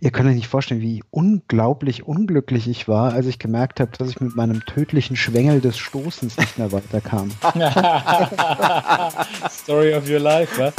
Ihr 0.00 0.10
könnt 0.10 0.28
euch 0.28 0.34
nicht 0.34 0.48
vorstellen, 0.48 0.82
wie 0.82 1.02
unglaublich 1.10 2.06
unglücklich 2.06 2.68
ich 2.68 2.88
war, 2.88 3.12
als 3.12 3.26
ich 3.26 3.38
gemerkt 3.38 3.80
habe, 3.80 3.92
dass 3.96 4.10
ich 4.10 4.20
mit 4.20 4.36
meinem 4.36 4.64
tödlichen 4.66 5.16
Schwengel 5.16 5.60
des 5.60 5.78
Stoßens 5.78 6.36
nicht 6.36 6.58
mehr 6.58 6.72
weiterkam. 6.72 7.30
Story 9.50 9.94
of 9.94 10.08
your 10.08 10.20
life, 10.20 10.58
was? 10.58 10.74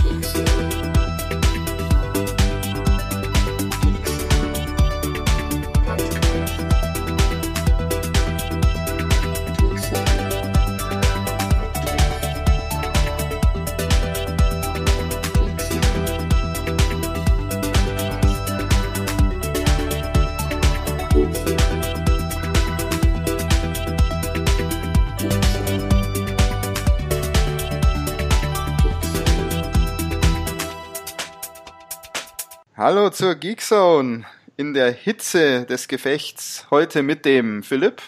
Hallo 32.88 33.10
zur 33.10 33.34
Geekzone 33.34 34.26
in 34.58 34.76
der 34.76 34.92
Hitze 34.92 35.66
des 35.66 35.88
Gefechts. 35.88 36.68
Heute 36.70 37.02
mit 37.02 37.26
dem 37.26 37.64
Philipp. 37.64 38.00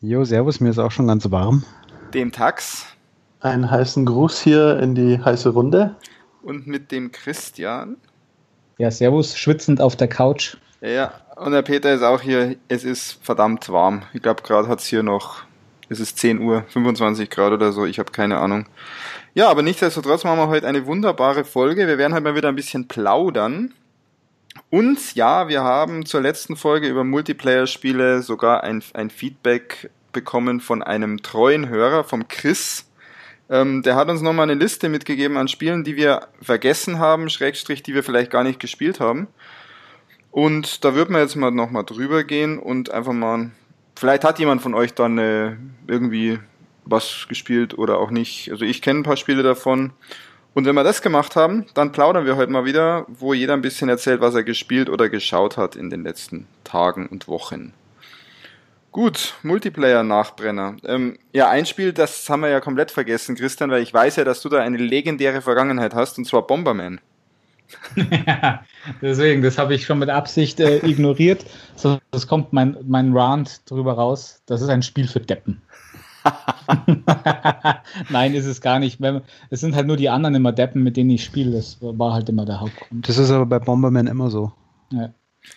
Jo, 0.00 0.24
servus, 0.24 0.60
mir 0.60 0.70
ist 0.70 0.78
auch 0.78 0.90
schon 0.90 1.08
ganz 1.08 1.30
warm. 1.30 1.62
Dem 2.14 2.32
Tax. 2.32 2.86
Einen 3.40 3.70
heißen 3.70 4.06
Gruß 4.06 4.40
hier 4.40 4.78
in 4.78 4.94
die 4.94 5.22
heiße 5.22 5.50
Runde. 5.50 5.94
Und 6.42 6.66
mit 6.66 6.90
dem 6.90 7.12
Christian. 7.12 7.98
Ja, 8.78 8.90
servus, 8.90 9.36
schwitzend 9.36 9.82
auf 9.82 9.94
der 9.94 10.08
Couch. 10.08 10.56
Ja, 10.80 11.12
und 11.36 11.52
der 11.52 11.60
Peter 11.60 11.92
ist 11.92 12.02
auch 12.02 12.22
hier. 12.22 12.56
Es 12.68 12.82
ist 12.82 13.18
verdammt 13.22 13.68
warm. 13.68 14.04
Ich 14.14 14.22
glaube, 14.22 14.42
gerade 14.42 14.68
hat 14.68 14.80
es 14.80 14.86
hier 14.86 15.02
noch, 15.02 15.42
es 15.90 16.00
ist 16.00 16.16
10 16.16 16.40
Uhr, 16.40 16.64
25 16.68 17.28
Grad 17.28 17.52
oder 17.52 17.72
so, 17.72 17.84
ich 17.84 17.98
habe 17.98 18.10
keine 18.10 18.38
Ahnung. 18.38 18.64
Ja, 19.36 19.50
aber 19.50 19.60
nichtsdestotrotz 19.60 20.24
machen 20.24 20.38
wir 20.38 20.48
heute 20.48 20.66
eine 20.66 20.86
wunderbare 20.86 21.44
Folge. 21.44 21.86
Wir 21.86 21.98
werden 21.98 22.14
heute 22.14 22.24
mal 22.24 22.36
wieder 22.36 22.48
ein 22.48 22.56
bisschen 22.56 22.88
plaudern. 22.88 23.74
Und 24.70 25.14
ja, 25.14 25.46
wir 25.48 25.62
haben 25.62 26.06
zur 26.06 26.22
letzten 26.22 26.56
Folge 26.56 26.88
über 26.88 27.04
Multiplayer-Spiele 27.04 28.22
sogar 28.22 28.64
ein, 28.64 28.82
ein 28.94 29.10
Feedback 29.10 29.90
bekommen 30.10 30.60
von 30.60 30.82
einem 30.82 31.22
treuen 31.22 31.68
Hörer, 31.68 32.02
vom 32.02 32.28
Chris. 32.28 32.88
Ähm, 33.50 33.82
der 33.82 33.94
hat 33.94 34.08
uns 34.08 34.22
nochmal 34.22 34.44
eine 34.44 34.58
Liste 34.58 34.88
mitgegeben 34.88 35.36
an 35.36 35.48
Spielen, 35.48 35.84
die 35.84 35.96
wir 35.96 36.28
vergessen 36.40 36.98
haben, 36.98 37.28
Schrägstrich, 37.28 37.82
die 37.82 37.92
wir 37.92 38.02
vielleicht 38.02 38.30
gar 38.30 38.42
nicht 38.42 38.58
gespielt 38.58 39.00
haben. 39.00 39.26
Und 40.30 40.82
da 40.82 40.94
würden 40.94 41.12
wir 41.12 41.20
jetzt 41.20 41.36
mal 41.36 41.50
nochmal 41.50 41.84
drüber 41.84 42.24
gehen 42.24 42.58
und 42.58 42.90
einfach 42.90 43.12
mal, 43.12 43.50
vielleicht 43.96 44.24
hat 44.24 44.38
jemand 44.38 44.62
von 44.62 44.72
euch 44.72 44.94
dann 44.94 45.18
äh, 45.18 45.56
irgendwie 45.86 46.38
was 46.86 47.26
gespielt 47.28 47.76
oder 47.76 47.98
auch 47.98 48.10
nicht. 48.10 48.50
Also 48.50 48.64
ich 48.64 48.80
kenne 48.80 49.00
ein 49.00 49.04
paar 49.04 49.16
Spiele 49.16 49.42
davon. 49.42 49.92
Und 50.54 50.64
wenn 50.64 50.74
wir 50.74 50.84
das 50.84 51.02
gemacht 51.02 51.36
haben, 51.36 51.66
dann 51.74 51.92
plaudern 51.92 52.24
wir 52.24 52.36
heute 52.36 52.50
mal 52.50 52.64
wieder, 52.64 53.04
wo 53.08 53.34
jeder 53.34 53.52
ein 53.52 53.60
bisschen 53.60 53.90
erzählt, 53.90 54.22
was 54.22 54.34
er 54.34 54.42
gespielt 54.42 54.88
oder 54.88 55.10
geschaut 55.10 55.58
hat 55.58 55.76
in 55.76 55.90
den 55.90 56.02
letzten 56.02 56.46
Tagen 56.64 57.06
und 57.08 57.28
Wochen. 57.28 57.74
Gut, 58.90 59.34
Multiplayer-Nachbrenner. 59.42 60.76
Ähm, 60.86 61.18
ja, 61.34 61.50
ein 61.50 61.66
Spiel, 61.66 61.92
das 61.92 62.30
haben 62.30 62.40
wir 62.40 62.48
ja 62.48 62.60
komplett 62.60 62.90
vergessen, 62.90 63.36
Christian, 63.36 63.70
weil 63.70 63.82
ich 63.82 63.92
weiß 63.92 64.16
ja, 64.16 64.24
dass 64.24 64.40
du 64.40 64.48
da 64.48 64.60
eine 64.60 64.78
legendäre 64.78 65.42
Vergangenheit 65.42 65.94
hast, 65.94 66.16
und 66.16 66.24
zwar 66.24 66.46
Bomberman. 66.46 67.02
ja, 68.26 68.64
deswegen, 69.02 69.42
das 69.42 69.58
habe 69.58 69.74
ich 69.74 69.84
schon 69.84 69.98
mit 69.98 70.08
Absicht 70.08 70.60
äh, 70.60 70.78
ignoriert. 70.78 71.44
So, 71.74 71.98
das 72.10 72.26
kommt 72.26 72.54
mein, 72.54 72.76
mein 72.86 73.12
Rant 73.14 73.70
drüber 73.70 73.92
raus. 73.92 74.40
Das 74.46 74.62
ist 74.62 74.70
ein 74.70 74.82
Spiel 74.82 75.08
für 75.08 75.20
Deppen. 75.20 75.60
Nein, 78.10 78.34
ist 78.34 78.46
es 78.46 78.60
gar 78.60 78.78
nicht. 78.78 78.98
Es 79.50 79.60
sind 79.60 79.74
halt 79.74 79.86
nur 79.86 79.96
die 79.96 80.08
anderen 80.08 80.34
immer 80.34 80.52
Deppen, 80.52 80.82
mit 80.82 80.96
denen 80.96 81.10
ich 81.10 81.24
spiele. 81.24 81.52
Das 81.52 81.78
war 81.80 82.12
halt 82.12 82.28
immer 82.28 82.44
der 82.44 82.60
Hauptgrund. 82.60 83.08
Das 83.08 83.18
ist 83.18 83.30
aber 83.30 83.46
bei 83.46 83.58
Bomberman 83.58 84.06
immer 84.06 84.30
so. 84.30 84.52
Ja. 84.90 85.12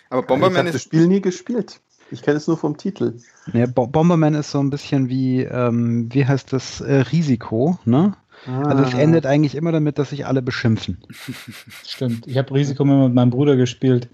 Aber 0.08 0.22
Bomberman 0.22 0.66
ich 0.66 0.68
ist. 0.70 0.74
das 0.74 0.82
Spiel 0.82 1.06
nie 1.06 1.20
gespielt. 1.20 1.80
Ich 2.10 2.22
kenne 2.22 2.38
es 2.38 2.46
nur 2.48 2.56
vom 2.56 2.76
Titel. 2.76 3.18
Ja, 3.52 3.66
Bomberman 3.66 4.34
ist 4.34 4.50
so 4.50 4.60
ein 4.60 4.70
bisschen 4.70 5.08
wie, 5.08 5.42
ähm, 5.42 6.08
wie 6.12 6.26
heißt 6.26 6.52
das, 6.52 6.80
äh, 6.80 6.94
Risiko, 7.12 7.78
ne? 7.84 8.16
Ah. 8.46 8.62
Also 8.62 8.84
es 8.84 8.94
endet 8.94 9.26
eigentlich 9.26 9.54
immer 9.54 9.70
damit, 9.70 9.98
dass 9.98 10.10
sich 10.10 10.26
alle 10.26 10.42
beschimpfen. 10.42 10.98
Stimmt. 11.86 12.26
Ich 12.26 12.38
habe 12.38 12.52
Risiko 12.54 12.84
mit 12.84 13.14
meinem 13.14 13.30
Bruder 13.30 13.56
gespielt. 13.56 14.08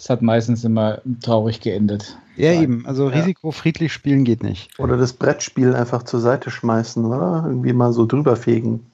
Es 0.00 0.08
hat 0.08 0.22
meistens 0.22 0.64
immer 0.64 1.02
traurig 1.22 1.60
geendet. 1.60 2.16
Ja, 2.34 2.52
eben. 2.52 2.86
Also 2.86 3.10
ja. 3.10 3.18
Risiko 3.18 3.50
friedlich 3.50 3.92
spielen 3.92 4.24
geht 4.24 4.42
nicht. 4.42 4.70
Oder 4.78 4.96
das 4.96 5.12
Brettspiel 5.12 5.74
einfach 5.74 6.04
zur 6.04 6.20
Seite 6.20 6.50
schmeißen, 6.50 7.04
oder? 7.04 7.44
Irgendwie 7.46 7.74
mal 7.74 7.92
so 7.92 8.06
drüber 8.06 8.34
fegen. 8.36 8.90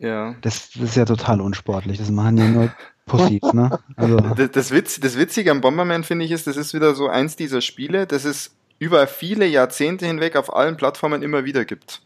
Ja. 0.00 0.34
Das, 0.40 0.70
das 0.72 0.82
ist 0.82 0.96
ja 0.96 1.04
total 1.04 1.40
unsportlich. 1.40 1.98
Das 1.98 2.10
machen 2.10 2.38
ja 2.38 2.48
nur 2.48 2.72
Pussys, 3.06 3.52
ne? 3.52 3.78
Also. 3.94 4.16
Das, 4.36 4.50
das, 4.50 4.70
Witz, 4.72 4.98
das 4.98 5.16
Witzige 5.16 5.52
am 5.52 5.60
Bomberman, 5.60 6.02
finde 6.02 6.24
ich, 6.24 6.32
ist, 6.32 6.48
das 6.48 6.56
ist 6.56 6.74
wieder 6.74 6.96
so 6.96 7.06
eins 7.06 7.36
dieser 7.36 7.60
Spiele, 7.60 8.08
das 8.08 8.24
es 8.24 8.56
über 8.80 9.06
viele 9.06 9.46
Jahrzehnte 9.46 10.06
hinweg 10.06 10.34
auf 10.34 10.52
allen 10.52 10.76
Plattformen 10.76 11.22
immer 11.22 11.44
wieder 11.44 11.64
gibt. 11.64 12.02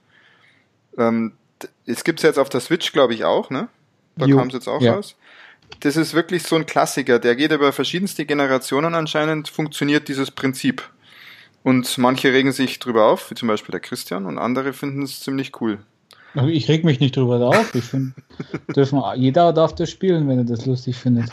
Ähm, 0.98 1.32
es 1.86 2.04
gibt 2.04 2.18
es 2.18 2.24
jetzt 2.24 2.38
auf 2.38 2.50
der 2.50 2.60
Switch, 2.60 2.92
glaube 2.92 3.14
ich, 3.14 3.24
auch, 3.24 3.48
ne? 3.48 3.68
Da 4.16 4.26
kam 4.26 4.48
es 4.48 4.52
jetzt 4.52 4.68
auch 4.68 4.82
ja. 4.82 4.96
raus 4.96 5.16
das 5.80 5.96
ist 5.96 6.14
wirklich 6.14 6.42
so 6.42 6.56
ein 6.56 6.66
Klassiker. 6.66 7.18
Der 7.18 7.36
geht 7.36 7.52
über 7.52 7.72
verschiedenste 7.72 8.26
Generationen 8.26 8.94
anscheinend, 8.94 9.48
funktioniert 9.48 10.08
dieses 10.08 10.30
Prinzip. 10.30 10.90
Und 11.62 11.98
manche 11.98 12.32
regen 12.32 12.52
sich 12.52 12.78
drüber 12.78 13.06
auf, 13.06 13.30
wie 13.30 13.34
zum 13.34 13.48
Beispiel 13.48 13.72
der 13.72 13.80
Christian, 13.80 14.26
und 14.26 14.38
andere 14.38 14.72
finden 14.72 15.02
es 15.02 15.20
ziemlich 15.20 15.60
cool. 15.60 15.78
Ich 16.34 16.68
reg 16.68 16.84
mich 16.84 17.00
nicht 17.00 17.16
drüber 17.16 17.40
auf. 17.40 17.74
Ich 17.74 17.84
finde, 17.84 18.12
dürfen, 18.76 19.02
jeder 19.16 19.52
darf 19.52 19.74
das 19.74 19.90
spielen, 19.90 20.28
wenn 20.28 20.38
er 20.38 20.44
das 20.44 20.64
lustig 20.64 20.96
findet. 20.96 21.30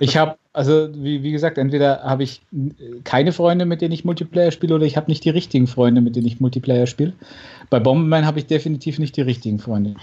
Ich 0.00 0.16
habe, 0.16 0.36
also 0.52 0.88
wie, 0.94 1.22
wie 1.22 1.30
gesagt, 1.30 1.58
entweder 1.58 2.02
habe 2.02 2.24
ich 2.24 2.42
keine 3.04 3.32
Freunde, 3.32 3.66
mit 3.66 3.82
denen 3.82 3.92
ich 3.92 4.04
Multiplayer 4.04 4.50
spiele, 4.50 4.74
oder 4.74 4.84
ich 4.84 4.96
habe 4.96 5.10
nicht 5.10 5.24
die 5.24 5.30
richtigen 5.30 5.66
Freunde, 5.66 6.00
mit 6.00 6.16
denen 6.16 6.26
ich 6.26 6.40
Multiplayer 6.40 6.86
spiele. 6.86 7.12
Bei 7.70 7.78
Bomberman 7.78 8.26
habe 8.26 8.38
ich 8.38 8.46
definitiv 8.46 8.98
nicht 8.98 9.16
die 9.16 9.22
richtigen 9.22 9.58
Freunde. 9.58 9.94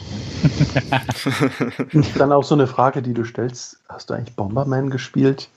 Dann 2.17 2.31
auch 2.31 2.43
so 2.43 2.55
eine 2.55 2.67
Frage, 2.67 3.01
die 3.01 3.13
du 3.13 3.25
stellst: 3.25 3.79
Hast 3.89 4.09
du 4.09 4.13
eigentlich 4.13 4.35
Bomberman 4.35 4.89
gespielt? 4.89 5.49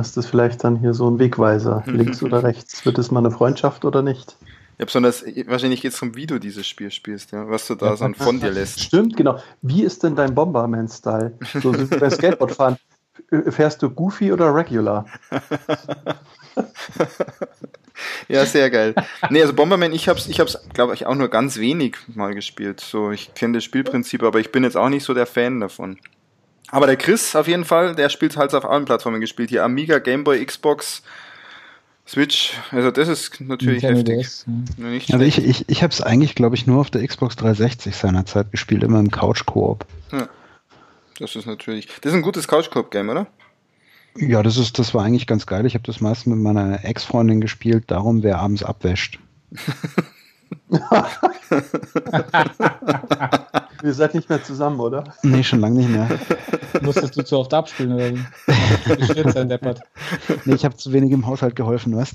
Ist 0.00 0.16
das 0.16 0.26
vielleicht 0.26 0.62
dann 0.62 0.76
hier 0.76 0.92
so 0.92 1.10
ein 1.10 1.18
Wegweiser? 1.18 1.82
Links 1.86 2.22
oder 2.22 2.42
rechts? 2.42 2.84
Wird 2.84 2.98
es 2.98 3.10
mal 3.10 3.20
eine 3.20 3.30
Freundschaft 3.30 3.86
oder 3.86 4.02
nicht? 4.02 4.36
Ja, 4.78 4.84
besonders, 4.84 5.24
wahrscheinlich 5.46 5.82
geht 5.82 5.92
es 5.92 6.02
um, 6.02 6.16
wie 6.16 6.26
du 6.26 6.38
dieses 6.40 6.66
Spiel 6.66 6.90
spielst, 6.90 7.30
ja, 7.32 7.48
was 7.48 7.66
du 7.68 7.76
da 7.76 7.96
so 7.96 8.12
von 8.14 8.40
dir 8.40 8.50
lässt. 8.52 8.80
Stimmt, 8.80 9.16
genau. 9.16 9.40
Wie 9.62 9.82
ist 9.82 10.02
denn 10.02 10.16
dein 10.16 10.34
Bomberman-Style? 10.34 11.38
So 11.62 11.78
wie 11.78 11.84
beim 11.84 12.10
Skateboardfahren. 12.10 12.76
Fährst 13.48 13.82
du 13.82 13.90
Goofy 13.90 14.32
oder 14.32 14.54
Regular? 14.54 15.06
ja, 18.28 18.44
sehr 18.44 18.70
geil. 18.70 18.94
Nee, 19.30 19.42
also 19.42 19.54
Bomberman, 19.54 19.92
ich 19.92 20.08
hab's, 20.08 20.26
ich 20.26 20.40
hab's, 20.40 20.58
glaube 20.72 20.94
ich, 20.94 21.06
auch 21.06 21.14
nur 21.14 21.28
ganz 21.28 21.58
wenig 21.58 21.96
mal 22.14 22.34
gespielt. 22.34 22.80
So, 22.80 23.12
ich 23.12 23.34
kenne 23.34 23.58
das 23.58 23.64
Spielprinzip, 23.64 24.22
aber 24.24 24.40
ich 24.40 24.50
bin 24.50 24.64
jetzt 24.64 24.76
auch 24.76 24.88
nicht 24.88 25.04
so 25.04 25.14
der 25.14 25.26
Fan 25.26 25.60
davon. 25.60 25.98
Aber 26.70 26.86
der 26.86 26.96
Chris 26.96 27.36
auf 27.36 27.46
jeden 27.46 27.64
Fall, 27.64 27.94
der 27.94 28.08
spielt 28.08 28.36
halt 28.36 28.52
auf 28.54 28.64
allen 28.64 28.84
Plattformen 28.84 29.20
gespielt. 29.20 29.50
Hier 29.50 29.64
Amiga, 29.64 30.00
Gameboy, 30.00 30.44
Xbox, 30.44 31.02
Switch, 32.06 32.52
also 32.70 32.90
das 32.90 33.08
ist 33.08 33.40
natürlich 33.40 33.82
Nintendo 33.82 34.12
heftig. 34.12 34.26
DS, 34.26 34.46
ja. 35.08 35.14
Also 35.14 35.24
ich, 35.24 35.38
ich, 35.38 35.68
ich 35.68 35.82
habe 35.82 35.90
es 35.90 36.02
eigentlich, 36.02 36.34
glaube 36.34 36.54
ich, 36.54 36.66
nur 36.66 36.80
auf 36.80 36.90
der 36.90 37.06
Xbox 37.06 37.36
360 37.36 37.96
seinerzeit 37.96 38.50
gespielt, 38.50 38.82
immer 38.82 39.00
im 39.00 39.10
Couch-Koop. 39.10 39.86
Ja. 40.12 40.28
Das 41.18 41.34
ist 41.34 41.46
natürlich. 41.46 41.86
Das 42.02 42.12
ist 42.12 42.16
ein 42.16 42.22
gutes 42.22 42.46
Couch-Koop-Game, 42.46 43.08
oder? 43.08 43.26
Ja, 44.16 44.42
das 44.42 44.58
ist, 44.58 44.78
das 44.78 44.94
war 44.94 45.04
eigentlich 45.04 45.26
ganz 45.26 45.46
geil. 45.46 45.64
Ich 45.66 45.74
habe 45.74 45.84
das 45.84 46.00
meist 46.00 46.26
mit 46.26 46.38
meiner 46.38 46.84
Ex-Freundin 46.84 47.40
gespielt, 47.40 47.84
darum 47.88 48.22
wer 48.22 48.38
abends 48.38 48.62
abwäscht. 48.62 49.18
Ihr 53.82 53.92
seid 53.92 54.14
nicht 54.14 54.30
mehr 54.30 54.42
zusammen, 54.42 54.80
oder? 54.80 55.04
Nee, 55.22 55.42
schon 55.42 55.60
lange 55.60 55.80
nicht 55.80 55.90
mehr. 55.90 56.08
Musstest 56.80 57.14
du 57.16 57.22
zu 57.22 57.38
oft 57.38 57.52
abspielen, 57.52 57.92
oder 57.92 58.14
wie? 58.14 59.30
sein, 59.30 59.50
Deppert. 59.50 59.82
Nee, 60.46 60.54
ich 60.54 60.64
habe 60.64 60.74
zu 60.76 60.90
wenig 60.92 61.12
im 61.12 61.26
Haushalt 61.26 61.54
geholfen, 61.54 61.94
weißt 61.94 62.14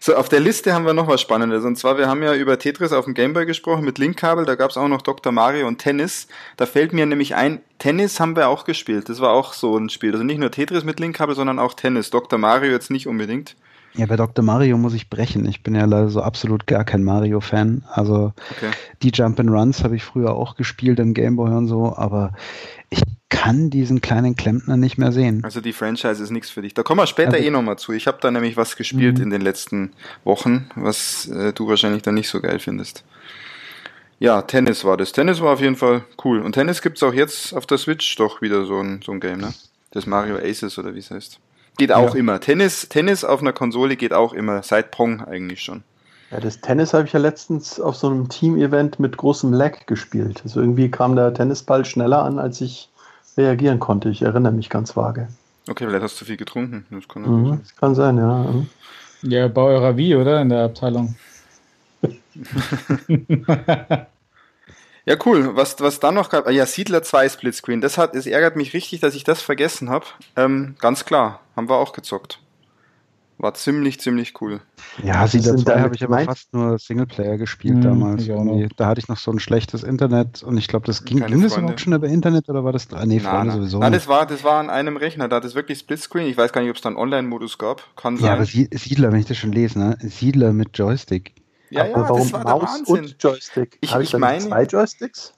So, 0.00 0.16
auf 0.16 0.30
der 0.30 0.40
Liste 0.40 0.72
haben 0.72 0.86
wir 0.86 0.94
noch 0.94 1.08
was 1.08 1.20
Spannendes. 1.20 1.64
Und 1.64 1.76
zwar, 1.76 1.98
wir 1.98 2.08
haben 2.08 2.22
ja 2.22 2.34
über 2.34 2.58
Tetris 2.58 2.92
auf 2.92 3.04
dem 3.04 3.12
Gameboy 3.12 3.44
gesprochen 3.44 3.84
mit 3.84 3.98
Linkkabel, 3.98 4.46
da 4.46 4.54
gab 4.54 4.70
es 4.70 4.76
auch 4.76 4.88
noch 4.88 5.02
Dr. 5.02 5.32
Mario 5.32 5.66
und 5.66 5.78
Tennis. 5.78 6.28
Da 6.56 6.64
fällt 6.64 6.92
mir 6.92 7.04
nämlich 7.04 7.34
ein, 7.34 7.60
Tennis 7.78 8.20
haben 8.20 8.36
wir 8.36 8.48
auch 8.48 8.64
gespielt. 8.64 9.08
Das 9.08 9.20
war 9.20 9.32
auch 9.32 9.52
so 9.52 9.76
ein 9.76 9.90
Spiel. 9.90 10.12
Also 10.12 10.24
nicht 10.24 10.38
nur 10.38 10.50
Tetris 10.50 10.84
mit 10.84 11.00
Linkkabel, 11.00 11.34
sondern 11.34 11.58
auch 11.58 11.74
Tennis. 11.74 12.10
Dr. 12.10 12.38
Mario 12.38 12.70
jetzt 12.70 12.90
nicht 12.90 13.06
unbedingt. 13.06 13.56
Ja, 13.96 14.06
bei 14.06 14.16
Dr. 14.16 14.44
Mario 14.44 14.76
muss 14.76 14.92
ich 14.94 15.08
brechen. 15.08 15.46
Ich 15.46 15.62
bin 15.62 15.74
ja 15.76 15.84
leider 15.84 16.08
so 16.08 16.20
absolut 16.20 16.66
gar 16.66 16.84
kein 16.84 17.04
Mario-Fan. 17.04 17.84
Also 17.88 18.32
Okay. 18.56 18.70
die 19.02 19.10
Jump 19.14 19.38
and 19.38 19.50
Runs 19.50 19.84
habe 19.84 19.94
ich 19.94 20.02
früher 20.02 20.34
auch 20.34 20.56
gespielt 20.56 20.98
im 20.98 21.14
Gameboy 21.14 21.50
und 21.52 21.68
so, 21.68 21.94
aber 21.96 22.32
ich 22.90 23.02
kann 23.28 23.70
diesen 23.70 24.00
kleinen 24.00 24.34
Klempner 24.34 24.76
nicht 24.76 24.98
mehr 24.98 25.12
sehen. 25.12 25.44
Also 25.44 25.60
die 25.60 25.72
Franchise 25.72 26.20
ist 26.22 26.30
nichts 26.30 26.50
für 26.50 26.62
dich. 26.62 26.74
Da 26.74 26.82
kommen 26.82 27.00
wir 27.00 27.06
später 27.06 27.34
Also- 27.34 27.44
eh 27.44 27.50
nochmal 27.50 27.78
zu. 27.78 27.92
Ich 27.92 28.06
habe 28.08 28.18
da 28.20 28.30
nämlich 28.32 28.56
was 28.56 28.74
gespielt 28.76 29.18
Mhm. 29.18 29.24
in 29.24 29.30
den 29.30 29.40
letzten 29.42 29.92
Wochen, 30.24 30.68
was 30.74 31.26
äh, 31.28 31.52
du 31.52 31.68
wahrscheinlich 31.68 32.02
dann 32.02 32.14
nicht 32.14 32.28
so 32.28 32.40
geil 32.40 32.58
findest. 32.58 33.04
Ja, 34.18 34.42
Tennis 34.42 34.84
war 34.84 34.96
das. 34.96 35.12
Tennis 35.12 35.40
war 35.40 35.52
auf 35.52 35.60
jeden 35.60 35.76
Fall 35.76 36.02
cool. 36.24 36.40
Und 36.40 36.52
Tennis 36.52 36.82
gibt's 36.82 37.02
auch 37.02 37.12
jetzt 37.14 37.52
auf 37.54 37.66
der 37.66 37.78
Switch 37.78 38.16
doch 38.16 38.42
wieder 38.42 38.64
so 38.64 38.78
ein, 38.80 39.00
so 39.04 39.12
ein 39.12 39.20
Game, 39.20 39.38
ne? 39.38 39.52
Das 39.92 40.06
Mario 40.06 40.36
Aces 40.38 40.78
oder 40.78 40.94
wie 40.94 41.00
es 41.00 41.10
heißt. 41.10 41.38
Geht 41.76 41.92
auch 41.92 42.14
Ja. 42.14 42.20
immer. 42.20 42.40
Tennis, 42.40 42.88
Tennis 42.88 43.24
auf 43.24 43.40
einer 43.40 43.52
Konsole 43.52 43.96
geht 43.96 44.12
auch 44.12 44.32
immer. 44.32 44.62
Seit 44.62 44.90
Pong 44.90 45.20
eigentlich 45.22 45.62
schon. 45.62 45.82
Ja, 46.30 46.40
das 46.40 46.60
Tennis 46.60 46.94
habe 46.94 47.06
ich 47.06 47.12
ja 47.12 47.20
letztens 47.20 47.80
auf 47.80 47.96
so 47.96 48.08
einem 48.08 48.28
Team-Event 48.28 48.98
mit 49.00 49.16
großem 49.16 49.52
Lag 49.52 49.86
gespielt. 49.86 50.40
Also 50.44 50.60
irgendwie 50.60 50.90
kam 50.90 51.16
der 51.16 51.34
Tennisball 51.34 51.84
schneller 51.84 52.22
an, 52.22 52.38
als 52.38 52.60
ich 52.60 52.88
reagieren 53.36 53.80
konnte. 53.80 54.08
Ich 54.08 54.22
erinnere 54.22 54.52
mich 54.52 54.70
ganz 54.70 54.96
vage. 54.96 55.28
Okay, 55.68 55.86
vielleicht 55.86 56.02
hast 56.04 56.20
du 56.20 56.24
viel 56.24 56.36
getrunken. 56.36 56.86
Das 56.90 57.08
kann 57.08 57.22
Mhm. 57.22 57.48
sein. 57.48 57.60
Das 57.62 57.76
kann 57.76 57.94
sein, 57.94 58.18
ja. 58.18 58.46
Ja, 59.22 59.48
bei 59.48 59.62
eurer 59.62 59.96
Wii, 59.96 60.16
oder? 60.16 60.40
In 60.42 60.50
der 60.50 60.64
Abteilung. 60.64 61.16
Ja, 65.06 65.16
cool. 65.26 65.54
Was, 65.54 65.80
was 65.80 66.00
dann 66.00 66.14
noch 66.14 66.30
gab, 66.30 66.46
ah 66.46 66.50
ja, 66.50 66.64
Siedler 66.64 67.02
2 67.02 67.28
Splitscreen. 67.28 67.80
Das 67.80 67.98
hat, 67.98 68.14
es 68.14 68.26
ärgert 68.26 68.56
mich 68.56 68.72
richtig, 68.72 69.00
dass 69.00 69.14
ich 69.14 69.24
das 69.24 69.42
vergessen 69.42 69.90
habe. 69.90 70.06
Ähm, 70.36 70.76
ganz 70.78 71.04
klar, 71.04 71.40
haben 71.56 71.68
wir 71.68 71.76
auch 71.76 71.92
gezockt. 71.92 72.40
War 73.36 73.52
ziemlich, 73.52 73.98
ziemlich 74.00 74.40
cool. 74.40 74.60
Ja, 75.02 75.26
Siedler 75.26 75.52
sind 75.56 75.64
2 75.66 75.72
damit 75.72 75.84
habe 75.84 75.94
ich 75.96 76.04
aber 76.04 76.18
fast 76.20 76.54
nur 76.54 76.78
Singleplayer 76.78 77.36
gespielt 77.36 77.78
Hm, 77.78 77.82
damals. 77.82 78.26
Da 78.76 78.86
hatte 78.86 79.00
ich 79.00 79.08
noch 79.08 79.18
so 79.18 79.32
ein 79.32 79.40
schlechtes 79.40 79.82
Internet 79.82 80.42
und 80.44 80.56
ich 80.56 80.68
glaube, 80.68 80.86
das 80.86 81.04
ging, 81.04 81.18
Keine 81.18 81.34
ging 81.34 81.42
das 81.42 81.56
überhaupt 81.56 81.80
schon 81.80 81.92
über 81.94 82.06
Internet 82.06 82.48
oder 82.48 82.64
war 82.64 82.72
das, 82.72 82.86
ah, 82.92 83.04
nee, 83.04 83.18
Freunde 83.18 83.46
na. 83.48 83.52
sowieso 83.54 83.80
nicht. 83.80 83.92
das 83.92 84.06
war, 84.06 84.24
das 84.24 84.44
war 84.44 84.60
an 84.60 84.70
einem 84.70 84.96
Rechner, 84.96 85.28
da 85.28 85.36
hat 85.36 85.44
es 85.44 85.54
wirklich 85.56 85.80
Splitscreen. 85.80 86.28
Ich 86.28 86.36
weiß 86.38 86.52
gar 86.52 86.60
nicht, 86.62 86.70
ob 86.70 86.76
es 86.76 86.82
da 86.82 86.88
einen 86.90 86.96
Online-Modus 86.96 87.58
gab. 87.58 87.82
Kann 87.96 88.14
Ja, 88.16 88.22
sein. 88.22 88.30
aber 88.34 88.44
Sie- 88.44 88.70
Siedler, 88.72 89.10
wenn 89.12 89.18
ich 89.18 89.26
das 89.26 89.36
schon 89.36 89.52
lese, 89.52 89.78
ne? 89.80 89.98
Siedler 90.00 90.52
mit 90.52 90.78
Joystick. 90.78 91.34
Ja, 91.74 91.86
ja, 91.86 91.94
warum 91.94 92.18
das 92.20 92.32
war 92.32 92.44
der 92.44 92.54
Maus 92.54 92.62
Wahnsinn. 92.62 92.96
und 93.04 93.16
Joystick? 93.22 93.78
Ich- 93.80 93.92
Habe 93.92 94.02
ich 94.02 94.12
nicht 94.12 94.20
meine- 94.20 94.38
zwei 94.40 94.62
Joysticks? 94.64 95.34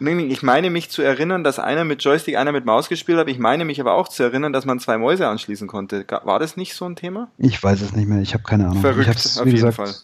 Nee, 0.00 0.14
nee, 0.14 0.24
Ich 0.26 0.42
meine 0.42 0.70
mich 0.70 0.90
zu 0.90 1.02
erinnern, 1.02 1.44
dass 1.44 1.58
einer 1.60 1.84
mit 1.84 2.02
Joystick, 2.02 2.36
einer 2.36 2.50
mit 2.50 2.64
Maus 2.64 2.88
gespielt 2.88 3.16
hat. 3.16 3.28
Ich 3.28 3.38
meine 3.38 3.64
mich 3.64 3.80
aber 3.80 3.94
auch 3.94 4.08
zu 4.08 4.24
erinnern, 4.24 4.52
dass 4.52 4.64
man 4.64 4.80
zwei 4.80 4.98
Mäuse 4.98 5.28
anschließen 5.28 5.68
konnte. 5.68 6.04
War 6.24 6.38
das 6.40 6.56
nicht 6.56 6.74
so 6.74 6.84
ein 6.84 6.96
Thema? 6.96 7.30
Ich 7.38 7.62
weiß 7.62 7.80
es 7.80 7.92
nicht 7.92 8.08
mehr, 8.08 8.20
ich 8.20 8.34
habe 8.34 8.42
keine 8.42 8.64
Ahnung. 8.64 8.76
ich 8.76 8.80
Verrückt, 8.82 9.08
hab's, 9.08 9.38
auf 9.38 9.46
jeden 9.46 9.56
gesagt, 9.56 9.74
Fall. 9.76 9.94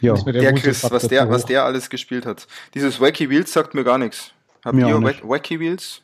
Ja. 0.00 0.14
Mir 0.24 0.32
Der 0.32 0.52
Chris, 0.54 0.88
was 0.90 1.08
der, 1.08 1.28
was 1.30 1.44
der 1.46 1.64
alles 1.64 1.88
gespielt 1.90 2.26
hat. 2.26 2.46
Dieses 2.74 3.00
Wacky 3.00 3.30
Wheels 3.30 3.52
sagt 3.52 3.74
mir 3.74 3.82
gar 3.82 3.98
nichts. 3.98 4.30
Habt 4.64 4.76
ihr 4.76 5.02
Wacky 5.24 5.58
Wheels? 5.58 6.02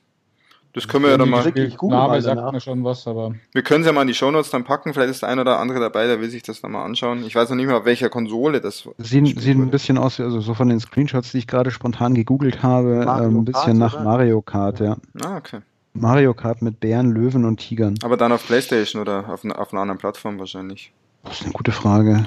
Das 0.75 0.88
können 0.88 1.05
wir 1.05 1.12
ja 1.12 1.17
dann 1.17 1.31
mal. 1.31 1.47
Ich 1.47 1.81
Name 1.81 2.09
mal 2.09 2.21
sagt 2.21 2.53
mir 2.53 2.61
schon 2.61 2.82
was, 2.82 3.06
aber 3.06 3.32
Wir 3.53 3.62
können 3.62 3.82
es 3.82 3.87
ja 3.87 3.93
mal 3.93 4.03
in 4.03 4.09
die 4.09 4.15
Shownotes 4.15 4.50
dann 4.50 4.65
packen. 4.65 4.93
Vielleicht 4.93 5.11
ist 5.11 5.23
der 5.23 5.29
ein 5.29 5.38
oder 5.38 5.61
andere 5.61 5.79
dabei, 5.79 6.06
der 6.09 6.21
will 6.21 6.29
sich 6.29 6.43
das 6.43 6.61
dann 6.61 6.73
mal 6.73 6.85
anschauen. 6.85 7.25
Ich 7.25 7.35
weiß 7.37 7.49
noch 7.50 7.56
nicht 7.56 7.67
mehr, 7.67 7.76
auf 7.79 7.85
welcher 7.85 8.09
Konsole 8.11 8.61
das 8.61 8.79
Sieht, 8.99 9.23
gespielt 9.25 9.41
sieht 9.41 9.56
ein 9.56 9.71
bisschen 9.71 9.99
aus, 9.99 10.19
wie- 10.19 10.25
also 10.25 10.41
so 10.41 10.53
von 10.55 10.69
den 10.69 10.81
Screenshots, 10.81 11.31
die 11.31 11.38
ich 11.38 11.47
gerade 11.47 11.71
spontan 11.71 12.15
gegoogelt 12.15 12.62
habe, 12.65 13.05
Mario 13.06 13.29
ähm, 13.29 13.37
ein 13.38 13.44
bisschen 13.44 13.62
Kart, 13.65 13.76
nach 13.79 13.94
oder? 13.94 14.03
Mario 14.05 14.43
Kart, 14.43 14.81
ja. 14.81 14.97
Ah, 15.25 15.37
okay. 15.37 15.61
Mario 15.93 16.35
Kart 16.35 16.61
mit 16.61 16.81
Bären, 16.81 17.12
Löwen 17.12 17.44
und 17.44 17.59
Tigern. 17.59 17.94
Aber 18.03 18.17
dann 18.17 18.32
auf 18.32 18.44
Playstation 18.44 19.00
oder 19.00 19.29
auf, 19.29 19.44
einer- 19.44 19.59
auf 19.61 19.73
einer 19.73 19.82
anderen 19.82 19.99
Plattform 19.99 20.41
wahrscheinlich. 20.41 20.93
Das 21.23 21.35
ist 21.38 21.44
eine 21.44 21.53
gute 21.53 21.70
Frage. 21.70 22.27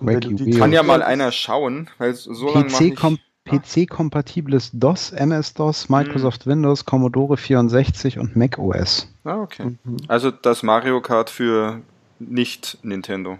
Wacky. 0.00 0.50
Kann 0.58 0.72
ja 0.72 0.82
mal 0.82 1.02
einer 1.02 1.32
schauen, 1.32 1.88
weil 1.96 2.12
so 2.12 2.52
lange 2.52 2.66
mache 2.70 2.84
PC, 2.84 2.92
ich... 2.92 2.96
kom 2.96 3.18
PC-kompatibles 3.46 4.70
DOS, 4.72 5.12
MS-DOS. 5.12 5.88
Microsoft 5.88 6.46
Windows, 6.46 6.84
Commodore 6.84 7.36
64 7.36 8.18
und 8.18 8.36
Mac 8.36 8.58
OS. 8.58 9.08
Ah, 9.24 9.40
okay. 9.40 9.76
Mhm. 9.84 9.96
Also 10.08 10.30
das 10.30 10.62
Mario 10.62 11.00
Kart 11.00 11.30
für 11.30 11.80
nicht 12.18 12.78
Nintendo, 12.82 13.38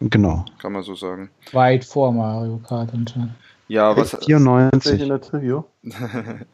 Genau. 0.00 0.44
kann 0.58 0.72
man 0.72 0.82
so 0.82 0.94
sagen. 0.94 1.30
weit 1.52 1.84
vor 1.84 2.12
Mario 2.12 2.58
Kart 2.66 2.90
anscheinend. 2.92 3.32
Ja, 3.68 3.96
was, 3.96 4.10
Sehe 4.10 4.20
ich 4.20 4.26
94. 4.26 5.00
in 5.00 5.08
der 5.08 5.20
Trivia. 5.20 5.64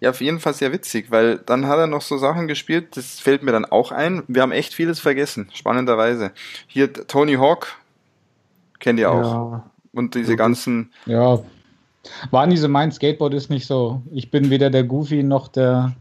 ja, 0.00 0.10
auf 0.10 0.20
jeden 0.20 0.38
Fall 0.40 0.54
sehr 0.54 0.72
witzig, 0.72 1.10
weil 1.10 1.38
dann 1.38 1.66
hat 1.66 1.78
er 1.78 1.86
noch 1.86 2.02
so 2.02 2.18
Sachen 2.18 2.46
gespielt, 2.48 2.96
das 2.96 3.20
fällt 3.20 3.42
mir 3.42 3.52
dann 3.52 3.64
auch 3.64 3.90
ein. 3.92 4.22
Wir 4.28 4.42
haben 4.42 4.52
echt 4.52 4.74
vieles 4.74 5.00
vergessen, 5.00 5.48
spannenderweise. 5.52 6.30
Hier 6.66 6.92
Tony 6.92 7.34
Hawk, 7.34 7.68
kennt 8.78 8.98
ihr 9.00 9.10
auch. 9.10 9.22
Ja. 9.52 9.70
Und 9.92 10.14
diese 10.14 10.36
ganzen, 10.36 10.92
Ja. 11.06 11.38
War 12.30 12.46
nie 12.46 12.56
so 12.56 12.68
mein 12.68 12.92
Skateboard 12.92 13.34
ist 13.34 13.50
nicht 13.50 13.66
so. 13.66 14.02
Ich 14.12 14.30
bin 14.30 14.50
weder 14.50 14.70
der 14.70 14.84
Goofy 14.84 15.22
noch 15.22 15.48
der. 15.48 15.94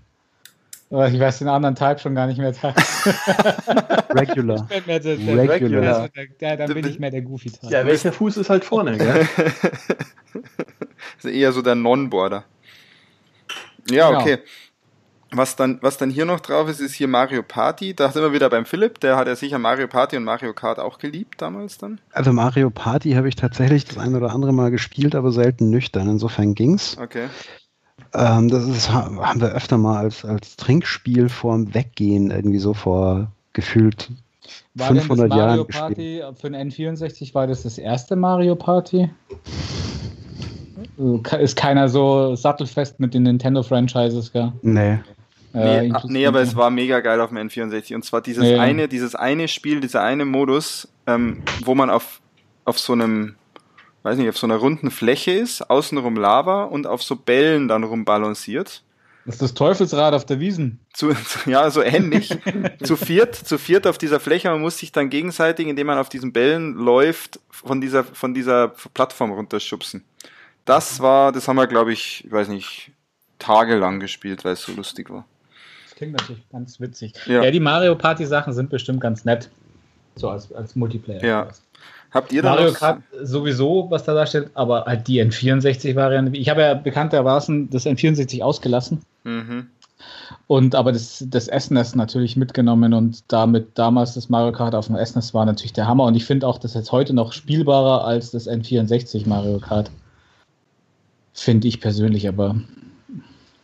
äh, 0.91 1.13
Ich 1.13 1.19
weiß 1.19 1.39
den 1.39 1.47
anderen 1.47 1.75
Type 1.75 1.99
schon 1.99 2.15
gar 2.15 2.27
nicht 2.27 2.37
mehr. 2.39 2.53
Regular. 4.09 4.67
Ich 4.69 4.75
bin 4.77 4.83
mehr 4.85 4.99
der, 4.99 5.15
der, 5.17 5.49
Regular. 5.49 6.09
der, 6.09 6.25
der, 6.39 6.57
dann 6.57 6.73
bin 6.73 6.87
ich 6.87 6.99
mehr 6.99 7.11
der 7.11 7.21
Goofy-Type. 7.21 7.71
ja, 7.71 7.85
welcher 7.85 8.11
Fuß 8.13 8.37
ist 8.37 8.49
halt 8.49 8.65
vorne, 8.65 8.97
gell? 8.97 9.27
ist 11.17 11.25
eher 11.25 11.51
so 11.51 11.61
der 11.61 11.75
Non-Border. 11.75 12.43
Ja, 13.89 14.07
Genau. 14.09 14.21
okay. 14.21 14.37
Was 15.35 15.55
dann, 15.55 15.79
was 15.81 15.97
dann 15.97 16.11
hier 16.11 16.25
noch 16.25 16.39
drauf 16.41 16.69
ist, 16.69 16.79
ist 16.79 16.93
hier 16.93 17.07
Mario 17.07 17.41
Party. 17.41 17.95
Da 17.95 18.11
sind 18.11 18.21
wir 18.21 18.33
wieder 18.33 18.49
beim 18.51 18.65
Philipp, 18.65 18.99
der 18.99 19.15
hat 19.15 19.27
ja 19.27 19.35
sicher 19.35 19.57
Mario 19.57 19.87
Party 19.87 20.15
und 20.15 20.23
Mario 20.23 20.53
Kart 20.53 20.77
auch 20.79 20.99
geliebt 20.99 21.41
damals 21.41 21.77
dann. 21.79 21.99
Also 22.11 22.31
Mario 22.33 22.69
Party 22.69 23.13
habe 23.13 23.27
ich 23.29 23.35
tatsächlich 23.35 23.85
das 23.85 23.97
ein 23.97 24.13
oder 24.15 24.31
andere 24.31 24.53
Mal 24.53 24.69
gespielt, 24.69 25.15
aber 25.15 25.31
selten 25.31 25.69
nüchtern. 25.71 26.07
Insofern 26.07 26.53
ging's. 26.53 26.97
Okay. 27.01 27.27
Ähm, 28.13 28.47
das 28.49 28.65
ist, 28.67 28.91
ha- 28.93 29.09
haben 29.21 29.41
wir 29.41 29.49
öfter 29.53 29.77
mal 29.79 29.97
als, 29.97 30.23
als 30.23 30.55
Trinkspiel 30.55 31.29
vorm 31.29 31.73
Weggehen 31.73 32.29
irgendwie 32.29 32.59
so 32.59 32.75
vor 32.75 33.31
gefühlt 33.53 34.11
War 34.75 34.87
denn 34.89 34.97
das 34.97 35.05
500 35.07 35.29
Mario 35.29 35.45
Jahren 35.55 35.67
Party 35.67 36.21
für 36.39 36.49
den 36.51 36.69
N64 36.71 37.33
war 37.33 37.47
das 37.47 37.63
das 37.63 37.79
erste 37.79 38.15
Mario 38.15 38.55
Party? 38.55 39.09
Ke- 41.23 41.37
Ist 41.37 41.55
keiner 41.55 41.87
so 41.89 42.35
sattelfest 42.35 42.99
mit 42.99 43.13
den 43.13 43.23
Nintendo-Franchises, 43.23 44.31
gell? 44.31 44.51
Nee. 44.61 44.99
Nee, 45.53 45.87
Äh, 45.87 45.91
ah, 45.93 46.03
nee, 46.07 46.25
aber 46.25 46.41
es 46.41 46.55
war 46.55 46.69
mega 46.71 46.99
geil 46.99 47.21
auf 47.21 47.29
dem 47.29 47.37
N64. 47.37 47.93
Und 47.95 48.03
zwar 48.03 48.21
dieses 48.21 48.49
Ja. 48.49 48.59
eine, 48.59 48.87
dieses 48.87 49.15
eine 49.15 49.47
Spiel, 49.47 49.79
dieser 49.79 50.01
eine 50.01 50.25
Modus, 50.25 50.87
ähm, 51.07 51.43
wo 51.63 51.75
man 51.75 51.89
auf, 51.89 52.21
auf 52.65 52.79
so 52.79 52.93
einem, 52.93 53.35
weiß 54.01 54.17
nicht, 54.17 54.29
auf 54.29 54.37
so 54.37 54.47
einer 54.47 54.55
runden 54.57 54.89
Fläche 54.89 55.31
ist, 55.31 55.69
außenrum 55.69 56.15
Lava 56.15 56.63
und 56.63 56.87
auf 56.87 57.03
so 57.03 57.15
Bällen 57.15 57.67
dann 57.67 57.83
rumbalanciert. 57.83 58.81
Das 59.25 59.35
ist 59.35 59.41
das 59.41 59.53
Teufelsrad 59.53 60.13
auf 60.13 60.25
der 60.25 60.39
Wiesen. 60.41 60.79
Zu, 60.91 61.13
zu, 61.13 61.49
ja, 61.49 61.69
so 61.69 61.81
ähnlich. 61.81 62.35
zu 62.83 62.97
viert, 62.97 63.35
zu 63.35 63.57
viert 63.57 63.87
auf 63.87 63.97
dieser 63.97 64.19
Fläche. 64.19 64.49
Man 64.49 64.59
muss 64.59 64.79
sich 64.79 64.91
dann 64.91 65.09
gegenseitig, 65.09 65.67
indem 65.67 65.87
man 65.87 65.97
auf 65.97 66.09
diesen 66.09 66.33
Bällen 66.33 66.73
läuft, 66.73 67.39
von 67.49 67.79
dieser, 67.79 68.03
von 68.03 68.33
dieser 68.33 68.69
Plattform 68.93 69.31
runterschubsen. 69.31 70.03
Das 70.65 70.99
war, 70.99 71.31
das 71.31 71.47
haben 71.47 71.55
wir, 71.55 71.67
glaube 71.67 71.93
ich, 71.93 72.25
ich 72.25 72.31
weiß 72.31 72.47
nicht, 72.49 72.91
tagelang 73.39 73.99
gespielt, 73.99 74.43
weil 74.43 74.53
es 74.53 74.63
so 74.63 74.73
lustig 74.73 75.09
war. 75.09 75.25
Klingt 75.95 76.13
natürlich 76.13 76.47
ganz 76.49 76.79
witzig. 76.79 77.13
Ja. 77.27 77.43
Ja, 77.43 77.51
die 77.51 77.59
Mario 77.59 77.95
Party 77.95 78.25
Sachen 78.25 78.53
sind 78.53 78.69
bestimmt 78.69 79.01
ganz 79.01 79.25
nett. 79.25 79.49
So 80.15 80.29
als, 80.29 80.51
als 80.53 80.75
Multiplayer. 80.75 81.23
Ja. 81.23 81.47
Habt 82.11 82.31
ihr 82.31 82.41
da 82.43 82.51
Mario 82.51 82.69
noch- 82.69 82.77
Kart 82.77 83.01
sowieso, 83.21 83.87
was 83.89 84.03
da 84.03 84.13
darstellt, 84.13 84.51
aber 84.53 84.85
halt 84.85 85.07
die 85.07 85.21
N64-Variante. 85.23 86.37
Ich 86.37 86.49
habe 86.49 86.61
ja 86.61 86.73
bekanntermaßen 86.75 87.69
das 87.69 87.85
N64 87.85 88.41
ausgelassen. 88.43 89.01
Mhm. 89.23 89.67
Und 90.47 90.75
aber 90.75 90.91
das, 90.91 91.23
das 91.27 91.45
SNES 91.45 91.95
natürlich 91.95 92.35
mitgenommen 92.35 92.93
und 92.93 93.23
damit 93.31 93.69
damals 93.75 94.13
das 94.13 94.29
Mario 94.29 94.51
Kart 94.51 94.75
auf 94.75 94.87
dem 94.87 94.97
SNES 95.03 95.33
war 95.33 95.45
natürlich 95.45 95.73
der 95.73 95.87
Hammer. 95.87 96.03
Und 96.03 96.15
ich 96.15 96.25
finde 96.25 96.47
auch 96.47 96.57
das 96.59 96.73
jetzt 96.73 96.91
heute 96.91 97.13
noch 97.13 97.31
spielbarer 97.33 98.05
als 98.05 98.31
das 98.31 98.47
N64 98.47 99.27
Mario 99.27 99.59
Kart. 99.59 99.89
Finde 101.33 101.67
ich 101.67 101.81
persönlich, 101.81 102.27
aber. 102.27 102.55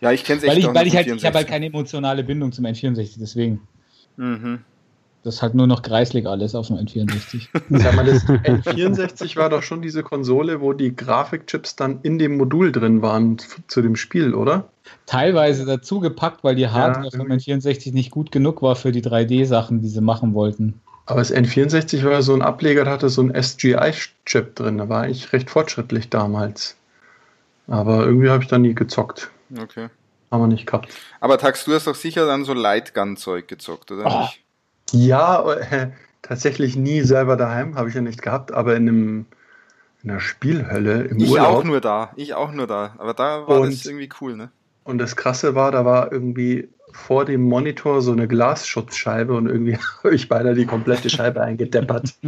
Ja, 0.01 0.11
ich 0.11 0.23
kenne 0.23 0.37
es 0.37 0.43
echt 0.43 0.51
Weil 0.51 0.59
ich, 0.59 0.65
weil 0.67 0.83
nicht 0.83 0.93
ich 0.93 0.95
halt, 0.95 1.09
vom 1.09 1.17
ich 1.17 1.25
habe 1.25 1.37
halt 1.37 1.47
64. 1.47 1.49
keine 1.49 1.65
emotionale 1.67 2.23
Bindung 2.23 2.51
zum 2.51 2.65
N64, 2.65 3.17
deswegen. 3.19 3.61
Mhm. 4.17 4.59
Das 5.23 5.35
ist 5.35 5.41
halt 5.41 5.53
nur 5.53 5.67
noch 5.67 5.81
kreislig 5.81 6.25
alles 6.25 6.55
auf 6.55 6.67
dem 6.67 6.77
N64. 6.77 7.49
Sag 7.69 7.95
mal, 7.95 8.05
das 8.05 8.25
N64 8.27 9.35
war 9.35 9.49
doch 9.49 9.63
schon 9.63 9.81
diese 9.81 10.01
Konsole, 10.01 10.61
wo 10.61 10.71
die 10.71 10.95
Grafikchips 10.95 11.75
dann 11.75 11.99
in 12.03 12.17
dem 12.17 12.37
Modul 12.37 12.71
drin 12.71 13.01
waren 13.01 13.37
zu 13.67 13.81
dem 13.81 13.97
Spiel, 13.97 14.33
oder? 14.33 14.69
Teilweise 15.05 15.65
dazu 15.65 15.99
gepackt, 15.99 16.43
weil 16.45 16.55
die 16.55 16.69
Hardware 16.69 17.11
vom 17.11 17.29
irgendwie. 17.29 17.53
N64 17.53 17.93
nicht 17.93 18.11
gut 18.11 18.31
genug 18.31 18.61
war 18.61 18.77
für 18.77 18.93
die 18.93 19.03
3D-Sachen, 19.03 19.81
die 19.81 19.89
sie 19.89 20.01
machen 20.01 20.33
wollten. 20.33 20.79
Aber 21.05 21.19
das 21.19 21.33
N64 21.33 22.05
war 22.05 22.21
so 22.21 22.33
ein 22.33 22.41
Ableger, 22.41 22.85
da 22.85 22.91
hatte 22.91 23.09
so 23.09 23.21
ein 23.21 23.33
SGI-Chip 23.33 24.55
drin. 24.55 24.77
Da 24.77 24.87
war 24.87 25.09
ich 25.09 25.33
recht 25.33 25.49
fortschrittlich 25.49 26.09
damals. 26.09 26.77
Aber 27.67 28.05
irgendwie 28.05 28.29
habe 28.29 28.43
ich 28.43 28.49
da 28.49 28.57
nie 28.57 28.73
gezockt. 28.73 29.31
Okay. 29.57 29.89
Haben 30.31 30.41
wir 30.43 30.47
nicht 30.47 30.65
gehabt. 30.67 30.89
Aber 31.19 31.37
Tax, 31.37 31.65
du 31.65 31.73
hast 31.73 31.87
doch 31.87 31.95
sicher 31.95 32.25
dann 32.27 32.45
so 32.45 32.53
Lightgun-Zeug 32.53 33.47
gezockt, 33.47 33.91
oder 33.91 34.05
Oh. 34.05 34.19
nicht? 34.21 34.43
Ja, 34.91 35.51
äh, 35.53 35.91
tatsächlich 36.21 36.75
nie 36.75 37.01
selber 37.01 37.35
daheim, 37.37 37.75
habe 37.75 37.89
ich 37.89 37.95
ja 37.95 38.01
nicht 38.01 38.21
gehabt, 38.21 38.51
aber 38.51 38.75
in 38.75 38.87
einem 38.87 39.25
in 40.01 40.11
einer 40.11 40.21
Spielhölle 40.21 41.01
im 41.03 41.17
ich 41.19 41.29
Urlaub. 41.29 41.47
auch 41.47 41.63
nur 41.65 41.81
da, 41.81 42.11
ich 42.15 42.33
auch 42.33 42.51
nur 42.53 42.67
da. 42.67 42.95
Aber 42.99 43.13
da 43.13 43.47
war 43.47 43.59
Und- 43.59 43.71
das 43.73 43.85
irgendwie 43.85 44.09
cool, 44.21 44.37
ne? 44.37 44.49
Und 44.85 44.97
das 44.97 45.15
Krasse 45.17 45.55
war, 45.55 45.71
da 45.71 45.83
war 45.83 46.11
irgendwie 46.11 46.69
vor 46.91 47.25
dem 47.25 47.41
Monitor 47.43 48.01
so 48.01 48.11
eine 48.11 48.27
Glasschutzscheibe 48.27 49.33
und 49.33 49.47
irgendwie 49.47 49.77
habe 50.03 50.15
ich 50.15 50.27
beinahe 50.29 50.55
die 50.55 50.65
komplette 50.65 51.09
Scheibe 51.09 51.41
eingedeppert. 51.41 52.13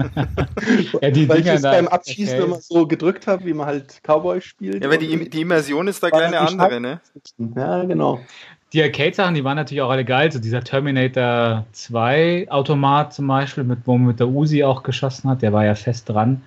Ja, 1.02 1.10
die 1.10 1.28
Weil 1.28 1.38
ich 1.40 1.44
Dinger 1.44 1.56
es 1.56 1.62
da- 1.62 1.72
beim 1.72 1.88
Abschießen 1.88 2.36
okay. 2.36 2.44
immer 2.46 2.60
so 2.62 2.86
gedrückt 2.88 3.28
habe, 3.28 3.46
wie 3.46 3.54
man 3.54 3.66
halt 3.66 4.02
Cowboy 4.04 4.42
spielt. 4.42 4.84
Ja, 4.84 4.90
weil 4.90 4.98
die, 5.00 5.30
die 5.30 5.42
Immersion 5.42 5.88
ist 5.88 6.04
da 6.04 6.12
War 6.12 6.20
gleich 6.20 6.28
eine 6.38 6.48
die 6.48 6.60
andere, 6.60 6.80
ne? 6.80 7.02
Ja, 7.56 7.84
genau. 7.84 8.20
Die 8.74 8.82
Arcade-Sachen, 8.82 9.36
die 9.36 9.44
waren 9.44 9.58
natürlich 9.58 9.82
auch 9.82 9.90
alle 9.90 10.06
geil. 10.06 10.32
So 10.32 10.40
dieser 10.40 10.64
Terminator 10.64 11.66
2 11.74 12.48
Automat 12.50 13.14
zum 13.14 13.28
Beispiel, 13.28 13.64
mit, 13.64 13.80
wo 13.86 13.98
man 13.98 14.08
mit 14.08 14.20
der 14.20 14.30
Uzi 14.30 14.64
auch 14.64 14.84
geschossen 14.84 15.30
hat, 15.30 15.42
der 15.42 15.52
war 15.54 15.66
ja 15.66 15.76
fest 15.76 16.08
dran. 16.10 16.42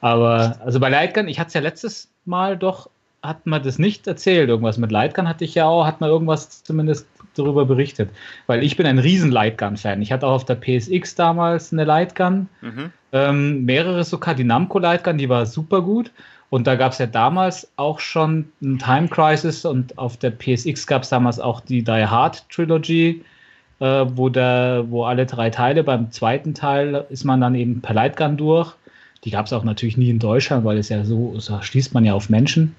Aber 0.00 0.58
also 0.64 0.80
bei 0.80 0.90
Lightgun, 0.90 1.28
ich 1.28 1.38
hatte 1.38 1.48
es 1.48 1.54
ja 1.54 1.60
letztes 1.60 2.10
Mal 2.26 2.58
doch, 2.58 2.90
hat 3.24 3.46
man 3.46 3.62
das 3.62 3.78
nicht 3.78 4.06
erzählt. 4.06 4.48
Irgendwas 4.48 4.78
mit 4.78 4.92
Lightgun 4.92 5.28
hatte 5.28 5.44
ich 5.44 5.54
ja 5.54 5.66
auch, 5.66 5.86
hat 5.86 6.00
man 6.00 6.10
irgendwas 6.10 6.62
zumindest 6.62 7.06
darüber 7.34 7.64
berichtet. 7.64 8.10
Weil 8.46 8.62
ich 8.62 8.76
bin 8.76 8.86
ein 8.86 8.98
riesen 8.98 9.30
Lightgun-Fan. 9.30 10.02
Ich 10.02 10.12
hatte 10.12 10.26
auch 10.26 10.34
auf 10.34 10.44
der 10.44 10.56
PSX 10.56 11.14
damals 11.14 11.72
eine 11.72 11.84
Lightgun. 11.84 12.48
Mhm. 12.60 12.92
Ähm, 13.12 13.64
mehrere 13.64 14.04
sogar, 14.04 14.34
die 14.34 14.44
Namco 14.44 14.78
Lightgun, 14.78 15.18
die 15.18 15.28
war 15.28 15.46
super 15.46 15.82
gut. 15.82 16.10
Und 16.50 16.66
da 16.66 16.76
gab 16.76 16.92
es 16.92 16.98
ja 16.98 17.06
damals 17.06 17.68
auch 17.76 17.98
schon 17.98 18.52
ein 18.62 18.78
Time 18.78 19.08
Crisis 19.08 19.64
und 19.64 19.98
auf 19.98 20.16
der 20.18 20.30
PSX 20.30 20.86
gab 20.86 21.02
es 21.02 21.08
damals 21.08 21.40
auch 21.40 21.60
die 21.60 21.82
Die 21.82 22.06
Hard 22.06 22.48
Trilogy, 22.48 23.24
äh, 23.80 24.04
wo, 24.08 24.28
der, 24.28 24.84
wo 24.88 25.04
alle 25.04 25.26
drei 25.26 25.50
Teile, 25.50 25.82
beim 25.82 26.12
zweiten 26.12 26.54
Teil 26.54 27.06
ist 27.08 27.24
man 27.24 27.40
dann 27.40 27.54
eben 27.54 27.80
per 27.80 27.94
Lightgun 27.94 28.36
durch. 28.36 28.72
Die 29.24 29.30
gab 29.30 29.46
es 29.46 29.52
auch 29.52 29.64
natürlich 29.64 29.96
nie 29.96 30.10
in 30.10 30.18
Deutschland, 30.18 30.64
weil 30.64 30.76
es 30.76 30.90
ja 30.90 31.04
so, 31.04 31.40
so 31.40 31.60
schließt 31.60 31.94
man 31.94 32.04
ja 32.04 32.12
auf 32.12 32.28
Menschen. 32.28 32.76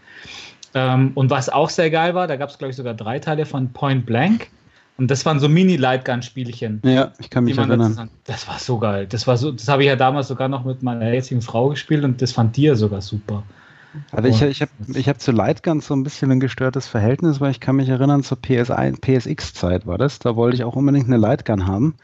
Ähm, 0.73 1.11
und 1.15 1.29
was 1.29 1.49
auch 1.49 1.69
sehr 1.69 1.89
geil 1.89 2.15
war, 2.15 2.27
da 2.27 2.35
gab 2.35 2.49
es, 2.49 2.57
glaube 2.57 2.71
ich, 2.71 2.75
sogar 2.77 2.93
drei 2.93 3.19
Teile 3.19 3.45
von 3.45 3.71
Point 3.71 4.05
Blank. 4.05 4.47
Und 4.97 5.11
das 5.11 5.25
waren 5.25 5.39
so 5.39 5.49
Mini-Lightgun-Spielchen. 5.49 6.81
Ja, 6.85 7.11
ich 7.19 7.29
kann 7.29 7.43
mich 7.45 7.57
erinnern. 7.57 7.81
zusammen- 7.91 8.09
Das 8.25 8.47
war 8.47 8.59
so 8.59 8.77
geil. 8.79 9.07
Das 9.07 9.27
war 9.27 9.35
so, 9.37 9.51
das 9.51 9.67
habe 9.67 9.83
ich 9.83 9.87
ja 9.87 9.95
damals 9.95 10.27
sogar 10.29 10.47
noch 10.47 10.63
mit 10.65 10.83
meiner 10.83 11.11
jetzigen 11.13 11.41
Frau 11.41 11.69
gespielt 11.69 12.03
und 12.03 12.21
das 12.21 12.31
fand 12.31 12.55
die 12.55 12.63
ja 12.63 12.75
sogar 12.75 13.01
super. 13.01 13.43
Also 14.11 14.27
ich, 14.29 14.41
ich 14.41 14.61
habe 14.61 14.71
ich 14.93 15.07
hab 15.07 15.21
zu 15.21 15.31
Lightgun 15.31 15.79
so 15.79 15.93
ein 15.95 16.03
bisschen 16.03 16.29
ein 16.31 16.41
gestörtes 16.41 16.87
Verhältnis, 16.87 17.39
weil 17.39 17.51
ich 17.51 17.61
kann 17.61 17.77
mich 17.77 17.87
erinnern, 17.87 18.23
zur 18.23 18.37
PS1, 18.37 18.99
PSX-Zeit 18.99 19.85
war 19.87 19.97
das. 19.97 20.19
Da 20.19 20.35
wollte 20.35 20.55
ich 20.57 20.63
auch 20.65 20.75
unbedingt 20.75 21.07
eine 21.07 21.17
Lightgun 21.17 21.65
haben. 21.67 21.95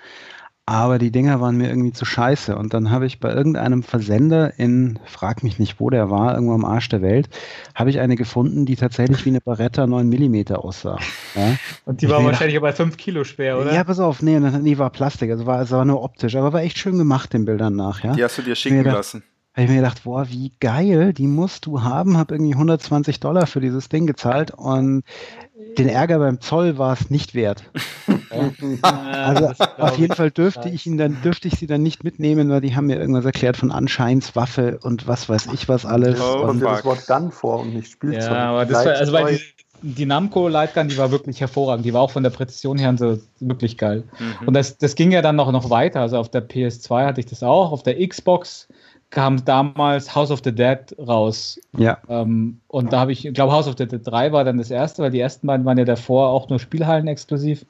Aber 0.72 1.00
die 1.00 1.12
Dinger 1.12 1.42
waren 1.42 1.58
mir 1.58 1.68
irgendwie 1.68 1.92
zu 1.92 2.06
scheiße. 2.06 2.56
Und 2.56 2.74
dann 2.74 2.92
habe 2.92 3.06
ich 3.06 3.20
bei 3.20 3.34
irgendeinem 3.34 3.84
Versender 3.84 4.58
in, 4.58 5.00
frag 5.04 5.44
mich 5.44 5.60
nicht, 5.60 5.82
wo 5.82 5.90
der 5.90 6.10
war, 6.10 6.34
irgendwo 6.34 6.54
am 6.54 6.64
Arsch 6.64 6.88
der 6.88 7.02
Welt, 7.02 7.28
habe 7.76 7.90
ich 7.90 8.00
eine 8.00 8.16
gefunden, 8.16 8.66
die 8.66 8.78
tatsächlich 8.78 9.26
wie 9.26 9.32
eine 9.32 9.42
Beretta 9.42 9.86
9 9.86 10.08
mm 10.08 10.54
aussah. 10.54 10.98
Ja? 11.36 11.58
Und 11.84 12.00
die 12.00 12.06
Ich 12.06 12.12
war 12.12 12.24
wahrscheinlich 12.24 12.56
aber 12.56 12.72
5 12.72 12.96
Kilo 12.96 13.26
schwer, 13.26 13.60
oder? 13.60 13.74
Ja, 13.74 13.84
pass 13.84 14.00
auf, 14.00 14.22
nee, 14.22 14.40
nee, 14.40 14.78
war 14.78 14.92
Plastik, 14.92 15.30
also 15.30 15.46
war, 15.46 15.58
also 15.58 15.76
war 15.76 15.84
nur 15.84 16.02
optisch, 16.02 16.38
aber 16.38 16.54
war 16.54 16.62
echt 16.62 16.78
schön 16.78 16.98
gemacht 16.98 17.34
den 17.34 17.44
Bildern 17.44 17.76
nach, 17.76 18.02
ja. 18.06 18.14
Die 18.14 18.24
hast 18.24 18.38
du 18.38 18.42
dir 18.42 18.56
schicken 18.56 18.86
da- 18.86 18.94
lassen. 18.94 19.24
Habe 19.54 19.64
ich 19.64 19.70
mir 19.70 19.78
gedacht, 19.78 20.04
boah, 20.06 20.30
wie 20.30 20.54
geil, 20.62 21.12
die 21.12 21.28
musst 21.28 21.66
du 21.66 21.82
haben, 21.82 22.18
habe 22.18 22.36
irgendwie 22.36 22.54
120 22.54 23.20
Dollar 23.20 23.48
für 23.48 23.60
dieses 23.60 23.90
Ding 23.90 24.08
gezahlt 24.08 24.52
und 24.52 25.04
den 25.78 25.90
Ärger 25.90 26.20
beim 26.20 26.40
Zoll 26.40 26.78
war 26.78 26.94
es 26.94 27.10
nicht 27.10 27.36
wert. 27.36 27.64
Also 28.82 29.52
auf 29.78 29.98
jeden. 29.98 30.16
Fall 30.16 30.32
dürfte 30.32 30.70
ich 30.70 30.88
ihn 30.88 30.98
dann, 30.98 31.22
dürfte 31.22 31.48
ich 31.48 31.56
sie 31.56 31.68
dann 31.68 31.84
nicht 31.84 32.04
mitnehmen, 32.04 32.50
weil 32.50 32.62
die 32.62 32.76
haben 32.76 32.88
mir 32.88 32.98
irgendwas 32.98 33.26
erklärt 33.26 33.58
von 33.58 33.72
Anscheinswaffe 33.72 34.80
und 34.82 35.08
was 35.08 35.30
weiß 35.30 35.50
ich 35.54 35.70
was 35.70 35.86
alles. 35.86 36.20
Oh, 36.20 36.40
Kommt 36.40 36.50
und, 36.50 36.60
dir 36.62 36.66
das. 36.66 36.86
Wort 36.86 37.08
Gun 37.08 37.32
vor 37.32 37.60
und 37.60 37.74
nicht 37.74 37.92
Spielzeug. 37.92 38.32
Ja, 38.32 38.50
aber 38.52 38.66
das 38.66 38.86
war, 38.86 38.94
also 38.94 39.14
weil 39.14 39.38
die, 39.38 39.96
die 39.96 40.06
Namco 40.06 40.48
Lightgun, 40.48 40.88
die 40.88 40.98
war 40.98 41.12
wirklich 41.12 41.42
hervorragend. 41.42 41.86
Die 41.86 41.94
war 41.94 42.02
auch 42.02 42.12
von 42.12 42.24
der 42.24 42.30
Präzision 42.30 42.78
her 42.78 42.96
so 42.98 43.20
wirklich 43.40 43.78
geil. 43.78 44.04
Mhm. 44.18 44.48
Und 44.48 44.54
das, 44.54 44.78
das 44.78 44.96
ging 44.96 45.12
ja 45.12 45.22
dann 45.22 45.36
noch, 45.36 45.52
noch 45.52 45.70
weiter. 45.70 46.02
Also 46.02 46.18
auf 46.18 46.30
der 46.30 46.48
PS2 46.48 47.06
hatte 47.06 47.20
ich 47.20 47.28
das 47.28 47.44
auch. 47.44 47.72
Auf 47.72 47.84
der 47.84 48.08
Xbox 48.08 48.68
kam 49.12 49.44
damals 49.46 50.16
House 50.16 50.32
of 50.32 50.42
the 50.44 50.54
Dead 50.54 50.80
raus. 50.98 51.60
ja, 51.78 52.00
Ähm, 52.10 52.60
und 52.68 52.92
da 52.92 53.02
habe 53.02 53.12
ich, 53.12 53.26
ich 53.26 53.34
glaube, 53.34 53.54
House 53.54 53.68
of 53.68 53.76
the 53.78 53.88
Dead 53.88 54.02
3 54.04 54.32
war 54.32 54.44
dann 54.44 54.58
das 54.58 54.72
erste, 54.72 55.04
weil 55.04 55.12
die 55.12 55.20
ersten 55.20 55.46
beiden 55.46 55.66
waren 55.66 55.78
ja 55.78 55.86
davor 55.86 56.30
auch 56.30 56.50
nur 56.50 56.60
Spielhallen 56.60 57.08
exklusiv. 57.08 57.66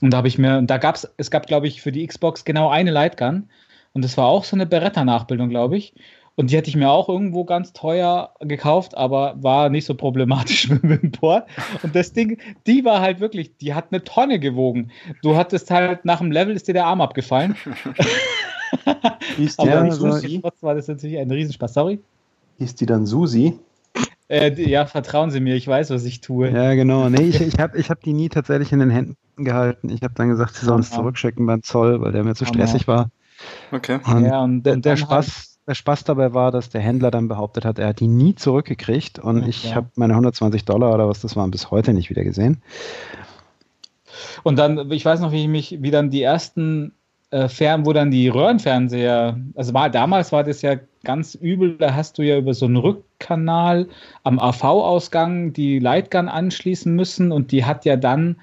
Und 0.00 0.12
da 0.12 0.18
habe 0.18 0.28
ich 0.28 0.38
mir, 0.38 0.58
und 0.58 0.68
da 0.68 0.78
gab 0.78 0.94
es, 0.94 1.08
es 1.16 1.30
gab, 1.30 1.46
glaube 1.46 1.66
ich, 1.66 1.82
für 1.82 1.92
die 1.92 2.06
Xbox 2.06 2.44
genau 2.44 2.68
eine 2.68 2.90
Lightgun. 2.90 3.48
Und 3.94 4.04
das 4.04 4.16
war 4.16 4.26
auch 4.26 4.44
so 4.44 4.56
eine 4.56 4.66
Beretta-Nachbildung, 4.66 5.48
glaube 5.48 5.78
ich. 5.78 5.94
Und 6.36 6.50
die 6.50 6.56
hätte 6.56 6.68
ich 6.68 6.76
mir 6.76 6.88
auch 6.88 7.08
irgendwo 7.08 7.44
ganz 7.44 7.72
teuer 7.72 8.32
gekauft, 8.38 8.96
aber 8.96 9.34
war 9.42 9.70
nicht 9.70 9.86
so 9.86 9.94
problematisch 9.94 10.68
mit 10.70 10.82
dem 10.82 10.92
Import. 10.92 11.48
Und 11.82 11.96
das 11.96 12.12
Ding, 12.12 12.38
die 12.66 12.84
war 12.84 13.00
halt 13.00 13.18
wirklich, 13.18 13.56
die 13.56 13.74
hat 13.74 13.86
eine 13.90 14.04
Tonne 14.04 14.38
gewogen. 14.38 14.92
Du 15.22 15.34
hattest 15.34 15.70
halt 15.70 16.04
nach 16.04 16.18
dem 16.18 16.30
Level 16.30 16.54
ist 16.54 16.68
dir 16.68 16.74
der 16.74 16.86
Arm 16.86 17.00
abgefallen. 17.00 17.56
Hieß 19.36 19.56
die, 19.56 19.62
Aber 19.70 19.90
so- 19.92 20.10
Susi? 20.12 20.40
trotzdem 20.40 20.66
war 20.66 20.74
das 20.74 20.88
natürlich 20.88 21.18
ein 21.18 21.30
Riesenspaß. 21.30 21.74
Sorry? 21.74 22.00
Hieß 22.58 22.74
die 22.74 22.86
dann 22.86 23.06
Susi? 23.06 23.58
Äh, 24.30 24.52
ja, 24.68 24.84
vertrauen 24.84 25.30
Sie 25.30 25.40
mir, 25.40 25.54
ich 25.56 25.66
weiß, 25.66 25.88
was 25.90 26.04
ich 26.04 26.20
tue. 26.20 26.50
ja, 26.50 26.74
genau. 26.74 27.08
Nee, 27.08 27.22
ich, 27.22 27.40
ich 27.40 27.58
habe 27.58 27.78
ich 27.78 27.88
hab 27.90 28.02
die 28.02 28.12
nie 28.12 28.28
tatsächlich 28.28 28.72
in 28.72 28.80
den 28.80 28.90
Händen 28.90 29.16
gehalten. 29.36 29.88
Ich 29.88 30.02
habe 30.02 30.14
dann 30.14 30.28
gesagt, 30.28 30.54
sie 30.56 30.66
sollen 30.66 30.80
es 30.80 30.90
Hammer. 30.90 31.02
zurückschicken 31.02 31.46
beim 31.46 31.62
Zoll, 31.62 32.00
weil 32.02 32.12
der 32.12 32.24
mir 32.24 32.34
zu 32.34 32.44
Hammer. 32.44 32.54
stressig 32.54 32.86
war. 32.88 33.10
Okay. 33.72 34.00
Und 34.04 34.24
Ja, 34.24 34.42
und, 34.42 34.64
der, 34.64 34.74
und 34.74 34.84
der, 34.84 34.96
Spaß, 34.96 35.60
der 35.66 35.74
Spaß 35.74 36.04
dabei 36.04 36.34
war, 36.34 36.50
dass 36.50 36.68
der 36.68 36.80
Händler 36.82 37.10
dann 37.10 37.28
behauptet 37.28 37.64
hat, 37.64 37.78
er 37.78 37.88
hat 37.88 38.00
die 38.00 38.08
nie 38.08 38.34
zurückgekriegt 38.34 39.18
und 39.18 39.42
Ja, 39.42 39.46
ich 39.48 39.74
habe 39.74 39.88
meine 39.94 40.12
120 40.14 40.64
Dollar 40.64 40.92
oder 40.92 41.08
was 41.08 41.20
das 41.22 41.36
waren 41.36 41.50
bis 41.50 41.70
heute 41.70 41.94
nicht 41.94 42.10
wieder 42.10 42.24
gesehen. 42.24 42.60
Und 44.42 44.58
dann, 44.58 44.90
ich 44.90 45.04
weiß 45.04 45.20
noch, 45.20 45.32
wie 45.32 45.42
ich 45.42 45.48
mich, 45.48 45.78
wie 45.80 45.90
dann 45.90 46.10
die 46.10 46.22
ersten 46.22 46.92
äh, 47.30 47.48
Fern, 47.48 47.86
wo 47.86 47.92
dann 47.92 48.10
die 48.10 48.28
Röhrenfernseher, 48.28 49.38
also 49.54 49.74
war 49.74 49.90
damals 49.90 50.32
war 50.32 50.44
das 50.44 50.62
ja 50.62 50.76
ganz 51.04 51.34
übel, 51.34 51.76
da 51.76 51.94
hast 51.94 52.18
du 52.18 52.22
ja 52.22 52.38
über 52.38 52.54
so 52.54 52.66
einen 52.66 52.76
Rückkanal 52.76 53.88
am 54.24 54.38
AV-Ausgang 54.38 55.52
die 55.52 55.78
Lightgun 55.78 56.28
anschließen 56.28 56.94
müssen 56.94 57.32
und 57.32 57.52
die 57.52 57.64
hat 57.64 57.84
ja 57.84 57.96
dann 57.96 58.36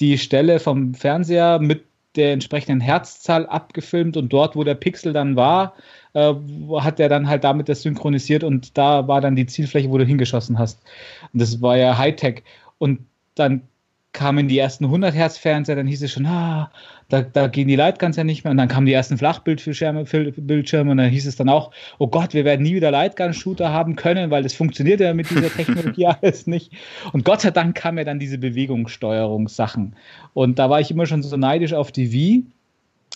die 0.00 0.18
Stelle 0.18 0.60
vom 0.60 0.94
Fernseher 0.94 1.58
mit 1.58 1.84
der 2.16 2.32
entsprechenden 2.32 2.80
Herzzahl 2.80 3.46
abgefilmt 3.46 4.16
und 4.16 4.32
dort, 4.32 4.56
wo 4.56 4.64
der 4.64 4.74
Pixel 4.74 5.12
dann 5.12 5.36
war, 5.36 5.74
äh, 6.14 6.34
hat 6.78 6.98
er 6.98 7.08
dann 7.08 7.28
halt 7.28 7.44
damit 7.44 7.68
das 7.68 7.82
synchronisiert 7.82 8.42
und 8.42 8.76
da 8.76 9.06
war 9.06 9.20
dann 9.20 9.36
die 9.36 9.46
Zielfläche, 9.46 9.90
wo 9.90 9.98
du 9.98 10.04
hingeschossen 10.04 10.58
hast. 10.58 10.82
Und 11.32 11.40
das 11.42 11.60
war 11.60 11.76
ja 11.76 11.96
Hightech. 11.98 12.42
Und 12.78 13.00
dann 13.34 13.62
kamen 14.16 14.48
die 14.48 14.58
ersten 14.58 14.86
100 14.86 15.14
Hertz 15.14 15.36
Fernseher, 15.36 15.76
dann 15.76 15.86
hieß 15.86 16.02
es 16.02 16.12
schon, 16.12 16.24
ah, 16.24 16.70
da, 17.10 17.20
da 17.20 17.48
gehen 17.48 17.68
die 17.68 17.76
Lightguns 17.76 18.16
ja 18.16 18.24
nicht 18.24 18.44
mehr. 18.44 18.50
Und 18.50 18.56
dann 18.56 18.66
kamen 18.66 18.86
die 18.86 18.94
ersten 18.94 19.18
Flachbildschirme 19.18 20.04
Bildschirme 20.04 20.90
und 20.90 20.96
dann 20.96 21.10
hieß 21.10 21.26
es 21.26 21.36
dann 21.36 21.50
auch, 21.50 21.70
oh 21.98 22.08
Gott, 22.08 22.32
wir 22.32 22.46
werden 22.46 22.62
nie 22.62 22.74
wieder 22.74 22.90
Lightgun-Shooter 22.90 23.70
haben 23.70 23.94
können, 23.94 24.30
weil 24.30 24.42
das 24.42 24.54
funktioniert 24.54 25.00
ja 25.00 25.12
mit 25.12 25.28
dieser 25.28 25.50
Technologie 25.50 26.06
alles 26.22 26.46
nicht. 26.46 26.72
Und 27.12 27.26
Gott 27.26 27.42
sei 27.42 27.50
Dank 27.50 27.76
kam 27.76 27.98
ja 27.98 28.04
dann 28.04 28.18
diese 28.18 28.38
Bewegungssteuerungssachen. 28.38 29.94
Und 30.32 30.58
da 30.58 30.70
war 30.70 30.80
ich 30.80 30.90
immer 30.90 31.04
schon 31.04 31.22
so 31.22 31.36
neidisch 31.36 31.74
auf 31.74 31.92
die 31.92 32.10
Wii, 32.10 32.46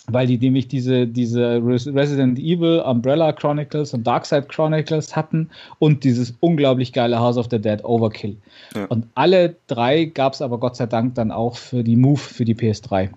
weil 0.07 0.27
die 0.27 0.37
nämlich 0.37 0.67
diese, 0.67 1.07
diese 1.07 1.61
Res- 1.63 1.87
Resident 1.87 2.39
Evil, 2.39 2.79
Umbrella 2.79 3.31
Chronicles 3.31 3.93
und 3.93 4.05
Darkside 4.05 4.43
Chronicles 4.43 5.15
hatten 5.15 5.49
und 5.79 6.03
dieses 6.03 6.33
unglaublich 6.39 6.91
geile 6.91 7.19
House 7.19 7.37
of 7.37 7.47
the 7.51 7.59
Dead 7.59 7.83
Overkill. 7.83 8.35
Ja. 8.75 8.85
Und 8.85 9.05
alle 9.15 9.55
drei 9.67 10.05
gab 10.05 10.33
es 10.33 10.41
aber 10.41 10.57
Gott 10.57 10.75
sei 10.75 10.87
Dank 10.87 11.15
dann 11.15 11.31
auch 11.31 11.55
für 11.55 11.83
die 11.83 11.95
Move 11.95 12.17
für 12.17 12.45
die 12.45 12.55
PS3. 12.55 13.09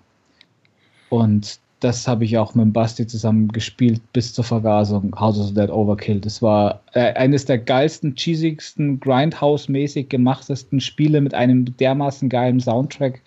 Und 1.09 1.59
das 1.81 2.07
habe 2.07 2.23
ich 2.23 2.37
auch 2.37 2.55
mit 2.55 2.63
dem 2.63 2.73
Basti 2.73 3.05
zusammen 3.05 3.49
gespielt 3.49 4.01
bis 4.13 4.33
zur 4.33 4.43
Vergasung. 4.43 5.13
House 5.19 5.39
of 5.39 5.47
the 5.47 5.53
Dead 5.53 5.69
Overkill. 5.69 6.19
Das 6.19 6.41
war 6.41 6.81
äh, 6.93 7.13
eines 7.13 7.45
der 7.45 7.57
geilsten, 7.57 8.15
cheesigsten, 8.15 8.99
Grindhouse-mäßig 9.01 10.07
gemachtesten 10.07 10.79
Spiele 10.79 11.19
mit 11.21 11.33
einem 11.33 11.75
dermaßen 11.77 12.29
geilen 12.29 12.59
Soundtrack. 12.59 13.21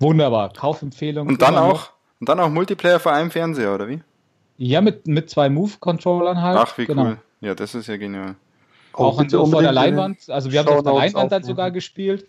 Wunderbar. 0.00 0.52
Kaufempfehlung. 0.52 1.28
Und 1.28 1.42
dann 1.42 1.54
immer 1.54 1.68
noch. 1.68 1.97
Auch, 2.18 2.20
und 2.20 2.28
dann 2.28 2.40
auch 2.40 2.50
Multiplayer 2.50 3.00
vor 3.00 3.12
einem 3.12 3.30
Fernseher, 3.30 3.74
oder 3.74 3.88
wie? 3.88 4.00
Ja, 4.56 4.80
mit, 4.80 5.06
mit 5.06 5.30
zwei 5.30 5.48
Move-Controllern 5.48 6.42
halt. 6.42 6.58
Ach, 6.58 6.78
wie 6.78 6.86
Genau. 6.86 7.04
cool. 7.04 7.18
Ja, 7.40 7.54
das 7.54 7.74
ist 7.74 7.86
ja 7.86 7.96
genial. 7.96 8.34
Auch 8.92 9.22
der 9.22 9.40
unbedingt 9.40 9.60
in 9.62 9.66
den 9.68 9.74
Leinwand. 9.74 10.28
Also 10.28 10.50
wir 10.50 10.58
haben 10.58 10.68
auf 10.68 10.82
der 10.82 10.94
Leinwand 10.94 11.30
dann 11.30 11.44
sogar 11.44 11.70
gespielt, 11.70 12.26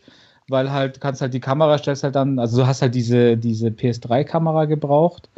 weil 0.48 0.72
halt, 0.72 0.98
du 0.98 1.00
kannst 1.00 1.22
halt 1.22 1.34
die 1.34 1.40
Kamera 1.40 1.80
stellst 1.80 2.04
halt 2.04 2.16
dann, 2.16 2.38
also 2.38 2.58
du 2.58 2.68
hast 2.68 2.84
halt 2.84 2.94
diese, 2.94 3.38
diese 3.38 3.70
PS3-Kamera 3.70 4.66
gebraucht 4.66 5.30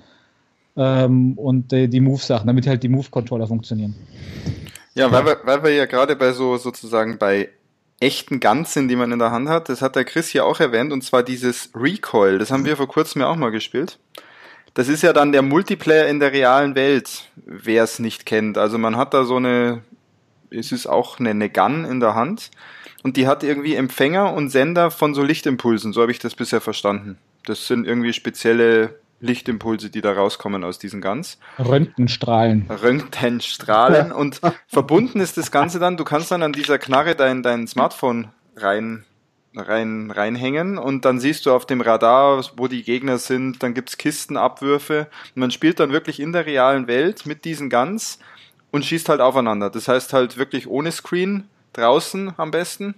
ähm, 0.76 1.38
und 1.38 1.72
äh, 1.72 1.88
die 1.88 2.02
Move-Sachen, 2.02 2.48
damit 2.48 2.68
halt 2.68 2.84
die 2.84 2.90
Move-Controller 2.90 3.48
funktionieren. 3.48 3.96
Ja, 4.94 5.10
weil 5.10 5.26
wir, 5.26 5.38
weil 5.46 5.64
wir 5.64 5.74
ja 5.74 5.86
gerade 5.86 6.18
bei 6.18 6.34
so 6.34 6.58
sozusagen 6.58 7.18
bei 7.18 7.48
echten 8.02 8.42
Guns 8.42 8.74
sind, 8.74 8.90
die 8.90 8.98
man 8.98 9.12
in 9.14 9.20
der 9.20 9.32
Hand 9.32 9.48
hat, 9.48 9.70
das 9.70 9.82
hat 9.82 9.96
der 9.96 10.04
Chris 10.04 10.28
hier 10.28 10.46
auch 10.46 10.60
erwähnt, 10.60 10.92
und 10.92 11.04
zwar 11.04 11.24
dieses 11.24 11.70
Recoil. 11.74 12.40
Das 12.40 12.52
haben 12.52 12.66
wir 12.66 12.76
vor 12.76 12.88
kurzem 12.90 13.22
ja 13.22 13.30
auch 13.30 13.38
mal 13.38 13.52
gespielt. 13.52 14.00
Das 14.74 14.88
ist 14.88 15.04
ja 15.04 15.12
dann 15.12 15.32
der 15.32 15.42
Multiplayer 15.42 16.08
in 16.08 16.20
der 16.20 16.32
realen 16.32 16.76
Welt, 16.76 17.30
wer 17.36 17.84
es 17.84 18.00
nicht 18.00 18.26
kennt. 18.26 18.58
Also 18.58 18.78
man 18.78 18.96
hat 18.96 19.14
da 19.14 19.26
so 19.26 19.36
eine, 19.36 19.82
es 20.50 20.72
ist 20.72 20.88
auch 20.88 21.20
eine, 21.20 21.32
eine 21.32 21.50
Gun 21.50 21.84
in 21.86 22.00
der 22.00 22.16
Hand 22.16 22.52
und 23.04 23.18
die 23.18 23.28
hat 23.28 23.44
irgendwie 23.44 23.76
Empfänger 23.76 24.34
und 24.34 24.50
Sender 24.50 24.92
von 24.92 25.14
so 25.14 25.24
Lichtimpulsen, 25.24 25.92
so 25.92 26.02
habe 26.02 26.12
ich 26.12 26.20
das 26.20 26.36
bisher 26.36 26.62
verstanden. 26.62 27.18
Das 27.46 27.68
sind 27.68 27.86
irgendwie 27.86 28.14
spezielle 28.14 29.00
Lichtimpulse, 29.20 29.90
die 29.90 30.02
da 30.02 30.14
rauskommen 30.14 30.64
aus 30.64 30.80
diesen 30.80 31.02
Guns. 31.02 31.38
Röntgenstrahlen. 31.60 32.68
Röntgenstrahlen 32.70 34.12
und 34.12 34.42
verbunden 34.68 35.20
ist 35.20 35.38
das 35.38 35.52
Ganze 35.52 35.80
dann, 35.80 35.98
du 35.98 36.04
kannst 36.04 36.32
dann 36.32 36.44
an 36.44 36.54
dieser 36.54 36.80
Knarre 36.80 37.16
dein, 37.16 37.44
dein 37.44 37.68
Smartphone 37.68 38.30
rein 38.56 39.04
rein, 39.56 40.12
reinhängen 40.12 40.78
und 40.78 41.06
dann 41.06 41.20
siehst 41.20 41.46
du 41.46 41.52
auf 41.52 41.66
dem 41.66 41.82
Radar, 41.82 42.44
wo 42.58 42.68
die 42.68 42.84
Gegner 42.84 43.18
sind, 43.18 43.62
dann 43.62 43.74
gibt's 43.74 43.98
Kistenabwürfe 43.98 45.08
und 45.36 45.40
man 45.40 45.52
spielt 45.52 45.80
dann 45.80 45.92
wirklich 45.92 46.20
in 46.20 46.32
der 46.32 46.46
realen 46.46 46.88
Welt 46.88 47.26
mit 47.26 47.46
diesen 47.46 47.70
Guns 47.70 48.20
und 48.72 48.86
schießt 48.86 49.10
halt 49.10 49.22
aufeinander. 49.22 49.70
Das 49.70 49.88
heißt 49.88 50.14
halt 50.14 50.38
wirklich 50.38 50.68
ohne 50.68 50.92
Screen, 50.92 51.46
draußen 51.74 52.34
am 52.38 52.52
besten. 52.52 52.96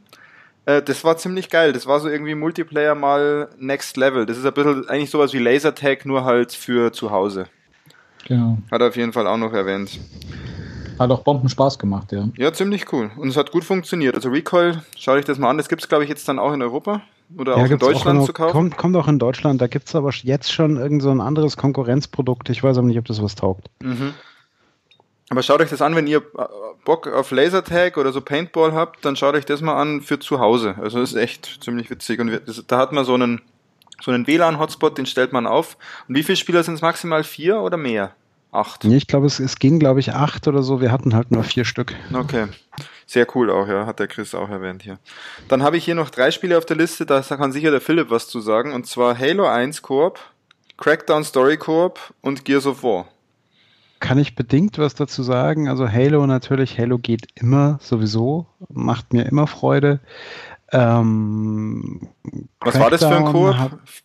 Äh, 0.65 0.81
das 0.81 1.03
war 1.03 1.17
ziemlich 1.17 1.49
geil. 1.49 1.73
Das 1.73 1.87
war 1.87 1.99
so 1.99 2.09
irgendwie 2.09 2.35
Multiplayer 2.35 2.95
mal 2.95 3.49
Next 3.57 3.97
Level. 3.97 4.25
Das 4.25 4.37
ist 4.37 4.45
ein 4.45 4.53
bisschen 4.53 4.87
eigentlich 4.87 5.09
sowas 5.09 5.33
wie 5.33 5.39
Lasertag, 5.39 6.05
nur 6.05 6.23
halt 6.23 6.53
für 6.53 6.91
zu 6.93 7.11
Hause. 7.11 7.47
Genau. 8.27 8.57
Hat 8.71 8.81
er 8.81 8.87
auf 8.87 8.95
jeden 8.95 9.13
Fall 9.13 9.27
auch 9.27 9.37
noch 9.37 9.53
erwähnt. 9.53 9.99
Hat 10.99 11.11
auch 11.11 11.21
Bomben 11.21 11.49
Spaß 11.49 11.79
gemacht, 11.79 12.11
ja. 12.11 12.29
Ja, 12.37 12.53
ziemlich 12.53 12.91
cool. 12.93 13.11
Und 13.17 13.29
es 13.29 13.37
hat 13.37 13.51
gut 13.51 13.63
funktioniert. 13.63 14.15
Also 14.15 14.29
Recoil, 14.29 14.81
schau 14.97 15.15
dich 15.15 15.25
das 15.25 15.37
mal 15.37 15.49
an. 15.49 15.57
Das 15.57 15.69
gibt 15.69 15.81
es, 15.81 15.89
glaube 15.89 16.03
ich, 16.03 16.09
jetzt 16.09 16.27
dann 16.27 16.39
auch 16.39 16.53
in 16.53 16.61
Europa. 16.61 17.01
Oder 17.37 17.57
ja, 17.57 17.63
auch 17.63 17.69
in 17.69 17.79
Deutschland 17.79 18.17
auch 18.17 18.21
in, 18.21 18.27
zu 18.27 18.33
kaufen. 18.33 18.51
Kommt, 18.51 18.77
kommt 18.77 18.95
auch 18.95 19.07
in 19.07 19.19
Deutschland. 19.19 19.61
Da 19.61 19.67
gibt 19.67 19.87
es 19.87 19.95
aber 19.95 20.11
jetzt 20.11 20.51
schon 20.51 20.77
irgend 20.77 21.01
so 21.01 21.09
ein 21.09 21.21
anderes 21.21 21.57
Konkurrenzprodukt. 21.57 22.49
Ich 22.49 22.63
weiß 22.63 22.77
aber 22.77 22.87
nicht, 22.87 22.99
ob 22.99 23.05
das 23.05 23.21
was 23.21 23.35
taugt. 23.35 23.69
Mhm. 23.81 24.13
Aber 25.29 25.41
schaut 25.41 25.61
euch 25.61 25.69
das 25.69 25.81
an, 25.81 25.95
wenn 25.95 26.05
ihr 26.05 26.19
äh, 26.19 26.45
Bock 26.85 27.07
auf 27.07 27.31
Lasertag 27.31 27.97
oder 27.97 28.11
so 28.11 28.21
Paintball 28.21 28.73
habt, 28.73 29.03
dann 29.03 29.15
schaut 29.15 29.35
euch 29.35 29.45
das 29.45 29.61
mal 29.61 29.81
an 29.81 30.01
für 30.01 30.19
zu 30.19 30.39
Hause. 30.39 30.75
Also 30.79 30.99
das 30.99 31.11
ist 31.11 31.17
echt 31.17 31.59
ziemlich 31.63 31.89
witzig. 31.89 32.19
Und 32.19 32.41
das, 32.45 32.63
da 32.67 32.77
hat 32.77 32.91
man 32.91 33.05
so 33.05 33.15
einen, 33.15 33.41
so 34.01 34.11
einen 34.11 34.27
WLAN-Hotspot, 34.27 34.97
den 34.97 35.05
stellt 35.05 35.33
man 35.33 35.47
auf. 35.47 35.77
Und 36.07 36.15
wie 36.15 36.23
viele 36.23 36.35
Spieler 36.35 36.61
sind 36.63 36.75
es 36.75 36.81
maximal? 36.81 37.23
Vier 37.23 37.61
oder 37.61 37.77
mehr? 37.77 38.11
Acht. 38.53 38.83
Nee, 38.83 38.97
ich 38.97 39.07
glaube, 39.07 39.25
es, 39.25 39.39
es 39.39 39.57
ging, 39.57 39.79
glaube 39.79 39.99
ich, 39.99 40.13
acht 40.13 40.47
oder 40.47 40.61
so. 40.61 40.79
Wir 40.79 40.91
hatten 40.91 41.15
halt 41.15 41.31
nur 41.31 41.43
vier 41.43 41.65
Stück. 41.65 41.95
Okay. 42.13 42.45
Sehr 43.07 43.25
cool 43.35 43.49
auch, 43.49 43.67
ja. 43.67 43.87
Hat 43.87 43.99
der 43.99 44.07
Chris 44.07 44.35
auch 44.35 44.49
erwähnt 44.49 44.83
hier. 44.83 44.99
Dann 45.47 45.63
habe 45.63 45.75
ich 45.77 45.85
hier 45.85 45.95
noch 45.95 46.11
drei 46.11 46.29
Spiele 46.29 46.55
auf 46.55 46.65
der 46.65 46.77
Liste, 46.77 47.07
da 47.07 47.21
kann 47.21 47.51
sicher 47.51 47.71
der 47.71 47.81
Philipp 47.81 48.11
was 48.11 48.27
zu 48.27 48.41
sagen. 48.41 48.73
Und 48.73 48.85
zwar 48.85 49.17
Halo 49.17 49.47
1 49.47 49.81
Koop, 49.81 50.19
Crackdown 50.77 51.23
Story 51.23 51.57
Koop 51.57 52.13
und 52.21 52.45
Gears 52.45 52.67
of 52.67 52.83
War. 52.83 53.07
Kann 53.99 54.19
ich 54.19 54.35
bedingt 54.35 54.77
was 54.77 54.93
dazu 54.93 55.23
sagen? 55.23 55.67
Also 55.67 55.91
Halo 55.91 56.27
natürlich, 56.27 56.77
Halo 56.77 56.99
geht 56.99 57.27
immer 57.33 57.79
sowieso, 57.81 58.45
macht 58.69 59.13
mir 59.13 59.23
immer 59.23 59.47
Freude. 59.47 59.99
Ähm, 60.71 62.09
was 62.59 62.77
war 62.79 62.91
das 62.91 63.01
für 63.01 63.15
ein 63.15 63.25
Koop? 63.25 63.55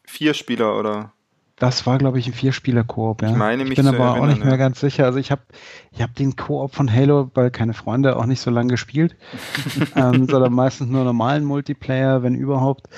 Vier 0.05 0.33
Spieler 0.33 0.79
oder? 0.79 1.13
Das 1.59 1.87
war, 1.87 1.99
glaube 1.99 2.19
ich, 2.19 2.27
ein 2.27 2.33
Vierspieler-Koop. 2.33 3.23
Ja. 3.23 3.31
Ich 3.31 3.37
meine 3.37 3.65
mich 3.65 3.73
Ich 3.73 3.85
bin 3.85 3.89
aber 3.89 3.99
erinnern, 3.99 4.23
auch 4.23 4.27
nicht 4.27 4.41
mehr 4.41 4.53
ja. 4.53 4.57
ganz 4.57 4.81
sicher. 4.81 5.05
Also 5.05 5.19
ich 5.19 5.31
habe 5.31 5.43
ich 5.91 6.01
hab 6.01 6.15
den 6.15 6.37
Koop 6.37 6.75
von 6.75 6.93
Halo, 6.93 7.31
weil 7.35 7.51
keine 7.51 7.75
Freunde, 7.75 8.17
auch 8.17 8.27
nicht 8.27 8.41
so 8.41 8.51
lange 8.51 8.71
gespielt, 8.71 9.17
ähm, 9.97 10.29
sondern 10.29 10.53
meistens 10.53 10.89
nur 10.89 11.05
normalen 11.05 11.45
Multiplayer, 11.45 12.23
wenn 12.23 12.35
überhaupt. 12.35 12.89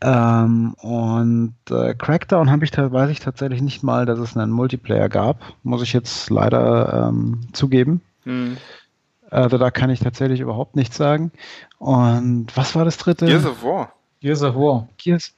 Ähm, 0.00 0.74
und 0.74 1.54
äh, 1.70 1.94
Crackdown 1.94 2.50
habe 2.50 2.64
ich 2.64 2.70
da, 2.70 2.92
weiß 2.92 3.10
ich 3.10 3.20
tatsächlich 3.20 3.62
nicht 3.62 3.82
mal, 3.82 4.06
dass 4.06 4.18
es 4.18 4.36
einen 4.36 4.52
Multiplayer 4.52 5.08
gab. 5.08 5.40
Muss 5.62 5.82
ich 5.82 5.92
jetzt 5.92 6.30
leider 6.30 7.08
ähm, 7.08 7.40
zugeben. 7.52 8.00
Hm. 8.24 8.56
Also 9.30 9.58
da 9.58 9.70
kann 9.70 9.90
ich 9.90 9.98
tatsächlich 9.98 10.40
überhaupt 10.40 10.76
nichts 10.76 10.96
sagen. 10.96 11.32
Und 11.78 12.56
was 12.56 12.76
war 12.76 12.84
das 12.84 12.98
dritte? 12.98 13.26
Gears 13.26 13.46
of 13.46 13.64
War. 13.64 13.92
Gears 14.20 14.42
of 14.42 14.54
War. 14.54 14.88
Gears, 14.96 15.34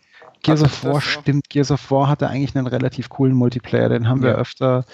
Gears 0.46 0.62
of 0.62 0.84
War 0.84 1.00
stimmt. 1.00 1.50
Gears 1.50 1.70
of 1.70 1.90
War 1.90 2.08
hatte 2.08 2.28
eigentlich 2.28 2.56
einen 2.56 2.66
relativ 2.66 3.08
coolen 3.08 3.34
Multiplayer. 3.34 3.88
Den 3.88 4.08
haben 4.08 4.22
ja. 4.22 4.28
wir 4.28 4.34
öfter 4.36 4.84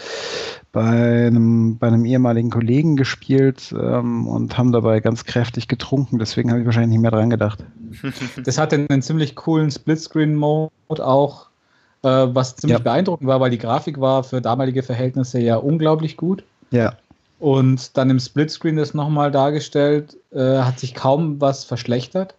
bei 0.73 1.27
einem, 1.27 1.79
bei 1.79 1.89
einem 1.89 2.05
ehemaligen 2.05 2.51
Kollegen 2.51 2.97
gespielt 2.97 3.75
ähm, 3.79 4.27
und 4.27 4.57
haben 4.57 4.73
dabei 4.73 5.01
ganz 5.01 5.25
kräftig 5.25 5.69
getrunken. 5.69 6.19
Deswegen 6.19 6.51
habe 6.51 6.61
ich 6.61 6.67
wahrscheinlich 6.67 6.91
nicht 6.91 7.03
mehr 7.03 7.11
dran 7.11 7.31
gedacht. 7.31 7.65
Das 8.45 8.59
hatte 8.59 8.87
einen 8.89 9.03
ziemlich 9.03 9.37
coolen 9.37 9.71
Splitscreen-Mode 9.71 10.71
auch, 11.07 11.47
äh, 12.03 12.09
was 12.09 12.57
ziemlich 12.57 12.79
ja. 12.79 12.83
beeindruckend 12.83 13.29
war, 13.29 13.41
weil 13.41 13.51
die 13.51 13.59
Grafik 13.59 14.01
war 14.01 14.25
für 14.25 14.41
damalige 14.41 14.83
Verhältnisse 14.83 15.41
ja 15.41 15.57
unglaublich 15.57 16.17
gut. 16.17 16.43
Ja. 16.71 16.95
Und 17.39 17.97
dann 17.97 18.09
im 18.09 18.21
Splitscreen 18.21 18.77
das 18.77 18.95
nochmal 18.95 19.31
dargestellt, 19.31 20.17
äh, 20.33 20.59
hat 20.59 20.79
sich 20.79 20.95
kaum 20.95 21.41
was 21.41 21.65
verschlechtert. 21.65 22.35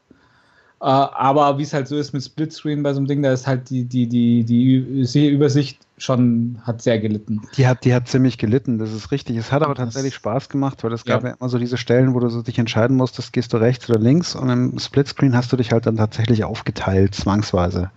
Äh, 0.84 0.86
aber 0.86 1.58
wie 1.58 1.64
es 1.64 1.74
halt 1.74 1.88
so 1.88 1.96
ist 1.96 2.12
mit 2.12 2.26
Splitscreen 2.26 2.84
bei 2.84 2.92
so 2.92 3.00
einem 3.00 3.08
Ding, 3.08 3.24
da 3.24 3.32
ist 3.32 3.48
halt 3.48 3.70
die, 3.70 3.86
die, 3.86 4.06
die, 4.06 4.44
die 4.44 5.30
Übersicht 5.30 5.80
schon 5.98 6.60
hat 6.64 6.82
sehr 6.82 7.00
gelitten. 7.00 7.42
Die 7.56 7.66
hat, 7.66 7.86
die 7.86 7.94
hat 7.94 8.10
ziemlich 8.10 8.38
gelitten, 8.38 8.80
das 8.80 8.92
ist 8.92 9.10
richtig. 9.12 9.38
Es 9.38 9.54
hat 9.54 9.64
aber 9.64 9.76
tatsächlich 9.76 10.14
Spaß 10.14 10.50
gemacht, 10.50 10.84
weil 10.84 10.92
es 10.92 11.06
gab 11.06 11.24
ja. 11.24 11.30
ja 11.30 11.36
immer 11.40 11.48
so 11.48 11.58
diese 11.58 11.78
Stellen, 11.78 12.14
wo 12.14 12.20
du 12.20 12.28
so 12.28 12.42
dich 12.42 12.60
entscheiden 12.60 12.98
musstest, 12.98 13.32
gehst 13.32 13.54
du 13.54 13.58
rechts 13.58 13.90
oder 13.90 13.98
links 13.98 14.36
und 14.36 14.50
im 14.50 14.78
Splitscreen 14.78 15.38
hast 15.38 15.54
du 15.54 15.56
dich 15.56 15.72
halt 15.72 15.86
dann 15.86 15.96
tatsächlich 15.96 16.44
aufgeteilt, 16.44 17.16
zwangsweise. 17.16 17.90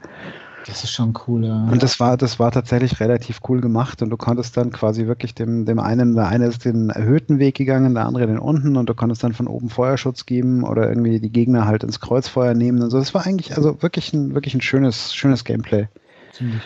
Das 0.67 0.83
ist 0.83 0.91
schon 0.91 1.15
cool, 1.27 1.45
ja. 1.45 1.65
Und 1.71 1.83
das 1.83 2.01
war, 2.01 2.17
das 2.17 2.41
war 2.41 2.51
tatsächlich 2.51 2.99
relativ 2.99 3.41
cool 3.49 3.61
gemacht 3.61 4.03
und 4.03 4.11
du 4.11 4.17
konntest 4.17 4.57
dann 4.57 4.73
quasi 4.73 5.07
wirklich 5.07 5.35
dem, 5.35 5.65
dem 5.65 5.79
einen, 5.79 6.17
der 6.17 6.27
eine 6.27 6.47
ist 6.47 6.65
den 6.65 6.91
erhöhten 6.91 7.39
Weg 7.39 7.57
gegangen, 7.57 7.95
der 7.95 8.05
andere 8.05 8.27
den 8.27 8.39
unten 8.39 8.77
und 8.77 8.89
du 8.89 8.95
konntest 8.95 9.23
dann 9.23 9.33
von 9.33 9.47
oben 9.47 9.69
Feuerschutz 9.69 10.27
geben 10.27 10.65
oder 10.65 10.89
irgendwie 10.89 11.21
die 11.21 11.31
Gegner 11.31 11.67
halt 11.67 11.85
ins 11.85 12.01
Kreuzfeuer 12.01 12.55
nehmen 12.55 12.83
und 12.83 12.91
so. 12.91 12.99
Das 12.99 13.15
war 13.15 13.25
eigentlich 13.25 13.57
also 13.57 13.81
wirklich 13.81 14.13
ein, 14.13 14.35
wirklich 14.35 14.55
ein 14.55 14.61
schönes, 14.61 15.15
schönes 15.15 15.45
Gameplay. 15.45 15.87
Ziemlich. 16.33 16.63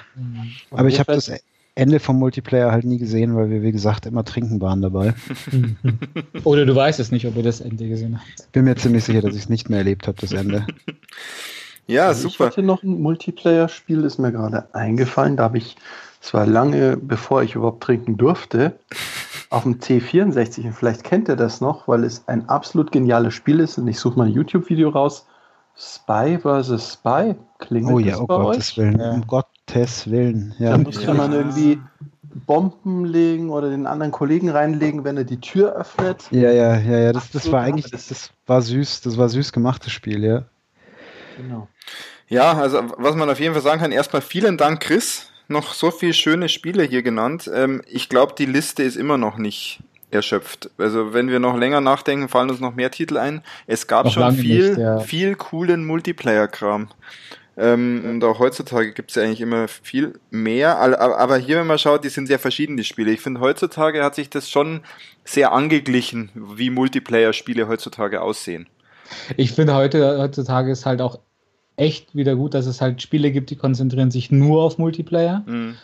Aber 0.71 0.89
ich 0.89 0.99
habe 0.99 1.13
das 1.13 1.31
Ende 1.75 2.01
vom 2.01 2.19
Multiplayer 2.19 2.73
halt 2.73 2.85
nie 2.85 2.99
gesehen, 2.99 3.37
weil 3.37 3.51
wir, 3.51 3.63
wie 3.63 3.73
gesagt, 3.73 4.07
immer 4.07 4.25
trinken 4.25 4.61
waren 4.61 4.81
dabei. 4.81 5.15
Oder 6.45 6.67
du 6.67 6.75
weißt 6.75 7.01
es 7.01 7.11
nicht, 7.11 7.27
ob 7.27 7.37
ihr 7.37 7.43
das 7.43 7.61
Ende 7.61 7.89
gesehen 7.89 8.19
habt. 8.19 8.53
Bin 8.53 8.65
mir 8.65 8.77
ziemlich 8.77 9.05
sicher, 9.05 9.21
dass 9.21 9.35
ich 9.35 9.43
es 9.43 9.49
nicht 9.49 9.71
mehr 9.71 9.79
erlebt 9.79 10.09
habe, 10.09 10.19
das 10.21 10.33
Ende. 10.33 10.67
Ja, 11.91 12.07
also 12.07 12.29
super. 12.29 12.45
Ich 12.45 12.51
hatte 12.53 12.63
noch 12.63 12.83
ein 12.83 13.01
Multiplayer-Spiel, 13.03 14.05
ist 14.05 14.19
mir 14.19 14.33
gerade 14.33 14.73
eingefallen. 14.73 15.37
Da 15.37 15.45
habe 15.45 15.59
ich, 15.59 15.77
es 16.23 16.33
war 16.33 16.47
lange 16.47 16.97
bevor 16.97 17.43
ich 17.43 17.55
überhaupt 17.57 17.83
trinken 17.83 18.17
durfte, 18.17 18.79
auf 19.51 19.65
dem 19.65 19.81
C64, 19.81 20.67
und 20.67 20.73
vielleicht 20.75 21.03
kennt 21.03 21.29
ihr 21.29 21.37
das 21.37 21.61
noch, 21.61 21.89
weil 21.89 22.05
es 22.05 22.23
ein 22.29 22.49
absolut 22.49 22.93
geniales 22.93 23.35
Spiel 23.35 23.61
ist. 23.61 23.79
Und 23.79 23.89
ich 23.89 23.99
suche 23.99 24.19
mal 24.19 24.29
ein 24.29 24.33
YouTube-Video 24.33 24.91
raus. 24.91 25.27
Spy 25.77 26.39
vs. 26.39 26.93
Spy. 26.93 27.35
Klingelt 27.59 27.95
oh 27.95 27.99
ja, 27.99 28.13
das 28.13 28.21
oh 28.21 28.27
Gottes 28.27 28.71
euch? 28.73 28.77
Willen. 28.79 28.99
Ja. 28.99 29.13
Um 29.13 29.27
Gottes 29.27 30.11
Willen. 30.11 30.55
Ja. 30.59 30.71
Da 30.71 30.79
musste 30.79 31.07
ja. 31.07 31.15
man 31.15 31.33
irgendwie 31.33 31.81
Bomben 32.47 33.05
legen 33.05 33.51
oder 33.51 33.71
den 33.71 33.87
anderen 33.87 34.13
Kollegen 34.13 34.51
reinlegen, 34.51 35.05
wenn 35.05 35.17
er 35.17 35.25
die 35.25 35.41
Tür 35.41 35.73
öffnet. 35.73 36.29
Ja, 36.31 36.53
ja, 36.53 36.79
ja, 36.79 36.99
ja. 36.99 37.13
Das, 37.13 37.31
das 37.31 37.51
war 37.51 37.63
eigentlich, 37.63 37.91
das, 37.91 38.09
das 38.09 38.31
war 38.47 38.63
süß, 38.63 39.01
das 39.01 39.17
war 39.17 39.29
süß 39.29 39.53
gemachtes 39.53 39.93
Spiel, 39.93 40.23
ja. 40.23 40.45
Genau. 41.41 41.69
Ja, 42.29 42.53
also 42.53 42.83
was 42.97 43.17
man 43.17 43.29
auf 43.29 43.41
jeden 43.41 43.55
Fall 43.55 43.63
sagen 43.63 43.81
kann, 43.81 43.93
erstmal 43.93 44.23
vielen 44.23 44.57
Dank, 44.57 44.81
Chris. 44.81 45.27
Noch 45.49 45.73
so 45.75 45.91
viele 45.91 46.13
schöne 46.13 46.49
Spiele 46.49 46.85
hier 46.85 47.03
genannt. 47.03 47.51
Ähm, 47.53 47.83
ich 47.89 48.09
glaube, 48.09 48.35
die 48.39 48.47
Liste 48.47 48.85
ist 48.85 48.97
immer 48.97 49.19
noch 49.19 49.37
nicht 49.37 49.81
erschöpft. 50.13 50.71
Also 50.79 51.13
wenn 51.13 51.29
wir 51.29 51.41
noch 51.41 51.57
länger 51.57 51.81
nachdenken, 51.81 52.29
fallen 52.29 52.51
uns 52.51 52.61
noch 52.61 52.75
mehr 52.75 52.91
Titel 52.91 53.17
ein. 53.17 53.43
Es 53.67 53.87
gab 53.87 54.05
noch 54.05 54.13
schon 54.13 54.35
viel, 54.35 54.69
nicht, 54.71 54.79
ja. 54.79 55.01
viel 55.01 55.35
coolen 55.35 55.85
Multiplayer-Kram. 55.85 56.89
Ähm, 57.57 58.05
und 58.09 58.25
auch 58.25 58.39
heutzutage 58.39 58.93
gibt 58.93 59.11
es 59.11 59.17
ja 59.17 59.23
eigentlich 59.23 59.41
immer 59.41 59.69
viel 59.69 60.19
mehr. 60.31 60.79
Aber 60.79 61.37
hier, 61.37 61.59
wenn 61.59 61.67
man 61.67 61.79
schaut, 61.79 62.05
die 62.05 62.09
sind 62.09 62.27
sehr 62.27 62.39
verschieden, 62.39 62.77
die 62.77 62.85
Spiele. 62.85 63.11
Ich 63.11 63.21
finde, 63.21 63.41
heutzutage 63.41 64.03
hat 64.03 64.15
sich 64.15 64.31
das 64.31 64.49
schon 64.49 64.81
sehr 65.25 65.53
angeglichen, 65.53 66.31
wie 66.35 66.71
Multiplayer-Spiele 66.71 67.69
heutzutage 67.69 68.23
aussehen. 68.23 68.69
Ich 69.37 69.53
finde, 69.53 69.75
heute, 69.75 70.19
heutzutage 70.19 70.71
ist 70.71 70.87
halt 70.87 71.01
auch 71.03 71.19
echt 71.81 72.15
wieder 72.15 72.37
gut, 72.37 72.55
dass 72.55 72.67
es 72.67 72.81
halt 72.81 73.01
Spiele 73.03 73.33
gibt, 73.33 73.51
die 73.51 73.57
konzentrieren 73.57 74.11
sich 74.11 74.31
nur 74.31 74.63
auf 74.63 74.79
Multiplayer. 74.79 75.43
Mhm. 75.47 75.77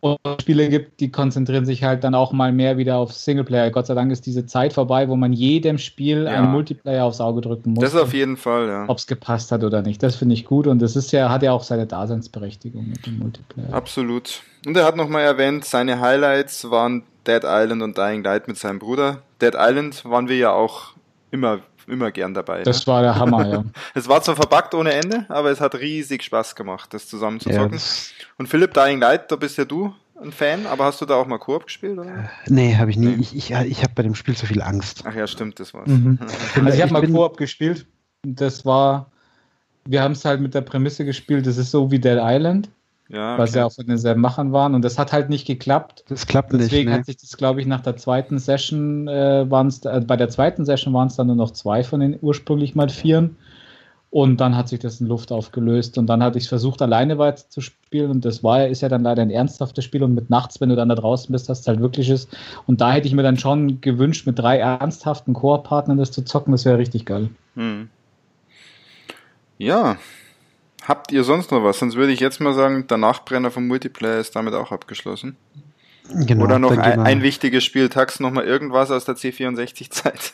Und 0.00 0.18
Spiele 0.40 0.68
gibt, 0.70 1.00
die 1.00 1.10
konzentrieren 1.10 1.66
sich 1.66 1.84
halt 1.84 2.04
dann 2.04 2.14
auch 2.14 2.32
mal 2.32 2.52
mehr 2.52 2.78
wieder 2.78 2.96
auf 2.96 3.12
Singleplayer. 3.12 3.70
Gott 3.70 3.86
sei 3.86 3.94
Dank 3.94 4.10
ist 4.10 4.24
diese 4.24 4.46
Zeit 4.46 4.72
vorbei, 4.72 5.08
wo 5.08 5.16
man 5.16 5.32
jedem 5.32 5.76
Spiel 5.76 6.24
ja. 6.24 6.30
einen 6.32 6.50
Multiplayer 6.50 7.04
aufs 7.04 7.20
Auge 7.20 7.42
drücken 7.42 7.74
muss. 7.74 7.84
Das 7.84 7.94
auf 7.94 8.14
jeden 8.14 8.38
Fall, 8.38 8.66
ja. 8.66 8.84
Ob 8.88 8.96
es 8.96 9.06
gepasst 9.06 9.52
hat 9.52 9.62
oder 9.62 9.82
nicht. 9.82 10.02
Das 10.02 10.16
finde 10.16 10.34
ich 10.34 10.46
gut 10.46 10.66
und 10.66 10.80
das 10.80 10.96
ist 10.96 11.12
ja, 11.12 11.28
hat 11.28 11.42
ja 11.42 11.52
auch 11.52 11.62
seine 11.62 11.86
Daseinsberechtigung 11.86 12.88
mit 12.88 13.04
dem 13.06 13.18
Multiplayer. 13.18 13.72
Absolut. 13.72 14.42
Und 14.66 14.76
er 14.76 14.84
hat 14.84 14.96
nochmal 14.96 15.22
erwähnt, 15.22 15.66
seine 15.66 16.00
Highlights 16.00 16.70
waren 16.70 17.02
Dead 17.26 17.42
Island 17.44 17.82
und 17.82 17.98
Dying 17.98 18.24
Light 18.24 18.48
mit 18.48 18.56
seinem 18.56 18.78
Bruder. 18.78 19.22
Dead 19.40 19.54
Island 19.54 20.04
waren 20.06 20.28
wir 20.28 20.36
ja 20.36 20.52
auch 20.52 20.94
immer 21.30 21.60
immer 21.90 22.10
gern 22.10 22.34
dabei. 22.34 22.62
Das 22.62 22.86
ne? 22.86 22.92
war 22.92 23.02
der 23.02 23.16
Hammer, 23.16 23.48
ja. 23.48 23.64
es 23.94 24.08
war 24.08 24.22
zwar 24.22 24.36
verpackt 24.36 24.74
ohne 24.74 24.92
Ende, 24.92 25.26
aber 25.28 25.50
es 25.50 25.60
hat 25.60 25.74
riesig 25.74 26.22
Spaß 26.22 26.54
gemacht, 26.54 26.94
das 26.94 27.08
zusammen 27.08 27.40
zu 27.40 27.50
zocken. 27.50 27.78
Ja, 27.78 28.24
und 28.38 28.48
Philipp 28.48 28.74
Dying 28.74 29.00
Light, 29.00 29.30
da 29.30 29.36
bist 29.36 29.58
ja 29.58 29.64
du 29.64 29.94
ein 30.22 30.32
Fan, 30.32 30.66
aber 30.66 30.84
hast 30.84 31.00
du 31.00 31.06
da 31.06 31.14
auch 31.16 31.26
mal 31.26 31.38
Koop 31.38 31.64
gespielt? 31.64 31.98
Oder? 31.98 32.10
Äh, 32.10 32.28
nee, 32.48 32.76
habe 32.76 32.90
ich 32.90 32.96
nie. 32.96 33.08
Nee. 33.08 33.22
Ich, 33.22 33.36
ich, 33.36 33.50
ich 33.50 33.82
habe 33.82 33.92
bei 33.94 34.02
dem 34.02 34.14
Spiel 34.14 34.36
zu 34.36 34.46
viel 34.46 34.62
Angst. 34.62 35.04
Ach 35.06 35.14
ja, 35.14 35.26
stimmt, 35.26 35.60
das 35.60 35.74
war's. 35.74 35.88
Mhm. 35.88 36.18
also 36.56 36.68
ich 36.68 36.82
habe 36.82 36.92
mal 36.92 37.06
Koop 37.06 37.36
gespielt. 37.36 37.86
Das 38.22 38.66
war, 38.66 39.10
wir 39.86 40.02
haben 40.02 40.12
es 40.12 40.24
halt 40.24 40.40
mit 40.40 40.54
der 40.54 40.60
Prämisse 40.60 41.04
gespielt, 41.04 41.46
das 41.46 41.56
ist 41.56 41.70
so 41.70 41.90
wie 41.90 41.98
Dead 41.98 42.18
Island. 42.20 42.68
Ja, 43.10 43.32
okay. 43.32 43.40
weil 43.40 43.48
sie 43.48 43.64
auch 43.64 43.72
von 43.72 43.86
denselben 43.86 44.20
Machern 44.20 44.52
waren 44.52 44.76
und 44.76 44.84
das 44.84 44.96
hat 44.96 45.12
halt 45.12 45.30
nicht 45.30 45.44
geklappt. 45.44 46.04
Das 46.08 46.28
klappt 46.28 46.52
nicht. 46.52 46.66
Deswegen 46.66 46.90
ne? 46.90 46.96
hat 46.96 47.06
sich 47.06 47.16
das, 47.16 47.36
glaube 47.36 47.60
ich, 47.60 47.66
nach 47.66 47.80
der 47.80 47.96
zweiten 47.96 48.38
Session 48.38 49.08
äh, 49.08 49.50
waren 49.50 49.66
es, 49.66 49.84
äh, 49.84 50.00
bei 50.06 50.16
der 50.16 50.28
zweiten 50.28 50.64
Session 50.64 50.94
waren 50.94 51.08
es 51.08 51.16
dann 51.16 51.26
nur 51.26 51.34
noch 51.34 51.50
zwei 51.50 51.82
von 51.82 51.98
den 51.98 52.16
ursprünglich 52.20 52.76
mal 52.76 52.88
vieren. 52.88 53.36
Und 54.10 54.40
dann 54.40 54.56
hat 54.56 54.68
sich 54.68 54.78
das 54.80 55.00
in 55.00 55.08
Luft 55.08 55.30
aufgelöst 55.32 55.98
und 55.98 56.06
dann 56.06 56.22
hatte 56.22 56.38
ich 56.38 56.44
es 56.44 56.48
versucht, 56.48 56.82
alleine 56.82 57.18
weiter 57.18 57.48
zu 57.48 57.60
spielen 57.60 58.10
und 58.10 58.24
das 58.24 58.42
war 58.42 58.66
ist 58.66 58.80
ja 58.82 58.88
dann 58.88 59.04
leider 59.04 59.22
ein 59.22 59.30
ernsthaftes 59.30 59.84
Spiel 59.84 60.02
und 60.02 60.16
mit 60.16 60.30
nachts, 60.30 60.60
wenn 60.60 60.68
du 60.68 60.74
dann 60.74 60.88
da 60.88 60.96
draußen 60.96 61.30
bist, 61.32 61.48
hast 61.48 61.66
du 61.66 61.68
halt 61.68 61.80
wirkliches. 61.80 62.28
Und 62.66 62.80
da 62.80 62.92
hätte 62.92 63.06
ich 63.06 63.14
mir 63.14 63.22
dann 63.22 63.38
schon 63.38 63.80
gewünscht, 63.80 64.26
mit 64.26 64.38
drei 64.38 64.58
ernsthaften 64.58 65.32
Core-Partnern 65.32 65.96
das 65.96 66.10
zu 66.10 66.22
zocken, 66.22 66.50
das 66.52 66.64
wäre 66.64 66.78
richtig 66.78 67.06
geil. 67.06 67.30
Hm. 67.54 67.88
Ja, 69.58 69.96
Habt 70.90 71.12
ihr 71.12 71.22
sonst 71.22 71.52
noch 71.52 71.62
was? 71.62 71.78
Sonst 71.78 71.94
würde 71.94 72.10
ich 72.10 72.18
jetzt 72.18 72.40
mal 72.40 72.52
sagen, 72.52 72.88
der 72.88 72.96
Nachbrenner 72.96 73.52
vom 73.52 73.68
Multiplayer 73.68 74.18
ist 74.18 74.34
damit 74.34 74.54
auch 74.54 74.72
abgeschlossen. 74.72 75.36
Genau, 76.12 76.42
Oder 76.42 76.58
noch 76.58 76.76
ein, 76.76 76.98
ein, 76.98 77.22
wichtiges 77.22 77.62
Spiel, 77.62 77.88
Tax, 77.88 78.18
noch 78.18 78.32
mal 78.32 78.44
irgendwas 78.44 78.90
aus 78.90 79.04
der 79.04 79.14
C64-Zeit. 79.14 80.32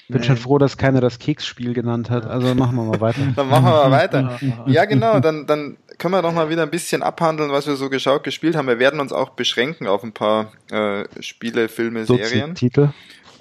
Ich 0.00 0.14
bin 0.14 0.22
schon 0.22 0.36
froh, 0.36 0.58
dass 0.58 0.76
keiner 0.76 1.00
das 1.00 1.18
Keksspiel 1.18 1.72
genannt 1.72 2.10
hat. 2.10 2.26
Also 2.26 2.54
machen 2.54 2.76
wir 2.76 2.84
mal 2.84 3.00
weiter. 3.00 3.20
dann 3.36 3.48
machen 3.48 3.64
wir 3.64 3.70
mal 3.70 3.90
weiter. 3.90 4.38
Ja, 4.66 4.84
genau. 4.84 5.18
Dann, 5.20 5.46
dann 5.46 5.78
können 5.96 6.12
wir 6.12 6.20
doch 6.20 6.34
mal 6.34 6.50
wieder 6.50 6.62
ein 6.62 6.70
bisschen 6.70 7.02
abhandeln, 7.02 7.50
was 7.50 7.66
wir 7.66 7.76
so 7.76 7.88
geschaut, 7.88 8.22
gespielt 8.22 8.54
haben. 8.54 8.68
Wir 8.68 8.78
werden 8.78 9.00
uns 9.00 9.12
auch 9.12 9.30
beschränken 9.30 9.86
auf 9.86 10.02
ein 10.04 10.12
paar 10.12 10.52
äh, 10.70 11.04
Spiele, 11.20 11.70
Filme, 11.70 12.04
Serien. 12.04 12.54
Titel. 12.54 12.90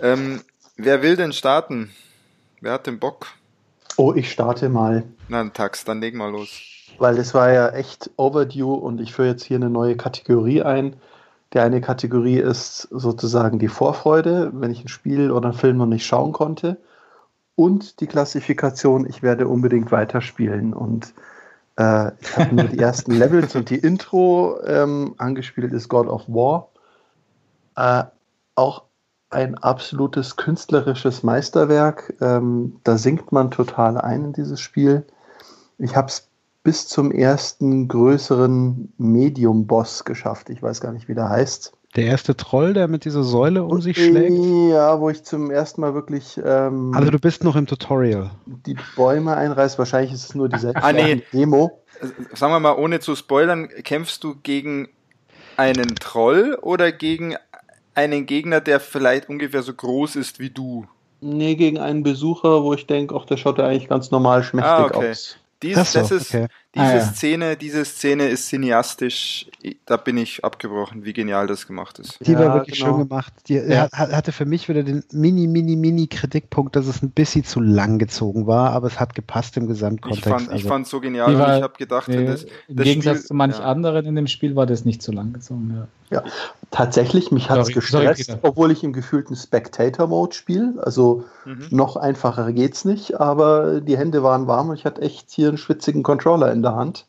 Ähm, 0.02 0.40
wer 0.78 1.02
will 1.02 1.18
denn 1.18 1.34
starten? 1.34 1.92
Wer 2.62 2.72
hat 2.72 2.88
den 2.88 3.00
Bock? 3.00 3.28
Oh, 3.98 4.14
ich 4.14 4.32
starte 4.32 4.70
mal. 4.70 5.04
Na, 5.28 5.42
ein 5.42 5.54
Tax, 5.54 5.84
dann 5.84 6.00
leg 6.00 6.14
mal 6.14 6.32
los. 6.32 6.62
Weil 7.00 7.16
das 7.16 7.34
war 7.34 7.52
ja 7.52 7.70
echt 7.70 8.12
overdue 8.16 8.74
und 8.74 9.02
ich 9.02 9.14
führe 9.14 9.30
jetzt 9.30 9.44
hier 9.44 9.58
eine 9.58 9.70
neue 9.70 9.98
Kategorie 9.98 10.62
ein. 10.62 10.96
Die 11.54 11.60
eine 11.60 11.82
Kategorie 11.82 12.38
ist 12.38 12.88
sozusagen 12.92 13.58
die 13.58 13.68
Vorfreude, 13.68 14.52
wenn 14.54 14.72
ich 14.72 14.84
ein 14.84 14.88
Spiel 14.88 15.32
oder 15.32 15.50
einen 15.50 15.58
Film 15.58 15.78
noch 15.78 15.86
nicht 15.88 16.06
schauen 16.06 16.32
konnte. 16.32 16.78
Und 17.56 18.00
die 18.02 18.08
Klassifikation, 18.08 19.08
ich 19.10 19.24
werde 19.24 19.48
unbedingt 19.48 19.92
weiterspielen. 19.92 20.74
Und 20.74 21.14
äh, 21.78 22.12
ich 22.20 22.38
habe 22.38 22.56
nur 22.56 22.66
die 22.66 22.80
ersten 22.80 23.12
Levels 23.18 23.56
und 23.56 23.72
die 23.72 23.78
Intro 23.78 24.60
ähm, 24.64 25.16
angespielt, 25.18 25.74
ist 25.74 25.90
God 25.90 26.08
of 26.08 26.28
War. 26.28 26.70
Äh, 27.76 28.04
auch 28.54 28.84
ein 29.30 29.58
absolutes 29.58 30.36
künstlerisches 30.36 31.24
Meisterwerk. 31.24 32.16
Ähm, 32.22 32.80
da 32.84 32.98
singt 32.98 33.32
man 33.32 33.52
total 33.52 33.98
ein 33.98 34.26
in 34.26 34.34
dieses 34.34 34.62
Spiel. 34.62 35.06
Ich 35.78 35.96
habe 35.96 36.08
es 36.08 36.28
bis 36.64 36.88
zum 36.88 37.12
ersten 37.12 37.88
größeren 37.88 38.94
Medium-Boss 38.98 40.06
geschafft. 40.06 40.50
Ich 40.50 40.62
weiß 40.62 40.82
gar 40.82 40.92
nicht, 40.92 41.08
wie 41.08 41.16
der 41.16 41.30
heißt. 41.30 41.74
Der 41.96 42.06
erste 42.06 42.36
Troll, 42.36 42.74
der 42.74 42.88
mit 42.88 43.06
dieser 43.06 43.24
Säule 43.24 43.64
um 43.64 43.82
sich 43.82 43.98
schlägt? 43.98 44.38
Ja, 44.72 45.00
wo 45.00 45.10
ich 45.10 45.24
zum 45.24 45.50
ersten 45.50 45.82
Mal 45.82 45.94
wirklich. 45.94 46.40
Ähm, 46.44 46.92
also, 46.94 47.10
du 47.10 47.20
bist 47.20 47.44
noch 47.44 47.56
im 47.56 47.66
Tutorial. 47.66 48.32
Die 48.46 48.76
Bäume 48.96 49.36
einreißt. 49.36 49.80
Wahrscheinlich 49.80 50.14
ist 50.14 50.26
es 50.26 50.36
nur 50.36 50.50
die 50.50 50.58
ah, 50.76 50.92
nee. 50.92 51.24
Demo. 51.32 51.82
Sagen 52.34 52.54
wir 52.54 52.60
mal, 52.60 52.76
ohne 52.76 53.00
zu 53.00 53.16
spoilern, 53.16 53.70
kämpfst 53.84 54.24
du 54.24 54.36
gegen 54.36 54.90
einen 55.56 55.96
Troll 55.96 56.58
oder 56.62 56.92
gegen 56.92 57.36
einen 57.98 58.26
Gegner, 58.26 58.62
der 58.62 58.80
vielleicht 58.80 59.28
ungefähr 59.28 59.64
so 59.64 59.74
groß 59.74 60.16
ist 60.16 60.40
wie 60.40 60.52
du? 60.52 60.86
Nee, 61.20 61.56
gegen 61.56 61.80
einen 61.80 62.04
Besucher, 62.04 62.64
wo 62.64 62.74
ich 62.74 62.86
denke, 62.86 63.16
ach, 63.16 63.26
der 63.26 63.38
schaut 63.38 63.58
ja 63.58 63.66
eigentlich 63.66 63.90
ganz 63.90 64.12
normal 64.12 64.44
schmächtig 64.44 64.72
ah, 64.72 64.86
okay. 64.86 65.10
aus. 65.10 65.38
Dies, 65.64 65.76
so, 65.92 66.00
das 66.00 66.12
ist, 66.12 66.36
okay. 66.36 66.48
Diese 66.78 66.90
ah, 66.90 66.96
ja. 66.96 67.02
Szene, 67.02 67.58
diese 67.58 67.84
Szene 67.86 68.28
ist 68.28 68.50
cineastisch, 68.50 69.50
da 69.88 69.98
bin 69.98 70.16
ich 70.18 70.46
abgebrochen, 70.46 71.06
wie 71.06 71.14
genial 71.14 71.48
das 71.48 71.66
gemacht 71.66 71.98
ist. 71.98 72.20
Die 72.26 72.34
ja, 72.34 72.40
war 72.40 72.54
wirklich 72.54 72.78
genau. 72.78 72.98
schön 72.98 73.08
gemacht. 73.10 73.34
Die 73.48 73.56
ja. 73.56 73.90
hatte 73.92 74.32
für 74.32 74.46
mich 74.46 74.70
wieder 74.70 74.84
den 74.84 75.04
mini, 75.12 75.48
mini, 75.48 75.76
mini 75.76 76.06
Kritikpunkt, 76.06 76.76
dass 76.76 76.86
es 76.86 77.02
ein 77.02 77.10
bisschen 77.10 77.44
zu 77.44 77.62
lang 77.62 77.98
gezogen 77.98 78.46
war, 78.46 78.74
aber 78.74 78.86
es 78.88 79.00
hat 79.00 79.16
gepasst 79.16 79.58
im 79.58 79.68
Gesamtkontext. 79.68 80.26
Ich 80.26 80.32
fand 80.32 80.48
es 80.50 80.66
also, 80.66 80.84
so 80.98 81.02
genial 81.02 81.34
und 81.34 81.42
ich 81.42 81.64
habe 81.64 81.74
gedacht, 81.78 82.08
nee, 82.10 82.26
das, 82.26 82.44
das 82.44 82.52
im 82.68 82.76
Gegensatz 82.76 83.18
Spiel, 83.18 83.28
zu 83.28 83.34
manch 83.34 83.60
anderen 83.60 84.06
in 84.06 84.16
dem 84.16 84.28
Spiel 84.28 84.56
war 84.56 84.68
das 84.68 84.86
nicht 84.86 85.02
zu 85.02 85.12
lang 85.12 85.34
gezogen. 85.34 85.88
Ja, 86.10 86.24
tatsächlich, 86.72 87.32
mich 87.32 87.50
hat 87.50 87.60
es 87.60 87.68
gestresst, 87.68 88.26
sorry, 88.26 88.40
obwohl 88.42 88.72
ich 88.72 88.82
im 88.84 88.94
gefühlten 88.94 89.36
Spectator-Mode 89.36 90.34
spiele. 90.34 90.76
Also 90.82 91.26
mhm. 91.44 91.68
noch 91.70 91.98
einfacher 91.98 92.54
geht's 92.54 92.86
nicht, 92.86 93.20
aber 93.20 93.82
die 93.82 93.98
Hände 93.98 94.24
waren 94.24 94.48
warm 94.48 94.70
und 94.70 94.76
ich 94.76 94.86
hatte 94.86 95.02
echt 95.02 95.30
hier 95.32 95.50
einen 95.50 95.58
schwitzigen 95.58 96.04
Controller 96.04 96.52
in 96.54 96.62
der 96.62 96.67
Hand. 96.76 97.06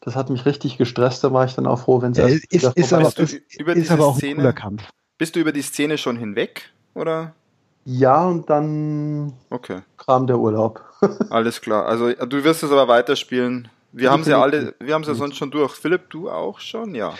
Das 0.00 0.16
hat 0.16 0.30
mich 0.30 0.46
richtig 0.46 0.78
gestresst, 0.78 1.22
da 1.24 1.32
war 1.32 1.44
ich 1.44 1.54
dann 1.54 1.66
auch 1.66 1.80
froh, 1.80 2.00
wenn 2.00 2.12
es 2.12 2.18
ja, 2.18 2.26
ist, 2.26 2.44
ist, 2.52 2.64
ist, 2.74 2.92
aber, 2.92 3.08
ist, 3.18 3.34
ist 3.34 3.90
aber 3.90 4.06
auch 4.06 4.16
Szene, 4.16 4.32
ein 4.32 4.36
cooler 4.36 4.52
Kampf. 4.54 4.82
Bist 5.18 5.36
du 5.36 5.40
über 5.40 5.52
die 5.52 5.60
Szene 5.60 5.98
schon 5.98 6.16
hinweg, 6.16 6.72
oder? 6.94 7.34
Ja, 7.84 8.24
und 8.24 8.48
dann 8.48 9.34
okay. 9.50 9.80
kam 9.98 10.26
der 10.26 10.38
Urlaub. 10.38 10.82
Alles 11.30 11.60
klar. 11.60 11.86
Also 11.86 12.12
du 12.12 12.44
wirst 12.44 12.62
es 12.62 12.70
aber 12.70 12.88
weiterspielen. 12.88 13.68
Wir 13.92 14.10
haben 14.10 14.22
sie 14.22 14.30
ja 14.30 14.40
alle, 14.40 14.74
wir 14.78 14.94
haben 14.94 15.02
sie 15.02 15.10
ja 15.10 15.16
sonst 15.16 15.36
schon 15.36 15.50
durch. 15.50 15.74
Philipp, 15.74 16.10
du 16.10 16.30
auch 16.30 16.60
schon? 16.60 16.94
Ja. 16.94 17.14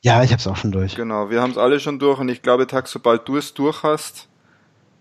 Ja, 0.00 0.22
ich 0.22 0.30
habe 0.30 0.40
es 0.40 0.46
auch 0.46 0.56
schon 0.56 0.72
durch. 0.72 0.94
Genau, 0.94 1.28
wir 1.28 1.42
haben 1.42 1.50
es 1.50 1.58
alle 1.58 1.80
schon 1.80 1.98
durch 1.98 2.18
und 2.18 2.30
ich 2.30 2.40
glaube, 2.40 2.66
Tag, 2.66 2.88
sobald 2.88 3.28
du 3.28 3.36
es 3.36 3.52
durch 3.52 3.82
hast, 3.82 4.28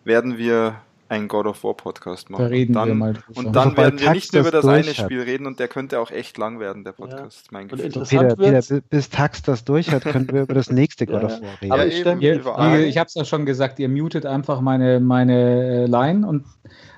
werden 0.04 0.38
wir 0.38 0.82
einen 1.14 1.28
God 1.28 1.46
of 1.46 1.64
War 1.64 1.76
Podcast 1.76 2.30
machen. 2.30 2.44
Da 2.44 2.48
reden 2.48 2.74
dann, 2.74 2.88
wir 2.88 2.96
mal 2.96 3.14
drüber. 3.14 3.40
Und 3.40 3.56
dann 3.56 3.78
werden 3.78 4.00
wir 4.00 4.12
nicht 4.12 4.34
nur 4.34 4.42
über 4.42 4.52
das 4.52 4.66
eine 4.66 4.94
Spiel 4.94 5.22
reden 5.22 5.46
und 5.46 5.60
der 5.60 5.68
könnte 5.68 6.00
auch 6.00 6.12
echt 6.12 6.38
lang 6.38 6.60
werden, 6.60 6.84
der 6.84 6.94
Podcast. 6.94 7.46
Ja. 7.46 7.50
Mein 7.52 7.68
Gefühl. 7.68 7.90
Peter, 7.90 8.36
Peter, 8.36 8.82
bis 8.90 9.10
Tax 9.10 9.42
das 9.44 9.64
durch 9.64 9.92
hat, 9.92 10.04
können 10.04 10.30
wir 10.32 10.42
über 10.42 10.54
das 10.54 10.70
nächste 10.70 11.06
God 11.08 11.24
of 11.24 11.42
War 11.42 11.62
reden. 11.62 11.72
Aber 11.72 11.86
ich, 11.86 12.06
ihr, 12.06 12.86
ich 12.88 12.98
habe 12.98 13.08
es 13.08 13.14
ja 13.14 13.26
schon 13.26 13.46
gesagt, 13.46 13.80
ihr 13.80 13.90
mutet 13.90 14.26
einfach 14.26 14.62
meine, 14.62 15.00
meine 15.00 15.84
äh, 15.84 15.86
Line 15.86 16.28
und, 16.28 16.46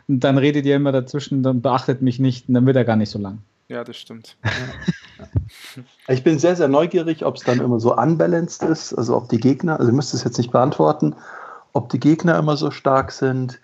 und 0.08 0.20
dann 0.24 0.38
redet 0.38 0.66
ihr 0.66 0.76
immer 0.76 0.92
dazwischen, 0.92 1.44
dann 1.44 1.62
beachtet 1.62 2.02
mich 2.02 2.20
nicht 2.20 2.48
und 2.48 2.54
dann 2.54 2.66
wird 2.66 2.78
er 2.78 2.86
gar 2.86 2.96
nicht 2.96 3.10
so 3.10 3.20
lang. 3.20 3.40
Ja, 3.68 3.84
das 3.84 3.98
stimmt. 3.98 4.38
Ich 6.08 6.24
bin 6.24 6.40
sehr, 6.40 6.56
sehr 6.56 6.68
neugierig, 6.68 7.26
ob 7.26 7.36
es 7.36 7.44
dann 7.44 7.60
immer 7.60 7.80
so 7.80 7.96
unbalanced 7.96 8.64
ist, 8.64 8.94
also 8.94 9.16
ob 9.16 9.30
die 9.30 9.40
Gegner, 9.40 9.80
also 9.80 9.90
ich 9.90 9.96
müsste 9.96 10.18
es 10.18 10.24
jetzt 10.24 10.38
nicht 10.38 10.52
beantworten, 10.52 11.16
ob 11.74 11.90
die 11.90 12.00
Gegner 12.00 12.38
immer 12.38 12.58
so 12.58 12.72
stark 12.72 13.12
sind, 13.12 13.60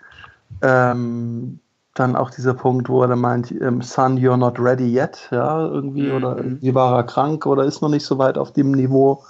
ähm, 0.60 1.60
dann 1.94 2.16
auch 2.16 2.30
dieser 2.30 2.54
Punkt, 2.54 2.88
wo 2.88 3.02
er 3.02 3.08
dann 3.08 3.20
meint, 3.20 3.50
ähm, 3.50 3.82
Son, 3.82 4.18
you're 4.18 4.36
not 4.36 4.58
ready 4.58 4.94
yet, 4.94 5.28
ja, 5.30 5.66
irgendwie, 5.66 6.04
mhm. 6.04 6.14
oder 6.14 6.36
sie 6.60 6.74
war 6.74 6.96
er 6.96 7.04
krank 7.04 7.46
oder 7.46 7.64
ist 7.64 7.82
noch 7.82 7.90
nicht 7.90 8.04
so 8.04 8.18
weit 8.18 8.38
auf 8.38 8.52
dem 8.52 8.72
Niveau. 8.72 9.24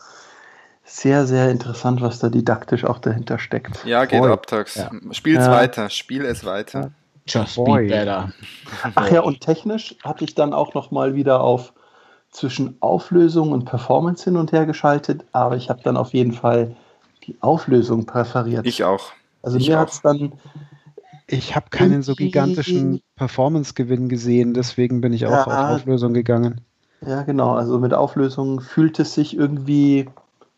Sehr, 0.85 1.27
sehr 1.27 1.51
interessant, 1.51 2.01
was 2.01 2.19
da 2.19 2.29
didaktisch 2.29 2.85
auch 2.85 2.99
dahinter 2.99 3.39
steckt. 3.39 3.85
Ja, 3.85 4.05
geht 4.05 4.21
Boy. 4.21 4.31
ab, 4.31 4.47
Tax. 4.47 4.75
Ja. 4.75 4.91
Spiel's 5.13 5.47
ja. 5.47 5.53
weiter, 5.53 5.91
spiel 5.91 6.25
es 6.25 6.45
weiter. 6.45 6.91
Just 7.27 7.57
Boy. 7.57 7.85
be 7.85 7.95
better. 7.95 8.33
Ach 8.95 9.11
ja, 9.11 9.21
und 9.21 9.41
technisch 9.41 9.97
hatte 10.03 10.25
ich 10.25 10.35
dann 10.35 10.53
auch 10.53 10.75
noch 10.75 10.91
mal 10.91 11.15
wieder 11.15 11.41
auf 11.41 11.73
zwischen 12.31 12.77
Auflösung 12.81 13.53
und 13.53 13.65
Performance 13.67 14.25
hin 14.25 14.37
und 14.37 14.53
her 14.53 14.67
geschaltet, 14.67 15.25
aber 15.33 15.57
ich 15.57 15.69
habe 15.69 15.83
dann 15.83 15.97
auf 15.97 16.15
jeden 16.15 16.33
Fall 16.33 16.75
die 17.27 17.37
Auflösung 17.41 18.07
präferiert. 18.07 18.67
Ich 18.67 18.83
auch. 18.85 19.13
Also 19.43 19.59
ich 19.59 19.69
mir 19.69 19.79
hat 19.79 19.91
es 19.91 20.03
dann 20.03 20.33
ich 21.33 21.57
habe 21.57 21.71
keinen 21.71 22.03
so 22.03 22.15
gigantischen 22.15 23.01
Performance-Gewinn 23.17 24.09
gesehen, 24.09 24.53
deswegen 24.53 25.01
bin 25.01 25.13
ich 25.13 25.27
auch 25.27 25.31
ja, 25.31 25.45
auf 25.45 25.81
Auflösung 25.81 26.13
gegangen. 26.13 26.61
Ja, 27.07 27.23
genau. 27.23 27.55
Also 27.55 27.79
mit 27.79 27.95
Auflösung 27.95 28.61
fühlt 28.61 28.99
es 28.99 29.15
sich 29.15 29.37
irgendwie 29.37 30.09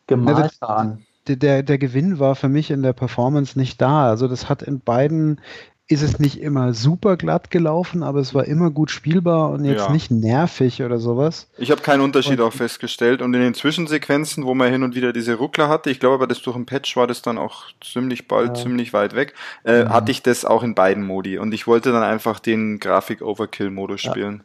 gemalt 0.06 0.52
ja, 0.60 0.68
an. 0.68 0.98
Der, 1.28 1.36
der, 1.36 1.62
der 1.62 1.78
Gewinn 1.78 2.18
war 2.18 2.34
für 2.34 2.48
mich 2.48 2.70
in 2.70 2.82
der 2.82 2.92
Performance 2.92 3.58
nicht 3.58 3.80
da. 3.80 4.08
Also 4.08 4.26
das 4.28 4.48
hat 4.48 4.62
in 4.62 4.80
beiden 4.80 5.40
ist 5.86 6.02
es 6.02 6.18
nicht 6.18 6.40
immer 6.40 6.72
super 6.72 7.18
glatt 7.18 7.50
gelaufen, 7.50 8.02
aber 8.02 8.20
es 8.20 8.32
war 8.32 8.46
immer 8.46 8.70
gut 8.70 8.90
spielbar 8.90 9.50
und 9.50 9.66
jetzt 9.66 9.86
ja. 9.86 9.92
nicht 9.92 10.10
nervig 10.10 10.82
oder 10.82 10.98
sowas. 10.98 11.46
Ich 11.58 11.70
habe 11.70 11.82
keinen 11.82 12.00
Unterschied 12.00 12.40
und, 12.40 12.46
auch 12.46 12.54
festgestellt. 12.54 13.20
Und 13.20 13.34
in 13.34 13.40
den 13.40 13.52
Zwischensequenzen, 13.52 14.46
wo 14.46 14.54
man 14.54 14.72
hin 14.72 14.82
und 14.82 14.94
wieder 14.94 15.12
diese 15.12 15.34
Ruckler 15.34 15.68
hatte, 15.68 15.90
ich 15.90 16.00
glaube 16.00 16.14
aber, 16.14 16.26
das 16.26 16.40
durch 16.40 16.56
ein 16.56 16.64
Patch 16.64 16.96
war 16.96 17.06
das 17.06 17.20
dann 17.20 17.36
auch 17.36 17.64
ziemlich 17.82 18.28
bald, 18.28 18.56
ja. 18.56 18.62
ziemlich 18.62 18.94
weit 18.94 19.14
weg, 19.14 19.34
äh, 19.64 19.80
ja. 19.80 19.90
hatte 19.90 20.10
ich 20.10 20.22
das 20.22 20.46
auch 20.46 20.62
in 20.62 20.74
beiden 20.74 21.04
Modi. 21.04 21.36
Und 21.36 21.52
ich 21.52 21.66
wollte 21.66 21.92
dann 21.92 22.02
einfach 22.02 22.40
den 22.40 22.78
Grafik-Overkill-Modus 22.80 24.00
spielen. 24.00 24.42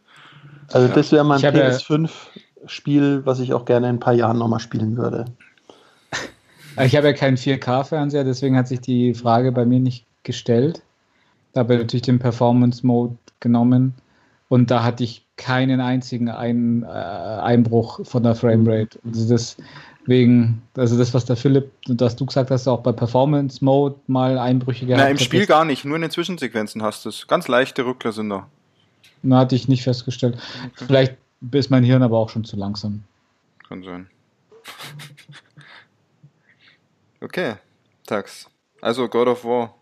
Also 0.73 0.89
das 0.89 1.13
wäre 1.13 1.23
mein 1.23 1.39
PS5-Spiel, 1.39 3.21
was 3.25 3.39
ich 3.39 3.53
auch 3.53 3.63
gerne 3.63 3.87
in 3.87 3.95
ein 3.95 3.99
paar 4.01 4.13
Jahren 4.13 4.37
nochmal 4.37 4.59
spielen 4.59 4.97
würde. 4.97 5.25
Ich 6.81 6.95
habe 6.95 7.07
ja 7.07 7.13
keinen 7.13 7.37
4K-Fernseher, 7.37 8.23
deswegen 8.23 8.55
hat 8.55 8.67
sich 8.67 8.79
die 8.81 9.13
Frage 9.13 9.51
bei 9.51 9.65
mir 9.65 9.79
nicht 9.79 10.05
gestellt. 10.23 10.81
Da 11.53 11.61
habe 11.61 11.75
ich 11.75 11.79
natürlich 11.79 12.03
den 12.03 12.19
Performance 12.19 12.85
Mode 12.85 13.17
genommen 13.39 13.93
und 14.49 14.71
da 14.71 14.83
hatte 14.83 15.03
ich 15.03 15.25
keinen 15.37 15.79
einzigen 15.79 16.29
Ein, 16.29 16.83
äh, 16.83 16.87
Einbruch 16.87 18.05
von 18.05 18.23
der 18.23 18.35
Framerate. 18.35 18.99
Also 19.05 19.29
deswegen, 19.29 20.61
also 20.75 20.97
das, 20.97 21.13
was 21.13 21.25
der 21.25 21.37
Philipp, 21.37 21.71
was 21.87 22.15
du 22.15 22.25
gesagt 22.25 22.51
hast, 22.51 22.67
auch 22.67 22.81
bei 22.81 22.91
Performance 22.91 23.63
Mode 23.63 23.95
mal 24.07 24.37
Einbrüche 24.37 24.85
gehabt. 24.85 25.03
Nein, 25.03 25.13
im 25.13 25.19
Spiel 25.19 25.45
gar 25.45 25.65
nicht, 25.65 25.85
nur 25.85 25.95
in 25.95 26.01
den 26.01 26.11
Zwischensequenzen 26.11 26.83
hast 26.83 27.05
du 27.05 27.09
es. 27.09 27.27
Ganz 27.27 27.47
leichte 27.47 27.85
Rückler 27.85 28.11
sind 28.11 28.29
da. 28.29 28.47
Na, 29.21 29.39
hatte 29.39 29.55
ich 29.55 29.67
nicht 29.67 29.83
festgestellt. 29.83 30.37
Okay. 30.73 30.85
Vielleicht 30.87 31.17
ist 31.51 31.69
mein 31.69 31.83
Hirn 31.83 32.03
aber 32.03 32.17
auch 32.17 32.29
schon 32.29 32.43
zu 32.43 32.57
langsam. 32.57 33.03
Kann 33.67 33.83
sein. 33.83 34.09
okay, 37.21 37.55
Tax. 38.05 38.49
Also 38.81 39.07
God 39.07 39.27
of 39.27 39.45
War. 39.45 39.75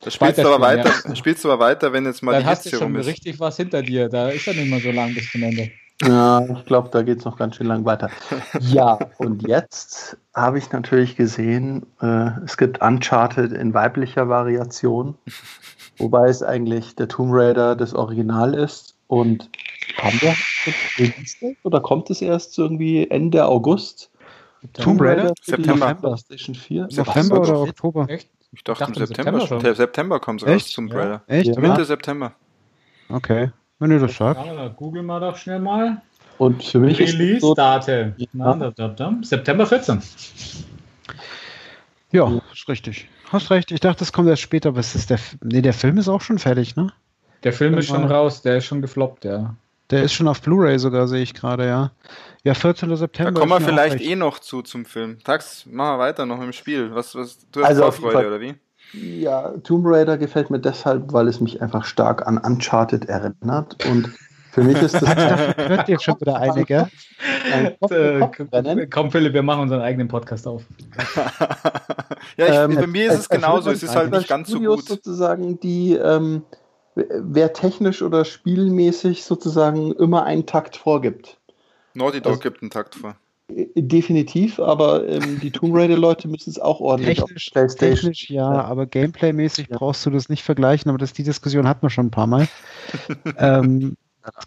Da 0.00 0.10
spielst 0.10 0.38
du 0.38 0.46
aber 0.48 0.60
weiter, 0.60 0.90
ja. 1.06 1.16
spielst 1.16 1.44
du 1.44 1.50
aber 1.50 1.64
weiter, 1.64 1.92
wenn 1.92 2.04
jetzt 2.04 2.22
mal 2.22 2.32
Dann 2.32 2.42
die 2.42 2.46
hast 2.46 2.62
Hitze 2.62 2.76
du 2.76 2.82
schon 2.82 2.92
rum 2.92 3.00
ist. 3.00 3.06
richtig 3.06 3.40
was 3.40 3.56
hinter 3.56 3.82
dir. 3.82 4.08
Da 4.08 4.28
ist 4.28 4.46
ja 4.46 4.52
nicht 4.52 4.70
mehr 4.70 4.80
so 4.80 4.90
lang 4.90 5.14
bis 5.14 5.30
zum 5.30 5.42
Ende. 5.42 5.70
Ja, 6.02 6.46
ich 6.48 6.64
glaube, 6.64 6.90
da 6.92 7.02
geht 7.02 7.18
es 7.18 7.24
noch 7.24 7.36
ganz 7.36 7.56
schön 7.56 7.66
lang 7.66 7.84
weiter. 7.84 8.10
Ja, 8.60 8.98
und 9.18 9.46
jetzt 9.48 10.16
habe 10.34 10.58
ich 10.58 10.70
natürlich 10.70 11.16
gesehen, 11.16 11.86
äh, 12.00 12.30
es 12.44 12.56
gibt 12.56 12.80
Uncharted 12.80 13.52
in 13.52 13.74
weiblicher 13.74 14.28
Variation, 14.28 15.16
wobei 15.98 16.28
es 16.28 16.42
eigentlich 16.42 16.94
der 16.94 17.08
Tomb 17.08 17.32
Raider 17.32 17.74
das 17.74 17.94
Original 17.94 18.54
ist. 18.54 18.94
Und 19.08 19.48
haben 19.96 20.20
wir 20.20 20.36
oder 21.62 21.80
kommt 21.80 22.10
es 22.10 22.20
erst 22.20 22.58
irgendwie 22.58 23.08
Ende 23.10 23.46
August? 23.46 24.10
Tomb 24.74 25.00
Raider? 25.00 25.32
September. 25.42 25.94
PlayStation 25.94 26.54
4. 26.54 26.88
September 26.90 27.40
oder 27.40 27.60
Oktober? 27.60 28.06
Echt? 28.08 28.28
Ich 28.52 28.64
dachte, 28.64 28.84
im 28.84 28.94
September, 28.94 29.40
September, 29.40 29.74
September 29.74 30.20
kommt 30.20 30.42
es 30.42 30.48
raus 30.48 30.68
zum 30.70 30.88
Trailer. 30.88 31.22
Ja. 31.28 31.34
Echt? 31.34 31.58
Mitte 31.58 31.84
September. 31.84 32.32
Okay, 33.08 33.50
wenn 33.78 33.90
ihr 33.90 33.98
das 33.98 34.16
sagt. 34.16 34.44
Ja, 34.44 34.68
google 34.68 35.02
mal 35.02 35.20
doch 35.20 35.36
schnell 35.36 35.60
mal. 35.60 36.00
Und 36.38 36.62
für 36.62 36.78
mich 36.78 36.98
Release-Date. 36.98 37.40
So 37.40 37.54
September 39.22 39.66
14. 39.66 40.02
Ja, 42.12 42.40
ist 42.52 42.68
richtig. 42.68 43.08
Hast 43.30 43.50
recht. 43.50 43.70
Ich 43.70 43.80
dachte, 43.80 43.98
das 43.98 44.12
kommt 44.12 44.28
erst 44.28 44.42
später, 44.42 44.70
aber 44.70 44.80
es 44.80 44.94
ist 44.94 45.10
der. 45.10 45.18
Nee, 45.42 45.60
der 45.60 45.74
Film 45.74 45.98
ist 45.98 46.08
auch 46.08 46.22
schon 46.22 46.38
fertig, 46.38 46.76
ne? 46.76 46.92
Der 47.44 47.52
Film 47.52 47.76
ist 47.76 47.88
schon 47.88 48.04
raus, 48.04 48.40
der 48.42 48.58
ist 48.58 48.64
schon 48.64 48.80
gefloppt, 48.80 49.24
ja. 49.24 49.54
Der 49.90 50.02
ist 50.02 50.12
schon 50.12 50.28
auf 50.28 50.42
Blu-ray 50.42 50.78
sogar, 50.78 51.08
sehe 51.08 51.22
ich 51.22 51.34
gerade, 51.34 51.66
ja. 51.66 51.92
Ja, 52.44 52.54
14. 52.54 52.94
September. 52.96 53.32
Da 53.32 53.40
kommen 53.40 53.52
wir 53.52 53.60
vielleicht 53.60 54.00
eh 54.00 54.16
noch 54.16 54.38
zu 54.38 54.62
zum 54.62 54.84
Film. 54.84 55.18
Tax, 55.24 55.66
machen 55.66 55.96
wir 55.96 55.98
weiter 55.98 56.26
noch 56.26 56.42
im 56.42 56.52
Spiel. 56.52 56.94
Was, 56.94 57.14
was, 57.14 57.38
du 57.50 57.60
hast 57.60 57.68
also 57.68 57.90
Vorfreude, 57.90 58.28
oder 58.28 58.40
wie? 58.40 58.54
Ja, 58.92 59.52
Tomb 59.64 59.84
Raider 59.86 60.16
gefällt 60.16 60.50
mir 60.50 60.60
deshalb, 60.60 61.12
weil 61.12 61.28
es 61.28 61.40
mich 61.40 61.60
einfach 61.60 61.84
stark 61.84 62.26
an 62.26 62.38
Uncharted 62.38 63.06
erinnert 63.06 63.84
und 63.86 64.10
für 64.52 64.62
mich 64.64 64.80
ist 64.80 64.94
das. 64.94 65.14
hört 65.56 65.88
jetzt 65.88 66.04
schon 66.04 66.20
wieder 66.20 66.36
einige. 66.36 66.88
Äh, 67.52 68.86
komm, 68.90 69.10
Philipp, 69.10 69.34
wir 69.34 69.42
machen 69.42 69.62
unseren 69.62 69.82
eigenen 69.82 70.08
Podcast 70.08 70.46
auf. 70.46 70.62
ja, 72.36 72.46
ich, 72.46 72.54
ähm, 72.54 72.74
bei 72.74 72.86
mir 72.86 73.12
ist 73.12 73.20
es 73.20 73.28
genauso. 73.28 73.70
Es 73.70 73.82
ist 73.82 73.94
halt 73.94 74.10
nicht 74.10 74.26
ganz 74.26 74.48
so 74.48 74.58
gut. 74.58 74.86
sozusagen, 74.86 75.60
die 75.60 75.94
ähm, 75.94 76.42
wer 77.20 77.52
technisch 77.52 78.02
oder 78.02 78.24
spielmäßig 78.24 79.24
sozusagen 79.24 79.92
immer 79.92 80.24
einen 80.24 80.46
Takt 80.46 80.76
vorgibt. 80.76 81.38
Naughty 81.94 82.20
Dog 82.20 82.32
also, 82.32 82.40
gibt 82.40 82.62
einen 82.62 82.70
Takt 82.70 82.94
vor. 82.96 83.16
Äh, 83.54 83.66
definitiv, 83.76 84.60
aber 84.60 85.06
ähm, 85.08 85.40
die 85.40 85.50
Tomb 85.50 85.74
Raider-Leute 85.74 86.28
müssen 86.28 86.50
es 86.50 86.58
auch 86.58 86.80
ordentlich 86.80 87.18
technisch, 87.18 87.48
auf 87.48 87.52
PlayStation. 87.52 88.12
Technisch 88.12 88.30
ja, 88.30 88.54
ja. 88.54 88.64
aber 88.64 88.86
Gameplay-mäßig 88.86 89.68
ja. 89.68 89.78
brauchst 89.78 90.04
du 90.06 90.10
das 90.10 90.28
nicht 90.28 90.42
vergleichen, 90.42 90.88
aber 90.88 90.98
das, 90.98 91.12
die 91.12 91.22
Diskussion 91.22 91.66
hatten 91.68 91.82
wir 91.82 91.90
schon 91.90 92.06
ein 92.06 92.10
paar 92.10 92.26
Mal. 92.26 92.48
ähm, 93.38 93.96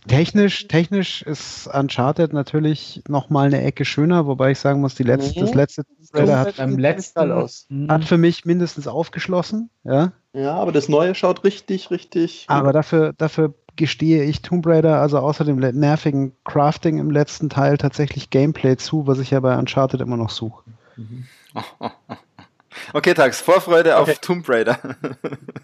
technisch, 0.07 0.67
technisch 0.67 1.21
ist 1.21 1.67
Uncharted 1.67 2.33
natürlich 2.33 3.01
nochmal 3.07 3.47
eine 3.47 3.61
Ecke 3.61 3.85
schöner, 3.85 4.25
wobei 4.25 4.51
ich 4.51 4.59
sagen 4.59 4.81
muss, 4.81 4.95
die 4.95 5.03
letzte, 5.03 5.39
mhm. 5.39 5.45
das 5.45 5.53
letzte 5.53 5.83
Tomb 5.83 5.97
Raider 6.13 6.39
hat, 6.39 6.57
beim 6.57 6.77
letzten 6.77 7.31
aus. 7.31 7.67
hat 7.87 8.05
für 8.05 8.17
mich 8.17 8.45
mindestens 8.45 8.87
aufgeschlossen. 8.87 9.69
Ja, 9.83 10.11
ja 10.33 10.53
aber 10.55 10.71
das 10.71 10.89
neue 10.89 11.15
schaut 11.15 11.43
richtig, 11.43 11.91
richtig. 11.91 12.45
Aber 12.47 12.73
dafür, 12.73 13.13
dafür 13.13 13.53
gestehe 13.75 14.23
ich 14.23 14.41
Tomb 14.41 14.65
Raider, 14.67 14.99
also 14.99 15.19
außer 15.19 15.45
dem 15.45 15.57
nervigen 15.57 16.33
Crafting 16.43 16.99
im 16.99 17.11
letzten 17.11 17.49
Teil, 17.49 17.77
tatsächlich 17.77 18.29
Gameplay 18.29 18.77
zu, 18.77 19.07
was 19.07 19.19
ich 19.19 19.31
ja 19.31 19.39
bei 19.39 19.57
Uncharted 19.57 20.01
immer 20.01 20.17
noch 20.17 20.29
suche. 20.29 20.63
Okay, 22.93 23.13
Tax, 23.13 23.41
Vorfreude 23.41 23.97
okay. 23.97 24.11
auf 24.11 24.19
Tomb 24.19 24.47
Raider. 24.47 24.77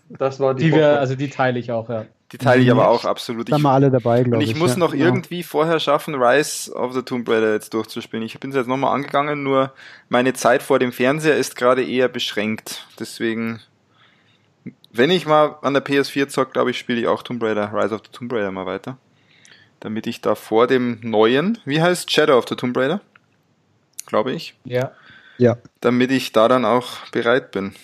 Das 0.09 0.39
war 0.39 0.53
die, 0.53 0.65
die 0.65 0.73
wir, 0.73 0.99
also 0.99 1.15
die 1.15 1.29
teile 1.29 1.59
ich 1.59 1.71
auch, 1.71 1.89
ja. 1.89 2.05
Die 2.31 2.37
teile 2.37 2.61
ich 2.61 2.69
aber 2.69 2.89
auch 2.89 3.05
absolut. 3.05 3.49
Da 3.49 3.53
haben 3.53 3.61
wir 3.61 3.71
alle 3.71 3.89
dabei, 3.89 4.23
glaube 4.23 4.43
ich. 4.43 4.49
Und 4.49 4.55
ich 4.55 4.59
muss 4.59 4.71
ja. 4.71 4.77
noch 4.77 4.93
ja. 4.93 5.05
irgendwie 5.05 5.43
vorher 5.43 5.79
schaffen, 5.79 6.15
Rise 6.15 6.73
of 6.73 6.93
the 6.93 7.01
Tomb 7.01 7.27
Raider 7.29 7.53
jetzt 7.53 7.73
durchzuspielen. 7.73 8.25
Ich 8.25 8.37
bin 8.39 8.49
es 8.49 8.55
jetzt 8.57 8.67
nochmal 8.67 8.93
angegangen, 8.93 9.43
nur 9.43 9.71
meine 10.09 10.33
Zeit 10.33 10.61
vor 10.61 10.77
dem 10.79 10.91
Fernseher 10.91 11.37
ist 11.37 11.55
gerade 11.55 11.85
eher 11.85 12.09
beschränkt. 12.09 12.85
Deswegen 12.99 13.61
wenn 14.97 15.11
ich 15.11 15.25
mal 15.25 15.57
an 15.61 15.73
der 15.73 15.85
PS4 15.85 16.27
zock, 16.27 16.53
glaube 16.53 16.71
ich, 16.71 16.77
spiele 16.77 16.99
ich 16.99 17.07
auch 17.07 17.23
Tomb 17.23 17.41
Raider, 17.43 17.71
Rise 17.73 17.93
of 17.93 18.01
the 18.05 18.11
Tomb 18.11 18.31
Raider 18.33 18.51
mal 18.51 18.65
weiter. 18.65 18.97
Damit 19.79 20.07
ich 20.07 20.21
da 20.21 20.35
vor 20.35 20.67
dem 20.67 20.99
neuen, 21.01 21.59
wie 21.65 21.81
heißt 21.81 22.11
Shadow 22.11 22.37
of 22.37 22.45
the 22.49 22.55
Tomb 22.55 22.75
Raider? 22.75 23.01
Glaube 24.05 24.31
ich. 24.31 24.55
Ja. 24.63 24.91
Ja. 25.37 25.57
Damit 25.81 26.11
ich 26.11 26.31
da 26.31 26.47
dann 26.47 26.65
auch 26.65 27.05
bereit 27.11 27.51
bin. 27.51 27.75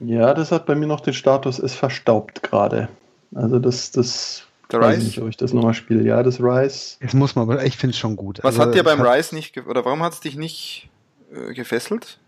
Ja, 0.00 0.34
das 0.34 0.52
hat 0.52 0.66
bei 0.66 0.74
mir 0.74 0.86
noch 0.86 1.00
den 1.00 1.14
Status, 1.14 1.58
ist 1.58 1.74
verstaubt 1.74 2.42
gerade. 2.42 2.88
Also 3.34 3.58
das, 3.58 3.90
das 3.90 4.44
der 4.70 4.80
weiß 4.80 4.96
Rise? 4.96 5.06
nicht, 5.06 5.20
ob 5.20 5.28
ich 5.28 5.36
das 5.36 5.52
nochmal 5.52 5.74
spiele. 5.74 6.02
Ja, 6.02 6.22
das 6.22 6.40
Rise. 6.40 6.96
Das 7.00 7.14
muss 7.14 7.34
man, 7.34 7.50
aber 7.50 7.64
ich 7.64 7.76
finde 7.76 7.92
es 7.92 7.98
schon 7.98 8.16
gut. 8.16 8.38
Was 8.42 8.58
also, 8.58 8.62
hat 8.62 8.74
dir 8.74 8.82
beim 8.82 9.00
Rise 9.00 9.34
nicht, 9.34 9.56
oder 9.66 9.84
warum 9.84 10.02
hat 10.02 10.12
es 10.12 10.20
dich 10.20 10.36
nicht 10.36 10.88
äh, 11.32 11.54
gefesselt? 11.54 12.18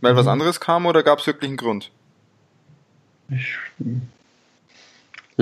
Weil 0.00 0.14
mhm. 0.14 0.18
was 0.18 0.26
anderes 0.26 0.60
kam 0.60 0.86
oder 0.86 1.02
gab 1.02 1.18
es 1.18 1.26
wirklich 1.26 1.48
einen 1.48 1.56
Grund? 1.56 1.90
Ich, 3.28 3.56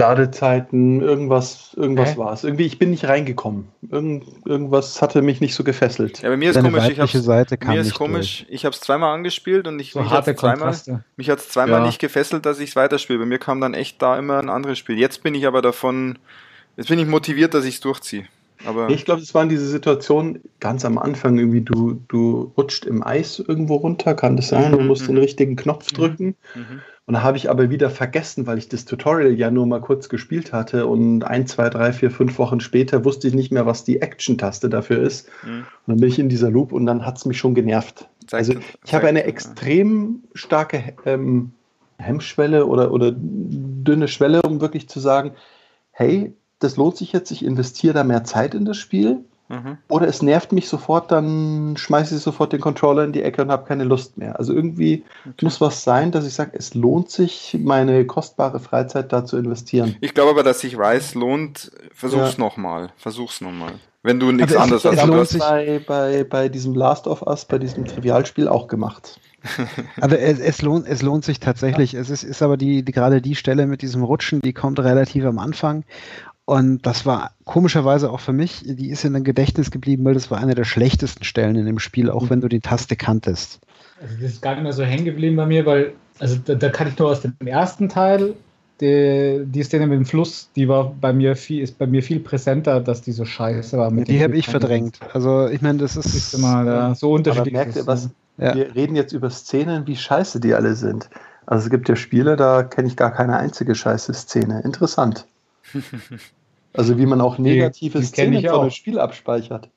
Ladezeiten, 0.00 1.00
irgendwas, 1.02 1.74
irgendwas 1.76 2.16
war 2.16 2.32
es. 2.32 2.42
Irgendwie, 2.42 2.64
ich 2.64 2.78
bin 2.78 2.90
nicht 2.90 3.04
reingekommen. 3.06 3.68
Irgend, 3.88 4.24
irgendwas 4.46 5.02
hatte 5.02 5.22
mich 5.22 5.40
nicht 5.40 5.54
so 5.54 5.62
gefesselt. 5.62 6.22
Ja, 6.22 6.30
bei 6.30 6.36
mir 6.36 6.50
ist 6.50 6.56
Deine 6.56 6.70
komisch, 6.70 6.88
ich 6.88 7.00
hab's, 7.00 7.12
Seite 7.12 7.58
kam 7.58 7.74
mir 7.74 7.80
ist 7.82 7.94
komisch, 7.94 8.44
durch. 8.44 8.54
ich 8.54 8.64
habe 8.64 8.74
es 8.74 8.80
zweimal 8.80 9.14
angespielt 9.14 9.68
und 9.68 9.78
ich, 9.78 9.92
so 9.92 10.00
mich 10.00 10.10
hat 10.10 10.26
es 10.26 10.36
zweimal, 10.36 10.74
mich 11.16 11.30
hat's 11.30 11.50
zweimal 11.50 11.80
ja. 11.80 11.86
nicht 11.86 11.98
gefesselt, 11.98 12.46
dass 12.46 12.58
ich 12.60 12.70
es 12.70 12.76
weiterspiele. 12.76 13.18
Bei 13.18 13.26
mir 13.26 13.38
kam 13.38 13.60
dann 13.60 13.74
echt 13.74 14.00
da 14.00 14.18
immer 14.18 14.38
ein 14.38 14.48
anderes 14.48 14.78
Spiel. 14.78 14.98
Jetzt 14.98 15.22
bin 15.22 15.34
ich 15.34 15.46
aber 15.46 15.60
davon, 15.62 16.18
jetzt 16.76 16.88
bin 16.88 16.98
ich 16.98 17.06
motiviert, 17.06 17.52
dass 17.52 17.64
ich 17.64 17.74
es 17.74 17.80
durchziehe. 17.80 18.24
Aber 18.66 18.90
ich 18.90 19.04
glaube, 19.04 19.22
es 19.22 19.34
waren 19.34 19.48
diese 19.48 19.66
Situationen 19.66 20.40
ganz 20.60 20.84
am 20.84 20.98
Anfang 20.98 21.38
irgendwie, 21.38 21.62
du, 21.62 22.00
du 22.08 22.52
rutscht 22.56 22.84
im 22.84 23.02
Eis 23.02 23.38
irgendwo 23.38 23.76
runter, 23.76 24.14
kann 24.14 24.36
das 24.36 24.48
sein, 24.48 24.72
du 24.72 24.80
musst 24.80 25.02
mhm. 25.02 25.14
den 25.14 25.18
richtigen 25.18 25.56
Knopf 25.56 25.90
drücken. 25.92 26.36
Mhm. 26.54 26.80
Und 27.06 27.14
da 27.14 27.22
habe 27.22 27.36
ich 27.36 27.50
aber 27.50 27.70
wieder 27.70 27.90
vergessen, 27.90 28.46
weil 28.46 28.58
ich 28.58 28.68
das 28.68 28.84
Tutorial 28.84 29.32
ja 29.32 29.50
nur 29.50 29.66
mal 29.66 29.80
kurz 29.80 30.08
gespielt 30.08 30.52
hatte 30.52 30.86
und 30.86 31.24
ein, 31.24 31.46
zwei, 31.48 31.68
drei, 31.68 31.92
vier, 31.92 32.10
fünf 32.10 32.38
Wochen 32.38 32.60
später 32.60 33.04
wusste 33.04 33.26
ich 33.26 33.34
nicht 33.34 33.50
mehr, 33.50 33.66
was 33.66 33.82
die 33.82 34.00
Action-Taste 34.00 34.68
dafür 34.68 35.02
ist. 35.02 35.28
Mhm. 35.42 35.58
Und 35.58 35.66
dann 35.86 35.96
bin 35.96 36.08
ich 36.08 36.20
in 36.20 36.28
dieser 36.28 36.50
Loop 36.50 36.72
und 36.72 36.86
dann 36.86 37.04
hat 37.04 37.18
es 37.18 37.24
mich 37.24 37.38
schon 37.38 37.54
genervt. 37.54 38.08
Zeigt, 38.28 38.34
also 38.34 38.54
ich 38.84 38.94
habe 38.94 39.08
eine 39.08 39.24
extrem 39.24 40.22
starke 40.34 40.94
ähm, 41.04 41.50
Hemmschwelle 41.98 42.66
oder, 42.66 42.92
oder 42.92 43.12
dünne 43.12 44.06
Schwelle, 44.06 44.42
um 44.42 44.60
wirklich 44.60 44.88
zu 44.88 45.00
sagen, 45.00 45.32
hey, 45.90 46.32
das 46.60 46.76
lohnt 46.76 46.96
sich 46.96 47.12
jetzt, 47.12 47.30
ich 47.30 47.44
investiere 47.44 47.94
da 47.94 48.04
mehr 48.04 48.24
Zeit 48.24 48.54
in 48.54 48.64
das 48.64 48.76
Spiel 48.76 49.24
Mhm. 49.50 49.78
Oder 49.88 50.06
es 50.06 50.22
nervt 50.22 50.52
mich 50.52 50.68
sofort, 50.68 51.10
dann 51.10 51.76
schmeiße 51.76 52.14
ich 52.14 52.22
sofort 52.22 52.52
den 52.52 52.60
Controller 52.60 53.02
in 53.02 53.12
die 53.12 53.22
Ecke 53.22 53.42
und 53.42 53.50
habe 53.50 53.66
keine 53.66 53.82
Lust 53.82 54.16
mehr. 54.16 54.38
Also 54.38 54.54
irgendwie 54.54 55.02
okay. 55.28 55.44
muss 55.44 55.60
was 55.60 55.82
sein, 55.82 56.12
dass 56.12 56.24
ich 56.24 56.34
sage, 56.34 56.52
es 56.54 56.74
lohnt 56.74 57.10
sich, 57.10 57.58
meine 57.60 58.06
kostbare 58.06 58.60
Freizeit 58.60 59.12
da 59.12 59.24
zu 59.24 59.36
investieren. 59.36 59.96
Ich 60.00 60.14
glaube 60.14 60.30
aber, 60.30 60.44
dass 60.44 60.60
sich 60.60 60.78
Rise 60.78 61.18
lohnt. 61.18 61.72
Versuch's 61.92 62.36
ja. 62.36 62.44
nochmal. 62.44 62.92
Versuch's 62.96 63.40
nochmal. 63.40 63.72
Wenn 64.04 64.20
du 64.20 64.30
nichts 64.30 64.54
anderes 64.54 64.84
hast. 64.84 64.96
Das 64.96 65.06
lohnt 65.06 65.28
sich 65.28 65.40
bei, 65.40 65.80
bei, 65.84 66.22
bei 66.22 66.48
diesem 66.48 66.76
Last 66.76 67.08
of 67.08 67.22
Us, 67.22 67.44
bei 67.44 67.58
diesem 67.58 67.84
Trivialspiel 67.84 68.46
auch 68.46 68.68
gemacht. 68.68 69.18
aber 70.00 70.20
es, 70.20 70.38
es, 70.38 70.62
lohnt, 70.62 70.86
es 70.86 71.02
lohnt 71.02 71.24
sich 71.24 71.40
tatsächlich. 71.40 71.92
Ja. 71.92 72.00
Es 72.00 72.08
ist, 72.08 72.22
ist 72.22 72.42
aber 72.42 72.56
die, 72.56 72.84
die, 72.84 72.92
gerade 72.92 73.20
die 73.20 73.34
Stelle 73.34 73.66
mit 73.66 73.82
diesem 73.82 74.04
Rutschen, 74.04 74.40
die 74.42 74.52
kommt 74.52 74.78
relativ 74.78 75.24
am 75.24 75.38
Anfang. 75.38 75.84
Und 76.50 76.84
das 76.84 77.06
war 77.06 77.30
komischerweise 77.44 78.10
auch 78.10 78.18
für 78.18 78.32
mich, 78.32 78.64
die 78.64 78.90
ist 78.90 79.04
in 79.04 79.12
dem 79.12 79.22
Gedächtnis 79.22 79.70
geblieben, 79.70 80.04
weil 80.04 80.14
das 80.14 80.32
war 80.32 80.38
eine 80.38 80.56
der 80.56 80.64
schlechtesten 80.64 81.22
Stellen 81.22 81.54
in 81.54 81.64
dem 81.64 81.78
Spiel, 81.78 82.10
auch 82.10 82.28
wenn 82.28 82.40
du 82.40 82.48
die 82.48 82.58
Taste 82.58 82.96
kanntest. 82.96 83.60
Also 84.02 84.16
das 84.16 84.32
ist 84.32 84.42
gar 84.42 84.54
nicht 84.54 84.64
mehr 84.64 84.72
so 84.72 84.82
hängen 84.82 85.04
geblieben 85.04 85.36
bei 85.36 85.46
mir, 85.46 85.64
weil, 85.64 85.92
also 86.18 86.40
da, 86.44 86.56
da 86.56 86.68
kann 86.70 86.88
ich 86.88 86.98
nur 86.98 87.08
aus 87.08 87.20
dem 87.20 87.36
ersten 87.46 87.88
Teil, 87.88 88.34
die, 88.80 89.44
die 89.44 89.62
Szene 89.62 89.86
mit 89.86 89.98
dem 89.98 90.04
Fluss, 90.04 90.50
die 90.56 90.66
war 90.66 90.92
bei 91.00 91.12
mir 91.12 91.36
viel, 91.36 91.62
ist 91.62 91.78
bei 91.78 91.86
mir 91.86 92.02
viel 92.02 92.18
präsenter, 92.18 92.80
dass 92.80 93.00
die 93.00 93.12
so 93.12 93.24
scheiße 93.24 93.78
war. 93.78 93.92
die 93.92 94.20
habe 94.20 94.36
ich 94.36 94.48
verdrängt. 94.48 94.98
Also 95.12 95.46
ich 95.46 95.62
meine, 95.62 95.78
das 95.78 95.94
ist, 95.94 96.34
immer 96.34 96.64
ja, 96.64 96.94
so 96.96 97.12
unterschiedlich. 97.12 97.52
merkt 97.52 97.76
ihr 97.76 97.86
was? 97.86 98.10
Ja. 98.38 98.56
Wir 98.56 98.74
reden 98.74 98.96
jetzt 98.96 99.12
über 99.12 99.30
Szenen, 99.30 99.86
wie 99.86 99.94
scheiße 99.94 100.40
die 100.40 100.52
alle 100.54 100.74
sind. 100.74 101.10
Also 101.46 101.66
es 101.66 101.70
gibt 101.70 101.88
ja 101.88 101.94
Spiele, 101.94 102.34
da 102.34 102.64
kenne 102.64 102.88
ich 102.88 102.96
gar 102.96 103.12
keine 103.12 103.36
einzige 103.36 103.76
scheiße 103.76 104.12
Szene. 104.14 104.62
Interessant. 104.64 105.28
Also 106.72 106.98
wie 106.98 107.06
man 107.06 107.20
auch 107.20 107.38
negative 107.38 108.02
Szenen 108.02 108.44
von 108.46 108.62
dem 108.62 108.70
Spiel 108.70 108.98
abspeichert. 108.98 109.68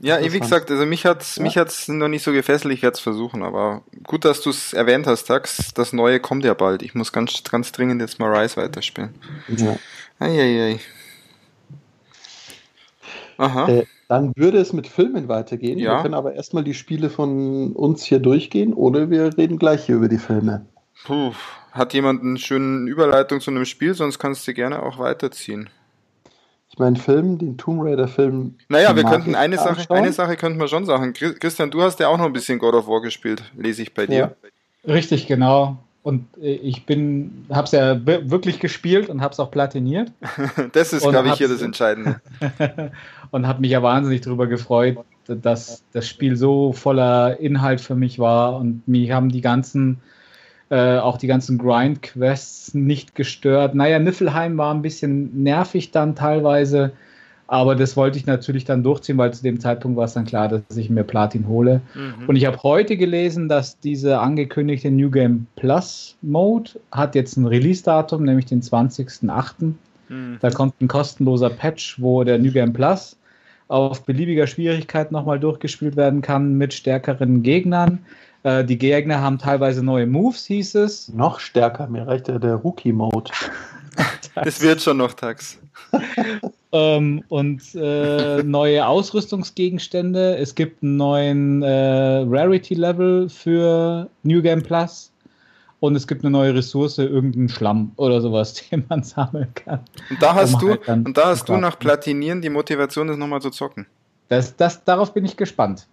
Ja, 0.00 0.20
wie 0.20 0.40
gesagt, 0.40 0.70
also 0.70 0.86
mich 0.86 1.04
hat's, 1.04 1.36
ja. 1.36 1.42
mich 1.42 1.56
hat's 1.56 1.88
noch 1.88 2.08
nicht 2.08 2.22
so 2.22 2.32
gefesselt, 2.32 2.72
ich 2.72 2.82
werde 2.82 2.94
es 2.94 3.00
versuchen, 3.00 3.42
aber 3.42 3.82
gut, 4.04 4.24
dass 4.24 4.40
du 4.40 4.50
es 4.50 4.72
erwähnt 4.72 5.06
hast, 5.06 5.24
Tax. 5.24 5.74
Das 5.74 5.92
Neue 5.92 6.20
kommt 6.20 6.44
ja 6.44 6.54
bald. 6.54 6.82
Ich 6.82 6.94
muss 6.94 7.12
ganz, 7.12 7.42
ganz 7.44 7.72
dringend 7.72 8.00
jetzt 8.00 8.18
mal 8.18 8.34
Rise 8.34 8.56
weiterspielen. 8.56 9.14
Ja. 9.48 9.76
Eieiei. 10.18 10.78
Aha. 13.36 13.68
Äh, 13.68 13.86
dann 14.08 14.32
würde 14.36 14.58
es 14.58 14.72
mit 14.72 14.86
Filmen 14.86 15.28
weitergehen. 15.28 15.78
Ja. 15.78 15.96
Wir 15.96 16.02
können 16.02 16.14
aber 16.14 16.34
erstmal 16.34 16.64
die 16.64 16.74
Spiele 16.74 17.10
von 17.10 17.72
uns 17.72 18.02
hier 18.02 18.20
durchgehen 18.20 18.74
oder 18.74 19.10
wir 19.10 19.36
reden 19.36 19.58
gleich 19.58 19.86
hier 19.86 19.96
über 19.96 20.08
die 20.08 20.18
Filme. 20.18 20.66
Puh, 21.04 21.32
hat 21.72 21.94
jemand 21.94 22.22
eine 22.22 22.38
schöne 22.38 22.88
Überleitung 22.88 23.40
zu 23.40 23.50
einem 23.50 23.64
Spiel, 23.64 23.94
sonst 23.94 24.18
kannst 24.18 24.46
du 24.46 24.54
gerne 24.54 24.82
auch 24.82 24.98
weiterziehen. 24.98 25.70
Ich 26.72 26.78
meine, 26.78 26.96
Film, 26.96 27.38
den 27.38 27.58
Tomb 27.58 27.82
Raider-Film. 27.82 28.54
Naja, 28.68 28.94
wir 28.94 29.02
könnten 29.02 29.34
eine 29.34 29.56
Sache, 29.56 29.90
eine 29.92 30.12
Sache 30.12 30.36
könnten 30.36 30.60
wir 30.60 30.68
schon 30.68 30.86
sagen. 30.86 31.12
Christian, 31.12 31.70
du 31.70 31.82
hast 31.82 31.98
ja 31.98 32.08
auch 32.08 32.16
noch 32.16 32.26
ein 32.26 32.32
bisschen 32.32 32.60
God 32.60 32.74
of 32.74 32.86
War 32.86 33.02
gespielt, 33.02 33.42
lese 33.56 33.82
ich 33.82 33.92
bei 33.92 34.06
dir. 34.06 34.36
Ja. 34.84 34.92
Richtig, 34.92 35.26
genau. 35.26 35.78
Und 36.02 36.26
äh, 36.40 36.54
ich 36.54 36.86
bin, 36.86 37.44
habe 37.50 37.64
es 37.64 37.72
ja 37.72 38.06
wirklich 38.06 38.60
gespielt 38.60 39.08
und 39.08 39.20
habe 39.20 39.32
es 39.32 39.40
auch 39.40 39.50
platiniert. 39.50 40.12
das 40.72 40.92
ist, 40.92 41.06
glaube 41.06 41.28
ich, 41.28 41.34
hier 41.34 41.48
das 41.48 41.60
Entscheidende. 41.60 42.20
und 43.30 43.46
habe 43.46 43.60
mich 43.60 43.72
ja 43.72 43.82
wahnsinnig 43.82 44.20
darüber 44.22 44.46
gefreut, 44.46 44.98
dass 45.26 45.82
das 45.92 46.08
Spiel 46.08 46.36
so 46.36 46.72
voller 46.72 47.38
Inhalt 47.40 47.80
für 47.80 47.96
mich 47.96 48.18
war 48.18 48.56
und 48.56 48.86
mich 48.88 49.10
haben 49.10 49.28
die 49.28 49.40
ganzen 49.40 50.00
äh, 50.70 50.98
auch 50.98 51.18
die 51.18 51.26
ganzen 51.26 51.58
Grind-Quests 51.58 52.74
nicht 52.74 53.14
gestört. 53.14 53.74
Naja, 53.74 53.98
Niffelheim 53.98 54.56
war 54.56 54.72
ein 54.72 54.82
bisschen 54.82 55.42
nervig 55.42 55.90
dann 55.90 56.14
teilweise, 56.14 56.92
aber 57.48 57.74
das 57.74 57.96
wollte 57.96 58.16
ich 58.16 58.26
natürlich 58.26 58.64
dann 58.64 58.84
durchziehen, 58.84 59.18
weil 59.18 59.34
zu 59.34 59.42
dem 59.42 59.58
Zeitpunkt 59.58 59.96
war 59.96 60.04
es 60.04 60.14
dann 60.14 60.24
klar, 60.24 60.46
dass 60.46 60.76
ich 60.76 60.88
mir 60.88 61.02
Platin 61.02 61.48
hole. 61.48 61.80
Mhm. 61.94 62.28
Und 62.28 62.36
ich 62.36 62.46
habe 62.46 62.62
heute 62.62 62.96
gelesen, 62.96 63.48
dass 63.48 63.80
diese 63.80 64.20
angekündigte 64.20 64.92
New 64.92 65.10
Game 65.10 65.48
Plus 65.56 66.16
Mode 66.22 66.70
hat 66.92 67.16
jetzt 67.16 67.36
ein 67.36 67.46
Release-Datum, 67.46 68.22
nämlich 68.22 68.46
den 68.46 68.62
20.08. 68.62 69.74
Mhm. 70.08 70.38
Da 70.40 70.50
kommt 70.50 70.80
ein 70.80 70.86
kostenloser 70.86 71.50
Patch, 71.50 72.00
wo 72.00 72.22
der 72.22 72.38
New 72.38 72.52
Game 72.52 72.72
Plus 72.72 73.16
auf 73.66 74.04
beliebiger 74.04 74.46
Schwierigkeit 74.46 75.10
nochmal 75.10 75.40
durchgespielt 75.40 75.96
werden 75.96 76.22
kann 76.22 76.54
mit 76.54 76.74
stärkeren 76.74 77.42
Gegnern. 77.42 78.00
Äh, 78.42 78.64
die 78.64 78.78
Gegner 78.78 79.20
haben 79.20 79.38
teilweise 79.38 79.82
neue 79.82 80.06
Moves, 80.06 80.46
hieß 80.46 80.74
es. 80.76 81.08
Noch 81.08 81.40
stärker, 81.40 81.86
mir 81.88 82.06
reicht 82.06 82.28
ja 82.28 82.38
der 82.38 82.54
Rookie-Mode. 82.54 83.30
das 84.34 84.60
wird 84.60 84.80
schon 84.80 84.98
noch 84.98 85.12
Tax. 85.12 85.58
ähm, 86.72 87.22
und 87.28 87.62
äh, 87.74 88.42
neue 88.42 88.86
Ausrüstungsgegenstände. 88.86 90.36
Es 90.36 90.54
gibt 90.54 90.82
einen 90.82 90.96
neuen 90.96 91.62
äh, 91.62 92.24
Rarity-Level 92.26 93.28
für 93.28 94.08
New 94.22 94.42
Game 94.42 94.62
Plus. 94.62 95.12
Und 95.80 95.96
es 95.96 96.06
gibt 96.06 96.22
eine 96.22 96.30
neue 96.30 96.54
Ressource, 96.54 96.98
irgendeinen 96.98 97.48
Schlamm 97.48 97.92
oder 97.96 98.20
sowas, 98.20 98.54
den 98.70 98.84
man 98.88 99.02
sammeln 99.02 99.52
kann. 99.54 99.80
Und 100.10 100.22
da 100.22 100.34
hast, 100.34 100.60
du, 100.60 100.70
halt 100.70 100.88
und 100.88 101.16
da 101.16 101.28
hast 101.28 101.48
du 101.48 101.56
nach 101.56 101.78
Platinieren 101.78 102.42
die 102.42 102.50
Motivation, 102.50 103.08
das 103.08 103.16
nochmal 103.16 103.40
zu 103.40 103.50
zocken. 103.50 103.86
Das, 104.28 104.54
das, 104.56 104.84
darauf 104.84 105.12
bin 105.12 105.24
ich 105.24 105.36
gespannt. 105.36 105.86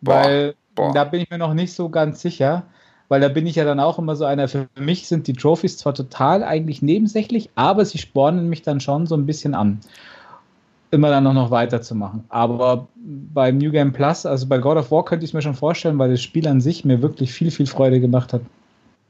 Boah. 0.00 0.24
Weil 0.24 0.54
Boah. 0.74 0.92
Da 0.92 1.04
bin 1.04 1.20
ich 1.20 1.30
mir 1.30 1.38
noch 1.38 1.54
nicht 1.54 1.72
so 1.72 1.88
ganz 1.88 2.20
sicher, 2.20 2.64
weil 3.08 3.20
da 3.20 3.28
bin 3.28 3.46
ich 3.46 3.56
ja 3.56 3.64
dann 3.64 3.80
auch 3.80 3.98
immer 3.98 4.16
so 4.16 4.24
einer. 4.24 4.48
Für 4.48 4.68
mich 4.78 5.06
sind 5.06 5.26
die 5.26 5.32
Trophies 5.32 5.76
zwar 5.78 5.94
total 5.94 6.42
eigentlich 6.42 6.82
nebensächlich, 6.82 7.50
aber 7.54 7.84
sie 7.84 7.98
spornen 7.98 8.48
mich 8.48 8.62
dann 8.62 8.80
schon 8.80 9.06
so 9.06 9.14
ein 9.14 9.26
bisschen 9.26 9.54
an, 9.54 9.80
immer 10.90 11.10
dann 11.10 11.24
noch, 11.24 11.34
noch 11.34 11.50
weiterzumachen. 11.50 12.24
Aber 12.28 12.88
beim 12.96 13.58
New 13.58 13.70
Game 13.70 13.92
Plus, 13.92 14.26
also 14.26 14.46
bei 14.46 14.58
God 14.58 14.78
of 14.78 14.90
War, 14.90 15.04
könnte 15.04 15.24
ich 15.24 15.30
es 15.30 15.34
mir 15.34 15.42
schon 15.42 15.54
vorstellen, 15.54 15.98
weil 15.98 16.10
das 16.10 16.22
Spiel 16.22 16.48
an 16.48 16.60
sich 16.60 16.84
mir 16.84 17.02
wirklich 17.02 17.32
viel, 17.32 17.50
viel 17.50 17.66
Freude 17.66 18.00
gemacht 18.00 18.32
hat. 18.32 18.42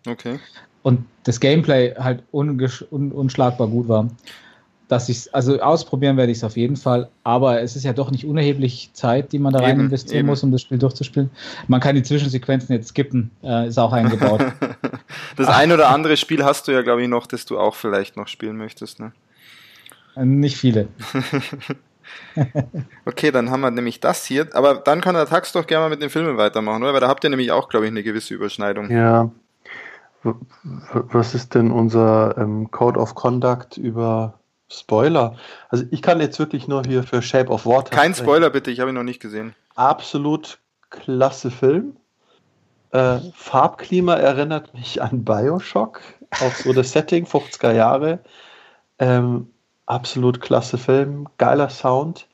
Okay. 0.06 0.38
Und 0.82 1.06
das 1.22 1.40
Gameplay 1.40 1.94
halt 1.94 2.22
un 2.30 2.60
unschlagbar 2.90 3.68
gut 3.68 3.88
war 3.88 4.08
dass 4.88 5.08
ich 5.08 5.34
also 5.34 5.60
ausprobieren 5.60 6.16
werde 6.16 6.32
ich 6.32 6.38
es 6.38 6.44
auf 6.44 6.56
jeden 6.56 6.76
Fall, 6.76 7.08
aber 7.22 7.60
es 7.60 7.76
ist 7.76 7.84
ja 7.84 7.92
doch 7.92 8.10
nicht 8.10 8.26
unerheblich 8.26 8.90
Zeit, 8.92 9.32
die 9.32 9.38
man 9.38 9.52
da 9.52 9.60
rein 9.60 9.76
eben, 9.76 9.80
investieren 9.86 10.20
eben. 10.20 10.28
muss, 10.28 10.42
um 10.42 10.52
das 10.52 10.62
Spiel 10.62 10.78
durchzuspielen. 10.78 11.30
Man 11.68 11.80
kann 11.80 11.94
die 11.94 12.02
Zwischensequenzen 12.02 12.74
jetzt 12.74 12.88
skippen, 12.88 13.30
äh, 13.42 13.68
ist 13.68 13.78
auch 13.78 13.92
eingebaut. 13.92 14.42
das 15.36 15.48
ein 15.48 15.72
oder 15.72 15.88
andere 15.88 16.16
Spiel 16.16 16.44
hast 16.44 16.68
du 16.68 16.72
ja, 16.72 16.82
glaube 16.82 17.02
ich, 17.02 17.08
noch, 17.08 17.26
das 17.26 17.46
du 17.46 17.58
auch 17.58 17.74
vielleicht 17.74 18.16
noch 18.16 18.28
spielen 18.28 18.56
möchtest, 18.56 19.00
ne? 19.00 19.12
Äh, 20.16 20.24
nicht 20.26 20.56
viele. 20.56 20.88
okay, 23.06 23.30
dann 23.30 23.50
haben 23.50 23.62
wir 23.62 23.70
nämlich 23.70 24.00
das 24.00 24.24
hier. 24.26 24.48
Aber 24.52 24.74
dann 24.74 25.00
kann 25.00 25.14
der 25.14 25.26
Tax 25.26 25.52
doch 25.52 25.66
gerne 25.66 25.84
mal 25.84 25.90
mit 25.90 26.02
den 26.02 26.10
Filmen 26.10 26.36
weitermachen, 26.36 26.82
oder? 26.82 26.92
Weil 26.92 27.00
da 27.00 27.08
habt 27.08 27.24
ihr 27.24 27.30
nämlich 27.30 27.52
auch, 27.52 27.68
glaube 27.68 27.86
ich, 27.86 27.90
eine 27.90 28.02
gewisse 28.02 28.34
Überschneidung. 28.34 28.90
Ja. 28.90 29.30
Was 30.92 31.34
ist 31.34 31.54
denn 31.54 31.70
unser 31.70 32.36
ähm, 32.38 32.70
Code 32.70 32.98
of 32.98 33.14
Conduct 33.14 33.76
über 33.76 34.38
Spoiler. 34.70 35.36
Also 35.68 35.84
ich 35.90 36.02
kann 36.02 36.20
jetzt 36.20 36.38
wirklich 36.38 36.68
nur 36.68 36.82
hier 36.84 37.02
für 37.02 37.22
Shape 37.22 37.50
of 37.50 37.66
Water. 37.66 37.90
Kein. 37.94 38.14
Spoiler 38.14 38.50
bitte, 38.50 38.70
ich 38.70 38.80
habe 38.80 38.90
ihn 38.90 38.94
noch 38.94 39.02
nicht 39.02 39.20
gesehen. 39.20 39.54
Absolut 39.74 40.58
klasse 40.90 41.50
Film. 41.50 41.96
Äh, 42.90 43.18
Farbklima 43.34 44.14
erinnert 44.14 44.72
mich 44.74 45.02
an 45.02 45.24
Bioshock, 45.24 46.00
auch 46.30 46.54
so 46.54 46.72
das 46.72 46.92
Setting, 46.92 47.24
50er 47.26 47.72
Jahre. 47.72 48.20
Ähm, 48.98 49.48
absolut 49.86 50.40
klasse 50.40 50.78
Film, 50.78 51.28
geiler 51.36 51.68
Sound. 51.68 52.28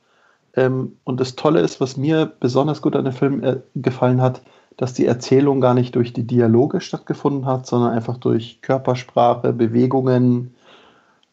Ähm, 0.55 0.97
und 1.03 1.19
das 1.19 1.35
Tolle 1.35 1.61
ist, 1.61 1.81
was 1.81 1.97
mir 1.97 2.25
besonders 2.25 2.81
gut 2.81 2.95
an 2.95 3.05
dem 3.05 3.13
Film 3.13 3.43
äh, 3.43 3.57
gefallen 3.75 4.21
hat, 4.21 4.41
dass 4.77 4.93
die 4.93 5.05
Erzählung 5.05 5.61
gar 5.61 5.73
nicht 5.73 5.95
durch 5.95 6.13
die 6.13 6.25
Dialoge 6.25 6.81
stattgefunden 6.81 7.45
hat, 7.45 7.67
sondern 7.67 7.91
einfach 7.91 8.17
durch 8.17 8.61
Körpersprache, 8.61 9.53
Bewegungen, 9.53 10.55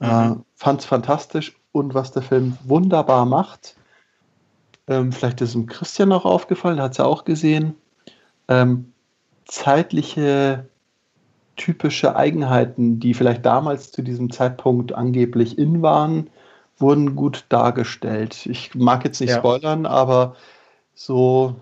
äh, 0.00 0.28
mhm. 0.28 0.44
Fand 0.58 0.80
es 0.80 0.86
fantastisch 0.86 1.56
und 1.72 1.94
was 1.94 2.10
der 2.12 2.22
Film 2.22 2.58
wunderbar 2.64 3.24
macht, 3.26 3.76
ähm, 4.88 5.12
vielleicht 5.12 5.40
ist 5.40 5.54
es 5.54 5.66
Christian 5.68 6.12
auch 6.12 6.24
aufgefallen, 6.24 6.80
hat 6.80 6.92
es 6.92 6.98
ja 6.98 7.04
auch 7.04 7.24
gesehen, 7.24 7.76
ähm, 8.48 8.92
zeitliche 9.44 10.68
typische 11.56 12.16
Eigenheiten, 12.16 12.98
die 12.98 13.14
vielleicht 13.14 13.46
damals 13.46 13.92
zu 13.92 14.02
diesem 14.02 14.30
Zeitpunkt 14.30 14.92
angeblich 14.92 15.58
in 15.58 15.80
waren, 15.80 16.28
wurden 16.76 17.14
gut 17.16 17.44
dargestellt. 17.48 18.46
Ich 18.46 18.74
mag 18.74 19.04
jetzt 19.04 19.20
nicht 19.20 19.30
ja. 19.30 19.38
spoilern, 19.38 19.86
aber 19.86 20.34
so, 20.94 21.54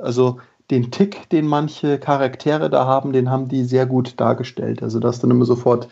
also 0.00 0.38
den 0.70 0.90
Tick, 0.90 1.28
den 1.30 1.46
manche 1.46 1.98
Charaktere 1.98 2.70
da 2.70 2.86
haben, 2.86 3.12
den 3.12 3.30
haben 3.30 3.48
die 3.48 3.64
sehr 3.64 3.86
gut 3.86 4.20
dargestellt. 4.20 4.82
Also 4.82 4.98
dass 5.00 5.20
dann 5.20 5.30
immer 5.30 5.44
sofort 5.44 5.88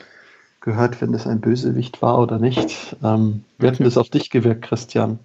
gehört, 0.65 1.01
wenn 1.03 1.13
das 1.13 1.27
ein 1.27 1.41
Bösewicht 1.41 2.01
war 2.01 2.19
oder 2.19 2.39
nicht. 2.39 2.97
Ähm, 3.05 3.45
wie 3.59 3.67
hat 3.67 3.79
denn 3.79 3.85
das 3.85 3.99
auf 3.99 4.09
dich 4.09 4.31
gewirkt, 4.31 4.63
Christian? 4.63 5.19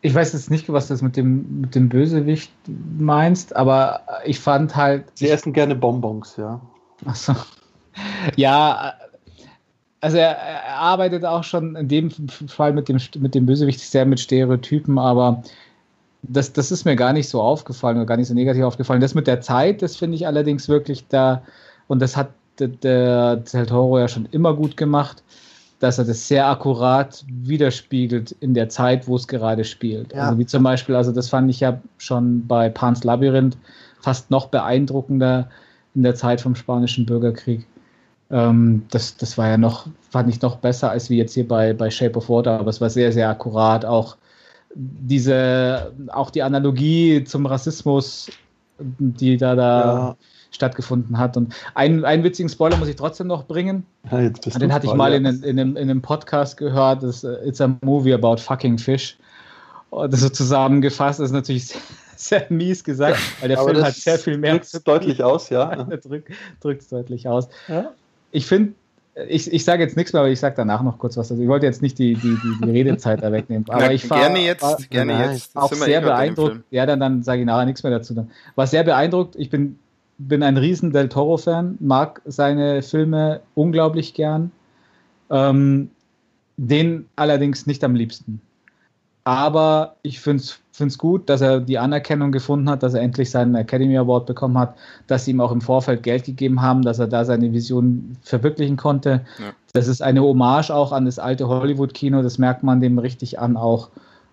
Ich 0.00 0.14
weiß 0.14 0.32
jetzt 0.32 0.50
nicht, 0.50 0.72
was 0.72 0.88
das 0.88 1.02
mit 1.02 1.16
dem, 1.18 1.60
mit 1.60 1.74
dem 1.74 1.90
Bösewicht 1.90 2.50
meinst, 2.98 3.54
aber 3.54 4.00
ich 4.24 4.40
fand 4.40 4.74
halt. 4.74 5.04
Sie 5.14 5.28
essen 5.28 5.52
gerne 5.52 5.74
Bonbons, 5.74 6.36
ja. 6.38 6.58
Achso. 7.04 7.34
Ja, 8.36 8.94
also 10.00 10.16
er, 10.16 10.38
er, 10.38 10.76
arbeitet 10.76 11.26
auch 11.26 11.44
schon 11.44 11.76
in 11.76 11.88
dem 11.88 12.10
Fall 12.10 12.72
mit 12.72 12.88
dem, 12.88 12.98
mit 13.18 13.34
dem 13.34 13.44
Bösewicht 13.44 13.80
sehr 13.80 14.06
mit 14.06 14.20
Stereotypen, 14.20 14.98
aber 14.98 15.42
das, 16.22 16.54
das 16.54 16.70
ist 16.70 16.86
mir 16.86 16.96
gar 16.96 17.12
nicht 17.12 17.28
so 17.28 17.42
aufgefallen 17.42 17.98
oder 17.98 18.06
gar 18.06 18.16
nicht 18.16 18.28
so 18.28 18.34
negativ 18.34 18.64
aufgefallen. 18.64 19.02
Das 19.02 19.14
mit 19.14 19.26
der 19.26 19.42
Zeit, 19.42 19.82
das 19.82 19.96
finde 19.96 20.16
ich 20.16 20.26
allerdings 20.26 20.68
wirklich 20.68 21.08
da, 21.08 21.42
und 21.88 22.00
das 22.00 22.16
hat 22.16 22.30
der, 22.68 23.36
Del 23.36 23.66
Toro 23.66 23.98
ja 23.98 24.08
schon 24.08 24.26
immer 24.30 24.54
gut 24.54 24.76
gemacht, 24.76 25.22
dass 25.80 25.98
er 25.98 26.04
das 26.04 26.28
sehr 26.28 26.46
akkurat 26.46 27.24
widerspiegelt 27.26 28.32
in 28.40 28.54
der 28.54 28.68
Zeit, 28.68 29.08
wo 29.08 29.16
es 29.16 29.26
gerade 29.26 29.64
spielt. 29.64 30.12
Ja. 30.12 30.26
Also 30.26 30.38
wie 30.38 30.46
zum 30.46 30.62
Beispiel, 30.62 30.94
also 30.94 31.10
das 31.10 31.28
fand 31.28 31.50
ich 31.50 31.60
ja 31.60 31.80
schon 31.98 32.46
bei 32.46 32.68
Pan's 32.68 33.02
Labyrinth 33.02 33.56
fast 34.00 34.30
noch 34.30 34.48
beeindruckender 34.48 35.48
in 35.94 36.02
der 36.02 36.14
Zeit 36.14 36.40
vom 36.40 36.54
Spanischen 36.54 37.06
Bürgerkrieg. 37.06 37.66
Ähm, 38.30 38.84
das, 38.90 39.16
das 39.16 39.38
war 39.38 39.48
ja 39.48 39.56
noch, 39.56 39.86
fand 40.10 40.28
ich 40.28 40.40
noch 40.42 40.56
besser 40.56 40.90
als 40.90 41.08
wie 41.08 41.16
jetzt 41.16 41.34
hier 41.34 41.48
bei, 41.48 41.72
bei 41.72 41.90
Shape 41.90 42.16
of 42.16 42.28
Water, 42.28 42.60
aber 42.60 42.70
es 42.70 42.80
war 42.80 42.90
sehr, 42.90 43.12
sehr 43.12 43.30
akkurat. 43.30 43.84
Auch 43.84 44.16
diese, 44.74 45.92
auch 46.08 46.30
die 46.30 46.42
Analogie 46.42 47.24
zum 47.24 47.46
Rassismus, 47.46 48.30
die 48.78 49.36
da 49.38 49.54
da 49.56 49.80
ja 49.80 50.16
stattgefunden 50.50 51.18
hat. 51.18 51.36
Und 51.36 51.54
einen, 51.74 52.04
einen 52.04 52.24
witzigen 52.24 52.48
Spoiler 52.48 52.76
muss 52.76 52.88
ich 52.88 52.96
trotzdem 52.96 53.26
noch 53.26 53.44
bringen. 53.44 53.86
Ja, 54.10 54.28
Den 54.28 54.72
hatte 54.72 54.86
ich 54.86 54.94
mal 54.94 55.12
in, 55.12 55.24
in, 55.24 55.58
einem, 55.58 55.76
in 55.76 55.90
einem 55.90 56.02
Podcast 56.02 56.56
gehört. 56.56 57.02
Das, 57.02 57.24
uh, 57.24 57.36
It's 57.44 57.60
a 57.60 57.76
movie 57.82 58.12
about 58.12 58.38
fucking 58.38 58.78
fish. 58.78 59.16
Und 59.90 60.12
das 60.12 60.20
so 60.20 60.28
zusammengefasst 60.28 61.20
das 61.20 61.26
ist 61.26 61.32
natürlich 61.32 61.66
sehr, 61.66 61.80
sehr 62.16 62.46
mies 62.48 62.84
gesagt, 62.84 63.18
weil 63.40 63.48
der 63.48 63.58
Aber 63.58 63.70
Film 63.72 63.84
hat 63.84 63.94
sehr 63.94 64.18
viel 64.18 64.38
mehr. 64.38 64.52
Drückt 64.52 64.66
es 64.66 64.84
deutlich 64.84 65.22
aus, 65.22 65.50
ja. 65.50 65.74
drückt, 65.84 66.30
drückt 66.60 66.82
es 66.82 66.88
deutlich 66.88 67.28
aus. 67.28 67.48
Ja? 67.68 67.92
Ich 68.30 68.46
finde, 68.46 68.74
ich, 69.28 69.52
ich 69.52 69.64
sage 69.64 69.82
jetzt 69.82 69.96
nichts 69.96 70.12
mehr, 70.12 70.20
aber 70.20 70.30
ich 70.30 70.38
sage 70.38 70.54
danach 70.56 70.82
noch 70.82 70.98
kurz 70.98 71.16
was. 71.16 71.30
Also 71.30 71.42
ich 71.42 71.48
wollte 71.48 71.66
jetzt 71.66 71.82
nicht 71.82 71.98
die, 71.98 72.14
die, 72.14 72.38
die, 72.42 72.64
die 72.64 72.70
Redezeit 72.70 73.22
da 73.22 73.32
wegnehmen. 73.32 73.66
Aber 73.68 73.86
Na, 73.86 73.92
ich 73.92 74.08
war, 74.08 74.20
gerne 74.20 74.38
jetzt, 74.40 74.62
war, 74.62 74.78
gerne 74.88 75.12
nein, 75.14 75.32
jetzt. 75.32 75.56
Auch 75.56 75.72
sehr 75.72 76.00
beeindruckt. 76.00 76.60
Ja, 76.70 76.86
dann, 76.86 77.00
dann 77.00 77.22
sage 77.22 77.40
ich 77.40 77.46
nachher 77.46 77.66
nichts 77.66 77.82
mehr 77.82 77.92
dazu. 77.92 78.14
Dann. 78.14 78.30
War 78.54 78.66
sehr 78.66 78.84
beeindruckt. 78.84 79.34
Ich 79.36 79.50
bin, 79.50 79.78
bin 80.28 80.42
ein 80.42 80.56
riesen 80.56 80.92
Del 80.92 81.08
Toro-Fan, 81.08 81.78
mag 81.80 82.20
seine 82.24 82.82
Filme 82.82 83.40
unglaublich 83.54 84.14
gern. 84.14 84.52
Ähm, 85.30 85.90
den 86.56 87.06
allerdings 87.16 87.66
nicht 87.66 87.82
am 87.84 87.94
liebsten. 87.94 88.40
Aber 89.24 89.96
ich 90.02 90.20
finde 90.20 90.42
es 90.78 90.98
gut, 90.98 91.28
dass 91.28 91.40
er 91.40 91.60
die 91.60 91.78
Anerkennung 91.78 92.32
gefunden 92.32 92.68
hat, 92.68 92.82
dass 92.82 92.94
er 92.94 93.00
endlich 93.00 93.30
seinen 93.30 93.54
Academy 93.54 93.96
Award 93.96 94.26
bekommen 94.26 94.58
hat, 94.58 94.74
dass 95.06 95.24
sie 95.24 95.30
ihm 95.30 95.40
auch 95.40 95.52
im 95.52 95.60
Vorfeld 95.60 96.02
Geld 96.02 96.24
gegeben 96.24 96.60
haben, 96.60 96.82
dass 96.82 96.98
er 96.98 97.06
da 97.06 97.24
seine 97.24 97.52
Vision 97.52 98.16
verwirklichen 98.22 98.76
konnte. 98.76 99.22
Ja. 99.38 99.52
Das 99.72 99.88
ist 99.88 100.02
eine 100.02 100.22
Hommage 100.22 100.70
auch 100.70 100.92
an 100.92 101.06
das 101.06 101.18
alte 101.18 101.48
Hollywood-Kino, 101.48 102.22
das 102.22 102.38
merkt 102.38 102.62
man 102.62 102.80
dem 102.80 102.98
richtig 102.98 103.38
an 103.38 103.56
auch. 103.56 103.88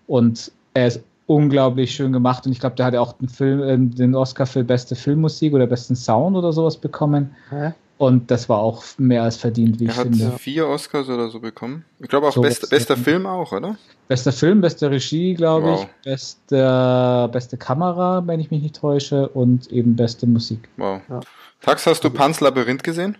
Und 0.08 0.52
er 0.74 0.88
ist 0.88 1.04
unglaublich 1.28 1.94
schön 1.94 2.14
gemacht 2.14 2.46
und 2.46 2.54
ich 2.54 2.60
glaube, 2.60 2.76
der 2.76 2.88
hat 2.88 2.94
ja 2.94 3.02
auch 3.02 3.14
den, 3.14 3.30
Film, 3.30 3.62
äh, 3.62 3.78
den 3.78 4.16
Oscar 4.16 4.48
für 4.48 4.64
beste 4.64 4.96
Filmmusik 4.96 5.54
oder 5.54 5.68
besten 5.68 5.96
Sound 5.96 6.36
oder 6.36 6.52
sowas 6.52 6.78
bekommen. 6.78 7.36
Hä? 7.50 7.74
Und 7.98 8.30
das 8.30 8.48
war 8.48 8.60
auch 8.60 8.84
mehr 8.98 9.24
als 9.24 9.38
verdient, 9.38 9.80
wie 9.80 9.86
er 9.86 9.92
ich 9.92 9.98
finde. 9.98 10.24
Er 10.24 10.32
hat 10.34 10.40
vier 10.40 10.68
Oscars 10.68 11.10
oder 11.10 11.30
so 11.30 11.40
bekommen. 11.40 11.84
Ich 12.00 12.08
glaube 12.08 12.28
auch 12.28 12.34
so 12.34 12.42
best, 12.42 12.70
bester 12.70 12.96
Film 12.96 13.26
auch, 13.26 13.52
oder? 13.52 13.76
Bester 14.08 14.32
Film, 14.32 14.62
beste 14.62 14.90
Regie, 14.90 15.34
glaube 15.34 15.68
wow. 15.68 15.82
ich, 15.82 16.04
beste, 16.04 17.30
beste 17.32 17.58
Kamera, 17.58 18.26
wenn 18.26 18.40
ich 18.40 18.52
mich 18.52 18.62
nicht 18.62 18.76
täusche, 18.76 19.28
und 19.30 19.68
eben 19.72 19.96
beste 19.96 20.28
Musik. 20.28 20.70
Wow. 20.78 21.02
Ja. 21.10 21.20
Tax, 21.62 21.88
hast 21.88 22.04
du 22.04 22.12
Pans 22.12 22.40
Labyrinth 22.40 22.84
gesehen? 22.84 23.18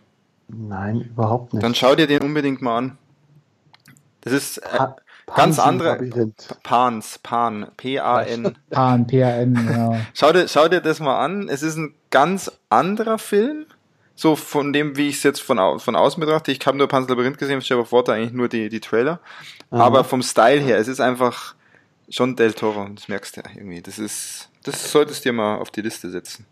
Nein, 0.47 1.01
überhaupt 1.01 1.53
nicht. 1.53 1.64
Dann 1.64 1.74
schau 1.74 1.95
dir 1.95 2.08
den 2.08 2.22
unbedingt 2.22 2.62
mal 2.62 2.78
an. 2.78 2.97
Das 4.22 4.32
ist 4.32 4.60
äh, 4.60 4.80
ganz 5.36 5.59
andere. 5.59 5.99
Pans, 6.63 7.19
Pan, 7.19 7.67
P-A-N. 7.78 8.57
Pan, 8.69 9.07
P-A-N, 9.07 9.69
ja. 9.69 9.99
schau, 10.13 10.32
dir, 10.32 10.47
schau 10.47 10.67
dir 10.67 10.82
das 10.82 10.99
mal 10.99 11.23
an. 11.23 11.49
Es 11.49 11.63
ist 11.63 11.78
ein 11.78 11.93
ganz 12.09 12.51
anderer 12.69 13.19
Film 13.19 13.65
so 14.17 14.36
von 14.36 14.73
dem, 14.73 14.97
wie 14.97 15.09
ich 15.09 15.17
es 15.17 15.23
jetzt 15.23 15.41
von, 15.41 15.59
au 15.59 15.78
von 15.78 15.95
außen 15.95 16.19
betrachte. 16.19 16.51
Ich 16.51 16.65
habe 16.65 16.78
nur 16.78 16.88
Panzer 16.88 17.09
Labyrinth 17.09 17.38
gesehen, 17.38 17.59
ich 17.59 17.71
habe 17.71 17.82
auf 17.82 17.91
Water 17.91 18.13
eigentlich 18.13 18.34
nur 18.34 18.49
die, 18.49 18.67
die 18.67 18.80
Trailer. 18.80 19.19
Aha. 19.69 19.84
Aber 19.84 20.03
vom 20.03 20.23
Style 20.23 20.59
her, 20.59 20.80
es 20.80 20.88
ist 20.88 20.99
einfach 20.99 21.53
schon 22.09 22.36
Del 22.36 22.53
Toro, 22.53 22.88
das 22.95 23.07
merkst 23.07 23.38
du 23.38 23.41
ja 23.41 23.47
irgendwie. 23.55 23.82
Das 23.82 23.99
ist, 23.99 24.49
das 24.63 24.91
solltest 24.91 25.23
du 25.23 25.30
dir 25.30 25.34
mal 25.34 25.57
auf 25.57 25.69
die 25.69 25.82
Liste 25.82 26.09
setzen. 26.09 26.47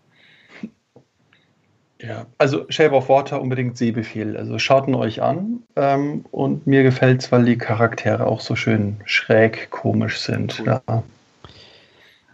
Ja, 2.01 2.25
also 2.37 2.65
Shape 2.69 2.93
of 2.93 3.07
Water 3.09 3.41
unbedingt 3.41 3.77
Sehbefehl. 3.77 4.35
Also 4.35 4.59
schaut 4.59 4.87
ihn 4.87 4.95
euch 4.95 5.21
an. 5.21 5.63
Ähm, 5.75 6.25
und 6.31 6.67
mir 6.67 6.83
gefällt 6.83 7.23
es, 7.23 7.31
weil 7.31 7.45
die 7.45 7.57
Charaktere 7.57 8.27
auch 8.27 8.41
so 8.41 8.55
schön 8.55 8.97
schräg 9.05 9.69
komisch 9.71 10.19
sind. 10.19 10.59
Cool. 10.59 10.81
Ja. 10.87 11.03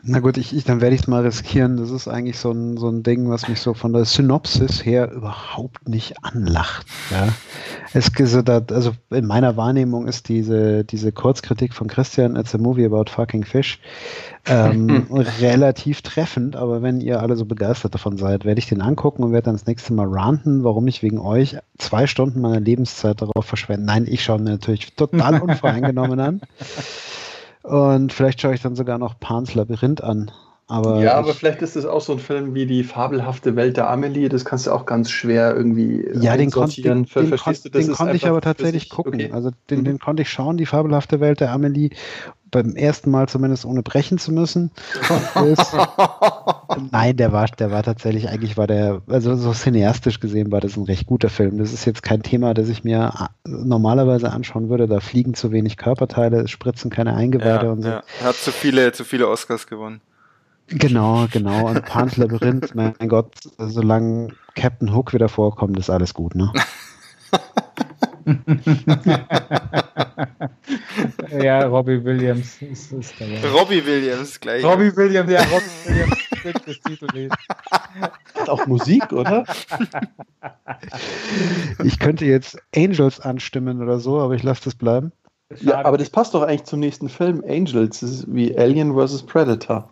Na 0.03 0.19
gut, 0.19 0.37
ich, 0.37 0.55
ich, 0.55 0.63
dann 0.63 0.81
werde 0.81 0.95
ich 0.95 1.01
es 1.01 1.07
mal 1.07 1.21
riskieren. 1.21 1.77
Das 1.77 1.91
ist 1.91 2.07
eigentlich 2.07 2.39
so 2.39 2.51
ein, 2.51 2.77
so 2.77 2.89
ein 2.89 3.03
Ding, 3.03 3.29
was 3.29 3.47
mich 3.47 3.59
so 3.59 3.75
von 3.75 3.93
der 3.93 4.05
Synopsis 4.05 4.83
her 4.83 5.11
überhaupt 5.11 5.87
nicht 5.87 6.23
anlacht. 6.23 6.87
Ja. 7.11 7.29
Es, 7.93 8.11
also 8.71 8.91
in 9.11 9.25
meiner 9.27 9.57
Wahrnehmung 9.57 10.07
ist 10.07 10.27
diese, 10.27 10.83
diese 10.83 11.11
Kurzkritik 11.11 11.73
von 11.73 11.87
Christian, 11.87 12.35
It's 12.35 12.55
a 12.55 12.57
Movie 12.57 12.85
about 12.85 13.11
fucking 13.11 13.43
fish, 13.43 13.79
ähm, 14.47 15.07
relativ 15.39 16.01
treffend, 16.01 16.55
aber 16.55 16.81
wenn 16.81 16.99
ihr 17.01 17.21
alle 17.21 17.35
so 17.35 17.45
begeistert 17.45 17.93
davon 17.93 18.17
seid, 18.17 18.43
werde 18.43 18.59
ich 18.59 18.67
den 18.67 18.81
angucken 18.81 19.23
und 19.23 19.33
werde 19.33 19.45
dann 19.45 19.55
das 19.55 19.67
nächste 19.67 19.93
Mal 19.93 20.07
ranten, 20.07 20.63
warum 20.63 20.87
ich 20.87 21.03
wegen 21.03 21.19
euch 21.19 21.57
zwei 21.77 22.07
Stunden 22.07 22.41
meiner 22.41 22.59
Lebenszeit 22.59 23.21
darauf 23.21 23.45
verschwende. 23.45 23.85
Nein, 23.85 24.07
ich 24.07 24.23
schaue 24.23 24.39
mir 24.39 24.51
natürlich 24.51 24.95
total 24.95 25.41
unvoreingenommen 25.41 26.19
an. 26.19 26.41
Und 27.63 28.13
vielleicht 28.13 28.41
schaue 28.41 28.53
ich 28.53 28.61
dann 28.61 28.75
sogar 28.75 28.97
noch 28.97 29.19
Pans 29.19 29.53
Labyrinth 29.53 30.03
an. 30.03 30.31
Aber 30.71 31.01
ja, 31.01 31.15
aber 31.15 31.33
vielleicht 31.33 31.61
ist 31.61 31.75
es 31.75 31.85
auch 31.85 31.99
so 31.99 32.13
ein 32.13 32.19
Film 32.19 32.53
wie 32.53 32.65
die 32.65 32.85
fabelhafte 32.85 33.57
Welt 33.57 33.75
der 33.75 33.89
Amelie. 33.89 34.29
Das 34.29 34.45
kannst 34.45 34.67
du 34.67 34.71
auch 34.71 34.85
ganz 34.85 35.11
schwer 35.11 35.53
irgendwie 35.53 36.07
ja, 36.21 36.37
den, 36.37 36.49
kon 36.49 36.69
den, 36.69 36.83
den, 36.83 37.05
Verstehst 37.05 37.65
du, 37.65 37.69
das 37.69 37.87
den 37.87 37.93
konnte 37.93 38.15
ich 38.15 38.25
aber 38.25 38.39
tatsächlich 38.39 38.89
gucken. 38.89 39.15
Okay. 39.15 39.31
Also 39.33 39.51
den, 39.69 39.79
mhm. 39.79 39.83
den 39.83 39.99
konnte 39.99 40.21
ich 40.21 40.29
schauen, 40.29 40.55
die 40.55 40.65
fabelhafte 40.65 41.19
Welt 41.19 41.41
der 41.41 41.51
Amelie 41.51 41.89
beim 42.51 42.75
ersten 42.75 43.09
Mal 43.09 43.27
zumindest 43.27 43.65
ohne 43.65 43.81
brechen 43.81 44.17
zu 44.17 44.31
müssen. 44.31 44.71
ist, 45.45 45.73
nein, 46.91 47.17
der 47.17 47.31
war, 47.31 47.47
der 47.47 47.71
war 47.71 47.81
tatsächlich, 47.83 48.29
eigentlich 48.29 48.57
war 48.57 48.67
der, 48.67 49.01
also 49.07 49.35
so 49.35 49.53
cineastisch 49.53 50.19
gesehen 50.19 50.51
war 50.51 50.59
das 50.59 50.77
ein 50.77 50.83
recht 50.83 51.07
guter 51.07 51.29
Film. 51.29 51.57
Das 51.57 51.73
ist 51.73 51.85
jetzt 51.85 52.03
kein 52.03 52.21
Thema, 52.21 52.53
das 52.53 52.69
ich 52.69 52.83
mir 52.83 53.29
normalerweise 53.45 54.31
anschauen 54.31 54.69
würde. 54.69 54.87
Da 54.87 54.99
fliegen 54.99 55.33
zu 55.33 55.51
wenig 55.51 55.77
Körperteile, 55.77 56.41
es 56.41 56.51
spritzen 56.51 56.91
keine 56.91 57.15
Eingeweide 57.15 57.65
ja, 57.65 57.71
und 57.71 57.81
so. 57.81 57.89
Ja. 57.89 58.03
Er 58.19 58.27
hat 58.27 58.35
zu 58.35 58.51
viele, 58.51 58.91
zu 58.91 59.05
viele 59.05 59.27
Oscars 59.27 59.67
gewonnen. 59.67 60.01
Genau, 60.67 61.27
genau. 61.31 61.67
Und 61.67 61.85
Pan's 61.85 62.17
Labyrinth, 62.17 62.75
mein 62.75 62.95
Gott, 63.07 63.33
solange 63.57 64.29
Captain 64.55 64.93
Hook 64.93 65.13
wieder 65.13 65.29
vorkommt, 65.29 65.77
ist 65.77 65.89
alles 65.89 66.13
gut, 66.13 66.35
ne? 66.35 66.51
ja, 71.41 71.65
Robbie 71.65 72.03
Williams 72.03 72.61
ist, 72.61 72.91
ist 72.91 73.13
dabei. 73.19 73.39
Robbie 73.49 73.83
Williams 73.85 74.39
gleich. 74.39 74.63
Robbie 74.63 74.95
Williams, 74.95 75.31
ja, 75.31 75.41
Robbie 75.43 75.63
Williams 75.85 76.17
das 76.43 76.79
Titellied. 76.79 77.31
Hat 78.35 78.49
auch 78.49 78.65
Musik, 78.67 79.11
oder? 79.11 79.45
Ich 81.83 81.99
könnte 81.99 82.25
jetzt 82.25 82.57
Angels 82.75 83.19
anstimmen 83.19 83.81
oder 83.81 83.99
so, 83.99 84.19
aber 84.19 84.35
ich 84.35 84.43
lasse 84.43 84.65
das 84.65 84.75
bleiben. 84.75 85.11
Ja, 85.59 85.83
aber 85.83 85.97
das 85.97 86.09
passt 86.09 86.33
doch 86.33 86.43
eigentlich 86.43 86.63
zum 86.63 86.79
nächsten 86.79 87.09
Film. 87.09 87.43
Angels 87.47 87.99
das 87.99 88.09
ist 88.09 88.33
wie 88.33 88.57
Alien 88.57 88.95
vs. 88.95 89.23
Predator. 89.23 89.89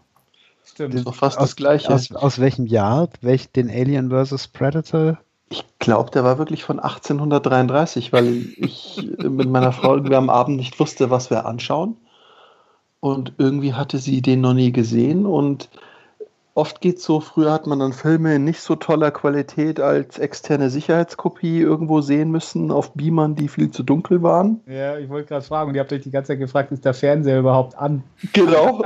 Stimmt. 0.63 0.93
Das 0.93 0.99
ist 0.99 1.07
doch 1.07 1.15
fast 1.15 1.37
aus, 1.37 1.49
das 1.49 1.55
gleiche. 1.55 1.93
Aus, 1.93 2.11
aus 2.11 2.39
welchem 2.39 2.65
Jahr? 2.65 3.09
Welch, 3.21 3.51
den 3.51 3.69
Alien 3.69 4.09
vs. 4.09 4.47
Predator? 4.47 5.19
Ich 5.49 5.65
glaube, 5.79 6.11
der 6.11 6.23
war 6.23 6.37
wirklich 6.37 6.63
von 6.63 6.79
1833, 6.79 8.13
weil 8.13 8.45
ich 8.57 9.09
mit 9.17 9.49
meiner 9.49 9.71
Frau 9.71 9.95
irgendwie 9.95 10.15
am 10.15 10.29
Abend 10.29 10.57
nicht 10.57 10.79
wusste, 10.79 11.09
was 11.09 11.29
wir 11.29 11.45
anschauen. 11.45 11.97
Und 12.99 13.33
irgendwie 13.37 13.73
hatte 13.73 13.97
sie 13.97 14.21
den 14.21 14.41
noch 14.41 14.53
nie 14.53 14.71
gesehen. 14.71 15.25
Und 15.25 15.69
oft 16.53 16.81
geht 16.81 16.97
es 16.97 17.03
so, 17.03 17.21
früher 17.21 17.51
hat 17.51 17.65
man 17.65 17.79
dann 17.79 17.93
Filme 17.93 18.35
in 18.35 18.43
nicht 18.43 18.59
so 18.59 18.75
toller 18.75 19.11
Qualität 19.11 19.79
als 19.79 20.19
externe 20.19 20.69
Sicherheitskopie 20.69 21.59
irgendwo 21.61 22.01
sehen 22.01 22.31
müssen, 22.31 22.71
auf 22.71 22.93
Beamern, 22.93 23.35
die 23.35 23.47
viel 23.47 23.71
zu 23.71 23.83
dunkel 23.83 24.21
waren. 24.21 24.59
Ja, 24.67 24.97
ich 24.97 25.07
wollte 25.07 25.29
gerade 25.29 25.45
fragen, 25.45 25.69
und 25.69 25.75
ihr 25.75 25.81
habt 25.81 25.93
euch 25.93 26.01
die 26.01 26.11
ganze 26.11 26.33
Zeit 26.33 26.39
gefragt, 26.39 26.71
ist 26.71 26.83
der 26.83 26.93
Fernseher 26.93 27.39
überhaupt 27.39 27.77
an? 27.77 28.03
Genau. 28.33 28.83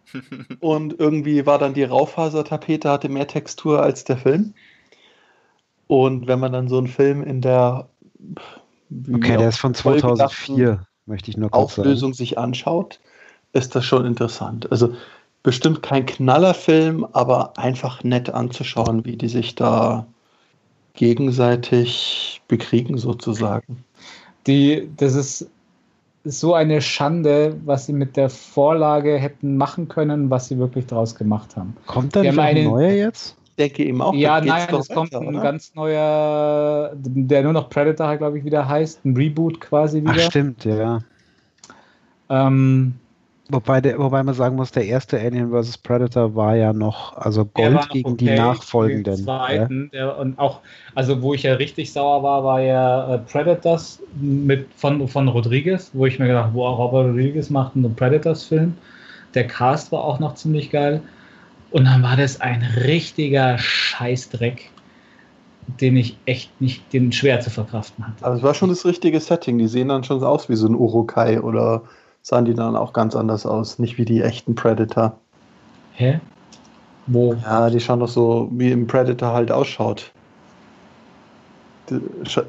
und 0.60 0.98
irgendwie 0.98 1.46
war 1.46 1.58
dann 1.58 1.74
die 1.74 1.84
Raufasertapete, 1.84 2.90
hatte 2.90 3.08
mehr 3.08 3.28
Textur 3.28 3.80
als 3.80 4.02
der 4.04 4.16
Film. 4.16 4.54
Und 5.86 6.26
wenn 6.26 6.40
man 6.40 6.52
dann 6.52 6.68
so 6.68 6.78
einen 6.78 6.88
Film 6.88 7.22
in 7.22 7.40
der 7.40 7.88
Okay, 9.12 9.36
der 9.36 9.48
ist 9.48 9.58
von 9.58 9.74
2004, 9.74 10.86
möchte 11.06 11.30
ich 11.30 11.36
nur 11.36 11.50
kurz 11.50 11.78
Auflösung 11.78 12.12
sagen. 12.12 12.14
sich 12.14 12.38
anschaut, 12.38 13.00
ist 13.52 13.74
das 13.74 13.84
schon 13.84 14.04
interessant. 14.04 14.70
Also 14.70 14.94
bestimmt 15.42 15.82
kein 15.82 16.06
Knallerfilm, 16.06 17.06
aber 17.12 17.58
einfach 17.58 18.04
nett 18.04 18.30
anzuschauen, 18.30 19.04
wie 19.04 19.16
die 19.16 19.28
sich 19.28 19.54
da 19.54 20.06
gegenseitig 20.94 22.40
bekriegen 22.48 22.98
sozusagen. 22.98 23.84
Die, 24.46 24.88
das 24.96 25.14
ist 25.14 25.50
so 26.24 26.54
eine 26.54 26.80
Schande, 26.80 27.56
was 27.64 27.86
sie 27.86 27.92
mit 27.92 28.16
der 28.16 28.30
Vorlage 28.30 29.18
hätten 29.18 29.56
machen 29.56 29.88
können, 29.88 30.30
was 30.30 30.48
sie 30.48 30.58
wirklich 30.58 30.86
draus 30.86 31.14
gemacht 31.14 31.56
haben. 31.56 31.76
Kommt 31.86 32.16
da 32.16 32.22
nicht 32.22 32.38
ein 32.38 32.64
neuer 32.64 32.92
jetzt? 32.92 33.36
Denke 33.58 33.84
eben 33.84 34.00
auch. 34.02 34.14
Ja, 34.14 34.40
nein, 34.40 34.66
es 34.74 34.88
kommt 34.88 35.14
ein 35.14 35.28
oder? 35.28 35.40
ganz 35.40 35.74
neuer, 35.74 36.92
der 36.94 37.42
nur 37.42 37.52
noch 37.52 37.68
Predator, 37.68 38.16
glaube 38.16 38.38
ich, 38.38 38.44
wieder 38.44 38.68
heißt. 38.68 39.04
Ein 39.04 39.16
Reboot 39.16 39.60
quasi 39.60 40.00
wieder. 40.00 40.14
Ach, 40.16 40.30
stimmt, 40.30 40.64
ja. 40.64 41.00
Ähm, 42.30 42.94
wobei, 43.50 43.80
der, 43.80 43.98
wobei 43.98 44.22
man 44.22 44.34
sagen 44.34 44.56
muss, 44.56 44.72
der 44.72 44.86
erste 44.86 45.20
Alien 45.20 45.50
vs. 45.50 45.78
Predator 45.78 46.34
war 46.34 46.56
ja 46.56 46.72
noch, 46.72 47.16
also 47.16 47.44
Gold 47.44 47.72
noch 47.72 47.88
gegen 47.88 48.12
okay, 48.12 48.24
die 48.24 48.34
nachfolgenden. 48.34 49.16
Den 49.16 49.24
zweiten, 49.24 49.90
ja? 49.92 50.06
der, 50.06 50.18
und 50.18 50.38
auch, 50.38 50.60
also 50.94 51.22
wo 51.22 51.34
ich 51.34 51.42
ja 51.42 51.54
richtig 51.54 51.92
sauer 51.92 52.22
war, 52.22 52.44
war 52.44 52.60
ja 52.60 53.14
äh, 53.14 53.18
Predators 53.18 54.00
mit, 54.16 54.66
von, 54.76 55.06
von 55.06 55.28
Rodriguez, 55.28 55.90
wo 55.92 56.06
ich 56.06 56.18
mir 56.18 56.26
gedacht 56.26 56.46
habe, 56.46 56.54
wow, 56.54 56.78
Robert 56.78 57.08
Rodriguez 57.08 57.50
macht 57.50 57.76
einen 57.76 57.94
Predators-Film. 57.94 58.74
Der 59.34 59.46
Cast 59.46 59.92
war 59.92 60.02
auch 60.02 60.18
noch 60.18 60.34
ziemlich 60.34 60.70
geil. 60.70 61.02
Und 61.74 61.86
dann 61.86 62.04
war 62.04 62.16
das 62.16 62.40
ein 62.40 62.62
richtiger 62.62 63.58
Scheißdreck, 63.58 64.70
den 65.80 65.96
ich 65.96 66.16
echt 66.24 66.60
nicht, 66.60 66.92
den 66.92 67.10
schwer 67.10 67.40
zu 67.40 67.50
verkraften 67.50 68.06
hatte. 68.06 68.24
Also 68.24 68.38
es 68.38 68.44
war 68.44 68.54
schon 68.54 68.68
das 68.68 68.84
richtige 68.84 69.18
Setting. 69.18 69.58
Die 69.58 69.66
sehen 69.66 69.88
dann 69.88 70.04
schon 70.04 70.22
aus 70.22 70.48
wie 70.48 70.54
so 70.54 70.68
ein 70.68 70.76
Urukai 70.76 71.40
oder 71.40 71.82
sahen 72.22 72.44
die 72.44 72.54
dann 72.54 72.76
auch 72.76 72.92
ganz 72.92 73.16
anders 73.16 73.44
aus, 73.44 73.80
nicht 73.80 73.98
wie 73.98 74.04
die 74.04 74.22
echten 74.22 74.54
Predator. 74.54 75.18
Hä? 75.94 76.20
Wo? 77.08 77.34
Ja, 77.42 77.68
die 77.70 77.80
schauen 77.80 77.98
doch 77.98 78.08
so, 78.08 78.48
wie 78.52 78.70
im 78.70 78.86
Predator 78.86 79.32
halt 79.32 79.50
ausschaut. 79.50 80.12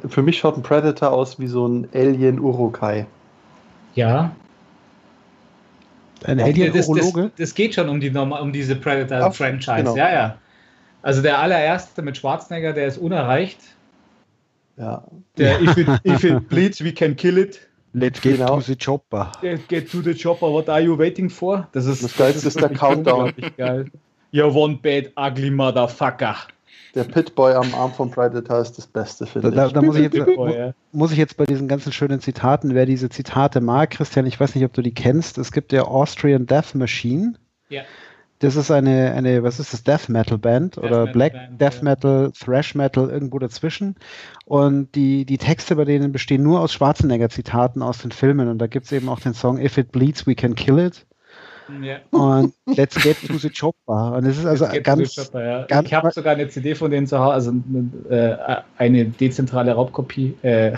Für 0.07 0.21
mich 0.21 0.38
schaut 0.38 0.55
ein 0.55 0.61
Predator 0.61 1.11
aus 1.11 1.39
wie 1.39 1.47
so 1.47 1.67
ein 1.67 1.89
Alien 1.95 2.39
Urukai. 2.39 3.07
Ja. 3.95 4.36
Ein 6.26 6.39
Alien-Urologe? 6.39 7.21
Das, 7.21 7.32
das, 7.32 7.32
das, 7.38 7.55
geht 7.55 7.76
schon 7.76 7.89
um, 7.89 7.99
die, 7.99 8.09
um 8.09 8.51
diese 8.51 8.76
Predator-Franchise. 8.76 9.78
Genau. 9.78 9.95
Ja, 9.95 10.11
ja. 10.11 10.38
Also 11.01 11.21
der 11.21 11.39
allererste 11.39 12.01
mit 12.01 12.17
Schwarzenegger, 12.17 12.73
der 12.73 12.88
ist 12.88 12.97
unerreicht. 12.97 13.59
Ja. 14.78 15.03
Der 15.38 15.61
If 15.61 15.78
it, 15.78 15.88
if 16.03 16.23
it 16.23 16.49
bleeds, 16.49 16.84
we 16.84 16.91
can 16.91 17.15
kill 17.15 17.38
it. 17.38 17.59
Let's 17.93 18.19
get 18.19 18.38
genau. 18.38 18.55
to 18.55 18.61
the 18.61 18.76
chopper. 18.76 19.32
Get 19.69 19.89
to 19.91 20.01
the 20.01 20.13
chopper, 20.13 20.51
what 20.51 20.67
are 20.67 20.82
you 20.82 20.97
waiting 20.97 21.30
for? 21.30 21.67
Das, 21.71 21.86
ist, 21.86 22.03
das 22.03 22.17
Geilste 22.17 22.47
ist 22.47 22.59
der 22.59 22.69
Countdown. 22.69 23.32
Geil. 23.55 23.86
You're 24.34 24.53
one 24.53 24.78
bad, 24.82 25.11
ugly 25.15 25.49
motherfucker. 25.49 26.36
Der 26.96 27.04
Pitboy 27.04 27.54
am 27.54 27.76
Arm 27.76 27.93
von 27.93 28.10
Predator 28.10 28.62
ist 28.62 28.78
das 28.78 28.88
Beste, 28.88 29.26
finde 29.26 29.52
da, 29.52 29.68
ich. 29.68 29.74
Da, 29.74 29.82
da 29.82 29.86
muss, 29.86 29.98
ich 29.98 30.04
jetzt, 30.04 30.28
muss 30.93 31.12
ich 31.12 31.18
jetzt 31.18 31.36
bei 31.36 31.46
diesen 31.46 31.68
ganzen 31.68 31.91
schönen 31.91 32.22
Zitaten, 32.22 32.74
wer 32.74 32.86
diese 32.86 33.10
Zitate 33.10 33.60
mag, 33.60 33.91
Christian, 33.91 34.26
ich 34.26 34.39
weiß 34.39 34.56
nicht, 34.56 34.64
ob 34.64 34.72
du 34.74 34.82
die 34.82 34.93
kennst. 34.93 35.38
Es 35.38 35.52
gibt 35.52 35.74
der 35.74 35.89
Austrian 35.89 36.46
Death 36.46 36.74
Machine. 36.74 37.34
Ja. 37.68 37.82
Das 38.39 38.56
ist 38.56 38.72
eine, 38.72 39.12
eine, 39.14 39.43
was 39.43 39.60
ist 39.60 39.74
das, 39.74 39.84
Death 39.84 40.10
Metal 40.10 40.38
Band 40.38 40.76
Death 40.78 40.84
oder 40.84 41.00
Metal 41.00 41.14
Black 41.14 41.34
Band, 41.34 41.62
Death 41.62 41.76
ja. 41.76 41.84
Metal, 41.84 42.32
Thrash 42.32 42.76
Metal, 42.76 43.10
irgendwo 43.10 43.39
dazwischen. 43.39 43.96
Und 44.46 44.93
die, 44.96 45.26
die 45.26 45.38
Texte 45.38 45.76
bei 45.76 45.86
denen 45.86 46.12
bestehen 46.12 46.43
nur 46.43 46.62
aus 46.62 46.74
Schwarzenegger-Zitaten 46.74 47.82
aus 47.82 48.00
den 48.00 48.12
Filmen. 48.12 48.48
Und 48.48 48.60
da 48.60 48.68
gibt 48.68 48.86
es 48.86 48.91
eben 48.93 49.10
auch 49.10 49.20
den 49.20 49.34
Song 49.34 49.60
If 49.60 49.78
It 49.78 49.91
Bleeds, 49.91 50.28
We 50.28 50.36
Can 50.36 50.56
Kill 50.56 50.80
It. 50.80 51.06
Ja. 51.82 51.97
Und 52.11 52.53
Let's 52.66 52.95
Get 53.01 53.18
to 53.28 53.38
the 53.38 53.49
Chopper. 53.49 54.13
Und 54.18 54.26
es 54.26 54.38
ist 54.38 54.45
also 54.45 54.68
ganz, 54.84 55.16
Chopper, 55.16 55.43
ja. 55.43 55.66
ganz. 55.66 55.88
Ich 55.88 55.93
habe 55.93 56.11
sogar 56.11 56.34
eine 56.34 56.47
CD 56.47 56.76
von 56.76 56.91
denen 56.91 57.07
zu 57.07 57.18
Hause, 57.20 57.34
also 57.34 57.53
äh, 58.09 58.36
eine 58.78 59.05
dezentrale 59.05 59.72
Raubkopie, 59.74 60.36
äh, 60.41 60.76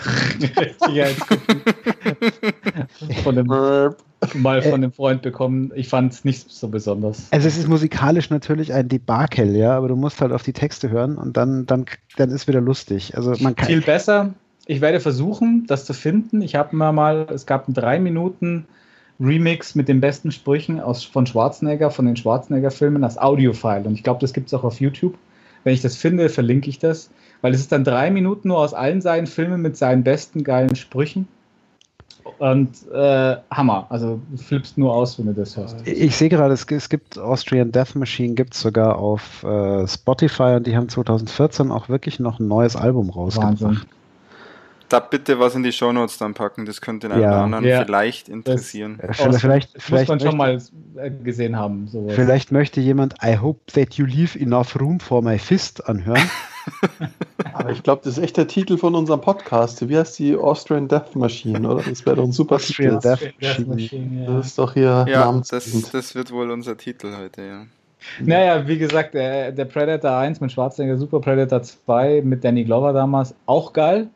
von 3.22 3.34
dem, 3.34 3.46
mal 3.46 4.62
von 4.62 4.80
dem 4.80 4.92
Freund 4.92 5.22
bekommen. 5.22 5.72
Ich 5.74 5.88
fand 5.88 6.12
es 6.12 6.24
nicht 6.24 6.50
so 6.50 6.68
besonders. 6.68 7.26
Also 7.30 7.48
es 7.48 7.58
ist 7.58 7.68
musikalisch 7.68 8.30
natürlich 8.30 8.72
ein 8.72 8.88
Debakel, 8.88 9.54
ja, 9.56 9.76
aber 9.76 9.88
du 9.88 9.96
musst 9.96 10.20
halt 10.20 10.32
auf 10.32 10.42
die 10.42 10.52
Texte 10.52 10.90
hören 10.90 11.18
und 11.18 11.36
dann, 11.36 11.66
dann, 11.66 11.84
dann 12.16 12.30
ist 12.30 12.48
wieder 12.48 12.60
lustig. 12.60 13.16
Also 13.16 13.34
man 13.40 13.54
kann 13.54 13.66
viel 13.66 13.82
besser. 13.82 14.32
Ich 14.66 14.80
werde 14.80 15.00
versuchen, 15.00 15.66
das 15.66 15.86
zu 15.86 15.94
finden. 15.94 16.42
Ich 16.42 16.54
habe 16.54 16.76
mir 16.76 16.92
mal, 16.92 17.26
es 17.32 17.46
gab 17.46 17.64
drei 17.68 17.98
Minuten 17.98 18.66
Remix 19.20 19.74
mit 19.74 19.88
den 19.88 20.00
besten 20.00 20.30
Sprüchen 20.30 20.80
aus, 20.80 21.04
von 21.04 21.26
Schwarzenegger, 21.26 21.90
von 21.90 22.06
den 22.06 22.16
Schwarzenegger-Filmen 22.16 23.02
als 23.02 23.18
Audiofile. 23.18 23.84
Und 23.84 23.94
ich 23.94 24.02
glaube, 24.02 24.20
das 24.20 24.32
gibt 24.32 24.48
es 24.48 24.54
auch 24.54 24.64
auf 24.64 24.80
YouTube. 24.80 25.14
Wenn 25.64 25.74
ich 25.74 25.80
das 25.80 25.96
finde, 25.96 26.28
verlinke 26.28 26.70
ich 26.70 26.78
das. 26.78 27.10
Weil 27.40 27.54
es 27.54 27.60
ist 27.60 27.72
dann 27.72 27.84
drei 27.84 28.10
Minuten 28.10 28.48
nur 28.48 28.58
aus 28.58 28.74
allen 28.74 29.00
seinen 29.00 29.26
Filmen 29.26 29.62
mit 29.62 29.76
seinen 29.76 30.04
besten 30.04 30.44
geilen 30.44 30.76
Sprüchen. 30.76 31.28
Und 32.38 32.70
äh, 32.92 33.36
Hammer. 33.50 33.86
Also 33.88 34.20
du 34.30 34.36
flippst 34.36 34.78
nur 34.78 34.92
aus, 34.92 35.18
wenn 35.18 35.26
du 35.26 35.34
das 35.34 35.56
hörst. 35.56 35.76
Ich 35.86 36.16
sehe 36.16 36.28
gerade, 36.28 36.52
es, 36.52 36.64
es, 36.64 36.88
gibt 36.88 37.18
Austrian 37.18 37.72
Death 37.72 37.94
Machine, 37.94 38.34
gibt 38.34 38.54
es 38.54 38.60
sogar 38.60 38.98
auf 38.98 39.42
äh, 39.42 39.86
Spotify 39.88 40.54
und 40.56 40.66
die 40.66 40.76
haben 40.76 40.88
2014 40.88 41.70
auch 41.72 41.88
wirklich 41.88 42.20
noch 42.20 42.38
ein 42.38 42.46
neues 42.46 42.76
Album 42.76 43.10
rausgebracht. 43.10 43.62
Wahnsinn 43.62 43.80
da 44.88 45.00
bitte 45.00 45.38
was 45.38 45.54
in 45.54 45.62
die 45.62 45.72
Shownotes 45.72 46.18
dann 46.18 46.34
packen. 46.34 46.66
Das 46.66 46.80
könnte 46.80 47.08
den 47.08 47.12
einen 47.14 47.24
oder 47.24 47.36
anderen 47.36 47.64
ja. 47.64 47.84
vielleicht 47.84 48.28
interessieren. 48.28 48.98
Das, 49.00 49.16
vielleicht, 49.16 49.40
vielleicht, 49.40 49.76
das 49.76 49.84
vielleicht 49.84 50.08
muss 50.08 50.22
man 50.22 50.30
schon 50.30 50.36
mal 50.36 50.62
äh, 50.96 51.10
gesehen 51.10 51.56
haben. 51.56 51.88
Sowas. 51.88 52.14
Vielleicht 52.14 52.52
möchte 52.52 52.80
jemand 52.80 53.14
I 53.22 53.36
hope 53.36 53.60
that 53.72 53.94
you 53.94 54.06
leave 54.06 54.38
enough 54.38 54.78
room 54.80 55.00
for 55.00 55.22
my 55.22 55.38
fist 55.38 55.86
anhören. 55.88 56.30
Aber 57.54 57.70
ich 57.70 57.82
glaube, 57.82 58.02
das 58.04 58.18
ist 58.18 58.24
echt 58.24 58.36
der 58.36 58.46
Titel 58.46 58.76
von 58.76 58.94
unserem 58.94 59.20
Podcast. 59.20 59.88
Wie 59.88 59.96
heißt 59.96 60.18
die 60.18 60.36
Austrian 60.36 60.88
Death 60.88 61.14
Machine, 61.14 61.68
oder? 61.68 61.82
Das 61.82 62.04
wäre 62.04 62.16
doch 62.16 62.24
ein 62.24 62.32
super 62.32 62.56
Austrian 62.56 63.00
Titel. 63.00 63.16
Death, 63.16 63.34
Death 63.40 63.66
Machine. 63.66 64.24
ja. 64.24 64.36
Das 64.36 64.46
ist 64.46 64.58
doch 64.58 64.74
hier 64.74 65.06
ja, 65.08 65.32
das, 65.32 65.90
das 65.92 66.14
wird 66.14 66.30
wohl 66.30 66.50
unser 66.50 66.76
Titel 66.76 67.16
heute, 67.16 67.42
ja. 67.42 67.66
Naja, 68.20 68.66
wie 68.66 68.78
gesagt, 68.78 69.14
der, 69.14 69.50
der 69.50 69.64
Predator 69.64 70.12
1 70.12 70.40
mit 70.40 70.52
Schwarzenegger, 70.52 70.96
Super 70.96 71.20
Predator 71.20 71.62
2 71.62 72.22
mit 72.24 72.44
Danny 72.44 72.64
Glover 72.64 72.92
damals, 72.92 73.34
auch 73.46 73.72
geil 73.72 74.08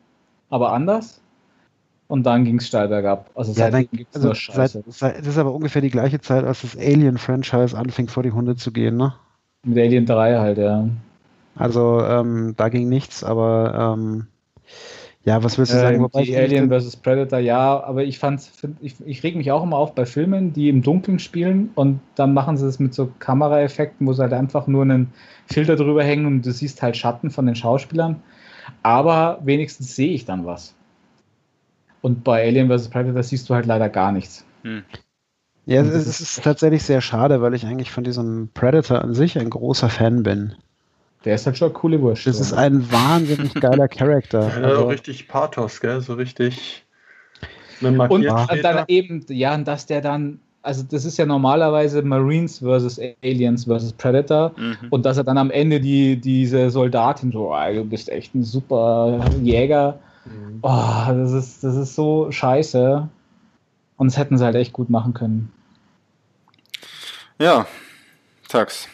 aber 0.53 0.71
anders. 0.71 1.19
Und 2.07 2.23
dann 2.23 2.45
ging 2.45 2.57
es 2.57 2.67
steil 2.67 2.89
bergab. 2.89 3.31
Also 3.33 3.53
ja, 3.53 3.71
seitdem 3.71 3.97
gibt 3.97 4.15
es 4.15 4.21
also 4.21 4.35
Scheiße. 4.35 4.83
Seit, 4.87 5.19
das 5.19 5.27
ist 5.27 5.37
aber 5.39 5.51
ungefähr 5.51 5.81
die 5.81 5.89
gleiche 5.89 6.21
Zeit, 6.21 6.43
als 6.43 6.61
das 6.61 6.77
Alien-Franchise 6.77 7.75
anfing, 7.75 8.07
vor 8.07 8.21
die 8.21 8.31
Hunde 8.31 8.55
zu 8.55 8.71
gehen, 8.71 8.97
ne? 8.97 9.15
Mit 9.65 9.79
Alien 9.79 10.05
3 10.05 10.37
halt, 10.37 10.57
ja. 10.59 10.87
Also 11.55 12.01
ähm, 12.01 12.53
da 12.55 12.69
ging 12.69 12.87
nichts, 12.87 13.23
aber 13.23 13.97
ähm, 13.97 14.27
ja, 15.23 15.43
was 15.43 15.57
willst 15.57 15.73
du 15.73 15.77
sagen? 15.77 16.05
Äh, 16.13 16.23
die 16.23 16.37
Alien 16.37 16.69
vs. 16.69 16.97
Predator, 16.97 17.39
ja, 17.39 17.81
aber 17.83 18.03
ich 18.03 18.19
fand, 18.19 18.47
ich, 18.81 18.95
ich 19.05 19.23
reg 19.23 19.35
mich 19.35 19.51
auch 19.51 19.63
immer 19.63 19.77
auf 19.77 19.95
bei 19.95 20.05
Filmen, 20.05 20.53
die 20.53 20.69
im 20.69 20.83
Dunkeln 20.83 21.17
spielen 21.17 21.71
und 21.73 21.99
dann 22.15 22.33
machen 22.33 22.57
sie 22.57 22.67
es 22.67 22.77
mit 22.77 22.93
so 22.93 23.09
Kameraeffekten, 23.19 24.05
wo 24.05 24.13
sie 24.13 24.21
halt 24.21 24.33
einfach 24.33 24.67
nur 24.67 24.83
einen 24.83 25.13
Filter 25.47 25.77
drüber 25.77 26.03
hängen 26.03 26.25
und 26.27 26.45
du 26.45 26.51
siehst 26.51 26.81
halt 26.83 26.97
Schatten 26.97 27.31
von 27.31 27.45
den 27.45 27.55
Schauspielern 27.55 28.21
aber 28.83 29.39
wenigstens 29.43 29.95
sehe 29.95 30.11
ich 30.11 30.25
dann 30.25 30.45
was. 30.45 30.75
Und 32.01 32.23
bei 32.23 32.45
Alien 32.45 32.69
vs. 32.69 32.89
Predator 32.89 33.23
siehst 33.23 33.49
du 33.49 33.55
halt 33.55 33.65
leider 33.65 33.89
gar 33.89 34.11
nichts. 34.11 34.45
Hm. 34.63 34.83
Ja, 35.65 35.81
es 35.81 36.07
ist, 36.07 36.19
ist 36.19 36.43
tatsächlich 36.43 36.83
sehr 36.83 36.99
schade, 36.99 37.41
weil 37.41 37.53
ich 37.53 37.65
eigentlich 37.65 37.91
von 37.91 38.03
diesem 38.03 38.49
Predator 38.53 39.01
an 39.01 39.13
sich 39.13 39.39
ein 39.39 39.49
großer 39.49 39.89
Fan 39.89 40.21
bin. 40.21 40.55
Der 41.23 41.35
ist 41.35 41.45
halt 41.45 41.57
schon 41.57 41.71
coole 41.71 42.01
Wurst. 42.01 42.27
Das 42.27 42.41
ist 42.41 42.51
ein 42.51 42.91
wahnsinnig 42.91 43.53
geiler 43.53 43.87
Charakter. 43.87 44.51
Ja, 44.61 44.67
also, 44.67 44.87
richtig 44.87 45.29
Pathos, 45.29 45.79
gell? 45.79 46.01
So 46.01 46.15
richtig. 46.15 46.85
Und 47.79 47.97
dann 47.97 48.85
eben, 48.89 49.25
ja, 49.29 49.55
und 49.55 49.65
dass 49.65 49.85
der 49.85 50.01
dann 50.01 50.39
also 50.63 50.83
das 50.83 51.05
ist 51.05 51.17
ja 51.17 51.25
normalerweise 51.25 52.01
Marines 52.01 52.59
versus 52.59 52.99
Aliens 53.21 53.65
versus 53.65 53.91
Predator 53.93 54.53
mhm. 54.57 54.87
und 54.89 55.05
dass 55.05 55.17
er 55.17 55.25
dann 55.25 55.37
am 55.37 55.51
Ende 55.51 55.79
die, 55.79 56.15
diese 56.15 56.71
Soldatin 56.71 57.31
so, 57.31 57.53
oh, 57.53 57.73
du 57.73 57.83
bist 57.83 58.09
echt 58.09 58.33
ein 58.33 58.43
super 58.43 59.19
Jäger. 59.41 59.99
Mhm. 60.25 60.59
Oh, 60.61 61.05
das 61.07 61.33
ist, 61.33 61.63
das 61.63 61.75
ist 61.75 61.95
so 61.95 62.31
scheiße. 62.31 63.07
Und 63.97 64.07
das 64.07 64.17
hätten 64.17 64.37
sie 64.37 64.45
halt 64.45 64.55
echt 64.55 64.73
gut 64.73 64.89
machen 64.89 65.13
können. 65.13 65.51
Ja, 67.39 67.67
Tax. 68.47 68.87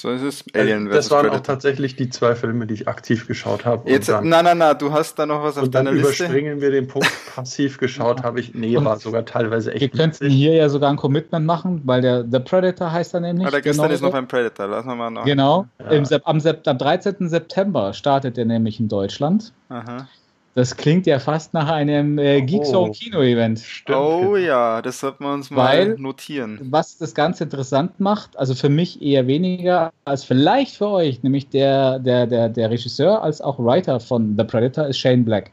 So 0.00 0.08
ist 0.10 0.22
es. 0.22 0.44
Äh, 0.54 0.60
Alien 0.60 0.88
Das 0.88 1.10
waren 1.10 1.24
Predator. 1.24 1.40
auch 1.40 1.46
tatsächlich 1.46 1.94
die 1.94 2.08
zwei 2.08 2.34
Filme, 2.34 2.66
die 2.66 2.72
ich 2.72 2.88
aktiv 2.88 3.26
geschaut 3.26 3.66
habe. 3.66 3.90
Jetzt, 3.90 4.08
nein, 4.08 4.28
nein, 4.28 4.56
nein, 4.56 4.76
du 4.78 4.92
hast 4.92 5.18
da 5.18 5.26
noch 5.26 5.42
was 5.42 5.58
auf 5.58 5.68
deiner 5.68 5.92
Liste. 5.92 6.24
überspringen 6.24 6.62
wir 6.62 6.70
den 6.70 6.88
Punkt. 6.88 7.10
Passiv 7.34 7.76
geschaut 7.76 8.22
habe 8.22 8.40
ich. 8.40 8.54
Nee, 8.54 8.76
war 8.82 8.98
sogar 8.98 9.26
teilweise 9.26 9.72
echt. 9.72 9.82
Wir 9.82 9.90
könnten 9.90 10.30
hier 10.30 10.54
ja 10.54 10.70
sogar 10.70 10.88
ein 10.90 10.96
Commitment 10.96 11.44
machen, 11.44 11.82
weil 11.84 12.00
der 12.00 12.24
The 12.30 12.38
Predator 12.38 12.90
heißt 12.90 13.12
er 13.12 13.20
nämlich. 13.20 13.46
Ah, 13.46 13.50
der 13.50 13.60
gestern 13.60 13.84
genau 13.84 13.94
ist 13.94 14.00
noch 14.00 14.14
ein 14.14 14.26
Predator. 14.26 14.68
Lass 14.68 14.86
mal 14.86 15.10
noch. 15.10 15.26
Genau. 15.26 15.66
Ja. 15.78 15.90
Im, 15.90 16.04
am, 16.24 16.40
am 16.64 16.78
13. 16.78 17.28
September 17.28 17.92
startet 17.92 18.38
er 18.38 18.46
nämlich 18.46 18.80
in 18.80 18.88
Deutschland. 18.88 19.52
Aha. 19.68 20.08
Das 20.54 20.76
klingt 20.76 21.06
ja 21.06 21.20
fast 21.20 21.54
nach 21.54 21.68
einem 21.68 22.18
äh, 22.18 22.42
Geekzone 22.42 22.90
oh. 22.90 22.92
Kino-Event. 22.92 23.62
Oh 23.88 24.36
ja, 24.36 24.82
das 24.82 24.98
sollten 24.98 25.22
wir 25.22 25.32
uns 25.32 25.50
mal 25.50 25.64
Weil, 25.64 25.96
notieren. 25.96 26.58
Was 26.70 26.98
das 26.98 27.14
Ganze 27.14 27.44
interessant 27.44 28.00
macht, 28.00 28.36
also 28.36 28.56
für 28.56 28.68
mich 28.68 29.00
eher 29.00 29.28
weniger 29.28 29.92
als 30.04 30.24
vielleicht 30.24 30.76
für 30.76 30.88
euch, 30.88 31.22
nämlich 31.22 31.48
der, 31.48 32.00
der, 32.00 32.26
der, 32.26 32.48
der 32.48 32.68
Regisseur 32.70 33.22
als 33.22 33.40
auch 33.40 33.60
Writer 33.60 34.00
von 34.00 34.34
The 34.36 34.44
Predator 34.44 34.86
ist 34.86 34.98
Shane 34.98 35.24
Black. 35.24 35.52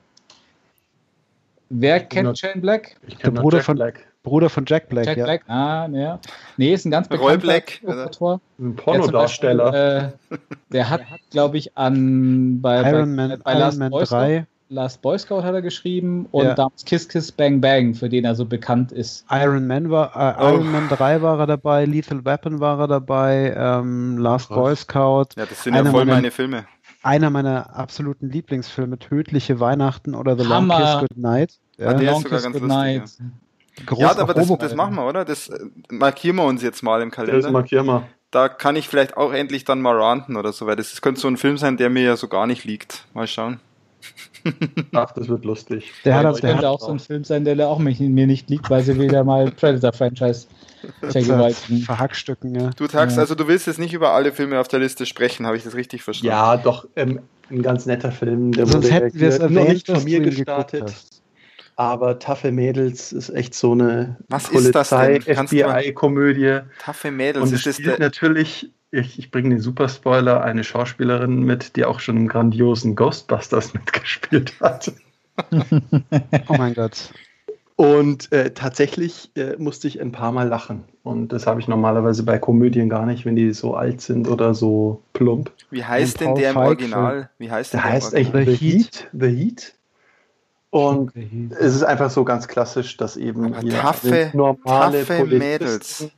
Wer 1.69 1.99
kennt 1.99 2.25
nur, 2.25 2.35
Shane 2.35 2.61
Black? 2.61 2.95
Ich 3.07 3.17
der 3.17 3.31
Bruder 3.31 3.61
von, 3.61 3.75
Black. 3.75 4.07
Bruder 4.23 4.49
von 4.49 4.65
Jack 4.65 4.89
Black. 4.89 5.05
Jack 5.05 5.17
ja. 5.17 5.25
Black, 5.25 5.43
ah, 5.47 5.87
ja. 5.91 6.19
Nee, 6.57 6.73
ist 6.73 6.85
ein 6.85 6.91
ganz 6.91 7.07
bekannter 7.07 7.37
Black, 7.37 7.81
Autor. 7.85 8.41
Ein 8.57 8.75
Pornodarsteller. 8.75 10.11
Äh, 10.31 10.37
der 10.71 10.89
hat, 10.89 11.01
glaube 11.29 11.57
ich, 11.57 11.77
an 11.77 12.61
bei, 12.61 12.79
Iron 12.81 13.15
bei, 13.15 13.27
Man, 13.27 13.39
bei 13.43 13.51
Iron 13.51 13.59
Last 13.59 13.79
Man 13.79 13.91
3. 13.91 14.47
Last 14.69 15.01
Boy 15.01 15.17
Scout 15.17 15.43
hat 15.43 15.53
er 15.53 15.61
geschrieben 15.61 16.27
und 16.31 16.45
ja. 16.45 16.53
damals 16.53 16.83
Kiss 16.83 17.07
Kiss 17.07 17.31
Bang 17.31 17.61
Bang, 17.61 17.93
für 17.93 18.09
den 18.09 18.25
er 18.25 18.35
so 18.35 18.45
bekannt 18.45 18.91
ist. 18.91 19.25
Iron 19.31 19.65
Man 19.67 19.89
war 19.89 20.15
äh, 20.15 20.41
oh. 20.41 20.55
Iron 20.55 20.71
Man 20.71 20.89
3 20.89 21.21
war 21.21 21.39
er 21.39 21.47
dabei, 21.47 21.85
Lethal 21.85 22.25
Weapon 22.25 22.59
war 22.59 22.79
er 22.79 22.87
dabei, 22.87 23.53
ähm, 23.55 24.17
Last 24.17 24.49
Boy 24.49 24.75
Scout. 24.75 25.27
Ja, 25.37 25.45
das 25.45 25.63
sind 25.63 25.75
ja 25.75 25.85
voll 25.85 26.05
meine 26.05 26.31
Filme. 26.31 26.65
Einer 27.03 27.29
meiner 27.29 27.75
absoluten 27.75 28.29
Lieblingsfilme, 28.29 28.99
Tödliche 28.99 29.59
Weihnachten 29.59 30.15
oder 30.15 30.37
The 30.37 30.47
Hammer. 30.47 30.79
Long 30.79 30.99
Kiss 30.99 31.09
Goodnight. 31.09 31.59
Ja, 31.77 31.93
der 31.93 32.11
Long 32.11 32.17
ist 32.17 32.23
sogar 32.23 32.39
Kiss 32.39 32.43
ganz 32.43 32.59
Goodnight. 32.59 33.01
lustig. 33.01 33.25
Ja. 33.91 33.97
ja, 33.97 34.17
aber 34.17 34.33
das, 34.33 34.47
das, 34.57 34.75
machen 34.75 34.95
wir, 34.95 35.07
oder? 35.07 35.23
Das 35.23 35.49
äh, 35.49 35.59
markieren 35.89 36.37
wir 36.37 36.43
uns 36.43 36.61
jetzt 36.63 36.81
mal 36.83 37.01
im 37.01 37.11
Kalender. 37.11 37.41
Das 37.41 37.51
markieren 37.51 37.85
wir. 37.85 38.07
Da 38.31 38.49
kann 38.49 38.75
ich 38.75 38.89
vielleicht 38.89 39.15
auch 39.15 39.31
endlich 39.31 39.63
dann 39.63 39.81
mal 39.81 39.95
ranten 39.95 40.35
oder 40.35 40.51
so, 40.51 40.65
weil 40.65 40.75
das, 40.75 40.89
das 40.89 41.01
könnte 41.01 41.21
so 41.21 41.27
ein 41.29 41.37
Film 41.37 41.57
sein, 41.57 41.77
der 41.77 41.89
mir 41.89 42.03
ja 42.03 42.17
so 42.17 42.27
gar 42.27 42.47
nicht 42.47 42.65
liegt. 42.65 43.05
Mal 43.13 43.27
schauen. 43.27 43.61
Ach, 44.93 45.11
das 45.11 45.27
wird 45.27 45.45
lustig. 45.45 45.91
Der 46.05 46.15
hat 46.15 46.25
das 46.25 46.41
könnte 46.41 46.69
auch 46.69 46.79
so 46.79 46.91
ein 46.91 46.99
Film 46.99 47.23
sein, 47.23 47.45
der 47.45 47.67
auch 47.67 47.79
mich, 47.79 47.99
mir 47.99 48.27
nicht 48.27 48.49
liegt, 48.49 48.69
weil 48.69 48.83
sie 48.83 48.99
wieder 48.99 49.23
mal 49.23 49.51
Predator-Franchise 49.51 50.47
vergewaltigen. 51.01 51.79
Verhackstücken, 51.79 52.55
ja. 52.55 52.69
Du 52.75 52.87
Tax, 52.87 53.15
ja. 53.15 53.21
also 53.21 53.35
du 53.35 53.47
willst 53.47 53.67
jetzt 53.67 53.79
nicht 53.79 53.93
über 53.93 54.11
alle 54.11 54.31
Filme 54.31 54.59
auf 54.59 54.67
der 54.67 54.79
Liste 54.79 55.05
sprechen, 55.05 55.45
habe 55.45 55.57
ich 55.57 55.63
das 55.63 55.75
richtig 55.75 56.03
verstanden? 56.03 56.33
Ja, 56.33 56.57
doch. 56.57 56.87
Ähm, 56.95 57.21
ein 57.49 57.61
ganz 57.61 57.85
netter 57.85 58.11
Film. 58.11 58.51
Der 58.51 58.65
Sonst 58.67 58.91
hätten 58.91 59.19
wir 59.19 59.29
es 59.29 59.39
erwähnt, 59.39 59.69
nicht 59.69 59.87
von 59.87 60.03
mir 60.03 60.19
gestartet. 60.19 60.93
Aber 61.75 62.17
Taffe 62.17 62.51
Mädels 62.51 63.11
ist 63.11 63.29
echt 63.29 63.53
so 63.53 63.73
eine 63.73 64.17
Was 64.29 64.49
Polizei, 64.49 65.19
FBI-Komödie. 65.21 66.61
Taffe 66.79 67.11
Mädels 67.11 67.45
und 67.45 67.53
es 67.53 67.75
spielt 67.75 67.99
natürlich, 67.99 68.71
ich, 68.91 69.19
ich 69.19 69.31
bringe 69.31 69.49
den 69.49 69.59
Superspoiler, 69.59 70.43
eine 70.43 70.63
Schauspielerin 70.63 71.41
mit, 71.43 71.75
die 71.75 71.85
auch 71.85 71.99
schon 71.99 72.17
im 72.17 72.27
grandiosen 72.27 72.95
Ghostbusters 72.95 73.73
mitgespielt 73.73 74.53
hat. 74.61 74.91
oh 76.47 76.55
mein 76.57 76.73
Gott. 76.73 77.11
Und 77.75 78.31
äh, 78.31 78.55
tatsächlich 78.55 79.29
äh, 79.35 79.55
musste 79.57 79.87
ich 79.87 80.01
ein 80.01 80.11
paar 80.11 80.31
Mal 80.31 80.47
lachen. 80.47 80.85
Und 81.03 81.31
das 81.31 81.45
habe 81.45 81.59
ich 81.59 81.67
normalerweise 81.67 82.23
bei 82.23 82.39
Komödien 82.39 82.89
gar 82.89 83.05
nicht, 83.05 83.23
wenn 83.23 83.35
die 83.35 83.53
so 83.53 83.75
alt 83.75 84.01
sind 84.01 84.27
oder 84.27 84.55
so 84.55 85.03
plump. 85.13 85.51
Wie 85.69 85.83
heißt 85.83 86.19
denn 86.19 86.33
der 86.33 86.51
im 86.51 86.57
Original? 86.57 87.29
Wie 87.37 87.51
heißt 87.51 87.73
der, 87.73 87.81
der 87.81 87.91
heißt 87.91 88.15
echt 88.15 88.33
The 88.33 88.55
Heat. 88.55 89.07
The 89.13 89.27
Heat. 89.27 89.73
Und 90.71 91.11
es 91.51 91.75
ist 91.75 91.83
einfach 91.83 92.09
so 92.09 92.23
ganz 92.23 92.47
klassisch, 92.47 92.97
dass 92.97 93.15
eben 93.15 93.59
hier 93.61 93.73
taffe, 93.73 94.31
normale 94.33 95.05
taffe 95.05 95.25
Mädels 95.25 96.09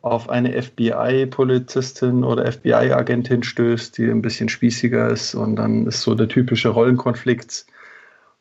auf 0.00 0.28
eine 0.28 0.60
FBI-Polizistin 0.62 2.24
oder 2.24 2.50
FBI-Agentin 2.50 3.42
stößt, 3.42 3.98
die 3.98 4.08
ein 4.08 4.22
bisschen 4.22 4.48
spießiger 4.48 5.08
ist 5.08 5.34
und 5.34 5.56
dann 5.56 5.86
ist 5.86 6.02
so 6.02 6.14
der 6.14 6.28
typische 6.28 6.68
Rollenkonflikt 6.68 7.66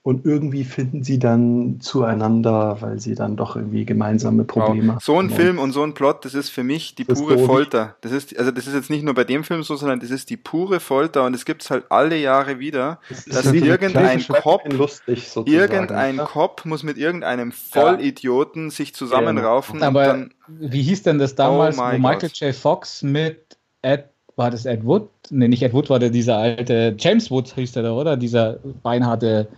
und 0.07 0.25
irgendwie 0.25 0.63
finden 0.63 1.03
sie 1.03 1.19
dann 1.19 1.81
zueinander, 1.81 2.77
weil 2.79 2.97
sie 2.97 3.13
dann 3.13 3.35
doch 3.35 3.57
irgendwie 3.57 3.85
gemeinsame 3.85 4.45
Probleme 4.45 4.93
haben. 4.93 4.99
So 5.01 5.19
ein 5.19 5.29
Film 5.29 5.59
und 5.59 5.73
so 5.73 5.83
ein 5.83 5.95
Plot, 5.95 6.23
das 6.23 6.33
ist 6.33 6.49
für 6.49 6.63
mich 6.63 6.95
die 6.95 7.03
das 7.03 7.19
pure 7.19 7.37
Folter. 7.39 7.97
Das 7.99 8.13
ist, 8.13 8.37
also 8.39 8.51
das 8.51 8.67
ist 8.67 8.73
jetzt 8.73 8.89
nicht 8.89 9.03
nur 9.03 9.13
bei 9.13 9.25
dem 9.25 9.43
Film 9.43 9.63
so, 9.63 9.75
sondern 9.75 9.99
das 9.99 10.09
ist 10.09 10.29
die 10.29 10.37
pure 10.37 10.79
Folter 10.79 11.25
und 11.25 11.33
es 11.33 11.43
gibt 11.43 11.61
es 11.63 11.71
halt 11.71 11.85
alle 11.89 12.15
Jahre 12.15 12.57
wieder, 12.57 13.01
das 13.09 13.25
dass 13.25 13.51
irgendein 13.51 14.25
Cop, 14.25 14.71
lustig, 14.71 15.29
irgendein 15.45 16.15
ja? 16.15 16.23
Cop 16.23 16.63
muss 16.63 16.83
mit 16.83 16.97
irgendeinem 16.97 17.51
Vollidioten 17.51 18.65
ja. 18.65 18.71
sich 18.71 18.95
zusammenraufen. 18.95 19.83
Aber 19.83 20.05
dann, 20.05 20.33
wie 20.47 20.83
hieß 20.83 21.03
denn 21.03 21.19
das 21.19 21.35
damals, 21.35 21.77
oh 21.77 21.81
wo 21.81 21.97
Michael 21.97 22.29
J. 22.33 22.55
Fox 22.55 23.03
mit 23.03 23.57
Ed 23.81 24.05
war 24.37 24.51
das 24.51 24.65
Ed 24.65 24.85
Wood? 24.85 25.09
Ne, 25.31 25.49
nicht 25.49 25.63
Ed 25.63 25.73
Wood, 25.73 25.89
war 25.89 25.99
der 25.99 26.11
dieser 26.11 26.37
alte, 26.37 26.95
James 26.97 27.29
Wood 27.29 27.53
hieß 27.55 27.73
der 27.73 27.83
da, 27.83 27.91
oder? 27.91 28.15
Dieser 28.15 28.59
beinharte 28.83 29.49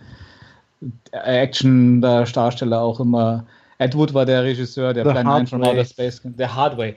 Action-Darsteller 1.12 2.80
auch 2.80 3.00
immer. 3.00 3.46
Ed 3.78 3.94
Wood 3.94 4.12
war 4.14 4.26
der 4.26 4.44
Regisseur, 4.44 4.92
der 4.92 5.04
Plan 5.04 5.26
9 5.26 5.46
von 5.46 5.64
Outer 5.64 5.84
Space, 5.84 6.20
der 6.24 6.54
Hardway. 6.54 6.96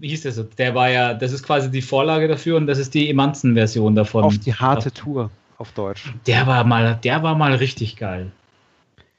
Wie 0.00 0.08
hieß 0.08 0.22
der 0.22 0.32
so? 0.32 0.42
Der 0.44 0.74
war 0.74 0.90
ja, 0.90 1.14
das 1.14 1.32
ist 1.32 1.42
quasi 1.42 1.70
die 1.70 1.82
Vorlage 1.82 2.28
dafür 2.28 2.56
und 2.56 2.66
das 2.66 2.78
ist 2.78 2.94
die 2.94 3.10
Emanzen-Version 3.10 3.94
davon. 3.94 4.24
Auf 4.24 4.38
die 4.38 4.54
harte 4.54 4.90
Tour 4.92 5.30
auf 5.58 5.72
Deutsch. 5.72 6.14
Der 6.26 6.46
war 6.46 6.64
mal, 6.64 6.98
der 7.02 7.22
war 7.22 7.34
mal 7.34 7.54
richtig 7.54 7.96
geil. 7.96 8.32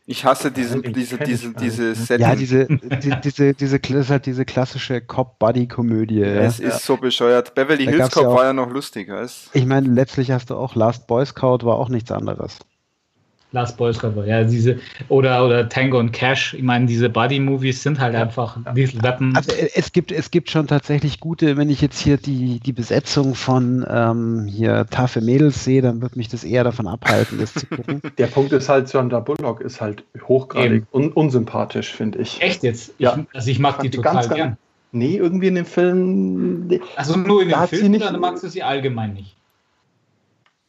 Ich 0.08 0.24
hasse 0.24 0.51
diese, 0.51 0.82
diese, 0.82 1.18
diese, 1.18 1.53
diese 1.53 1.95
Setting. 1.95 2.28
Ja, 2.28 2.36
diese, 2.36 2.68
die, 2.68 3.20
diese, 3.24 3.53
diese, 3.56 3.80
diese, 3.80 4.20
diese 4.20 4.45
klassische 4.45 5.01
Cop-Buddy-Komödie. 5.01 6.20
Ja. 6.20 6.28
Es 6.28 6.60
ist 6.60 6.86
so 6.86 6.97
bescheuert. 6.97 7.56
Beverly 7.56 7.86
Hills 7.86 8.12
Cop 8.12 8.24
ja 8.24 8.30
war 8.30 8.43
ja 8.45 8.53
noch 8.53 8.70
lustig. 8.70 9.10
Weißt? 9.10 9.49
Ich 9.53 9.66
meine, 9.66 9.88
letztlich 9.88 10.30
hast 10.30 10.51
du 10.51 10.56
auch 10.56 10.76
Last 10.76 11.08
Boy 11.08 11.26
Scout 11.26 11.60
war 11.64 11.78
auch 11.78 11.89
nichts 11.89 12.12
anderes. 12.12 12.60
Last 13.56 13.78
Boy 13.78 13.93
Scout 13.93 14.22
ja, 14.26 14.43
diese, 14.43 14.80
oder, 15.08 15.45
oder 15.45 15.70
Tango 15.70 15.97
und 15.97 16.12
Cash, 16.12 16.53
ich 16.53 16.62
meine, 16.62 16.86
diese 16.86 17.10
Buddy-Movies 17.10 17.82
sind 17.82 18.01
halt 18.01 18.14
einfach 18.14 18.58
Lethal 18.76 19.01
Weapon. 19.01 19.34
Also 19.36 19.53
äh, 19.53 19.70
es 19.74 19.93
gibt, 19.93 20.12
es 20.12 20.30
gibt 20.30 20.51
schon 20.51 20.68
tatsächlich 20.68 21.22
gute, 21.22 21.56
wenn 21.56 21.70
ich 21.70 21.82
jetzt 21.82 21.99
hier 21.99 22.18
die, 22.18 22.60
die 22.60 22.74
Besetzung 22.74 23.34
von 23.34 23.86
ähm, 23.89 24.45
hier 24.47 24.86
taffe 24.88 25.22
Mädels 25.22 25.64
sehe, 25.64 25.82
dann 25.82 26.01
wird 26.01 26.18
mich 26.18 26.28
das 26.28 26.43
eher 26.43 26.66
davon 26.66 26.86
abhalten, 26.86 27.39
das 27.39 27.53
zu 27.53 27.66
gucken. 27.66 28.01
Der 28.18 28.28
Punkt 28.28 28.51
ist 28.51 28.68
halt, 28.68 28.89
Sandra 28.89 29.22
Bullock 29.22 29.62
ist 29.62 29.80
halt 29.80 30.03
hochgradig 30.28 30.84
un 30.91 31.14
unsympathisch, 31.14 31.93
finde 31.93 32.20
ich. 32.20 32.41
Echt 32.41 32.62
jetzt? 32.62 32.89
Ich, 32.97 33.06
ja. 33.06 33.26
Also 33.34 33.49
ich 33.49 33.60
mag 33.60 33.80
die, 33.80 33.89
die 33.89 33.97
total 33.97 34.16
ganz, 34.16 34.30
gern. 34.30 34.58
Nee, 34.91 35.16
irgendwie 35.16 35.47
in 35.47 35.56
dem 35.56 35.66
Film. 35.66 36.70
Also 36.97 37.18
nur 37.18 37.41
in 37.41 37.49
dem 37.49 37.68
Film, 37.70 37.91
nicht, 37.91 38.06
oder 38.06 38.18
magst 38.18 38.43
du 38.43 38.49
sie 38.49 38.64
allgemein 38.64 39.14
nicht? 39.14 39.38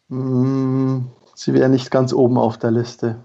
Mmh 0.08 1.15
Sie 1.38 1.52
wäre 1.52 1.68
nicht 1.68 1.90
ganz 1.90 2.14
oben 2.14 2.38
auf 2.38 2.56
der 2.56 2.70
Liste. 2.70 3.16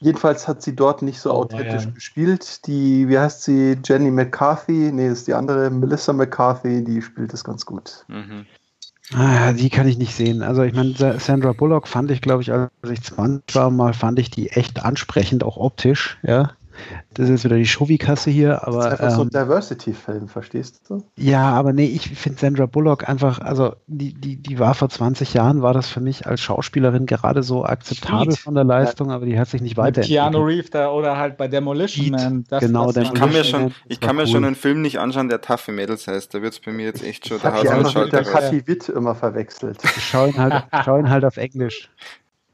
Jedenfalls 0.00 0.48
hat 0.48 0.60
sie 0.60 0.74
dort 0.74 1.02
nicht 1.02 1.20
so 1.20 1.32
oh, 1.32 1.42
authentisch 1.42 1.84
ja. 1.84 1.90
gespielt. 1.90 2.66
Die, 2.66 3.08
wie 3.08 3.16
heißt 3.16 3.44
sie, 3.44 3.78
Jenny 3.84 4.10
McCarthy? 4.10 4.90
Nee, 4.92 5.08
das 5.08 5.18
ist 5.18 5.28
die 5.28 5.34
andere, 5.34 5.70
Melissa 5.70 6.12
McCarthy, 6.12 6.82
die 6.82 7.00
spielt 7.00 7.32
das 7.32 7.44
ganz 7.44 7.64
gut. 7.64 8.04
Mhm. 8.08 8.44
Ah, 9.14 9.52
die 9.52 9.70
kann 9.70 9.86
ich 9.86 9.98
nicht 9.98 10.14
sehen. 10.14 10.42
Also 10.42 10.62
ich 10.62 10.74
meine, 10.74 10.94
Sandra 11.20 11.52
Bullock 11.52 11.86
fand 11.86 12.10
ich, 12.10 12.20
glaube 12.20 12.42
ich, 12.42 12.52
als 12.52 12.70
ich 12.90 13.02
20 13.02 13.54
war, 13.54 13.70
mal 13.70 13.94
fand 13.94 14.18
ich 14.18 14.30
die 14.30 14.50
echt 14.50 14.84
ansprechend, 14.84 15.44
auch 15.44 15.56
optisch, 15.56 16.18
ja. 16.22 16.52
Das 17.14 17.24
ist 17.24 17.30
jetzt 17.30 17.44
wieder 17.44 17.56
die 17.56 17.66
Shovi-Kasse 17.66 18.30
hier, 18.30 18.66
aber. 18.66 18.84
Das 18.84 18.86
ist 18.86 19.00
einfach 19.00 19.04
ähm, 19.04 19.10
so 19.10 19.22
ein 19.22 19.30
ähm, 19.32 19.48
Diversity-Film, 19.48 20.28
verstehst 20.28 20.82
du? 20.88 21.04
Ja, 21.16 21.50
aber 21.52 21.72
nee, 21.72 21.86
ich 21.86 22.08
finde 22.08 22.38
Sandra 22.38 22.66
Bullock 22.66 23.08
einfach, 23.08 23.40
also 23.40 23.74
die, 23.86 24.14
die, 24.14 24.36
die 24.36 24.58
war 24.58 24.74
vor 24.74 24.88
20 24.88 25.34
Jahren, 25.34 25.62
war 25.62 25.74
das 25.74 25.88
für 25.88 26.00
mich 26.00 26.26
als 26.26 26.40
Schauspielerin 26.40 27.06
gerade 27.06 27.42
so 27.42 27.64
akzeptabel 27.64 28.32
Sweet. 28.32 28.38
von 28.38 28.54
der 28.54 28.64
Leistung, 28.64 29.10
aber 29.10 29.26
die 29.26 29.38
hat 29.38 29.48
sich 29.48 29.60
nicht 29.60 29.76
weiterentwickelt. 29.76 30.32
Keanu 30.32 30.44
Reeves 30.44 30.70
da, 30.70 30.90
oder 30.90 31.16
halt 31.16 31.36
bei 31.36 31.48
Demolition 31.48 32.10
Man. 32.10 32.44
Das, 32.48 32.60
genau, 32.60 32.92
das 32.92 33.04
ich 33.04 33.14
kann 33.14 33.32
mir 33.32 33.44
schon, 33.44 33.74
ich 33.88 34.00
kann 34.00 34.16
mir 34.16 34.22
cool. 34.22 34.28
schon 34.28 34.44
einen 34.44 34.54
Film 34.54 34.82
nicht 34.82 34.98
anschauen, 34.98 35.28
der 35.28 35.40
Taffe 35.40 35.72
Mädels 35.72 36.06
heißt. 36.06 36.32
Da 36.34 36.42
wird 36.42 36.52
es 36.52 36.60
bei 36.60 36.72
mir 36.72 36.86
jetzt 36.86 37.04
echt 37.04 37.28
schon 37.28 37.40
der 37.40 37.54
Haus 37.54 37.94
mit 37.94 38.12
der 38.12 38.24
Kathi 38.24 38.66
Witt 38.66 38.88
immer 38.88 39.14
verwechselt. 39.14 39.78
Ich 39.84 40.04
schaue 40.04 40.28
ihn, 40.28 40.38
halt, 40.38 40.64
schau 40.84 40.98
ihn 40.98 41.10
halt 41.10 41.24
auf 41.24 41.36
Englisch. 41.36 41.90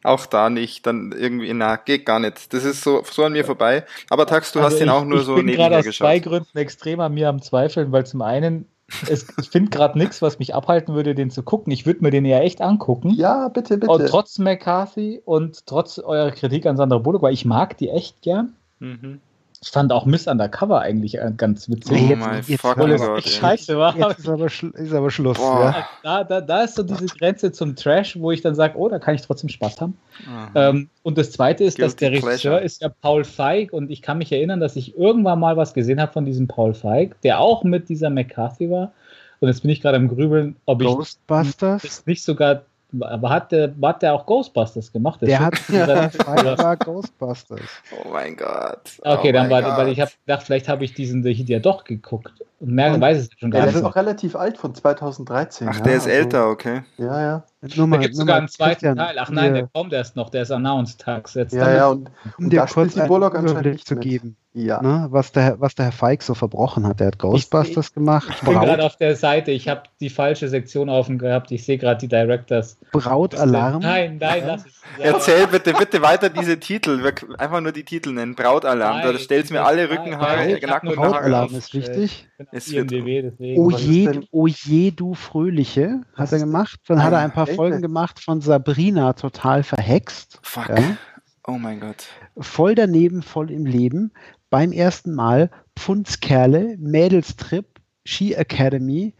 Auch 0.04 0.26
da 0.26 0.50
nicht, 0.50 0.86
dann 0.86 1.12
irgendwie, 1.12 1.52
na, 1.54 1.76
geht 1.76 2.04
gar 2.04 2.20
nicht. 2.20 2.52
Das 2.52 2.62
ist 2.64 2.84
so, 2.84 3.02
so 3.10 3.24
an 3.24 3.32
mir 3.32 3.44
vorbei. 3.44 3.84
Aber 4.10 4.26
Tax, 4.26 4.52
du 4.52 4.58
also 4.58 4.66
hast 4.66 4.74
ich, 4.74 4.80
den 4.80 4.90
auch 4.90 5.04
nur 5.04 5.22
so 5.22 5.36
nebenher 5.36 5.46
geschaut. 5.46 5.56
Ich 5.56 5.56
bin 5.56 5.56
gerade 5.56 5.88
aus 5.88 5.96
zwei 5.96 6.18
Gründen 6.18 6.58
extrem 6.58 7.00
an 7.00 7.14
mir 7.14 7.30
am 7.30 7.40
Zweifeln, 7.40 7.90
weil 7.90 8.04
zum 8.04 8.20
einen, 8.20 8.66
es, 9.08 9.26
ich 9.40 9.48
finde 9.48 9.70
gerade 9.70 9.98
nichts, 9.98 10.20
was 10.20 10.38
mich 10.38 10.54
abhalten 10.54 10.94
würde, 10.94 11.14
den 11.14 11.30
zu 11.30 11.42
gucken. 11.42 11.72
Ich 11.72 11.86
würde 11.86 12.02
mir 12.02 12.10
den 12.10 12.26
ja 12.26 12.40
echt 12.40 12.60
angucken. 12.60 13.14
Ja, 13.16 13.48
bitte, 13.48 13.78
bitte. 13.78 13.90
Und 13.90 14.06
trotz 14.06 14.38
McCarthy 14.38 15.22
und 15.24 15.64
trotz 15.64 15.98
eurer 15.98 16.32
Kritik 16.32 16.66
an 16.66 16.76
Sandra 16.76 16.98
Bullock, 16.98 17.22
weil 17.22 17.32
ich 17.32 17.46
mag 17.46 17.78
die 17.78 17.88
echt 17.88 18.20
gern. 18.20 18.52
Mhm. 18.80 19.20
Ich 19.64 19.70
fand 19.70 19.92
auch 19.92 20.04
Miss 20.04 20.26
Undercover 20.26 20.80
eigentlich 20.80 21.16
äh, 21.16 21.32
ganz 21.34 21.70
witzig. 21.70 22.10
Oh 22.12 22.16
mein 22.16 22.44
jetzt, 22.46 22.60
fucking 22.60 22.88
jetzt, 22.88 23.06
Gott. 23.06 23.24
Scheiße 23.26 23.78
war. 23.78 23.96
Jetzt 23.96 24.18
ist 24.18 24.28
aber, 24.28 24.46
ist 24.46 24.92
aber 24.92 25.10
Schluss. 25.10 25.38
Ja. 25.38 25.88
Da, 26.02 26.22
da, 26.22 26.42
da 26.42 26.64
ist 26.64 26.74
so 26.74 26.82
diese 26.82 27.06
Grenze 27.06 27.50
zum 27.50 27.74
Trash, 27.74 28.18
wo 28.20 28.30
ich 28.30 28.42
dann 28.42 28.54
sage, 28.54 28.76
oh, 28.76 28.90
da 28.90 28.98
kann 28.98 29.14
ich 29.14 29.22
trotzdem 29.22 29.48
Spaß 29.48 29.80
haben. 29.80 29.96
Ähm, 30.54 30.90
und 31.02 31.16
das 31.16 31.32
Zweite 31.32 31.64
ist, 31.64 31.76
Guilty 31.76 31.82
dass 31.82 31.96
der 31.96 32.10
Regisseur 32.10 32.28
pleasure. 32.28 32.60
ist 32.60 32.82
ja 32.82 32.90
Paul 32.90 33.24
Feig 33.24 33.72
und 33.72 33.90
ich 33.90 34.02
kann 34.02 34.18
mich 34.18 34.30
erinnern, 34.30 34.60
dass 34.60 34.76
ich 34.76 34.98
irgendwann 34.98 35.40
mal 35.40 35.56
was 35.56 35.72
gesehen 35.72 35.98
habe 35.98 36.12
von 36.12 36.26
diesem 36.26 36.46
Paul 36.46 36.74
Feig, 36.74 37.18
der 37.22 37.40
auch 37.40 37.64
mit 37.64 37.88
dieser 37.88 38.10
McCarthy 38.10 38.70
war. 38.70 38.92
Und 39.40 39.48
jetzt 39.48 39.62
bin 39.62 39.70
ich 39.70 39.80
gerade 39.80 39.96
am 39.96 40.08
Grübeln, 40.08 40.56
ob 40.66 40.80
Ghostbusters? 40.80 41.84
ich 41.84 41.90
das 41.90 42.06
nicht 42.06 42.22
sogar 42.22 42.62
aber 43.00 43.30
hat 43.30 43.52
der, 43.52 43.74
hat 43.82 44.02
der 44.02 44.14
auch 44.14 44.26
Ghostbusters 44.26 44.92
gemacht? 44.92 45.20
Der, 45.20 45.28
der 45.28 45.40
hat 45.40 45.68
ja, 45.68 46.74
Ghostbusters. 46.74 47.60
Oh 47.92 48.08
mein 48.10 48.36
Gott. 48.36 49.00
Oh 49.04 49.12
okay, 49.12 49.32
dann 49.32 49.50
war, 49.50 49.62
weil 49.76 49.88
ich 49.88 50.00
habe 50.00 50.10
gedacht, 50.26 50.44
vielleicht 50.44 50.68
habe 50.68 50.84
ich 50.84 50.94
diesen 50.94 51.22
The 51.22 51.34
Heat 51.34 51.48
ja 51.48 51.58
doch 51.58 51.84
geguckt. 51.84 52.32
Und 52.64 52.74
mehr 52.74 52.98
weiß 52.98 53.18
es 53.18 53.28
schon 53.38 53.50
gar 53.50 53.60
nicht. 53.60 53.74
Der 53.74 53.80
ist 53.80 53.82
noch 53.82 53.94
relativ 53.94 54.36
alt 54.36 54.56
von 54.56 54.74
2013. 54.74 55.68
Ach, 55.68 55.76
ja, 55.76 55.82
der 55.82 55.96
ist 55.96 56.04
also, 56.04 56.16
älter, 56.16 56.48
okay. 56.48 56.82
Ja, 56.96 57.20
ja. 57.20 57.44
Nur 57.76 57.86
mal, 57.86 57.96
da 57.96 58.02
gibt 58.02 58.14
es 58.14 58.20
sogar 58.20 58.38
einen 58.38 58.48
zweiten 58.48 58.96
Teil. 58.96 59.16
Ach 59.18 59.28
nein, 59.28 59.52
der 59.52 59.68
kommt 59.68 59.92
erst 59.92 60.16
noch, 60.16 60.30
der 60.30 60.42
ist 60.42 60.50
announced 60.50 60.98
tags 60.98 61.34
jetzt. 61.34 61.52
Ja, 61.52 61.70
ja, 61.70 61.88
und, 61.88 62.10
um 62.38 62.48
dir 62.48 62.64
kurz 62.64 62.94
die 62.94 63.00
Bullock 63.00 63.34
anscheinend 63.34 63.86
zu 63.86 63.96
geben. 63.96 64.36
Ja. 64.56 64.80
Ne, 64.80 65.08
was, 65.10 65.32
der, 65.32 65.60
was 65.60 65.74
der 65.74 65.86
Herr 65.86 65.92
Feig 65.92 66.22
so 66.22 66.32
verbrochen 66.32 66.86
hat. 66.86 67.00
Der 67.00 67.08
hat 67.08 67.18
Ghostbusters 67.18 67.88
ich, 67.88 67.94
gemacht. 67.94 68.28
Ich 68.30 68.40
bin 68.40 68.54
gerade 68.54 68.84
auf 68.84 68.94
der 68.96 69.16
Seite. 69.16 69.50
Ich 69.50 69.68
habe 69.68 69.82
die 69.98 70.10
falsche 70.10 70.48
Sektion 70.48 70.88
offen 70.88 71.18
gehabt. 71.18 71.50
Ich 71.50 71.64
sehe 71.64 71.76
gerade 71.76 71.98
die 71.98 72.06
Directors. 72.06 72.78
Brautalarm. 72.92 73.82
Nein, 73.82 74.18
nein, 74.20 74.44
lass 74.46 74.64
es. 74.64 74.80
Ja. 74.98 75.06
Erzähl 75.06 75.48
bitte, 75.48 75.72
bitte 75.72 76.00
weiter 76.02 76.30
diese 76.30 76.60
Titel. 76.60 77.12
Einfach 77.36 77.60
nur 77.60 77.72
die 77.72 77.82
Titel 77.82 78.12
nennen. 78.12 78.36
Brautalarm. 78.36 78.98
Nein, 78.98 79.12
da 79.12 79.18
stellst 79.18 79.50
mir 79.50 79.64
alle 79.64 79.90
Rückenhaare, 79.90 80.56
Nacken 80.64 80.94
Brautalarm 80.94 81.52
ist 81.52 81.74
wichtig. 81.74 82.28
Es 82.56 82.70
wird, 82.70 82.92
IMDb, 82.92 83.32
oh 83.56 83.68
je, 83.68 84.20
oh 84.30 84.46
je, 84.46 84.92
du 84.92 85.14
Fröhliche, 85.14 86.02
hat 86.14 86.30
er 86.30 86.38
gemacht. 86.38 86.78
Dann 86.86 87.02
hat 87.02 87.12
er 87.12 87.18
ein 87.18 87.32
paar 87.32 87.48
Folgen 87.48 87.82
gemacht 87.82 88.20
von 88.20 88.40
Sabrina, 88.40 89.14
total 89.14 89.64
verhext. 89.64 90.38
Fuck. 90.42 90.68
Ja. 90.68 90.96
Oh 91.48 91.58
mein 91.58 91.80
Gott. 91.80 92.06
Voll 92.38 92.76
daneben, 92.76 93.22
voll 93.22 93.50
im 93.50 93.66
Leben 93.66 94.12
beim 94.50 94.70
ersten 94.70 95.16
Mal 95.16 95.50
Pfundskerle, 95.76 96.76
Mädelstrip, 96.78 97.66
Ski 98.04 98.34
Academy. 98.34 99.16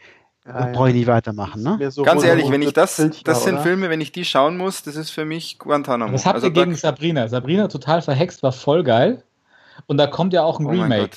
Ja, 0.47 0.67
brauche 0.67 0.91
ich 0.91 0.95
nicht 0.95 1.09
weitermachen, 1.09 1.61
ne? 1.65 1.91
So 1.91 2.05
Ganz 2.05 2.23
ehrlich, 2.23 2.49
wenn 2.53 2.63
ich 2.63 2.73
das, 2.73 2.97
das 3.25 3.43
sind 3.43 3.55
oder? 3.55 3.63
Filme, 3.65 3.91
wenn 3.91 4.01
ich 4.01 4.13
die 4.13 4.25
schauen 4.25 4.57
muss, 4.57 4.85
das 4.85 4.95
ist 4.95 5.11
für 5.11 5.25
mich 5.25 5.59
Guantanamo. 5.59 6.13
Was 6.13 6.25
habt 6.25 6.37
also 6.37 6.47
ihr 6.47 6.53
gegen 6.53 6.77
Sabrina? 6.77 7.27
Sabrina 7.27 7.67
total 7.67 8.01
verhext, 8.01 8.45
war 8.45 8.53
voll 8.53 8.85
geil. 8.85 9.25
Und 9.87 9.97
da 9.97 10.07
kommt 10.07 10.33
ja 10.33 10.45
auch 10.45 10.61
ein 10.61 10.67
oh 10.67 10.71
Remake. 10.71 11.17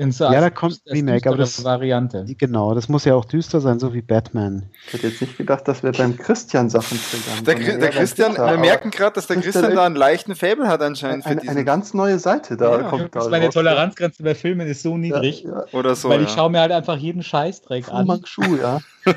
In 0.00 0.12
so 0.12 0.26
ja, 0.26 0.40
da 0.40 0.48
kommt 0.48 0.80
Remake, 0.86 1.28
aber 1.28 1.38
das 1.38 1.64
Variante. 1.64 2.24
Genau, 2.38 2.72
das 2.72 2.88
muss 2.88 3.04
ja 3.04 3.16
auch 3.16 3.24
düster 3.24 3.60
sein, 3.60 3.80
so 3.80 3.92
wie 3.92 4.00
Batman. 4.00 4.62
Ich 4.86 4.92
hätte 4.92 5.08
jetzt 5.08 5.20
nicht 5.20 5.36
gedacht, 5.36 5.66
dass 5.66 5.82
wir 5.82 5.90
beim 5.90 6.16
Christian 6.16 6.70
Sachen 6.70 7.00
triggern. 7.00 7.44
Der, 7.44 7.78
der 7.78 7.90
Christian, 7.90 8.30
Peter, 8.30 8.46
wir 8.46 8.58
merken 8.58 8.92
gerade, 8.92 9.14
dass 9.14 9.26
der 9.26 9.38
Christian 9.38 9.74
da 9.74 9.86
einen 9.86 9.96
leichten 9.96 10.36
Fable 10.36 10.68
hat 10.68 10.82
anscheinend. 10.82 11.26
Eine, 11.26 11.42
eine 11.42 11.64
ganz 11.64 11.94
neue 11.94 12.20
Seite 12.20 12.56
da 12.56 12.80
ja, 12.80 12.88
kommt 12.88 13.12
da 13.12 13.28
Meine 13.28 13.50
Toleranzgrenze 13.50 14.22
bei 14.22 14.36
Filmen 14.36 14.68
ist 14.68 14.82
so 14.82 14.96
niedrig. 14.96 15.42
Ja, 15.42 15.50
ja. 15.50 15.64
Oder 15.72 15.96
so. 15.96 16.08
Weil 16.08 16.22
ich 16.22 16.30
schaue 16.30 16.50
mir 16.50 16.60
halt 16.60 16.70
einfach 16.70 16.96
jeden 16.96 17.24
Scheißdreck 17.24 17.88
an. 17.88 18.20
Schuh, 18.24 18.56
ja. 18.56 18.78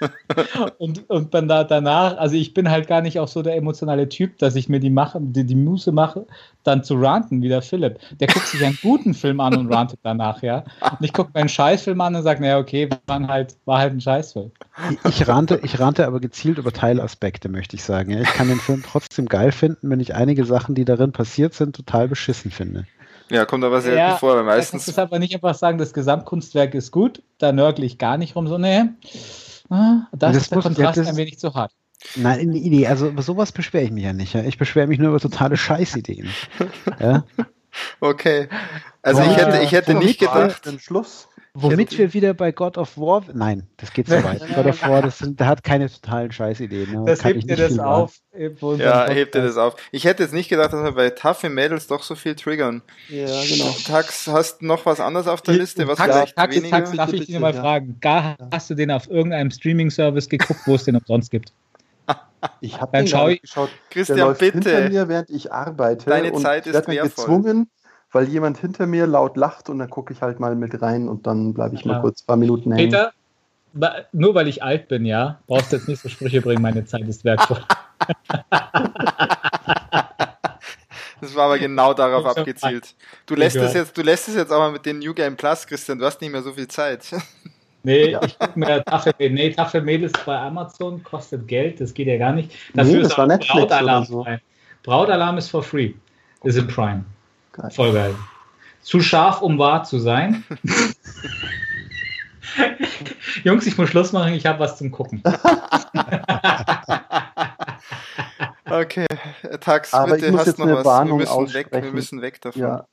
und, 0.78 1.08
und 1.08 1.32
dann 1.32 1.48
da, 1.48 1.64
danach, 1.64 2.16
also 2.18 2.36
ich 2.36 2.52
bin 2.52 2.70
halt 2.70 2.86
gar 2.86 3.00
nicht 3.00 3.18
auch 3.18 3.28
so 3.28 3.42
der 3.42 3.56
emotionale 3.56 4.08
Typ, 4.08 4.38
dass 4.38 4.54
ich 4.54 4.68
mir 4.68 4.80
die, 4.80 4.90
mache, 4.90 5.18
die, 5.20 5.44
die 5.44 5.54
Muße 5.54 5.92
mache, 5.92 6.26
dann 6.64 6.84
zu 6.84 6.96
ranten, 6.96 7.42
wie 7.42 7.48
der 7.48 7.62
Philipp. 7.62 7.98
Der 8.20 8.28
guckt 8.28 8.46
sich 8.46 8.64
einen 8.64 8.78
guten 8.82 9.14
Film 9.14 9.40
an 9.40 9.56
und 9.56 9.72
rantet 9.72 10.00
danach, 10.02 10.42
ja. 10.42 10.64
Und 10.80 11.02
ich 11.02 11.12
gucke 11.12 11.30
mir 11.34 11.40
einen 11.40 11.48
Scheißfilm 11.48 12.00
an 12.00 12.14
und 12.14 12.22
sage, 12.22 12.42
naja, 12.42 12.58
okay, 12.58 12.88
war 13.06 13.26
halt, 13.26 13.56
war 13.64 13.78
halt 13.78 13.94
ein 13.94 14.00
Scheißfilm. 14.00 14.50
Ich 15.08 15.26
rante, 15.26 15.60
ich 15.62 15.78
rante 15.80 16.06
aber 16.06 16.20
gezielt 16.20 16.58
über 16.58 16.72
Teilaspekte, 16.72 17.48
möchte 17.48 17.76
ich 17.76 17.84
sagen. 17.84 18.10
Ja. 18.10 18.20
Ich 18.20 18.32
kann 18.32 18.48
den 18.48 18.60
Film 18.60 18.82
trotzdem 18.84 19.26
geil 19.26 19.52
finden, 19.52 19.88
wenn 19.88 20.00
ich 20.00 20.14
einige 20.14 20.44
Sachen, 20.44 20.74
die 20.74 20.84
darin 20.84 21.12
passiert 21.12 21.54
sind, 21.54 21.74
total 21.74 22.08
beschissen 22.08 22.50
finde. 22.50 22.86
Ja, 23.28 23.44
kommt 23.44 23.64
aber 23.64 23.80
selten 23.80 23.98
ja, 23.98 24.16
vor, 24.16 24.36
weil 24.36 24.44
meistens. 24.44 24.82
Ich 24.82 24.96
muss 24.96 24.98
aber 24.98 25.18
nicht 25.18 25.34
einfach 25.34 25.54
sagen, 25.54 25.78
das 25.78 25.92
Gesamtkunstwerk 25.92 26.74
ist 26.74 26.92
gut, 26.92 27.22
da 27.38 27.50
nörgle 27.50 27.84
ich 27.84 27.98
gar 27.98 28.18
nicht 28.18 28.36
rum, 28.36 28.46
so, 28.46 28.56
nee 28.56 28.84
Ah, 29.68 30.06
das, 30.12 30.32
das 30.32 30.42
ist 30.42 30.52
der 30.52 30.62
Kontrast 30.62 30.98
ein 30.98 31.16
wenig 31.16 31.38
zu 31.38 31.54
hart. 31.54 31.72
Nein, 32.14 32.48
nee, 32.50 32.86
also 32.86 33.08
über 33.08 33.22
sowas 33.22 33.52
beschwere 33.52 33.84
ich 33.84 33.90
mich 33.90 34.04
ja 34.04 34.12
nicht. 34.12 34.34
Ja. 34.34 34.42
Ich 34.42 34.58
beschwere 34.58 34.86
mich 34.86 34.98
nur 34.98 35.08
über 35.08 35.20
totale 35.20 35.56
Scheißideen. 35.56 36.28
ja? 37.00 37.24
Okay. 38.00 38.48
Also 39.02 39.22
ich 39.22 39.36
hätte, 39.36 39.62
ich 39.62 39.72
hätte 39.72 39.94
nicht 39.94 40.20
gedacht. 40.20 40.68
Schluss. 40.80 41.28
Womit 41.58 41.96
wir 41.96 42.12
wieder 42.12 42.34
bei 42.34 42.52
God 42.52 42.76
of 42.76 42.98
War. 42.98 43.24
Nein, 43.32 43.66
das 43.78 43.92
geht 43.92 44.08
so 44.08 44.14
weit. 44.24 44.42
God 44.54 44.66
of 44.66 44.82
War, 44.82 45.00
das 45.00 45.18
sind, 45.18 45.40
der 45.40 45.46
hat 45.46 45.64
keine 45.64 45.90
totalen 45.90 46.30
Scheißideen. 46.30 46.92
Ne? 46.92 47.04
Das 47.06 47.24
hebt 47.24 47.48
dir 47.48 47.56
das 47.56 47.78
auf. 47.78 48.18
Ja, 48.78 49.08
hebt 49.08 49.34
dir 49.34 49.42
das 49.42 49.56
auf. 49.56 49.76
Ich 49.90 50.04
hätte 50.04 50.22
jetzt 50.22 50.34
nicht 50.34 50.48
gedacht, 50.50 50.74
dass 50.74 50.84
wir 50.84 50.92
bei 50.92 51.08
Taffe 51.10 51.48
Mädels 51.48 51.86
doch 51.86 52.02
so 52.02 52.14
viel 52.14 52.34
triggern. 52.34 52.82
Ja, 53.08 53.26
genau. 53.26 53.74
Tax, 53.86 54.26
hast 54.26 54.58
du 54.60 54.66
noch 54.66 54.84
was 54.84 55.00
anderes 55.00 55.26
auf 55.26 55.40
der 55.40 55.54
Liste? 55.54 55.88
Was 55.88 55.96
Tax, 55.96 56.14
vielleicht 56.14 56.36
Tax, 56.36 56.56
weniger? 56.56 56.76
Tax, 56.76 56.92
darf 56.92 57.12
ich 57.14 57.26
dich 57.26 57.38
mal 57.38 57.54
fragen? 57.54 57.96
Gar, 58.00 58.36
hast 58.52 58.68
du 58.68 58.74
den 58.74 58.90
auf 58.90 59.08
irgendeinem 59.08 59.50
Streaming-Service 59.50 60.28
geguckt, 60.28 60.60
wo 60.66 60.74
es 60.74 60.84
den 60.84 60.96
umsonst 60.96 61.30
gibt? 61.30 61.52
Ich 62.60 62.80
habe 62.80 62.96
den 62.96 63.08
schau 63.08 63.28
ich, 63.28 63.40
geschaut. 63.40 63.70
Christian, 63.90 64.36
bitte. 64.38 64.52
Hinter 64.52 64.88
mir, 64.88 65.08
während 65.08 65.30
ich 65.30 65.52
arbeite. 65.52 66.08
Deine 66.08 66.32
Zeit 66.34 66.66
ist 66.66 66.74
wertvoll. 66.74 66.96
gezwungen, 67.02 67.70
weil 68.12 68.28
jemand 68.28 68.58
hinter 68.58 68.86
mir 68.86 69.06
laut 69.06 69.36
lacht 69.36 69.68
und 69.68 69.78
dann 69.78 69.90
gucke 69.90 70.12
ich 70.12 70.22
halt 70.22 70.40
mal 70.40 70.54
mit 70.54 70.80
rein 70.80 71.08
und 71.08 71.26
dann 71.26 71.54
bleibe 71.54 71.74
ich 71.74 71.84
mal 71.84 72.00
kurz 72.00 72.22
ein 72.22 72.26
paar 72.26 72.36
Minuten 72.36 72.72
hängen. 72.72 72.90
Peter, 72.90 73.12
nur 74.12 74.34
weil 74.34 74.48
ich 74.48 74.62
alt 74.62 74.88
bin, 74.88 75.04
ja, 75.04 75.40
brauchst 75.46 75.72
du 75.72 75.76
jetzt 75.76 75.88
nicht 75.88 76.00
so 76.00 76.08
Sprüche 76.08 76.40
bringen, 76.40 76.62
meine 76.62 76.84
Zeit 76.84 77.02
ist 77.02 77.24
wertvoll. 77.24 77.60
Das 81.20 81.34
war 81.34 81.46
aber 81.46 81.58
genau 81.58 81.94
darauf 81.94 82.26
abgezielt. 82.26 82.94
Du 83.24 83.34
lässt 83.34 83.56
es 83.56 83.72
jetzt, 83.72 83.96
du 83.96 84.02
lässt 84.02 84.28
es 84.28 84.34
jetzt 84.34 84.52
aber 84.52 84.70
mit 84.70 84.84
den 84.84 84.98
New 84.98 85.14
Game 85.14 85.36
Plus, 85.36 85.66
Christian, 85.66 85.98
du 85.98 86.04
hast 86.04 86.20
nicht 86.20 86.30
mehr 86.30 86.42
so 86.42 86.52
viel 86.52 86.68
Zeit. 86.68 87.06
Nee, 87.82 88.16
ich 88.24 88.36
gucke 88.36 88.58
mir 88.58 88.82
Tafel, 88.84 89.14
nee, 89.20 89.50
Tafel 89.50 89.80
Mädels 89.80 90.12
bei 90.24 90.36
Amazon 90.36 91.04
kostet 91.04 91.46
Geld, 91.46 91.80
das 91.80 91.94
geht 91.94 92.08
ja 92.08 92.18
gar 92.18 92.32
nicht. 92.32 92.50
Dafür 92.74 92.94
nee, 92.94 92.98
das 92.98 93.12
ist 93.12 93.18
war 93.18 93.28
Netflix 93.28 93.52
Brautalarm 93.52 94.04
so. 94.04 94.26
Brautalarm 94.82 95.38
ist 95.38 95.50
for 95.50 95.62
free. 95.62 95.92
Ist 96.42 96.58
in 96.58 96.66
Prime. 96.66 97.04
Geil. 97.56 97.70
Voll 97.70 97.92
geil. 97.92 98.14
Zu 98.82 99.00
scharf, 99.00 99.42
um 99.42 99.58
wahr 99.58 99.84
zu 99.84 99.98
sein. 99.98 100.44
Jungs, 103.44 103.66
ich 103.66 103.76
muss 103.76 103.88
Schluss 103.88 104.12
machen, 104.12 104.32
ich 104.34 104.46
habe 104.46 104.60
was 104.60 104.78
zum 104.78 104.90
Gucken. 104.90 105.22
okay, 108.70 109.06
Tax, 109.60 109.92
Aber 109.92 110.12
bitte, 110.14 110.26
ich 110.26 110.32
muss 110.32 110.46
jetzt 110.46 110.60
eine 110.60 110.76
was. 110.76 110.84
Warnung 110.84 111.18
wir 111.18 111.26
müssen, 111.26 111.54
weg, 111.54 111.68
wir 111.70 111.92
müssen 111.92 112.22
weg 112.22 112.40
davon. 112.40 112.62
Ja. 112.62 112.86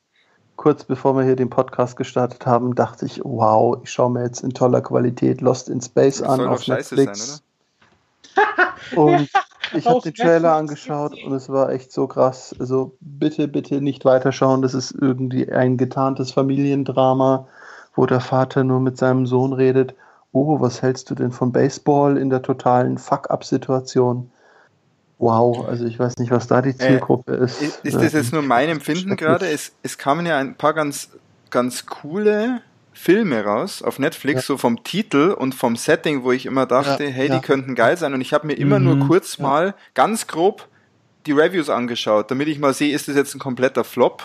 Kurz 0.56 0.84
bevor 0.84 1.16
wir 1.16 1.24
hier 1.24 1.36
den 1.36 1.50
Podcast 1.50 1.96
gestartet 1.98 2.46
haben, 2.46 2.76
dachte 2.76 3.06
ich, 3.06 3.22
wow, 3.24 3.78
ich 3.84 3.92
schaue 3.92 4.12
mir 4.12 4.24
jetzt 4.24 4.44
in 4.44 4.52
toller 4.52 4.82
Qualität 4.82 5.42
Lost 5.42 5.68
in 5.70 5.82
Space 5.82 6.20
das 6.20 6.30
an 6.30 6.48
auf 6.48 6.68
Netflix. 6.68 7.38
Sein, 7.38 7.40
und 8.96 9.30
ich 9.74 9.88
habe 9.88 10.02
den 10.02 10.14
Trailer 10.14 10.54
angeschaut 10.54 11.14
und 11.24 11.34
es 11.34 11.50
war 11.50 11.72
echt 11.72 11.92
so 11.92 12.08
krass. 12.08 12.56
Also 12.60 12.96
bitte, 13.00 13.48
bitte 13.48 13.82
nicht 13.82 14.06
weiterschauen. 14.06 14.62
Das 14.62 14.74
ist 14.74 14.92
irgendwie 14.92 15.52
ein 15.52 15.78
getarntes 15.78 16.32
Familiendrama, 16.32 17.48
wo 17.96 18.06
der 18.06 18.20
Vater 18.20 18.64
nur 18.64 18.80
mit 18.80 18.98
seinem 18.98 19.26
Sohn 19.26 19.54
redet. 19.54 19.96
Oh, 20.32 20.60
was 20.60 20.82
hältst 20.82 21.10
du 21.10 21.16
denn 21.16 21.32
von 21.32 21.52
Baseball 21.52 22.18
in 22.18 22.30
der 22.30 22.42
totalen 22.42 22.98
Fuck-up-Situation? 22.98 24.32
Wow, 25.20 25.68
also 25.68 25.86
ich 25.86 26.00
weiß 26.00 26.18
nicht, 26.18 26.32
was 26.32 26.48
da 26.48 26.62
die 26.62 26.72
äh, 26.72 26.78
Zielgruppe 26.78 27.38
äh, 27.38 27.46
ist. 27.46 27.62
Ist 27.62 27.96
das 27.96 28.14
jetzt 28.14 28.34
nur 28.34 28.42
mein 28.42 28.70
Empfinden 28.70 29.16
gerade? 29.16 29.48
Es, 29.48 29.74
es 29.84 29.98
kamen 29.98 30.26
ja 30.26 30.38
ein 30.38 30.56
paar 30.56 30.74
ganz, 30.74 31.10
ganz 31.50 31.86
coole 31.86 32.62
Filme 32.94 33.44
raus 33.44 33.82
auf 33.82 34.00
Netflix, 34.00 34.42
ja. 34.42 34.48
so 34.48 34.58
vom 34.58 34.84
Titel 34.84 35.36
und 35.38 35.56
vom 35.56 35.76
Setting, 35.76 36.24
wo 36.24 36.32
ich 36.32 36.46
immer 36.46 36.66
dachte, 36.66 37.06
ja, 37.06 37.10
hey, 37.10 37.28
ja. 37.28 37.36
die 37.36 37.46
könnten 37.46 37.76
geil 37.76 37.98
sein. 37.98 38.14
Und 38.14 38.22
ich 38.22 38.34
habe 38.34 38.48
mir 38.48 38.54
immer 38.54 38.80
mhm, 38.80 38.86
nur 38.86 39.08
kurz 39.08 39.40
mal 39.40 39.74
ganz 39.94 40.28
grob 40.28 40.68
die 41.26 41.32
Reviews 41.32 41.70
angeschaut, 41.70 42.30
damit 42.32 42.48
ich 42.48 42.60
mal 42.60 42.74
sehe, 42.74 42.94
ist 42.94 43.08
das 43.08 43.16
jetzt 43.16 43.34
ein 43.34 43.40
kompletter 43.40 43.84
Flop 43.84 44.24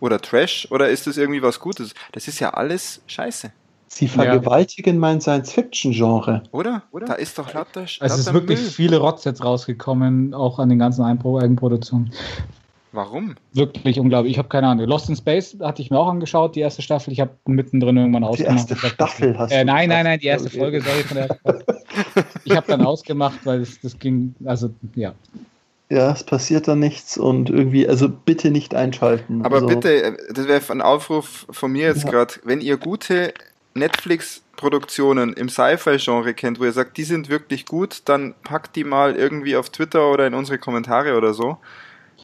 oder 0.00 0.20
Trash 0.20 0.66
oder 0.70 0.88
ist 0.88 1.06
das 1.06 1.16
irgendwie 1.16 1.42
was 1.42 1.60
Gutes? 1.60 1.94
Das 2.12 2.28
ist 2.28 2.40
ja 2.40 2.50
alles 2.50 3.02
scheiße. 3.06 3.52
Sie 3.92 4.06
vergewaltigen 4.06 4.98
mein 4.98 5.20
Science-Fiction-Genre. 5.20 6.44
Oder? 6.52 6.84
Oder? 6.92 7.06
Da 7.06 7.14
ist 7.14 7.36
doch 7.38 7.52
lauter, 7.52 7.82
Es 7.82 7.98
ist 7.98 8.32
wirklich 8.32 8.60
Müll. 8.60 8.70
viele 8.70 8.98
Rotz 8.98 9.24
jetzt 9.24 9.44
rausgekommen, 9.44 10.32
auch 10.32 10.60
an 10.60 10.68
den 10.68 10.78
ganzen 10.78 11.02
Eigenproduktionen. 11.02 12.12
Warum? 12.92 13.36
Wirklich 13.52 14.00
unglaublich. 14.00 14.32
Ich 14.32 14.38
habe 14.38 14.48
keine 14.48 14.66
Ahnung. 14.66 14.86
Lost 14.86 15.08
in 15.08 15.16
Space 15.16 15.56
hatte 15.60 15.80
ich 15.80 15.90
mir 15.90 15.98
auch 15.98 16.08
angeschaut, 16.08 16.56
die 16.56 16.60
erste 16.60 16.82
Staffel. 16.82 17.12
Ich 17.12 17.20
habe 17.20 17.30
mittendrin 17.46 17.96
irgendwann 17.96 18.24
ausgemacht. 18.24 18.68
Die 18.68 18.72
erste 18.72 18.88
Staffel 18.88 19.38
hast 19.38 19.52
äh, 19.52 19.64
Nein, 19.64 19.88
nein, 19.88 20.04
nein, 20.04 20.18
die 20.18 20.26
erste 20.26 20.50
Folge, 20.50 20.80
sorry 20.80 21.02
von 21.04 21.16
der 21.16 21.38
Ich 22.44 22.56
habe 22.56 22.66
dann 22.66 22.84
ausgemacht, 22.84 23.38
weil 23.44 23.60
das, 23.60 23.80
das 23.80 23.98
ging, 23.98 24.34
also 24.44 24.70
ja. 24.96 25.14
Ja, 25.88 26.12
es 26.12 26.24
passiert 26.24 26.68
da 26.68 26.76
nichts 26.76 27.18
und 27.18 27.50
irgendwie, 27.50 27.88
also 27.88 28.08
bitte 28.08 28.50
nicht 28.50 28.74
einschalten. 28.74 29.44
Aber 29.44 29.56
also, 29.56 29.68
bitte, 29.68 30.02
äh, 30.02 30.16
das 30.32 30.48
wäre 30.48 30.62
ein 30.70 30.82
Aufruf 30.82 31.46
von 31.50 31.70
mir 31.72 31.88
jetzt 31.88 32.04
ja. 32.04 32.10
gerade, 32.10 32.34
wenn 32.44 32.60
ihr 32.60 32.76
gute 32.76 33.34
Netflix-Produktionen 33.74 35.32
im 35.32 35.48
Sci-Fi-Genre 35.48 36.34
kennt, 36.34 36.58
wo 36.58 36.64
ihr 36.64 36.72
sagt, 36.72 36.96
die 36.96 37.04
sind 37.04 37.28
wirklich 37.28 37.66
gut, 37.66 38.02
dann 38.04 38.34
packt 38.42 38.74
die 38.74 38.84
mal 38.84 39.14
irgendwie 39.14 39.56
auf 39.56 39.70
Twitter 39.70 40.10
oder 40.10 40.26
in 40.26 40.34
unsere 40.34 40.58
Kommentare 40.58 41.16
oder 41.16 41.34
so. 41.34 41.58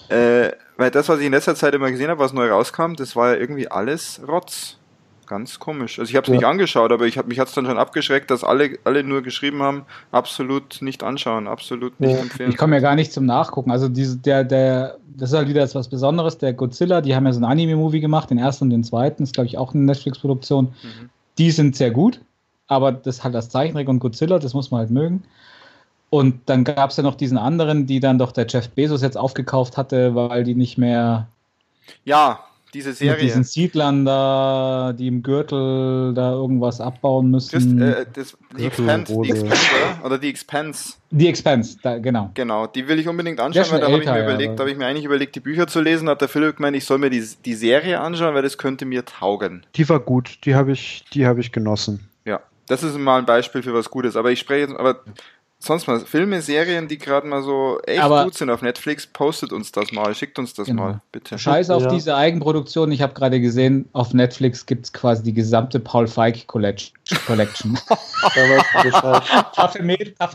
Äh, 0.08 0.52
weil 0.76 0.90
das, 0.90 1.08
was 1.08 1.20
ich 1.20 1.26
in 1.26 1.32
letzter 1.32 1.54
Zeit 1.54 1.74
immer 1.74 1.90
gesehen 1.90 2.10
habe, 2.10 2.20
was 2.20 2.32
neu 2.32 2.48
rauskam, 2.48 2.94
das 2.94 3.16
war 3.16 3.34
ja 3.34 3.40
irgendwie 3.40 3.68
alles 3.68 4.20
Rotz. 4.26 4.76
Ganz 5.26 5.58
komisch. 5.58 5.98
Also 5.98 6.08
ich 6.08 6.16
habe 6.16 6.24
es 6.24 6.28
ja. 6.28 6.34
nicht 6.34 6.44
angeschaut, 6.44 6.92
aber 6.92 7.06
ich 7.06 7.18
hab, 7.18 7.26
mich 7.26 7.40
hat 7.40 7.48
es 7.48 7.54
dann 7.54 7.66
schon 7.66 7.78
abgeschreckt, 7.78 8.30
dass 8.30 8.44
alle, 8.44 8.78
alle 8.84 9.02
nur 9.02 9.22
geschrieben 9.22 9.60
haben, 9.60 9.84
absolut 10.12 10.80
nicht 10.82 11.02
anschauen, 11.02 11.48
absolut 11.48 11.98
nicht 11.98 12.12
ja. 12.12 12.18
empfehlen. 12.18 12.50
Ich 12.50 12.56
komme 12.56 12.76
ja 12.76 12.80
gar 12.80 12.94
nicht 12.94 13.12
zum 13.12 13.26
Nachgucken. 13.26 13.72
Also 13.72 13.88
diese, 13.88 14.18
der, 14.18 14.44
der, 14.44 14.98
das 15.16 15.30
ist 15.30 15.36
halt 15.36 15.48
wieder 15.48 15.62
etwas 15.62 15.88
Besonderes. 15.88 16.38
Der 16.38 16.52
Godzilla, 16.52 17.00
die 17.00 17.16
haben 17.16 17.26
ja 17.26 17.32
so 17.32 17.40
ein 17.40 17.44
Anime-Movie 17.44 18.00
gemacht, 18.00 18.30
den 18.30 18.38
ersten 18.38 18.64
und 18.64 18.70
den 18.70 18.84
zweiten, 18.84 19.24
ist 19.24 19.34
glaube 19.34 19.48
ich 19.48 19.58
auch 19.58 19.74
eine 19.74 19.82
Netflix-Produktion. 19.82 20.66
Mhm. 20.66 21.10
Die 21.38 21.50
sind 21.50 21.74
sehr 21.74 21.90
gut, 21.90 22.20
aber 22.68 22.92
das 22.92 23.24
halt 23.24 23.34
das 23.34 23.48
Zeichentrick 23.48 23.88
und 23.88 23.98
Godzilla, 23.98 24.38
das 24.38 24.54
muss 24.54 24.70
man 24.70 24.80
halt 24.80 24.90
mögen. 24.90 25.24
Und 26.16 26.40
dann 26.46 26.64
gab 26.64 26.90
es 26.90 26.96
ja 26.96 27.02
noch 27.02 27.14
diesen 27.14 27.36
anderen, 27.36 27.86
die 27.86 28.00
dann 28.00 28.18
doch 28.18 28.32
der 28.32 28.46
Jeff 28.48 28.70
Bezos 28.70 29.02
jetzt 29.02 29.18
aufgekauft 29.18 29.76
hatte, 29.76 30.14
weil 30.14 30.44
die 30.44 30.54
nicht 30.54 30.78
mehr. 30.78 31.28
Ja, 32.04 32.40
diese 32.72 32.92
Serie. 32.94 33.14
Mit 33.14 33.22
diesen 33.22 33.44
Siedlern 33.44 34.04
da, 34.04 34.94
die 34.96 35.08
im 35.08 35.22
Gürtel 35.22 36.14
da 36.14 36.32
irgendwas 36.32 36.80
abbauen 36.80 37.30
müssen. 37.30 37.78
Das, 37.78 37.96
äh, 37.96 38.06
das, 38.12 38.36
die, 38.58 38.64
Expanse, 38.64 39.20
die 39.22 39.30
Expanse, 39.30 39.66
oder? 39.74 40.06
Oder 40.06 40.18
die 40.18 40.28
Expanse. 40.30 40.94
Die 41.10 41.28
Expanse, 41.28 41.78
da, 41.82 41.98
genau. 41.98 42.30
Genau, 42.34 42.66
die 42.66 42.88
will 42.88 42.98
ich 42.98 43.08
unbedingt 43.08 43.40
anschauen, 43.40 43.66
weil 43.70 43.80
da 43.80 43.86
habe 43.86 44.02
ich 44.02 44.08
mir 44.08 44.22
überlegt, 44.22 44.50
ja, 44.50 44.56
da 44.56 44.60
habe 44.60 44.70
ich 44.70 44.78
mir 44.78 44.86
eigentlich 44.86 45.04
überlegt, 45.04 45.34
die 45.36 45.40
Bücher 45.40 45.66
zu 45.66 45.80
lesen, 45.80 46.08
hat 46.08 46.20
der 46.20 46.28
Philipp 46.28 46.56
gemeint, 46.56 46.76
ich 46.76 46.84
soll 46.84 46.98
mir 46.98 47.10
die, 47.10 47.24
die 47.44 47.54
Serie 47.54 48.00
anschauen, 48.00 48.34
weil 48.34 48.42
das 48.42 48.58
könnte 48.58 48.84
mir 48.84 49.04
taugen. 49.04 49.64
Die 49.74 49.88
war 49.88 50.00
gut, 50.00 50.38
die 50.44 50.54
habe 50.54 50.72
ich, 50.72 51.04
die 51.12 51.26
habe 51.26 51.40
ich 51.40 51.52
genossen. 51.52 52.08
Ja, 52.24 52.40
das 52.68 52.82
ist 52.82 52.98
mal 52.98 53.18
ein 53.18 53.26
Beispiel 53.26 53.62
für 53.62 53.74
was 53.74 53.90
Gutes, 53.90 54.16
aber 54.16 54.32
ich 54.32 54.40
spreche 54.40 54.68
jetzt, 54.68 54.78
aber 54.78 55.00
sonst 55.58 55.86
mal 55.86 56.00
Filme, 56.00 56.42
Serien, 56.42 56.88
die 56.88 56.98
gerade 56.98 57.26
mal 57.26 57.42
so 57.42 57.78
echt 57.84 58.02
Aber 58.02 58.24
gut 58.24 58.34
sind 58.34 58.50
auf 58.50 58.62
Netflix, 58.62 59.06
postet 59.06 59.52
uns 59.52 59.72
das 59.72 59.92
mal, 59.92 60.14
schickt 60.14 60.38
uns 60.38 60.54
das 60.54 60.66
genau. 60.66 60.82
mal, 60.82 61.02
bitte. 61.12 61.38
Scheiß 61.38 61.70
auf 61.70 61.84
ja. 61.84 61.88
diese 61.88 62.16
Eigenproduktion. 62.16 62.92
Ich 62.92 63.02
habe 63.02 63.14
gerade 63.14 63.40
gesehen, 63.40 63.88
auf 63.92 64.14
Netflix 64.14 64.66
gibt 64.66 64.86
es 64.86 64.92
quasi 64.92 65.22
die 65.22 65.32
gesamte 65.32 65.80
Paul 65.80 66.06
Feig 66.06 66.46
Collection. 66.46 66.92
Taffe, 69.54 69.82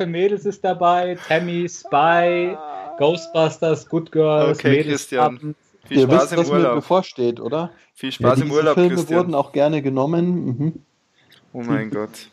Mädels 0.08 0.46
ist 0.46 0.64
dabei, 0.64 1.18
Tammy, 1.28 1.68
Spy, 1.70 2.58
Ghostbusters, 2.98 3.88
Good 3.88 4.12
Girls, 4.12 4.60
okay, 4.60 4.70
Mädels 4.70 4.88
Christian. 4.88 5.56
Viel 5.86 5.98
Ihr 5.98 6.04
Spaß 6.04 6.22
wisst, 6.24 6.34
im 6.34 6.40
was 6.40 6.50
Urlaub. 6.50 6.70
mir 6.70 6.76
bevorsteht, 6.76 7.40
oder? 7.40 7.72
Viel 7.94 8.12
Spaß 8.12 8.40
ja, 8.40 8.46
im 8.46 8.52
Urlaub, 8.52 8.74
Filme 8.76 8.96
Christian. 8.96 9.20
wurden 9.20 9.36
auch 9.36 9.52
gerne 9.52 9.82
genommen. 9.82 10.46
Mhm. 10.46 10.74
Oh 11.54 11.62
mein 11.62 11.90
Gott. 11.90 12.28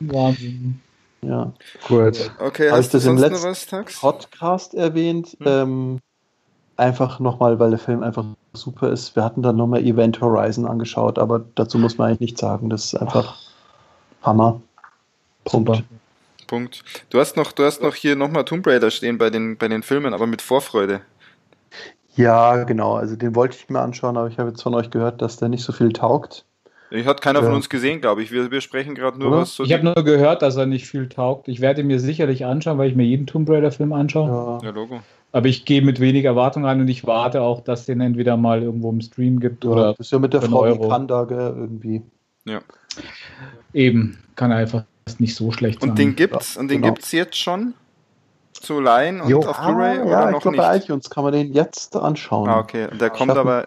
Wahnsinn. 0.00 0.80
Ja. 1.26 1.52
Gut. 1.88 2.30
Okay, 2.38 2.70
hast 2.70 2.94
du 2.94 2.98
im 2.98 3.18
letzten 3.18 3.50
was, 3.50 4.00
Podcast 4.00 4.74
erwähnt? 4.74 5.36
Hm? 5.40 5.46
Ähm, 5.46 5.98
einfach 6.76 7.18
nochmal, 7.18 7.58
weil 7.58 7.70
der 7.70 7.78
Film 7.78 8.02
einfach 8.02 8.24
super 8.52 8.90
ist. 8.90 9.16
Wir 9.16 9.24
hatten 9.24 9.42
dann 9.42 9.56
nochmal 9.56 9.82
Event 9.82 10.20
Horizon 10.20 10.66
angeschaut, 10.66 11.18
aber 11.18 11.44
dazu 11.56 11.78
muss 11.78 11.98
man 11.98 12.08
eigentlich 12.08 12.20
nichts 12.20 12.40
sagen. 12.40 12.70
Das 12.70 12.84
ist 12.84 12.94
einfach 12.94 13.36
Ach. 14.22 14.26
Hammer. 14.26 14.60
Punkt. 15.44 15.68
Super. 15.68 15.82
Punkt. 16.46 16.84
Du 17.10 17.18
hast 17.18 17.36
noch, 17.36 17.50
du 17.50 17.64
hast 17.64 17.82
noch 17.82 17.94
hier 17.96 18.14
nochmal 18.14 18.44
Tomb 18.44 18.64
Raider 18.66 18.90
stehen 18.92 19.18
bei 19.18 19.30
den, 19.30 19.56
bei 19.56 19.66
den 19.66 19.82
Filmen, 19.82 20.14
aber 20.14 20.28
mit 20.28 20.42
Vorfreude. 20.42 21.00
Ja, 22.14 22.64
genau. 22.64 22.94
Also 22.94 23.16
den 23.16 23.34
wollte 23.34 23.56
ich 23.56 23.68
mir 23.68 23.80
anschauen, 23.80 24.16
aber 24.16 24.28
ich 24.28 24.38
habe 24.38 24.50
jetzt 24.50 24.62
von 24.62 24.74
euch 24.74 24.90
gehört, 24.90 25.20
dass 25.20 25.36
der 25.38 25.48
nicht 25.48 25.64
so 25.64 25.72
viel 25.72 25.92
taugt. 25.92 26.45
Ich 26.90 27.06
hat 27.06 27.20
keiner 27.20 27.40
ja. 27.40 27.46
von 27.46 27.54
uns 27.54 27.68
gesehen, 27.68 28.00
glaube 28.00 28.22
ich. 28.22 28.30
Wir, 28.30 28.50
wir 28.50 28.60
sprechen 28.60 28.94
gerade 28.94 29.18
nur 29.18 29.28
Oder? 29.28 29.38
was. 29.38 29.56
So 29.56 29.64
ich 29.64 29.72
habe 29.72 29.84
nur 29.84 29.94
gehört, 29.94 30.42
dass 30.42 30.56
er 30.56 30.66
nicht 30.66 30.86
viel 30.86 31.08
taugt. 31.08 31.48
Ich 31.48 31.60
werde 31.60 31.82
mir 31.82 31.98
sicherlich 31.98 32.44
anschauen, 32.44 32.78
weil 32.78 32.90
ich 32.90 32.96
mir 32.96 33.04
jeden 33.04 33.26
Tomb 33.26 33.48
Raider-Film 33.48 33.92
anschaue. 33.92 34.60
Ja. 34.62 34.68
ja, 34.68 34.70
Logo. 34.70 35.00
Aber 35.32 35.48
ich 35.48 35.64
gehe 35.64 35.82
mit 35.82 36.00
wenig 36.00 36.24
Erwartung 36.24 36.64
rein 36.64 36.80
und 36.80 36.88
ich 36.88 37.06
warte 37.06 37.42
auch, 37.42 37.60
dass 37.60 37.86
den 37.86 38.00
entweder 38.00 38.36
mal 38.36 38.62
irgendwo 38.62 38.90
im 38.90 39.00
Stream 39.00 39.40
gibt 39.40 39.64
ja, 39.64 39.70
oder. 39.70 39.94
Das 39.94 40.06
ist 40.06 40.12
ja 40.12 40.18
mit 40.18 40.32
der 40.32 40.42
Frau 40.42 40.60
Euro. 40.60 40.88
Kanda, 40.88 41.26
irgendwie. 41.28 42.02
Ja. 42.46 42.60
Eben, 43.74 44.18
kann 44.36 44.52
einfach 44.52 44.84
nicht 45.18 45.34
so 45.34 45.52
schlecht 45.52 45.80
sein. 45.80 45.90
Und 45.90 45.98
den 45.98 46.16
gibt's, 46.16 46.54
ja, 46.54 46.60
und 46.60 46.68
den 46.68 46.80
genau. 46.82 46.94
gibt's 46.94 47.12
jetzt 47.12 47.36
schon? 47.36 47.74
Zu 48.52 48.80
leihen 48.80 49.20
und 49.20 49.28
jo. 49.28 49.40
auf 49.40 49.60
Blu-ray 49.60 49.98
ah, 49.98 50.02
oder 50.02 50.10
ja, 50.10 50.30
noch 50.30 50.38
ich 50.38 50.42
glaub, 50.42 50.52
nicht? 50.54 50.62
Bei 50.62 50.76
iTunes 50.76 51.10
kann 51.10 51.24
man 51.24 51.32
den 51.34 51.52
jetzt 51.52 51.94
anschauen. 51.94 52.48
Ah, 52.48 52.58
okay. 52.58 52.88
Der 52.98 53.10
kommt 53.10 53.32
aber 53.32 53.66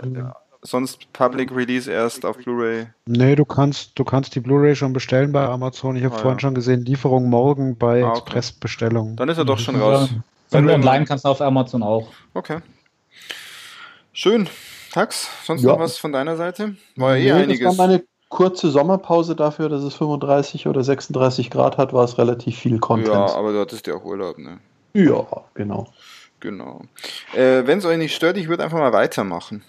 sonst 0.62 1.12
Public 1.14 1.56
Release 1.56 1.92
erst 1.92 2.26
auf 2.26 2.38
Blu-ray? 2.38 2.88
Nee, 3.06 3.36
du 3.36 3.46
kannst, 3.46 3.98
du 3.98 4.04
kannst 4.04 4.36
die 4.36 4.40
Blu-ray 4.40 4.76
schon 4.76 4.94
bestellen 4.94 5.32
bei 5.32 5.46
Amazon. 5.46 5.96
Ich 5.96 6.04
habe 6.04 6.16
ah, 6.16 6.20
vorhin 6.20 6.38
ja. 6.38 6.42
schon 6.42 6.56
gesehen, 6.56 6.86
Lieferung 6.86 7.30
morgen 7.30 7.78
bei 7.78 8.04
ah, 8.04 8.10
okay. 8.10 8.20
Expressbestellung. 8.20 9.16
Dann 9.16 9.30
ist 9.30 9.38
er 9.38 9.46
doch 9.46 9.60
schon 9.60 9.76
raus. 9.76 10.10
Ja. 10.12 10.22
Wenn 10.52 10.68
du 10.68 10.74
online 10.74 11.06
kannst 11.06 11.26
du 11.26 11.30
auf 11.30 11.42
Amazon 11.42 11.84
auch. 11.84 12.12
Okay. 12.34 12.60
Schön. 14.14 14.50
Tax, 14.92 15.30
sonst 15.46 15.64
ja. 15.64 15.72
noch 15.72 15.80
was 15.80 15.98
von 15.98 16.12
deiner 16.12 16.36
Seite? 16.36 16.76
War 16.96 17.16
ja 17.16 17.36
eh 17.36 17.38
nee, 17.38 17.44
einiges. 17.44 17.68
Das 17.68 17.78
war 17.78 17.88
meine 17.88 18.04
kurze 18.30 18.70
Sommerpause 18.70 19.36
dafür, 19.36 19.70
dass 19.70 19.84
es 19.84 19.94
35 19.96 20.68
oder 20.68 20.84
36 20.84 21.50
Grad 21.50 21.78
hat, 21.78 21.94
war 21.94 22.04
es 22.04 22.18
relativ 22.18 22.58
viel 22.58 22.80
Content. 22.80 23.14
Ja, 23.14 23.36
aber 23.36 23.54
du 23.54 23.60
hattest 23.60 23.86
ja 23.88 23.96
auch 23.96 24.04
Urlaub, 24.04 24.38
ne? 24.38 24.60
Ja, 24.94 25.26
genau. 25.54 25.88
Genau. 26.40 26.82
Äh, 27.36 27.66
Wenn 27.66 27.80
es 27.80 27.86
euch 27.86 27.98
nicht 27.98 28.16
stört, 28.16 28.38
ich 28.38 28.48
würde 28.48 28.64
einfach 28.64 28.78
mal 28.78 28.94
weitermachen. 28.94 29.64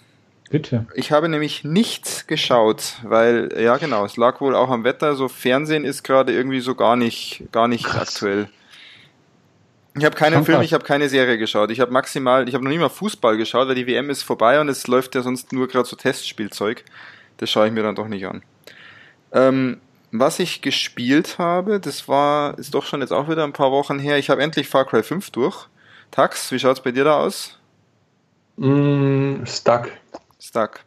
Bitte. 0.51 0.85
Ich 0.95 1.13
habe 1.13 1.29
nämlich 1.29 1.63
nichts 1.63 2.27
geschaut, 2.27 2.95
weil, 3.03 3.49
ja 3.57 3.77
genau, 3.77 4.03
es 4.03 4.17
lag 4.17 4.41
wohl 4.41 4.53
auch 4.53 4.69
am 4.69 4.83
Wetter, 4.83 5.15
so 5.15 5.29
Fernsehen 5.29 5.85
ist 5.85 6.03
gerade 6.03 6.33
irgendwie 6.33 6.59
so 6.59 6.75
gar 6.75 6.97
nicht, 6.97 7.45
gar 7.53 7.69
nicht 7.69 7.87
aktuell. 7.95 8.49
Ich 9.97 10.05
habe 10.05 10.15
keinen 10.15 10.43
Film, 10.45 10.61
ich 10.61 10.73
habe 10.73 10.83
keine 10.83 11.09
Serie 11.09 11.37
geschaut. 11.37 11.71
Ich 11.71 11.79
habe 11.79 11.91
maximal, 11.91 12.47
ich 12.47 12.53
habe 12.53 12.63
noch 12.63 12.71
nie 12.71 12.77
mal 12.77 12.89
Fußball 12.89 13.37
geschaut, 13.37 13.67
weil 13.67 13.75
die 13.75 13.87
WM 13.87 14.09
ist 14.09 14.23
vorbei 14.23 14.59
und 14.59 14.69
es 14.69 14.87
läuft 14.87 15.15
ja 15.15 15.21
sonst 15.21 15.53
nur 15.53 15.67
gerade 15.67 15.87
so 15.87 15.95
Testspielzeug. 15.95 16.83
Das 17.37 17.49
schaue 17.49 17.67
ich 17.67 17.73
mir 17.73 17.83
dann 17.83 17.95
doch 17.95 18.07
nicht 18.07 18.25
an. 18.25 18.41
Ähm, 19.33 19.79
was 20.11 20.39
ich 20.39 20.61
gespielt 20.61 21.39
habe, 21.39 21.79
das 21.79 22.07
war, 22.09 22.57
ist 22.59 22.73
doch 22.73 22.85
schon 22.85 23.01
jetzt 23.01 23.13
auch 23.13 23.29
wieder 23.29 23.45
ein 23.45 23.53
paar 23.53 23.71
Wochen 23.71 23.99
her. 23.99 24.17
Ich 24.17 24.29
habe 24.29 24.41
endlich 24.41 24.67
Far 24.67 24.85
Cry 24.85 25.03
5 25.03 25.29
durch. 25.31 25.67
Tax, 26.11 26.51
wie 26.51 26.59
schaut's 26.59 26.81
bei 26.81 26.91
dir 26.91 27.05
da 27.05 27.19
aus? 27.19 27.57
Mm, 28.57 29.45
stuck. 29.45 29.89
Stuck. 30.41 30.79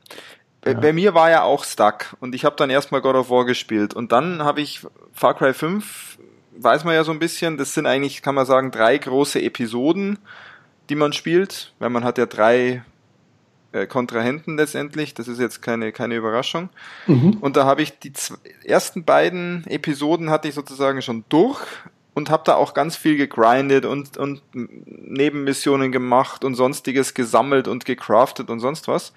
Ja. 0.67 0.75
Bei 0.75 0.93
mir 0.93 1.15
war 1.15 1.31
ja 1.31 1.43
auch 1.43 1.65
Stuck 1.65 2.17
und 2.21 2.35
ich 2.35 2.45
habe 2.45 2.57
dann 2.57 2.71
erstmal 2.71 3.01
God 3.01 3.15
of 3.15 3.31
War 3.31 3.45
gespielt 3.45 3.95
und 3.95 4.13
dann 4.13 4.43
habe 4.43 4.61
ich 4.61 4.81
Far 5.13 5.35
Cry 5.35 5.55
5, 5.55 6.19
weiß 6.57 6.85
man 6.85 6.95
ja 6.95 7.05
so 7.05 7.13
ein 7.13 7.19
bisschen, 7.19 7.57
das 7.57 7.75
sind 7.75 7.87
eigentlich, 7.87 8.23
kann 8.23 8.35
man 8.35 8.47
sagen, 8.47 8.71
drei 8.71 8.97
große 8.99 9.41
Episoden, 9.41 10.19
die 10.89 10.97
man 10.97 11.13
spielt, 11.13 11.73
weil 11.79 11.91
man 11.91 12.03
hat 12.03 12.19
ja 12.19 12.27
drei 12.27 12.83
äh, 13.73 13.87
Kontrahenten 13.87 14.57
letztendlich, 14.57 15.15
das 15.15 15.29
ist 15.29 15.39
jetzt 15.39 15.61
keine, 15.63 15.93
keine 15.93 16.17
Überraschung. 16.17 16.71
Mhm. 17.07 17.39
Und 17.41 17.57
da 17.57 17.65
habe 17.65 17.83
ich 17.83 17.99
die 17.99 18.13
ersten 18.65 19.05
beiden 19.05 19.67
Episoden 19.67 20.31
hatte 20.31 20.49
ich 20.49 20.55
sozusagen 20.55 21.03
schon 21.03 21.25
durch 21.29 21.61
und 22.15 22.31
habe 22.31 22.45
da 22.47 22.55
auch 22.55 22.75
ganz 22.75 22.97
viel 22.97 23.17
gegrindet 23.17 23.85
und, 23.85 24.17
und 24.17 24.43
Nebenmissionen 24.53 25.93
gemacht 25.93 26.45
und 26.45 26.55
sonstiges 26.55 27.15
gesammelt 27.15 27.69
und 27.69 27.85
gecraftet 27.85 28.49
und 28.49 28.61
sonst 28.61 28.89
was. 28.89 29.13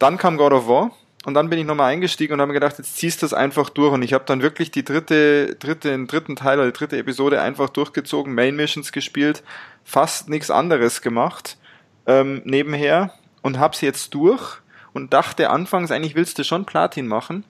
Dann 0.00 0.16
kam 0.16 0.36
God 0.36 0.52
of 0.52 0.66
War 0.66 0.90
und 1.26 1.34
dann 1.34 1.50
bin 1.50 1.58
ich 1.58 1.66
nochmal 1.66 1.92
eingestiegen 1.92 2.32
und 2.32 2.40
habe 2.40 2.48
mir 2.48 2.58
gedacht, 2.58 2.78
jetzt 2.78 2.96
ziehst 2.96 3.20
du 3.20 3.26
das 3.26 3.34
einfach 3.34 3.68
durch. 3.68 3.92
Und 3.92 4.02
ich 4.02 4.14
habe 4.14 4.24
dann 4.26 4.40
wirklich 4.40 4.70
die 4.70 4.82
dritte, 4.82 5.54
dritte, 5.56 5.90
den 5.90 6.06
dritten 6.06 6.34
Teil 6.34 6.58
oder 6.58 6.72
die 6.72 6.76
dritte 6.76 6.96
Episode 6.96 7.42
einfach 7.42 7.68
durchgezogen, 7.68 8.34
Main 8.34 8.56
Missions 8.56 8.90
gespielt, 8.90 9.44
fast 9.84 10.28
nichts 10.28 10.50
anderes 10.50 11.02
gemacht 11.02 11.58
ähm, 12.06 12.40
nebenher 12.44 13.12
und 13.42 13.58
hab's 13.58 13.82
jetzt 13.82 14.14
durch 14.14 14.58
und 14.94 15.12
dachte 15.12 15.50
anfangs, 15.50 15.90
eigentlich 15.90 16.14
willst 16.14 16.38
du 16.38 16.44
schon 16.44 16.64
Platin 16.64 17.06
machen. 17.06 17.44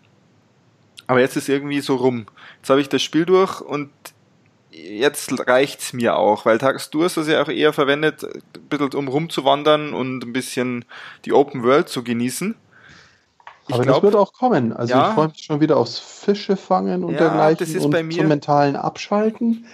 Aber 1.06 1.20
jetzt 1.20 1.36
ist 1.36 1.48
irgendwie 1.48 1.80
so 1.80 1.96
rum. 1.96 2.26
Jetzt 2.58 2.70
habe 2.70 2.80
ich 2.80 2.88
das 2.88 3.02
Spiel 3.02 3.24
durch 3.24 3.60
und 3.60 3.90
jetzt 4.72 5.48
reicht's 5.48 5.92
mir 5.92 6.16
auch, 6.16 6.44
weil 6.46 6.58
Tags 6.58 6.90
du 6.90 7.04
hast 7.04 7.16
das 7.16 7.28
ja 7.28 7.42
auch 7.42 7.48
eher 7.48 7.72
verwendet, 7.72 8.24
ein 8.24 8.68
bisschen 8.68 8.94
um 8.94 9.08
rumzuwandern 9.08 9.92
und 9.92 10.24
ein 10.24 10.32
bisschen 10.32 10.84
die 11.24 11.32
Open 11.32 11.62
World 11.62 11.88
zu 11.88 12.02
genießen. 12.04 12.54
Ich 13.68 13.74
Aber 13.74 13.84
glaub, 13.84 13.96
das 13.96 14.02
wird 14.02 14.16
auch 14.16 14.32
kommen. 14.32 14.72
Also 14.72 14.94
ja, 14.94 15.08
ich 15.08 15.14
freue 15.14 15.28
mich 15.28 15.44
schon 15.44 15.60
wieder 15.60 15.76
aufs 15.76 15.98
Fische 15.98 16.56
fangen 16.56 17.04
und 17.04 17.12
ja, 17.12 17.18
dergleichen 17.18 17.58
das 17.58 17.68
ist 17.74 17.84
und 17.84 17.92
bei 17.92 18.02
mir, 18.02 18.18
zum 18.18 18.28
mentalen 18.28 18.76
Abschalten. 18.76 19.66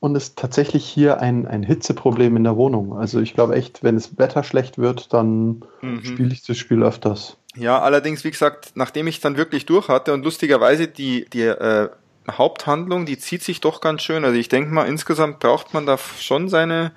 Und 0.00 0.14
es 0.14 0.24
ist 0.24 0.38
tatsächlich 0.38 0.84
hier 0.84 1.20
ein, 1.20 1.46
ein 1.46 1.62
Hitzeproblem 1.62 2.36
in 2.36 2.44
der 2.44 2.56
Wohnung. 2.56 2.96
Also 2.96 3.20
ich 3.20 3.34
glaube 3.34 3.56
echt, 3.56 3.82
wenn 3.82 3.96
das 3.96 4.16
Wetter 4.18 4.44
schlecht 4.44 4.78
wird, 4.78 5.12
dann 5.12 5.64
mhm. 5.80 6.04
spiele 6.04 6.32
ich 6.32 6.44
das 6.44 6.56
Spiel 6.56 6.82
öfters. 6.82 7.36
Ja, 7.56 7.80
allerdings, 7.80 8.22
wie 8.22 8.30
gesagt, 8.30 8.72
nachdem 8.74 9.08
ich 9.08 9.20
dann 9.20 9.36
wirklich 9.36 9.66
durch 9.66 9.88
hatte 9.88 10.12
und 10.12 10.24
lustigerweise 10.24 10.86
die, 10.86 11.24
die 11.32 11.42
äh, 11.42 11.88
Haupthandlung, 12.30 13.06
die 13.06 13.18
zieht 13.18 13.42
sich 13.42 13.60
doch 13.60 13.80
ganz 13.80 14.02
schön. 14.02 14.24
Also 14.24 14.36
ich 14.38 14.48
denke 14.48 14.70
mal, 14.70 14.86
insgesamt 14.86 15.38
braucht 15.40 15.74
man 15.74 15.86
da 15.86 15.98
schon 15.98 16.48
seine 16.48 16.92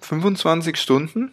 25 0.00 0.76
Stunden, 0.76 1.32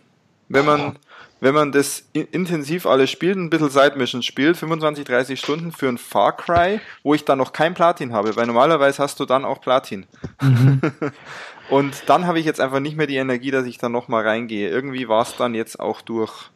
wenn 0.49 0.65
man, 0.65 0.97
wenn 1.39 1.53
man 1.53 1.71
das 1.71 2.05
intensiv 2.13 2.85
alles 2.85 3.09
spielt, 3.09 3.37
ein 3.37 3.49
bisschen 3.49 3.69
Side-Mission 3.69 4.23
spielt, 4.23 4.57
25, 4.57 5.05
30 5.05 5.39
Stunden 5.39 5.71
für 5.71 5.87
ein 5.87 5.97
Far 5.97 6.35
Cry, 6.35 6.79
wo 7.03 7.13
ich 7.13 7.25
dann 7.25 7.37
noch 7.37 7.53
kein 7.53 7.73
Platin 7.73 8.13
habe, 8.13 8.35
weil 8.35 8.47
normalerweise 8.47 9.03
hast 9.03 9.19
du 9.19 9.25
dann 9.25 9.45
auch 9.45 9.61
Platin. 9.61 10.05
Mhm. 10.41 10.81
Und 11.69 12.03
dann 12.07 12.25
habe 12.27 12.39
ich 12.39 12.45
jetzt 12.45 12.61
einfach 12.61 12.79
nicht 12.79 12.95
mehr 12.95 13.07
die 13.07 13.17
Energie, 13.17 13.51
dass 13.51 13.65
ich 13.65 13.77
da 13.77 13.89
nochmal 13.89 14.25
reingehe. 14.25 14.69
Irgendwie 14.69 15.09
war 15.09 15.23
es 15.23 15.35
dann 15.35 15.53
jetzt 15.53 15.79
auch 15.79 16.01
durch. 16.01 16.49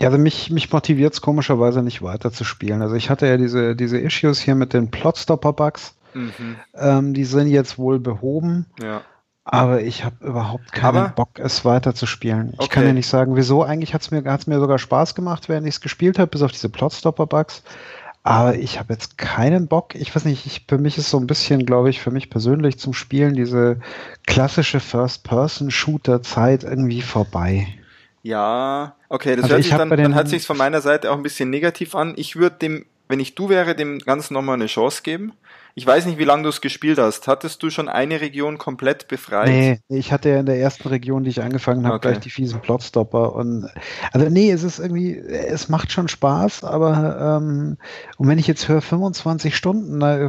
Ja, 0.00 0.08
also 0.08 0.18
mich, 0.18 0.50
mich 0.50 0.72
motiviert 0.72 1.12
es 1.12 1.20
komischerweise 1.20 1.82
nicht 1.82 2.02
weiter 2.02 2.32
zu 2.32 2.44
spielen. 2.44 2.80
Also 2.80 2.94
ich 2.94 3.10
hatte 3.10 3.26
ja 3.26 3.36
diese, 3.36 3.76
diese 3.76 3.98
Issues 3.98 4.40
hier 4.40 4.54
mit 4.54 4.72
den 4.72 4.90
Plotstopper-Bugs. 4.90 5.94
Mhm. 6.14 6.56
Ähm, 6.74 7.14
die 7.14 7.24
sind 7.24 7.48
jetzt 7.48 7.78
wohl 7.78 8.00
behoben. 8.00 8.66
Ja. 8.82 9.02
Aber 9.44 9.82
ich 9.82 10.04
habe 10.04 10.24
überhaupt 10.24 10.72
keinen 10.72 10.96
Aber, 10.96 11.08
Bock, 11.08 11.38
es 11.38 11.64
weiter 11.64 11.94
zu 11.94 12.06
spielen. 12.06 12.50
Okay. 12.54 12.62
Ich 12.62 12.70
kann 12.70 12.86
ja 12.86 12.92
nicht 12.92 13.08
sagen, 13.08 13.36
wieso. 13.36 13.62
Eigentlich 13.62 13.94
hat 13.94 14.02
es 14.02 14.10
mir, 14.10 14.24
hat's 14.24 14.46
mir 14.46 14.58
sogar 14.58 14.78
Spaß 14.78 15.14
gemacht, 15.14 15.48
während 15.48 15.66
ich 15.66 15.74
es 15.74 15.80
gespielt 15.80 16.18
habe, 16.18 16.28
bis 16.28 16.42
auf 16.42 16.52
diese 16.52 16.68
Plotstopper-Bugs. 16.68 17.62
Aber 18.22 18.54
ich 18.54 18.78
habe 18.78 18.92
jetzt 18.92 19.18
keinen 19.18 19.66
Bock. 19.66 19.94
Ich 19.94 20.14
weiß 20.14 20.24
nicht, 20.24 20.46
ich, 20.46 20.66
für 20.68 20.78
mich 20.78 20.98
ist 20.98 21.10
so 21.10 21.18
ein 21.18 21.26
bisschen, 21.26 21.64
glaube 21.66 21.90
ich, 21.90 22.00
für 22.00 22.10
mich 22.10 22.30
persönlich 22.30 22.78
zum 22.78 22.92
Spielen 22.92 23.34
diese 23.34 23.80
klassische 24.26 24.78
First-Person-Shooter-Zeit 24.78 26.64
irgendwie 26.64 27.02
vorbei. 27.02 27.66
Ja, 28.22 28.96
okay, 29.08 29.36
das 29.36 29.44
also 29.44 29.54
hört 29.54 29.64
sich 29.64 29.74
dann, 29.74 29.88
dann 29.88 30.14
hört 30.14 30.28
sich 30.28 30.46
von 30.46 30.56
meiner 30.56 30.80
Seite 30.80 31.10
auch 31.10 31.16
ein 31.16 31.22
bisschen 31.22 31.50
negativ 31.50 31.94
an. 31.94 32.14
Ich 32.16 32.36
würde 32.36 32.56
dem, 32.56 32.86
wenn 33.08 33.20
ich 33.20 33.34
du 33.34 33.48
wäre, 33.48 33.74
dem 33.74 33.98
Ganzen 33.98 34.34
nochmal 34.34 34.56
eine 34.56 34.66
Chance 34.66 35.02
geben. 35.02 35.32
Ich 35.74 35.86
weiß 35.86 36.06
nicht, 36.06 36.18
wie 36.18 36.24
lange 36.24 36.42
du 36.42 36.48
es 36.48 36.60
gespielt 36.60 36.98
hast. 36.98 37.28
Hattest 37.28 37.62
du 37.62 37.70
schon 37.70 37.88
eine 37.88 38.20
Region 38.20 38.58
komplett 38.58 39.08
befreit? 39.08 39.48
Nee, 39.48 39.80
ich 39.88 40.12
hatte 40.12 40.30
ja 40.30 40.40
in 40.40 40.46
der 40.46 40.58
ersten 40.58 40.88
Region, 40.88 41.24
die 41.24 41.30
ich 41.30 41.42
angefangen 41.42 41.86
habe, 41.86 41.96
okay. 41.96 42.08
gleich 42.08 42.20
die 42.20 42.30
fiesen 42.30 42.60
Plotstopper. 42.60 43.34
Und 43.34 43.68
also 44.12 44.28
nee, 44.28 44.50
es 44.50 44.62
ist 44.62 44.78
irgendwie, 44.78 45.16
es 45.16 45.68
macht 45.68 45.92
schon 45.92 46.08
Spaß, 46.08 46.64
aber 46.64 47.38
ähm, 47.40 47.76
und 48.16 48.28
wenn 48.28 48.38
ich 48.38 48.46
jetzt 48.46 48.68
höre 48.68 48.82
25 48.82 49.56
Stunden, 49.56 49.98
na, 49.98 50.22
ja, 50.22 50.28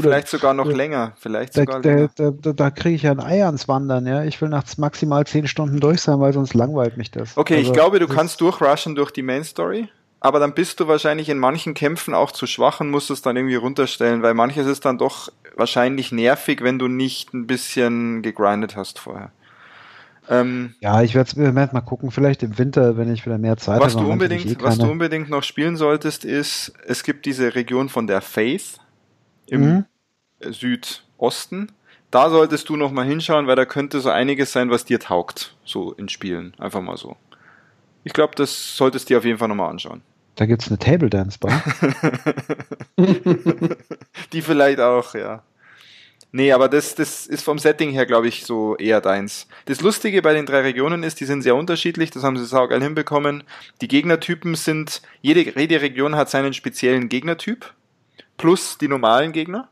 vielleicht 0.00 0.28
sogar 0.28 0.54
noch 0.54 0.66
länger, 0.66 1.12
vielleicht 1.18 1.56
da, 1.56 1.60
sogar 1.60 1.80
länger. 1.80 2.10
Da, 2.16 2.30
da, 2.30 2.52
da 2.52 2.70
kriege 2.70 2.96
ich 2.96 3.02
ja 3.02 3.12
ein 3.12 3.20
Ei 3.20 3.44
ans 3.44 3.68
Wandern, 3.68 4.06
ja. 4.06 4.24
Ich 4.24 4.40
will 4.40 4.48
nach 4.48 4.64
maximal 4.76 5.26
10 5.26 5.46
Stunden 5.46 5.80
durch 5.80 6.00
sein, 6.00 6.20
weil 6.20 6.32
sonst 6.32 6.54
langweilt 6.54 6.96
mich 6.96 7.10
das. 7.10 7.36
Okay, 7.36 7.56
also, 7.56 7.68
ich 7.68 7.72
glaube, 7.72 7.98
du 7.98 8.08
kannst 8.08 8.40
durchrushen 8.40 8.94
durch 8.94 9.10
die 9.10 9.22
Main 9.22 9.44
Story 9.44 9.88
aber 10.20 10.38
dann 10.38 10.54
bist 10.54 10.78
du 10.80 10.86
wahrscheinlich 10.86 11.28
in 11.30 11.38
manchen 11.38 11.74
Kämpfen 11.74 12.14
auch 12.14 12.30
zu 12.30 12.46
schwach 12.46 12.80
und 12.80 12.90
musst 12.90 13.10
es 13.10 13.22
dann 13.22 13.36
irgendwie 13.36 13.56
runterstellen, 13.56 14.22
weil 14.22 14.34
manches 14.34 14.66
ist 14.66 14.84
dann 14.84 14.98
doch 14.98 15.32
wahrscheinlich 15.56 16.12
nervig, 16.12 16.62
wenn 16.62 16.78
du 16.78 16.88
nicht 16.88 17.32
ein 17.32 17.46
bisschen 17.46 18.22
gegrindet 18.22 18.76
hast 18.76 18.98
vorher. 18.98 19.32
Ähm, 20.28 20.74
ja, 20.80 21.02
ich 21.02 21.14
werde 21.14 21.30
es 21.30 21.72
mal 21.72 21.80
gucken, 21.80 22.10
vielleicht 22.10 22.42
im 22.42 22.56
Winter, 22.58 22.96
wenn 22.96 23.12
ich 23.12 23.26
wieder 23.26 23.38
mehr 23.38 23.56
Zeit 23.56 23.80
was 23.80 23.96
habe. 23.96 24.04
Du 24.04 24.12
unbedingt, 24.12 24.46
eh 24.46 24.56
was 24.60 24.78
du 24.78 24.88
unbedingt 24.88 25.28
noch 25.30 25.42
spielen 25.42 25.76
solltest, 25.76 26.24
ist, 26.24 26.72
es 26.86 27.02
gibt 27.02 27.26
diese 27.26 27.54
Region 27.54 27.88
von 27.88 28.06
der 28.06 28.20
Faith 28.20 28.78
im 29.46 29.64
mhm. 29.64 29.84
Südosten. 30.52 31.72
Da 32.10 32.28
solltest 32.28 32.68
du 32.68 32.76
noch 32.76 32.92
mal 32.92 33.06
hinschauen, 33.06 33.46
weil 33.46 33.56
da 33.56 33.64
könnte 33.64 34.00
so 34.00 34.10
einiges 34.10 34.52
sein, 34.52 34.70
was 34.70 34.84
dir 34.84 35.00
taugt, 35.00 35.56
so 35.64 35.92
in 35.92 36.08
Spielen. 36.08 36.54
Einfach 36.58 36.80
mal 36.80 36.96
so. 36.96 37.16
Ich 38.04 38.12
glaube, 38.12 38.34
das 38.36 38.76
solltest 38.76 39.08
du 39.08 39.14
dir 39.14 39.18
auf 39.18 39.24
jeden 39.24 39.38
Fall 39.38 39.48
noch 39.48 39.56
mal 39.56 39.68
anschauen. 39.68 40.02
Da 40.40 40.46
gibt 40.46 40.62
es 40.62 40.68
eine 40.68 40.78
Table 40.78 41.10
Dance 41.10 41.38
Bar. 41.38 41.62
Die 44.32 44.40
vielleicht 44.40 44.80
auch, 44.80 45.14
ja. 45.14 45.42
Nee, 46.32 46.52
aber 46.52 46.70
das, 46.70 46.94
das 46.94 47.26
ist 47.26 47.44
vom 47.44 47.58
Setting 47.58 47.90
her, 47.90 48.06
glaube 48.06 48.28
ich, 48.28 48.46
so 48.46 48.74
eher 48.76 49.02
deins. 49.02 49.48
Das 49.66 49.82
Lustige 49.82 50.22
bei 50.22 50.32
den 50.32 50.46
drei 50.46 50.62
Regionen 50.62 51.02
ist, 51.02 51.20
die 51.20 51.26
sind 51.26 51.42
sehr 51.42 51.56
unterschiedlich, 51.56 52.10
das 52.10 52.22
haben 52.22 52.38
sie 52.38 52.46
saugeil 52.46 52.82
hinbekommen. 52.82 53.44
Die 53.82 53.88
Gegnertypen 53.88 54.54
sind, 54.54 55.02
jede, 55.20 55.42
jede 55.60 55.82
Region 55.82 56.16
hat 56.16 56.30
seinen 56.30 56.54
speziellen 56.54 57.10
Gegnertyp, 57.10 57.74
plus 58.38 58.78
die 58.78 58.88
normalen 58.88 59.32
Gegner, 59.32 59.68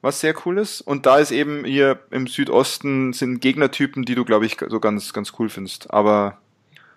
was 0.00 0.18
sehr 0.18 0.34
cool 0.44 0.58
ist. 0.58 0.80
Und 0.80 1.06
da 1.06 1.18
ist 1.18 1.30
eben 1.30 1.64
hier 1.64 2.00
im 2.10 2.26
Südosten 2.26 3.12
sind 3.12 3.40
Gegnertypen, 3.40 4.04
die 4.04 4.16
du, 4.16 4.24
glaube 4.24 4.46
ich, 4.46 4.56
so 4.66 4.80
ganz, 4.80 5.12
ganz 5.12 5.34
cool 5.38 5.48
findest. 5.48 5.94
Aber 5.94 6.38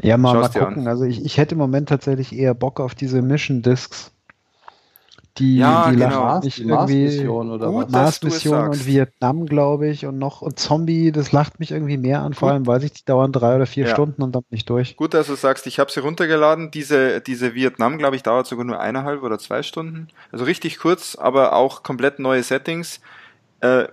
ja, 0.02 0.18
mal, 0.18 0.34
mal 0.34 0.50
gucken. 0.50 0.80
An. 0.80 0.88
Also 0.88 1.06
ich, 1.06 1.24
ich 1.26 1.38
hätte 1.38 1.56
im 1.56 1.60
Moment 1.60 1.90
tatsächlich 1.90 2.34
eher 2.34 2.54
Bock 2.54 2.80
auf 2.80 2.96
diese 2.96 3.22
Mission 3.22 3.62
Discs 3.62 4.12
die, 5.40 5.58
ja, 5.58 5.92
die 5.92 5.98
genau. 5.98 6.22
Mars, 6.22 6.46
mich 6.46 6.62
irgendwie 6.62 7.04
Mission 7.04 7.52
oder 7.52 7.68
gut, 7.68 7.86
was? 7.86 7.92
Mars-Mission 7.92 8.70
und 8.70 8.86
Vietnam, 8.86 9.46
glaube 9.46 9.88
ich, 9.88 10.06
und 10.06 10.18
noch 10.18 10.42
und 10.42 10.58
Zombie, 10.58 11.12
das 11.12 11.32
lacht 11.32 11.60
mich 11.60 11.72
irgendwie 11.72 11.98
mehr 11.98 12.22
an, 12.22 12.34
vor 12.34 12.52
allem 12.52 12.66
weil 12.66 12.82
sich 12.82 12.94
die 12.94 13.06
dauern 13.06 13.32
drei 13.32 13.56
oder 13.56 13.66
vier 13.66 13.86
ja. 13.86 13.94
Stunden 13.94 14.24
und 14.24 14.34
dann 14.34 14.44
nicht 14.50 14.70
durch. 14.70 14.98
Gut, 14.98 15.14
dass 15.14 15.28
du 15.28 15.36
sagst, 15.36 15.68
ich 15.68 15.80
habe 15.80 15.92
sie 15.92 16.00
runtergeladen. 16.00 16.72
Diese, 16.72 17.22
diese 17.22 17.54
Vietnam, 17.54 17.98
glaube 17.98 18.16
ich, 18.16 18.24
dauert 18.24 18.48
sogar 18.48 18.66
nur 18.66 18.80
eineinhalb 18.80 19.22
oder 19.24 19.38
zwei 19.38 19.64
Stunden. 19.64 20.08
Also 20.32 20.46
richtig 20.46 20.80
kurz, 20.80 21.16
aber 21.16 21.54
auch 21.54 21.84
komplett 21.84 22.20
neue 22.20 22.44
Settings. 22.44 23.00
Äh, 23.62 23.88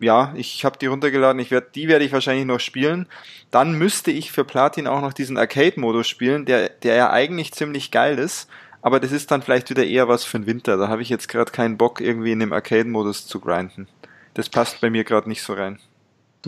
ja, 0.00 0.32
ich 0.36 0.64
habe 0.64 0.78
die 0.78 0.86
runtergeladen, 0.86 1.40
ich 1.40 1.50
werd, 1.50 1.74
die 1.74 1.88
werde 1.88 2.04
ich 2.04 2.12
wahrscheinlich 2.12 2.46
noch 2.46 2.60
spielen. 2.60 3.06
Dann 3.50 3.72
müsste 3.72 4.10
ich 4.10 4.32
für 4.32 4.44
Platin 4.44 4.86
auch 4.86 5.00
noch 5.00 5.12
diesen 5.12 5.38
Arcade-Modus 5.38 6.08
spielen, 6.08 6.44
der, 6.44 6.68
der 6.68 6.96
ja 6.96 7.10
eigentlich 7.10 7.52
ziemlich 7.52 7.90
geil 7.90 8.18
ist 8.18 8.48
aber 8.80 9.00
das 9.00 9.12
ist 9.12 9.30
dann 9.30 9.42
vielleicht 9.42 9.70
wieder 9.70 9.84
eher 9.84 10.08
was 10.08 10.24
für 10.24 10.38
den 10.38 10.46
Winter. 10.46 10.76
Da 10.76 10.88
habe 10.88 11.02
ich 11.02 11.08
jetzt 11.08 11.28
gerade 11.28 11.50
keinen 11.50 11.76
Bock, 11.76 12.00
irgendwie 12.00 12.32
in 12.32 12.40
dem 12.40 12.52
Arcade-Modus 12.52 13.26
zu 13.26 13.40
grinden. 13.40 13.88
Das 14.34 14.48
passt 14.48 14.80
bei 14.80 14.90
mir 14.90 15.04
gerade 15.04 15.28
nicht 15.28 15.42
so 15.42 15.54
rein. 15.54 15.80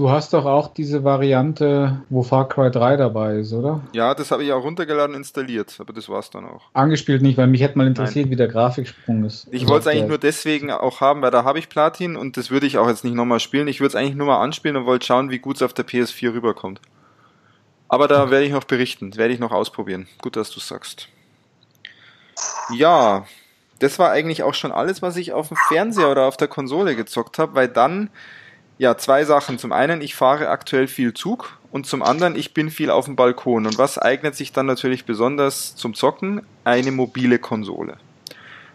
Du 0.01 0.09
hast 0.09 0.33
doch 0.33 0.47
auch 0.47 0.73
diese 0.73 1.05
Variante, 1.05 2.01
wo 2.09 2.23
Far 2.23 2.49
Cry 2.49 2.71
3 2.71 2.97
dabei 2.97 3.35
ist, 3.35 3.53
oder? 3.53 3.83
Ja, 3.93 4.15
das 4.15 4.31
habe 4.31 4.43
ich 4.43 4.51
auch 4.51 4.65
runtergeladen 4.65 5.15
und 5.15 5.21
installiert, 5.21 5.77
aber 5.79 5.93
das 5.93 6.09
war's 6.09 6.31
dann 6.31 6.47
auch. 6.47 6.71
Angespielt 6.73 7.21
nicht, 7.21 7.37
weil 7.37 7.49
mich 7.49 7.61
hätte 7.61 7.77
mal 7.77 7.87
interessiert, 7.87 8.25
Nein. 8.25 8.33
wie 8.33 8.37
der 8.37 8.49
Grafiksprung 8.49 9.27
ist. 9.27 9.47
Ich 9.51 9.69
wollte 9.69 9.91
es 9.91 9.95
eigentlich 9.95 10.09
nur 10.09 10.17
deswegen 10.17 10.71
auch 10.71 11.03
haben, 11.03 11.21
weil 11.21 11.31
da 11.31 11.45
habe 11.45 11.59
ich 11.59 11.69
Platin 11.69 12.17
und 12.17 12.39
das 12.39 12.51
würde 12.51 12.67
ich 12.67 12.79
auch 12.79 12.89
jetzt 12.89 13.05
nicht 13.05 13.13
nochmal 13.13 13.41
spielen. 13.41 13.69
Ich 13.69 13.81
würde 13.81 13.89
es 13.89 13.95
eigentlich 13.95 14.15
nur 14.15 14.27
mal 14.27 14.41
anspielen 14.41 14.79
und 14.79 14.87
wollte 14.87 15.05
schauen, 15.05 15.29
wie 15.29 15.39
gut 15.39 15.57
es 15.57 15.63
auf 15.63 15.75
der 15.75 15.87
PS4 15.87 16.33
rüberkommt. 16.33 16.81
Aber 17.91 18.09
da 18.09 18.31
werde 18.31 18.47
ich 18.47 18.53
noch 18.53 18.65
berichten, 18.65 19.15
werde 19.19 19.35
ich 19.35 19.39
noch 19.39 19.53
ausprobieren. 19.53 20.09
Gut, 20.23 20.35
dass 20.35 20.51
du 20.51 20.61
sagst. 20.61 21.09
Ja, 22.75 23.27
das 23.81 23.99
war 23.99 24.11
eigentlich 24.11 24.45
auch 24.45 24.55
schon 24.55 24.73
alles, 24.73 25.03
was 25.03 25.19
ich 25.19 25.35
auf 25.35 25.49
dem 25.49 25.59
Fernseher 25.69 26.11
oder 26.11 26.25
auf 26.25 26.39
der 26.39 26.49
Konsole 26.49 26.97
gezockt 26.97 27.39
habe, 27.39 27.55
weil 27.55 27.69
dann, 27.69 28.09
ja, 28.81 28.97
zwei 28.97 29.27
Sachen. 29.27 29.59
Zum 29.59 29.73
einen, 29.73 30.01
ich 30.01 30.15
fahre 30.15 30.49
aktuell 30.49 30.87
viel 30.87 31.13
Zug 31.13 31.59
und 31.71 31.87
zum 31.87 32.03
anderen, 32.03 32.35
ich 32.35 32.55
bin 32.55 32.71
viel 32.71 32.89
auf 32.89 33.05
dem 33.05 33.15
Balkon. 33.15 33.67
Und 33.67 33.77
was 33.77 33.99
eignet 33.99 34.35
sich 34.35 34.53
dann 34.53 34.65
natürlich 34.65 35.05
besonders 35.05 35.77
zum 35.77 35.93
Zocken? 35.93 36.47
Eine 36.65 36.91
mobile 36.91 37.39
Konsole. 37.39 37.99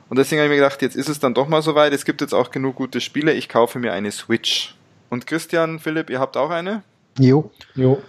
Und 0.07 0.19
deswegen 0.19 0.41
habe 0.41 0.45
ich 0.45 0.51
mir 0.51 0.63
gedacht, 0.63 0.83
jetzt 0.83 0.95
ist 0.95 1.09
es 1.09 1.19
dann 1.19 1.33
doch 1.33 1.47
mal 1.47 1.63
soweit. 1.63 1.91
Es 1.91 2.05
gibt 2.05 2.21
jetzt 2.21 2.33
auch 2.33 2.51
genug 2.51 2.75
gute 2.75 3.01
Spiele. 3.01 3.33
Ich 3.33 3.49
kaufe 3.49 3.79
mir 3.79 3.93
eine 3.93 4.11
Switch. 4.11 4.75
Und 5.09 5.25
Christian, 5.25 5.79
Philipp, 5.79 6.11
ihr 6.11 6.19
habt 6.19 6.37
auch 6.37 6.51
eine? 6.51 6.83
Jo. 7.17 7.49
Jo. 7.73 7.99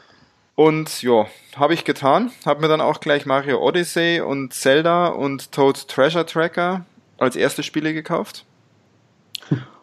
Und 0.55 1.01
ja, 1.01 1.27
habe 1.57 1.73
ich 1.73 1.85
getan. 1.85 2.31
Habe 2.45 2.61
mir 2.61 2.69
dann 2.69 2.83
auch 2.83 3.01
gleich 3.01 3.25
Mario 3.25 3.67
Odyssey 3.67 4.21
und 4.21 4.53
Zelda 4.53 5.07
und 5.07 5.51
Toad 5.51 5.89
Treasure 5.89 6.27
Tracker 6.27 6.85
als 7.17 7.37
erste 7.37 7.63
Spiele 7.63 7.95
gekauft. 7.95 8.45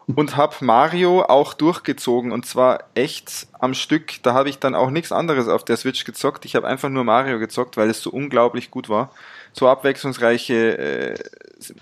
Und 0.06 0.36
habe 0.36 0.56
Mario 0.60 1.22
auch 1.22 1.54
durchgezogen 1.54 2.32
und 2.32 2.44
zwar 2.46 2.84
echt 2.94 3.46
am 3.58 3.74
Stück. 3.74 4.22
Da 4.22 4.34
habe 4.34 4.48
ich 4.48 4.58
dann 4.58 4.74
auch 4.74 4.90
nichts 4.90 5.12
anderes 5.12 5.48
auf 5.48 5.64
der 5.64 5.76
Switch 5.76 6.04
gezockt. 6.04 6.44
Ich 6.44 6.54
habe 6.56 6.66
einfach 6.66 6.90
nur 6.90 7.04
Mario 7.04 7.38
gezockt, 7.38 7.76
weil 7.76 7.88
es 7.88 8.02
so 8.02 8.10
unglaublich 8.10 8.70
gut 8.70 8.88
war. 8.88 9.10
So 9.52 9.68
abwechslungsreiche 9.68 10.78
äh, 10.78 11.14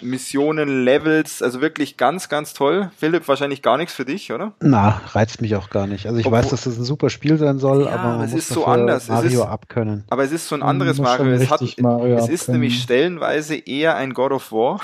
Missionen, 0.02 0.84
Levels, 0.84 1.42
also 1.42 1.60
wirklich 1.60 1.96
ganz, 1.96 2.28
ganz 2.28 2.52
toll. 2.52 2.90
Philipp, 2.98 3.26
wahrscheinlich 3.26 3.62
gar 3.62 3.78
nichts 3.78 3.94
für 3.94 4.04
dich, 4.04 4.30
oder? 4.30 4.52
Na, 4.60 5.00
reizt 5.12 5.40
mich 5.40 5.56
auch 5.56 5.70
gar 5.70 5.86
nicht. 5.86 6.06
Also 6.06 6.18
ich 6.18 6.26
Obwohl, 6.26 6.40
weiß, 6.40 6.50
dass 6.50 6.64
das 6.64 6.76
ein 6.76 6.84
super 6.84 7.08
Spiel 7.08 7.38
sein 7.38 7.58
soll, 7.58 7.84
ja, 7.86 7.92
aber 7.92 8.18
man 8.18 8.26
es 8.26 8.32
muss 8.32 8.42
ist 8.42 8.48
so 8.50 8.66
anders. 8.66 9.08
Mario 9.08 9.42
ist, 9.42 9.48
abkönnen. 9.48 10.04
Aber 10.10 10.22
es 10.22 10.32
ist 10.32 10.48
so 10.48 10.54
ein 10.54 10.62
anderes 10.62 10.98
Mario. 10.98 11.32
Es, 11.32 11.50
hat, 11.50 11.62
Mario 11.78 12.16
es 12.16 12.28
ist 12.28 12.48
nämlich 12.48 12.82
stellenweise 12.82 13.56
eher 13.56 13.96
ein 13.96 14.12
God 14.12 14.32
of 14.32 14.52
War. 14.52 14.80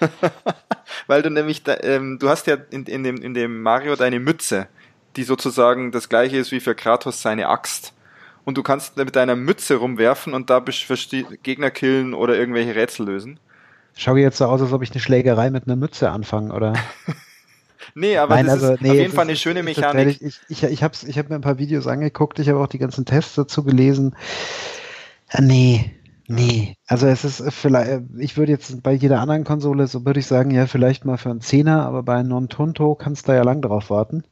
Weil 1.06 1.22
du 1.22 1.30
nämlich, 1.30 1.62
da, 1.62 1.76
ähm, 1.82 2.18
du 2.18 2.28
hast 2.28 2.46
ja 2.46 2.56
in, 2.70 2.84
in, 2.86 3.04
dem, 3.04 3.16
in 3.16 3.34
dem 3.34 3.62
Mario 3.62 3.96
deine 3.96 4.20
Mütze, 4.20 4.68
die 5.16 5.24
sozusagen 5.24 5.92
das 5.92 6.08
gleiche 6.08 6.36
ist 6.36 6.52
wie 6.52 6.60
für 6.60 6.74
Kratos 6.74 7.22
seine 7.22 7.48
Axt 7.48 7.94
und 8.44 8.58
du 8.58 8.62
kannst 8.62 8.96
mit 8.96 9.16
deiner 9.16 9.36
Mütze 9.36 9.76
rumwerfen 9.76 10.34
und 10.34 10.50
da 10.50 10.62
Gegner 11.42 11.70
killen 11.70 12.14
oder 12.14 12.36
irgendwelche 12.36 12.74
Rätsel 12.74 13.06
lösen. 13.06 13.40
Schau 13.96 14.16
jetzt 14.16 14.38
so 14.38 14.46
aus, 14.46 14.60
als 14.60 14.72
ob 14.72 14.82
ich 14.82 14.90
eine 14.90 15.00
Schlägerei 15.00 15.50
mit 15.50 15.66
einer 15.66 15.76
Mütze 15.76 16.10
anfange, 16.10 16.52
oder? 16.52 16.74
nee, 17.94 18.18
aber 18.18 18.34
Nein, 18.34 18.46
das 18.46 18.54
also, 18.62 18.74
ist 18.74 18.82
nee, 18.82 18.90
auf 18.90 18.96
jeden 18.96 19.14
Fall 19.14 19.24
eine 19.24 19.36
schöne 19.36 19.62
Mechanik. 19.62 20.20
Ich, 20.20 20.40
ich, 20.48 20.62
ich 20.64 20.82
habe 20.82 20.94
ich 21.06 21.18
hab 21.18 21.28
mir 21.28 21.36
ein 21.36 21.42
paar 21.42 21.58
Videos 21.58 21.86
angeguckt, 21.86 22.38
ich 22.38 22.48
habe 22.48 22.58
auch 22.58 22.66
die 22.66 22.78
ganzen 22.78 23.04
Tests 23.04 23.36
dazu 23.36 23.62
gelesen. 23.62 24.16
Ja, 25.32 25.40
nee, 25.40 25.94
nee. 26.28 26.76
Also 26.86 27.06
es 27.06 27.24
ist 27.24 27.42
vielleicht, 27.52 28.02
ich 28.18 28.36
würde 28.36 28.52
jetzt 28.52 28.82
bei 28.82 28.92
jeder 28.92 29.20
anderen 29.20 29.44
Konsole, 29.44 29.86
so 29.86 30.04
würde 30.04 30.20
ich 30.20 30.26
sagen, 30.26 30.50
ja, 30.50 30.66
vielleicht 30.66 31.04
mal 31.04 31.18
für 31.18 31.30
einen 31.30 31.40
Zehner, 31.40 31.84
aber 31.86 32.02
bei 32.02 32.22
Non-Tunto 32.22 32.94
kannst 32.94 33.26
du 33.26 33.32
da 33.32 33.36
ja 33.36 33.42
lang 33.42 33.62
drauf 33.62 33.90
warten. 33.90 34.24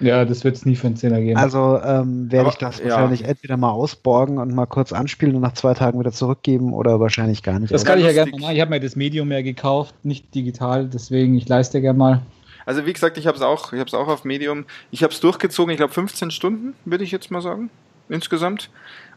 Ja, 0.00 0.24
das 0.24 0.44
wird 0.44 0.56
es 0.56 0.66
nie 0.66 0.76
für 0.76 0.88
einen 0.88 0.96
Zehner 0.96 1.20
geben. 1.20 1.38
Also 1.38 1.80
ähm, 1.82 2.30
werde 2.30 2.50
ich 2.50 2.56
das 2.56 2.78
ja. 2.78 2.86
wahrscheinlich 2.86 3.24
entweder 3.24 3.56
mal 3.56 3.70
ausborgen 3.70 4.38
und 4.38 4.52
mal 4.54 4.66
kurz 4.66 4.92
anspielen 4.92 5.36
und 5.36 5.42
nach 5.42 5.52
zwei 5.52 5.74
Tagen 5.74 6.00
wieder 6.00 6.12
zurückgeben 6.12 6.72
oder 6.72 7.00
wahrscheinlich 7.00 7.42
gar 7.42 7.58
nicht. 7.58 7.72
Das 7.72 7.84
kann 7.84 7.98
ich 7.98 8.04
ja 8.04 8.12
gerne 8.12 8.32
machen. 8.32 8.54
Ich 8.54 8.60
habe 8.60 8.70
mir 8.70 8.80
das 8.80 8.96
Medium 8.96 9.28
mehr 9.28 9.42
gekauft, 9.42 9.94
nicht 10.02 10.34
digital, 10.34 10.88
deswegen 10.88 11.36
ich 11.36 11.48
leiste 11.48 11.80
gerne 11.80 11.98
mal. 11.98 12.22
Also 12.66 12.86
wie 12.86 12.92
gesagt, 12.92 13.18
ich 13.18 13.26
habe 13.26 13.36
es 13.36 13.42
auch, 13.42 13.72
ich 13.72 13.78
habe 13.78 13.88
es 13.88 13.94
auch 13.94 14.08
auf 14.08 14.24
Medium. 14.24 14.64
Ich 14.90 15.02
habe 15.02 15.12
es 15.12 15.20
durchgezogen, 15.20 15.72
ich 15.72 15.76
glaube 15.76 15.92
15 15.92 16.30
Stunden, 16.30 16.74
würde 16.84 17.04
ich 17.04 17.12
jetzt 17.12 17.30
mal 17.30 17.42
sagen, 17.42 17.70
insgesamt. 18.08 18.70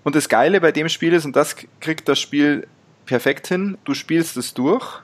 Und 0.08 0.16
das 0.16 0.30
Geile 0.30 0.62
bei 0.62 0.72
dem 0.72 0.88
Spiel 0.88 1.12
ist, 1.12 1.26
und 1.26 1.36
das 1.36 1.58
kriegt 1.82 2.08
das 2.08 2.18
Spiel 2.18 2.66
perfekt 3.06 3.46
hin, 3.48 3.78
du 3.84 3.94
spielst 3.94 4.38
es 4.38 4.54
durch 4.54 5.02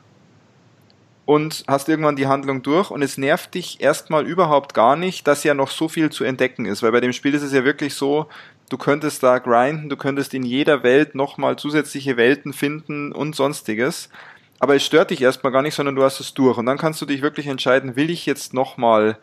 und 1.25 1.65
hast 1.67 1.89
irgendwann 1.89 2.15
die 2.15 2.27
Handlung 2.27 2.63
durch 2.63 2.89
und 2.89 3.01
es 3.01 3.17
nervt 3.17 3.53
dich 3.53 3.81
erstmal 3.81 4.25
überhaupt 4.25 4.73
gar 4.73 4.95
nicht, 4.95 5.27
dass 5.27 5.43
ja 5.43 5.55
noch 5.55 5.71
so 5.71 5.89
viel 5.89 6.09
zu 6.09 6.23
entdecken 6.23 6.65
ist, 6.65 6.83
weil 6.83 6.93
bei 6.93 7.01
dem 7.01 7.11
Spiel 7.11 7.33
ist 7.33 7.41
es 7.41 7.51
ja 7.51 7.65
wirklich 7.65 7.95
so, 7.95 8.27
du 8.69 8.77
könntest 8.77 9.21
da 9.23 9.39
grinden, 9.39 9.89
du 9.89 9.97
könntest 9.97 10.33
in 10.33 10.43
jeder 10.43 10.83
Welt 10.83 11.15
nochmal 11.15 11.57
zusätzliche 11.57 12.15
Welten 12.15 12.53
finden 12.53 13.11
und 13.11 13.35
sonstiges. 13.35 14.07
Aber 14.59 14.73
es 14.73 14.85
stört 14.85 15.11
dich 15.11 15.21
erstmal 15.21 15.51
gar 15.51 15.63
nicht, 15.63 15.75
sondern 15.75 15.95
du 15.95 16.03
hast 16.03 16.21
es 16.21 16.33
durch. 16.33 16.57
Und 16.57 16.65
dann 16.65 16.77
kannst 16.77 17.01
du 17.01 17.05
dich 17.05 17.21
wirklich 17.21 17.47
entscheiden, 17.47 17.97
will 17.97 18.09
ich 18.09 18.25
jetzt 18.25 18.53
nochmal 18.53 19.17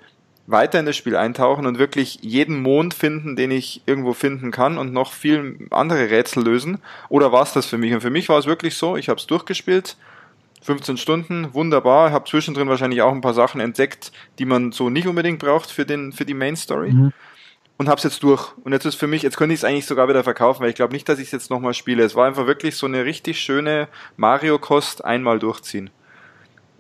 weiter 0.47 0.81
in 0.81 0.87
das 0.87 0.97
Spiel 0.97 1.17
eintauchen 1.17 1.67
und 1.67 1.79
wirklich 1.79 2.19
jeden 2.23 2.61
Mond 2.61 2.95
finden, 2.95 3.37
den 3.37 3.51
ich 3.51 3.83
irgendwo 3.87 4.13
finden 4.13 4.51
kann 4.51 4.79
und 4.79 4.93
noch 4.93 5.13
viel 5.13 5.69
andere 5.71 6.11
Rätsel 6.11 6.45
lösen? 6.45 6.79
Oder 7.09 7.33
war 7.33 7.43
es 7.43 7.53
das 7.53 7.67
für 7.67 7.79
mich? 7.79 7.93
Und 7.93 8.01
für 8.01 8.11
mich 8.11 8.29
war 8.29 8.39
es 8.39 8.47
wirklich 8.47 8.77
so, 8.77 8.97
ich 8.97 9.09
habe 9.09 9.21
es 9.21 9.27
durchgespielt, 9.27 9.97
15 10.63 10.97
Stunden, 10.97 11.55
wunderbar. 11.55 12.09
Ich 12.09 12.13
habe 12.13 12.29
zwischendrin 12.29 12.69
wahrscheinlich 12.69 13.03
auch 13.03 13.13
ein 13.13 13.23
paar 13.23 13.35
Sachen 13.35 13.61
entdeckt, 13.61 14.13
die 14.39 14.45
man 14.45 14.73
so 14.73 14.91
nicht 14.91 15.07
unbedingt 15.07 15.39
braucht 15.39 15.71
für, 15.71 15.87
den, 15.87 16.13
für 16.13 16.25
die 16.25 16.35
Main 16.35 16.57
Story. 16.57 16.93
Mhm. 16.93 17.13
Und 17.79 17.89
hab's 17.89 18.05
jetzt 18.05 18.23
durch. 18.23 18.53
Und 18.63 18.73
jetzt 18.73 18.85
ist 18.85 18.97
für 18.97 19.07
mich, 19.07 19.23
jetzt 19.23 19.39
könnte 19.39 19.55
ich 19.55 19.61
es 19.61 19.65
eigentlich 19.65 19.87
sogar 19.87 20.07
wieder 20.07 20.23
verkaufen, 20.23 20.61
weil 20.61 20.69
ich 20.69 20.75
glaube 20.75 20.93
nicht, 20.93 21.09
dass 21.09 21.19
ich 21.19 21.27
es 21.27 21.33
jetzt 21.33 21.49
nochmal 21.49 21.73
spiele. 21.73 22.03
Es 22.03 22.15
war 22.15 22.27
einfach 22.27 22.47
wirklich 22.47 22.77
so 22.77 22.85
eine 22.85 23.07
richtig 23.07 23.41
schöne 23.41 23.89
Mario-Kost 24.19 25.03
einmal 25.03 25.39
durchziehen. 25.39 25.89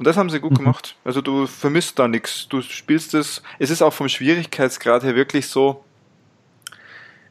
Und 0.00 0.06
das 0.06 0.16
haben 0.16 0.30
sie 0.30 0.40
gut 0.40 0.52
mhm. 0.52 0.56
gemacht. 0.56 0.96
Also 1.04 1.20
du 1.20 1.46
vermisst 1.46 1.98
da 1.98 2.08
nichts. 2.08 2.48
Du 2.48 2.62
spielst 2.62 3.12
es. 3.12 3.42
Es 3.58 3.68
ist 3.68 3.82
auch 3.82 3.92
vom 3.92 4.08
Schwierigkeitsgrad 4.08 5.02
her 5.02 5.14
wirklich 5.14 5.48
so. 5.48 5.84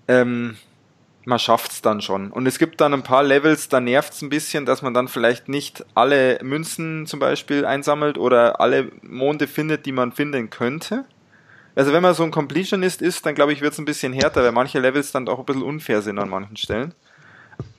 Ähm, 0.07 0.55
man 1.25 1.39
schafft's 1.39 1.81
dann 1.81 1.99
schon. 1.99 2.29
Und 2.29 2.45
es 2.45 2.59
gibt 2.59 2.79
dann 2.79 2.93
ein 2.93 3.01
paar 3.01 3.23
Levels, 3.23 3.69
da 3.69 3.79
nervt's 3.79 4.21
ein 4.21 4.29
bisschen, 4.29 4.67
dass 4.67 4.83
man 4.83 4.93
dann 4.93 5.07
vielleicht 5.07 5.49
nicht 5.49 5.83
alle 5.95 6.37
Münzen 6.43 7.07
zum 7.07 7.19
Beispiel 7.19 7.65
einsammelt 7.65 8.19
oder 8.19 8.61
alle 8.61 8.91
Monde 9.01 9.47
findet, 9.47 9.87
die 9.87 9.91
man 9.91 10.11
finden 10.11 10.51
könnte. 10.51 11.05
also 11.73 11.91
wenn 11.91 12.03
man 12.03 12.13
so 12.13 12.21
ein 12.21 12.29
Completionist 12.29 13.01
ist, 13.01 13.25
dann 13.25 13.33
glaube 13.33 13.51
ich, 13.51 13.61
wird 13.61 13.73
es 13.73 13.79
ein 13.79 13.85
bisschen 13.85 14.13
härter, 14.13 14.43
weil 14.43 14.51
manche 14.51 14.79
Levels 14.79 15.11
dann 15.11 15.27
auch 15.27 15.39
ein 15.39 15.45
bisschen 15.45 15.63
unfair 15.63 16.03
sind 16.03 16.19
an 16.19 16.29
manchen 16.29 16.55
Stellen. 16.55 16.93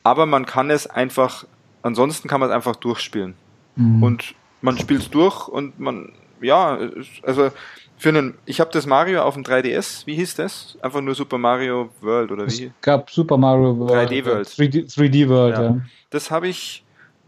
Aber 0.03 0.27
man 0.27 0.47
kann 0.47 0.69
es 0.69 0.89
einfach, 0.89 1.47
ansonsten 1.83 2.27
kann 2.27 2.41
man 2.41 2.49
es 2.49 2.55
einfach 2.57 2.75
durchspielen. 2.75 3.35
Mhm. 3.77 4.03
Und 4.03 4.35
man 4.63 4.79
spielt 4.79 5.03
es 5.03 5.11
durch 5.11 5.49
und 5.49 5.79
man, 5.79 6.13
ja, 6.41 6.79
also 7.23 7.51
für 7.97 8.09
einen, 8.09 8.35
ich 8.47 8.61
habe 8.61 8.71
das 8.73 8.87
Mario 8.87 9.23
auf 9.23 9.35
dem 9.35 9.43
3DS, 9.43 10.07
wie 10.07 10.15
hieß 10.15 10.35
das? 10.37 10.79
Einfach 10.81 11.01
nur 11.01 11.15
Super 11.15 11.39
Mario 11.39 11.91
World 12.01 12.33
oder 12.33 12.47
wie? 12.47 12.67
Es 12.67 12.73
gab 12.81 13.11
Super 13.11 13.37
Mario 13.37 13.79
World. 13.79 14.11
3D 14.11 14.25
World. 14.25 14.49
3D, 14.49 14.95
3D 14.95 15.29
World, 15.29 15.57
ja. 15.57 15.63
ja. 15.63 15.81
Das 16.11 16.31
habe 16.31 16.49
ich 16.49 16.83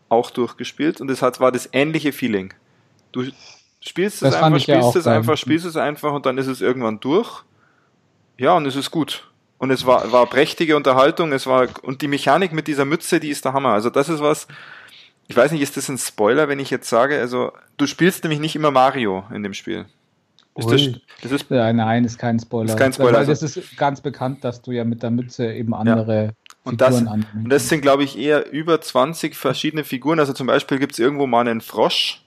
auch 0.08 0.30
durchgespielt 0.30 1.00
und 1.00 1.10
es 1.10 1.22
hat 1.22 1.40
war 1.40 1.52
das 1.52 1.68
ähnliche 1.72 2.12
Feeling. 2.12 2.54
Du 3.12 3.24
spielst 3.80 4.22
es 4.22 4.34
einfach, 4.34 4.60
spielst 4.60 4.96
es 4.96 5.06
einfach, 5.06 5.36
spielst 5.36 5.66
es 5.66 5.76
einfach 5.76 6.12
und 6.12 6.26
dann 6.26 6.38
ist 6.38 6.46
es 6.46 6.60
irgendwann 6.60 7.00
durch. 7.00 7.42
Ja, 8.38 8.56
und 8.56 8.66
es 8.66 8.76
ist 8.76 8.90
gut. 8.90 9.28
Und 9.58 9.70
es 9.70 9.86
war, 9.86 10.10
war 10.10 10.26
prächtige 10.26 10.76
Unterhaltung, 10.76 11.32
es 11.32 11.46
war, 11.46 11.68
und 11.82 12.02
die 12.02 12.08
Mechanik 12.08 12.52
mit 12.52 12.66
dieser 12.66 12.84
Mütze, 12.84 13.20
die 13.20 13.28
ist 13.28 13.44
der 13.44 13.52
Hammer. 13.52 13.70
Also 13.70 13.90
das 13.90 14.08
ist 14.08 14.20
was, 14.20 14.48
ich 15.28 15.36
weiß 15.36 15.52
nicht, 15.52 15.62
ist 15.62 15.76
das 15.76 15.88
ein 15.88 15.98
Spoiler, 15.98 16.48
wenn 16.48 16.58
ich 16.58 16.70
jetzt 16.70 16.88
sage, 16.88 17.18
also 17.18 17.52
du 17.76 17.86
spielst 17.86 18.24
nämlich 18.24 18.40
nicht 18.40 18.56
immer 18.56 18.70
Mario 18.70 19.24
in 19.32 19.42
dem 19.42 19.54
Spiel. 19.54 19.86
Ist 20.54 20.70
das, 20.70 20.82
das 21.22 21.32
ist, 21.32 21.50
ja, 21.50 21.72
nein, 21.72 22.04
ist 22.04 22.18
kein 22.18 22.38
Spoiler. 22.38 22.70
Ist 22.70 22.76
kein 22.78 22.92
Spoiler. 22.92 23.20
Weil 23.20 23.26
das 23.26 23.42
ist 23.42 23.76
ganz 23.78 24.02
bekannt, 24.02 24.44
dass 24.44 24.60
du 24.60 24.72
ja 24.72 24.84
mit 24.84 25.02
der 25.02 25.10
Mütze 25.10 25.50
eben 25.50 25.72
andere 25.72 26.24
ja. 26.26 26.30
Und 26.64 26.80
das, 26.80 27.02
und 27.02 27.26
das 27.48 27.68
sind, 27.68 27.80
glaube 27.80 28.04
ich, 28.04 28.16
eher 28.16 28.52
über 28.52 28.80
20 28.80 29.34
verschiedene 29.34 29.82
Figuren. 29.82 30.20
Also 30.20 30.32
zum 30.32 30.46
Beispiel 30.46 30.78
gibt 30.78 30.92
es 30.92 31.00
irgendwo 31.00 31.26
mal 31.26 31.48
einen 31.48 31.60
Frosch 31.60 32.22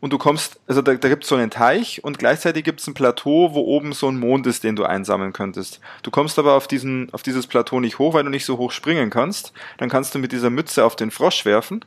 und 0.00 0.12
du 0.12 0.18
kommst, 0.18 0.58
also 0.66 0.82
da, 0.82 0.94
da 0.94 1.08
gibt 1.08 1.22
es 1.22 1.28
so 1.28 1.36
einen 1.36 1.50
Teich 1.50 2.02
und 2.02 2.18
gleichzeitig 2.18 2.64
gibt 2.64 2.80
es 2.80 2.86
ein 2.88 2.94
Plateau, 2.94 3.54
wo 3.54 3.60
oben 3.60 3.92
so 3.92 4.08
ein 4.08 4.18
Mond 4.18 4.46
ist, 4.48 4.64
den 4.64 4.74
du 4.74 4.84
einsammeln 4.84 5.32
könntest. 5.32 5.80
Du 6.02 6.10
kommst 6.10 6.38
aber 6.40 6.54
auf, 6.54 6.66
diesen, 6.66 7.12
auf 7.12 7.22
dieses 7.22 7.46
Plateau 7.46 7.78
nicht 7.78 8.00
hoch, 8.00 8.14
weil 8.14 8.24
du 8.24 8.30
nicht 8.30 8.44
so 8.44 8.58
hoch 8.58 8.72
springen 8.72 9.10
kannst. 9.10 9.52
Dann 9.76 9.88
kannst 9.88 10.12
du 10.14 10.18
mit 10.18 10.32
dieser 10.32 10.50
Mütze 10.50 10.84
auf 10.84 10.96
den 10.96 11.12
Frosch 11.12 11.44
werfen. 11.44 11.84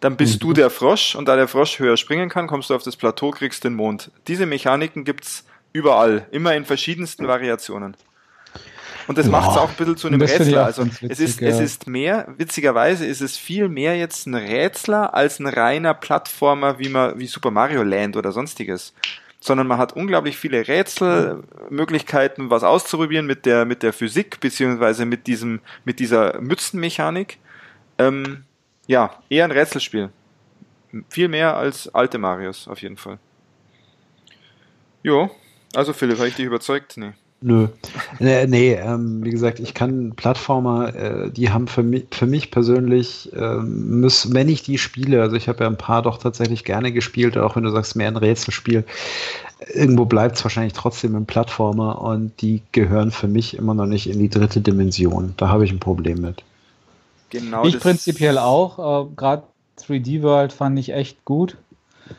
Dann 0.00 0.16
bist 0.16 0.34
mhm. 0.34 0.38
du 0.40 0.52
der 0.52 0.70
Frosch 0.70 1.14
und 1.14 1.26
da 1.26 1.36
der 1.36 1.48
Frosch 1.48 1.78
höher 1.78 1.96
springen 1.96 2.28
kann, 2.28 2.46
kommst 2.46 2.70
du 2.70 2.74
auf 2.74 2.82
das 2.82 2.96
Plateau, 2.96 3.30
kriegst 3.30 3.64
den 3.64 3.74
Mond. 3.74 4.10
Diese 4.28 4.46
Mechaniken 4.46 5.04
gibt's 5.04 5.44
überall, 5.72 6.26
immer 6.30 6.54
in 6.54 6.64
verschiedensten 6.64 7.26
Variationen. 7.26 7.96
Und 9.06 9.18
das 9.18 9.28
macht 9.28 9.52
es 9.52 9.56
auch 9.56 9.70
ein 9.70 9.76
bisschen 9.76 9.96
zu 9.96 10.08
einem 10.08 10.20
Rätsler. 10.20 10.64
Also 10.64 10.84
witzig, 10.86 11.10
es 11.10 11.20
ist, 11.20 11.40
ja. 11.40 11.48
es 11.48 11.60
ist 11.60 11.86
mehr, 11.86 12.26
witzigerweise 12.38 13.06
ist 13.06 13.20
es 13.20 13.36
viel 13.36 13.68
mehr 13.68 13.96
jetzt 13.96 14.26
ein 14.26 14.34
Rätsler 14.34 15.14
als 15.14 15.38
ein 15.38 15.46
reiner 15.46 15.94
Plattformer 15.94 16.78
wie 16.78 16.88
man, 16.88 17.18
wie 17.18 17.26
Super 17.26 17.50
Mario 17.50 17.82
Land 17.82 18.16
oder 18.16 18.32
sonstiges. 18.32 18.94
Sondern 19.38 19.66
man 19.68 19.78
hat 19.78 19.92
unglaublich 19.92 20.36
viele 20.36 20.66
Rätselmöglichkeiten, 20.66 22.50
was 22.50 22.64
auszuprobieren 22.64 23.26
mit 23.26 23.46
der, 23.46 23.64
mit 23.64 23.82
der 23.82 23.92
Physik, 23.92 24.40
beziehungsweise 24.40 25.06
mit 25.06 25.26
diesem, 25.28 25.60
mit 25.84 26.00
dieser 26.00 26.40
Mützenmechanik. 26.40 27.38
Ähm, 27.98 28.44
ja, 28.86 29.14
eher 29.28 29.44
ein 29.44 29.50
Rätselspiel. 29.50 30.10
Viel 31.08 31.28
mehr 31.28 31.56
als 31.56 31.92
alte 31.94 32.18
Marios, 32.18 32.68
auf 32.68 32.80
jeden 32.80 32.96
Fall. 32.96 33.18
Jo, 35.02 35.30
also 35.74 35.92
Philipp, 35.92 36.18
habe 36.18 36.28
ich 36.28 36.36
dich 36.36 36.46
überzeugt? 36.46 36.96
Nee. 36.96 37.12
Nö. 37.42 37.68
Nee, 38.18 38.46
nee 38.46 38.72
ähm, 38.74 39.22
wie 39.22 39.30
gesagt, 39.30 39.60
ich 39.60 39.74
kann 39.74 40.14
Plattformer, 40.16 40.94
äh, 40.94 41.30
die 41.30 41.50
haben 41.50 41.68
für 41.68 41.82
mich, 41.82 42.06
für 42.10 42.26
mich 42.26 42.50
persönlich, 42.50 43.30
äh, 43.34 43.56
muss, 43.58 44.32
wenn 44.32 44.48
ich 44.48 44.62
die 44.62 44.78
spiele, 44.78 45.20
also 45.20 45.36
ich 45.36 45.48
habe 45.48 45.64
ja 45.64 45.70
ein 45.70 45.76
paar 45.76 46.02
doch 46.02 46.16
tatsächlich 46.16 46.64
gerne 46.64 46.92
gespielt, 46.92 47.36
auch 47.36 47.54
wenn 47.54 47.64
du 47.64 47.70
sagst, 47.70 47.94
mehr 47.94 48.08
ein 48.08 48.16
Rätselspiel, 48.16 48.84
irgendwo 49.72 50.06
bleibt 50.06 50.36
es 50.36 50.44
wahrscheinlich 50.44 50.72
trotzdem 50.72 51.14
ein 51.14 51.26
Plattformer 51.26 52.00
und 52.00 52.40
die 52.40 52.62
gehören 52.72 53.10
für 53.10 53.28
mich 53.28 53.56
immer 53.56 53.74
noch 53.74 53.86
nicht 53.86 54.08
in 54.08 54.18
die 54.18 54.30
dritte 54.30 54.62
Dimension. 54.62 55.34
Da 55.36 55.48
habe 55.48 55.64
ich 55.64 55.72
ein 55.72 55.80
Problem 55.80 56.22
mit. 56.22 56.42
Genau. 57.30 57.64
Ich 57.64 57.78
prinzipiell 57.78 58.38
auch. 58.38 59.06
Äh, 59.06 59.08
Gerade 59.16 59.42
3D 59.80 60.22
World 60.22 60.52
fand 60.52 60.78
ich 60.78 60.92
echt 60.92 61.24
gut. 61.24 61.56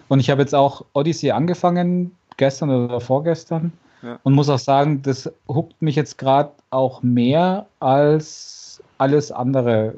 Und 0.08 0.20
ich 0.20 0.30
habe 0.30 0.42
jetzt 0.42 0.54
auch 0.54 0.86
Odyssey 0.94 1.32
angefangen, 1.32 2.16
gestern 2.36 2.70
oder 2.70 3.00
vorgestern. 3.00 3.72
Ja. 4.04 4.20
Und 4.24 4.34
muss 4.34 4.50
auch 4.50 4.60
sagen, 4.60 5.02
das 5.02 5.32
huckt 5.48 5.82
mich 5.82 5.96
jetzt 5.96 6.18
gerade 6.18 6.52
auch 6.70 7.02
mehr 7.02 7.66
als 7.80 8.82
alles 9.00 9.32
andere, 9.32 9.96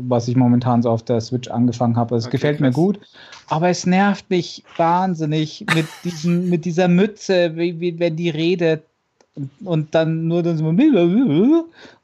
was 0.00 0.28
ich 0.28 0.36
momentan 0.36 0.82
so 0.82 0.90
auf 0.90 1.02
der 1.02 1.20
Switch 1.20 1.48
angefangen 1.48 1.96
habe. 1.96 2.14
Also 2.14 2.24
es 2.24 2.28
okay, 2.28 2.36
gefällt 2.36 2.60
mir 2.60 2.70
gut, 2.70 2.98
aber 3.48 3.68
es 3.68 3.86
nervt 3.86 4.28
mich 4.30 4.64
wahnsinnig 4.76 5.64
mit, 5.74 5.86
diesen, 6.04 6.48
mit 6.48 6.64
dieser 6.64 6.88
Mütze, 6.88 7.56
wie, 7.56 7.78
wie, 7.80 7.98
wenn 7.98 8.16
die 8.16 8.30
redet 8.30 8.84
und 9.64 9.94
dann 9.94 10.26
nur 10.26 10.42
dann 10.42 10.56
so 10.56 10.64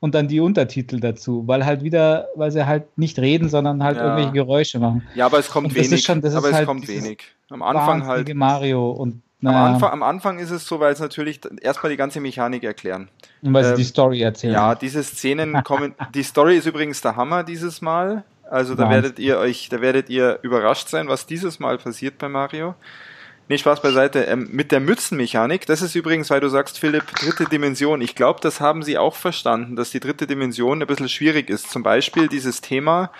und 0.00 0.14
dann 0.14 0.28
die 0.28 0.40
Untertitel 0.40 1.00
dazu, 1.00 1.44
weil 1.46 1.64
halt 1.64 1.82
wieder, 1.82 2.28
weil 2.34 2.50
sie 2.50 2.66
halt 2.66 2.96
nicht 2.96 3.18
reden, 3.18 3.48
sondern 3.48 3.82
halt 3.82 3.96
ja. 3.96 4.04
irgendwelche 4.04 4.32
Geräusche 4.32 4.78
machen. 4.78 5.02
Ja, 5.14 5.26
aber 5.26 5.38
es 5.38 5.50
kommt 5.50 5.74
wenig. 5.74 6.04
Schon, 6.04 6.24
aber 6.24 6.48
es 6.48 6.54
halt 6.54 6.66
kommt 6.66 6.86
wenig. 6.88 7.22
Am 7.50 7.62
Anfang 7.62 8.06
halt 8.06 8.32
Mario 8.34 8.90
und. 8.90 9.22
Am, 9.44 9.54
Anfang, 9.54 9.92
am 9.92 10.02
Anfang 10.02 10.38
ist 10.38 10.50
es 10.50 10.66
so, 10.66 10.80
weil 10.80 10.94
es 10.94 11.00
natürlich 11.00 11.40
erstmal 11.60 11.90
die 11.90 11.98
ganze 11.98 12.18
Mechanik 12.18 12.64
erklären. 12.64 13.08
Und 13.42 13.52
weil 13.52 13.64
sie 13.64 13.70
ähm, 13.72 13.76
die 13.76 13.84
Story 13.84 14.22
erzählen. 14.22 14.54
Ja, 14.54 14.74
diese 14.74 15.02
Szenen 15.02 15.62
kommen. 15.64 15.94
die 16.14 16.22
Story 16.22 16.56
ist 16.56 16.66
übrigens 16.66 17.02
der 17.02 17.16
Hammer 17.16 17.44
dieses 17.44 17.82
Mal. 17.82 18.24
Also 18.50 18.74
da 18.74 18.88
werdet 18.88 19.18
ihr 19.18 19.38
euch, 19.38 19.68
da 19.68 19.80
werdet 19.80 20.08
ihr 20.08 20.38
überrascht 20.42 20.88
sein, 20.88 21.08
was 21.08 21.26
dieses 21.26 21.58
Mal 21.60 21.76
passiert 21.76 22.18
bei 22.18 22.28
Mario. 22.28 22.74
Nee, 23.48 23.58
Spaß 23.58 23.82
beiseite. 23.82 24.20
Ähm, 24.20 24.48
mit 24.52 24.72
der 24.72 24.80
Mützenmechanik, 24.80 25.66
das 25.66 25.82
ist 25.82 25.94
übrigens, 25.94 26.30
weil 26.30 26.40
du 26.40 26.48
sagst, 26.48 26.78
Philipp, 26.78 27.06
dritte 27.14 27.44
Dimension. 27.44 28.00
Ich 28.00 28.14
glaube, 28.14 28.40
das 28.40 28.60
haben 28.60 28.82
sie 28.82 28.96
auch 28.96 29.16
verstanden, 29.16 29.76
dass 29.76 29.90
die 29.90 30.00
dritte 30.00 30.26
Dimension 30.26 30.80
ein 30.80 30.86
bisschen 30.86 31.08
schwierig 31.08 31.50
ist. 31.50 31.70
Zum 31.70 31.82
Beispiel 31.82 32.28
dieses 32.28 32.60
Thema 32.62 33.10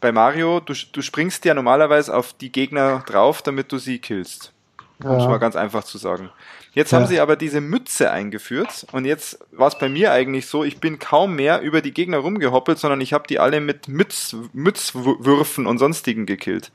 bei 0.00 0.12
Mario, 0.12 0.60
du, 0.60 0.74
du 0.92 1.02
springst 1.02 1.44
ja 1.44 1.54
normalerweise 1.54 2.14
auf 2.14 2.32
die 2.32 2.52
Gegner 2.52 3.04
drauf, 3.06 3.42
damit 3.42 3.72
du 3.72 3.78
sie 3.78 3.98
killst. 3.98 4.52
Um 5.02 5.12
es 5.12 5.26
mal 5.26 5.38
ganz 5.38 5.54
einfach 5.54 5.84
zu 5.84 5.96
sagen. 5.96 6.30
Jetzt 6.72 6.90
ja. 6.90 6.98
haben 6.98 7.06
sie 7.06 7.20
aber 7.20 7.36
diese 7.36 7.60
Mütze 7.60 8.10
eingeführt 8.10 8.86
und 8.92 9.04
jetzt 9.04 9.38
war 9.52 9.68
es 9.68 9.78
bei 9.78 9.88
mir 9.88 10.12
eigentlich 10.12 10.46
so, 10.46 10.64
ich 10.64 10.80
bin 10.80 10.98
kaum 10.98 11.36
mehr 11.36 11.60
über 11.60 11.82
die 11.82 11.92
Gegner 11.92 12.18
rumgehoppelt, 12.18 12.78
sondern 12.78 13.00
ich 13.00 13.12
habe 13.12 13.26
die 13.28 13.38
alle 13.38 13.60
mit 13.60 13.86
Mütz, 13.86 14.36
Mützwürfen 14.52 15.66
und 15.66 15.78
sonstigen 15.78 16.26
gekillt. 16.26 16.72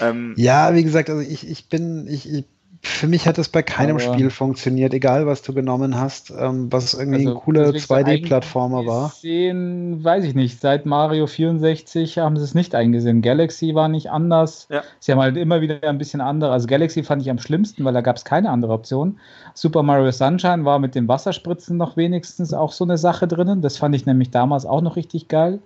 Ähm, 0.00 0.34
ja, 0.36 0.74
wie 0.74 0.84
gesagt, 0.84 1.10
also 1.10 1.22
ich, 1.22 1.48
ich 1.48 1.68
bin, 1.68 2.06
ich, 2.08 2.30
ich 2.30 2.44
für 2.80 3.08
mich 3.08 3.26
hat 3.26 3.38
es 3.38 3.48
bei 3.48 3.62
keinem 3.62 3.96
aber 3.96 4.14
Spiel 4.14 4.30
funktioniert, 4.30 4.94
egal 4.94 5.26
was 5.26 5.42
du 5.42 5.52
genommen 5.52 5.98
hast, 5.98 6.30
ähm, 6.30 6.70
was 6.70 6.94
irgendwie 6.94 7.26
also, 7.26 7.30
ein 7.30 7.36
cooler 7.36 7.70
2D-Plattformer 7.70 8.86
war. 8.86 9.10
Sehen, 9.10 10.02
weiß 10.02 10.24
ich 10.24 10.34
nicht. 10.34 10.60
Seit 10.60 10.86
Mario 10.86 11.26
64 11.26 12.18
haben 12.18 12.36
sie 12.36 12.44
es 12.44 12.54
nicht 12.54 12.74
eingesehen. 12.74 13.20
Galaxy 13.20 13.74
war 13.74 13.88
nicht 13.88 14.10
anders. 14.10 14.68
Ja. 14.70 14.82
Sie 15.00 15.10
haben 15.10 15.18
halt 15.18 15.36
immer 15.36 15.60
wieder 15.60 15.82
ein 15.82 15.98
bisschen 15.98 16.20
andere. 16.20 16.52
Also 16.52 16.66
Galaxy 16.68 17.02
fand 17.02 17.22
ich 17.22 17.30
am 17.30 17.38
schlimmsten, 17.38 17.84
weil 17.84 17.94
da 17.94 18.00
gab 18.00 18.16
es 18.16 18.24
keine 18.24 18.50
andere 18.50 18.72
Option. 18.72 19.18
Super 19.54 19.82
Mario 19.82 20.10
Sunshine 20.12 20.64
war 20.64 20.78
mit 20.78 20.94
den 20.94 21.08
Wasserspritzen 21.08 21.76
noch 21.76 21.96
wenigstens 21.96 22.54
auch 22.54 22.72
so 22.72 22.84
eine 22.84 22.96
Sache 22.96 23.26
drinnen. 23.26 23.60
Das 23.60 23.76
fand 23.76 23.94
ich 23.96 24.06
nämlich 24.06 24.30
damals 24.30 24.66
auch 24.66 24.82
noch 24.82 24.94
richtig 24.94 25.26
geil. 25.26 25.58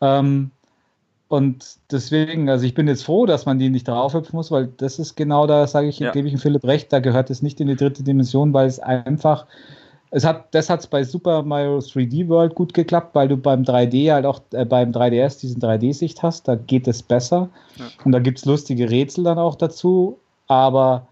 Ähm, 0.00 0.52
und 1.28 1.76
deswegen, 1.90 2.48
also 2.48 2.64
ich 2.64 2.72
bin 2.72 2.88
jetzt 2.88 3.04
froh, 3.04 3.26
dass 3.26 3.44
man 3.44 3.58
die 3.58 3.68
nicht 3.68 3.86
draufhüpfen 3.86 4.34
muss, 4.34 4.50
weil 4.50 4.68
das 4.78 4.98
ist 4.98 5.14
genau 5.14 5.46
da, 5.46 5.66
sage 5.66 5.88
ich, 5.88 5.98
ja. 5.98 6.10
gebe 6.10 6.26
ich 6.26 6.34
dem 6.34 6.40
Philipp 6.40 6.64
recht, 6.64 6.90
da 6.90 7.00
gehört 7.00 7.28
es 7.28 7.42
nicht 7.42 7.60
in 7.60 7.68
die 7.68 7.76
dritte 7.76 8.02
Dimension, 8.02 8.54
weil 8.54 8.66
es 8.66 8.80
einfach, 8.80 9.44
es 10.10 10.24
hat, 10.24 10.54
das 10.54 10.70
hat 10.70 10.80
es 10.80 10.86
bei 10.86 11.04
Super 11.04 11.42
Mario 11.42 11.78
3D 11.78 12.28
World 12.28 12.54
gut 12.54 12.72
geklappt, 12.72 13.14
weil 13.14 13.28
du 13.28 13.36
beim 13.36 13.62
3D 13.62 14.10
halt 14.10 14.24
auch, 14.24 14.40
äh, 14.52 14.64
beim 14.64 14.90
3DS 14.90 15.40
diesen 15.40 15.60
3D-Sicht 15.60 16.22
hast, 16.22 16.48
da 16.48 16.54
geht 16.54 16.88
es 16.88 17.02
besser. 17.02 17.50
Ja. 17.76 17.84
Und 18.04 18.12
da 18.12 18.20
gibt 18.20 18.38
es 18.38 18.46
lustige 18.46 18.88
Rätsel 18.88 19.24
dann 19.24 19.38
auch 19.38 19.54
dazu, 19.54 20.18
aber 20.46 21.06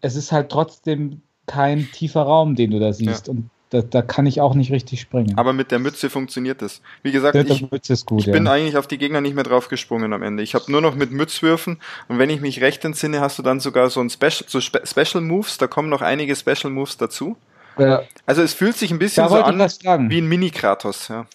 es 0.00 0.14
ist 0.14 0.30
halt 0.30 0.50
trotzdem 0.50 1.22
kein 1.46 1.88
tiefer 1.92 2.22
Raum, 2.22 2.54
den 2.54 2.70
du 2.70 2.78
da 2.78 2.92
siehst. 2.92 3.26
Ja. 3.26 3.32
Und 3.32 3.50
da, 3.70 3.82
da, 3.82 4.02
kann 4.02 4.26
ich 4.26 4.40
auch 4.40 4.54
nicht 4.54 4.72
richtig 4.72 5.00
springen. 5.00 5.38
Aber 5.38 5.52
mit 5.52 5.70
der 5.70 5.78
Mütze 5.78 6.10
funktioniert 6.10 6.60
das. 6.60 6.82
Wie 7.02 7.12
gesagt, 7.12 7.36
ja, 7.36 7.42
ich, 7.42 7.70
gut, 7.70 8.20
ich 8.20 8.26
ja. 8.26 8.32
bin 8.32 8.48
eigentlich 8.48 8.76
auf 8.76 8.88
die 8.88 8.98
Gegner 8.98 9.20
nicht 9.20 9.34
mehr 9.34 9.44
drauf 9.44 9.68
gesprungen 9.68 10.12
am 10.12 10.22
Ende. 10.22 10.42
Ich 10.42 10.54
habe 10.56 10.70
nur 10.72 10.80
noch 10.80 10.96
mit 10.96 11.12
Mützwürfen 11.12 11.78
und 12.08 12.18
wenn 12.18 12.30
ich 12.30 12.40
mich 12.40 12.60
recht 12.60 12.84
entsinne, 12.84 13.20
hast 13.20 13.38
du 13.38 13.42
dann 13.42 13.60
sogar 13.60 13.88
so 13.88 14.00
ein 14.00 14.10
Special, 14.10 14.44
so 14.48 14.60
Spe 14.60 14.82
Special 14.84 15.22
Moves, 15.22 15.56
da 15.58 15.68
kommen 15.68 15.88
noch 15.88 16.02
einige 16.02 16.34
Special 16.34 16.70
Moves 16.70 16.96
dazu. 16.96 17.36
Ja. 17.78 18.02
Also 18.26 18.42
es 18.42 18.54
fühlt 18.54 18.76
sich 18.76 18.90
ein 18.90 18.98
bisschen 18.98 19.28
so 19.28 19.36
an 19.36 20.10
wie 20.10 20.18
ein 20.18 20.26
Mini-Kratos. 20.26 21.06
Ja. 21.08 21.26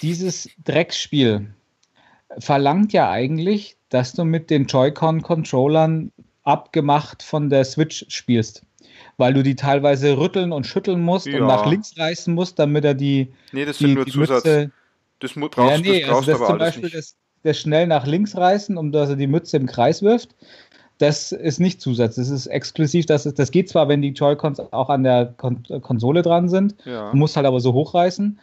Dieses 0.00 0.48
Drecksspiel 0.62 1.52
verlangt 2.38 2.92
ja 2.92 3.10
eigentlich, 3.10 3.76
dass 3.88 4.12
du 4.12 4.24
mit 4.24 4.48
den 4.48 4.66
Joy-Con-Controllern 4.66 6.12
abgemacht 6.44 7.22
von 7.22 7.50
der 7.50 7.64
Switch 7.64 8.06
spielst 8.08 8.62
weil 9.16 9.34
du 9.34 9.42
die 9.42 9.54
teilweise 9.54 10.18
rütteln 10.18 10.52
und 10.52 10.66
schütteln 10.66 11.02
musst 11.02 11.26
ja. 11.26 11.40
und 11.40 11.46
nach 11.46 11.66
links 11.66 11.98
reißen 11.98 12.34
musst, 12.34 12.58
damit 12.58 12.84
er 12.84 12.94
die. 12.94 13.32
Nee, 13.52 13.64
das 13.64 13.78
die, 13.78 13.86
sind 13.86 13.94
nur 13.94 14.06
Zusatz. 14.06 14.44
Mütze, 14.44 14.70
das 15.20 15.32
brauchst, 15.34 15.56
ja, 15.56 15.78
nee, 15.78 16.00
das 16.00 16.10
brauchst 16.10 16.28
also 16.28 16.32
das 16.32 16.40
aber 16.40 16.46
zum 16.46 16.58
Beispiel 16.58 16.90
das, 16.90 17.16
das, 17.42 17.58
schnell 17.58 17.86
nach 17.86 18.06
links 18.06 18.36
reißen, 18.36 18.76
um 18.76 18.92
dass 18.92 19.08
er 19.08 19.16
die 19.16 19.26
Mütze 19.26 19.56
im 19.56 19.66
Kreis 19.66 20.02
wirft. 20.02 20.34
das 20.98 21.32
ist 21.32 21.60
nicht 21.60 21.80
Zusatz, 21.80 22.16
das 22.16 22.28
ist 22.28 22.46
exklusiv. 22.46 23.06
Das, 23.06 23.26
ist, 23.26 23.38
das 23.38 23.50
geht 23.50 23.68
zwar, 23.68 23.88
wenn 23.88 24.02
die 24.02 24.10
Joy-Cons 24.10 24.60
auch 24.72 24.90
an 24.90 25.04
der 25.04 25.34
Kon 25.36 25.62
Konsole 25.82 26.22
dran 26.22 26.48
sind, 26.48 26.74
ja. 26.84 27.10
du 27.10 27.16
musst 27.16 27.36
halt 27.36 27.46
aber 27.46 27.60
so 27.60 27.72
hochreißen. 27.72 28.38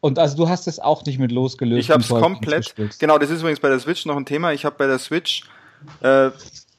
Und 0.00 0.18
also 0.18 0.36
du 0.36 0.50
hast 0.50 0.68
es 0.68 0.78
auch 0.78 1.02
nicht 1.06 1.18
mit 1.18 1.32
losgelöst. 1.32 1.80
Ich 1.80 1.90
habe 1.90 2.02
es 2.02 2.08
komplett. 2.08 2.74
Genau, 2.98 3.16
das 3.16 3.30
ist 3.30 3.40
übrigens 3.40 3.60
bei 3.60 3.70
der 3.70 3.80
Switch 3.80 4.04
noch 4.04 4.18
ein 4.18 4.26
Thema. 4.26 4.52
Ich 4.52 4.66
habe 4.66 4.76
bei 4.76 4.86
der 4.86 4.98
Switch 4.98 5.44
äh, 6.02 6.30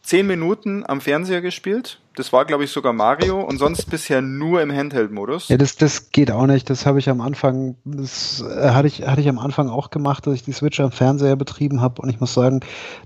zehn 0.06 0.28
Minuten 0.28 0.86
am 0.86 1.02
Fernseher 1.02 1.42
gespielt. 1.42 2.00
Das 2.16 2.32
war, 2.32 2.46
glaube 2.46 2.64
ich, 2.64 2.72
sogar 2.72 2.94
Mario 2.94 3.42
und 3.42 3.58
sonst 3.58 3.90
bisher 3.90 4.22
nur 4.22 4.62
im 4.62 4.72
Handheld-Modus. 4.72 5.50
Ja, 5.50 5.58
das, 5.58 5.76
das 5.76 6.12
geht 6.12 6.32
auch 6.32 6.46
nicht. 6.46 6.70
Das 6.70 6.86
habe 6.86 7.00
ich 7.00 7.10
am 7.10 7.20
Anfang, 7.20 7.76
das 7.84 8.42
äh, 8.42 8.70
hatte 8.70 8.88
ich, 8.88 9.06
hatte 9.06 9.20
ich 9.20 9.28
am 9.28 9.40
Anfang 9.40 9.70
auch 9.70 9.90
gemacht, 9.90 10.26
dass 10.26 10.36
ich 10.36 10.44
die 10.44 10.54
Switch 10.54 10.80
am 10.80 10.92
Fernseher 10.92 11.36
betrieben 11.36 11.82
habe 11.82 12.02
und 12.02 12.10
ich 12.10 12.20
muss 12.20 12.34
sagen, 12.34 12.62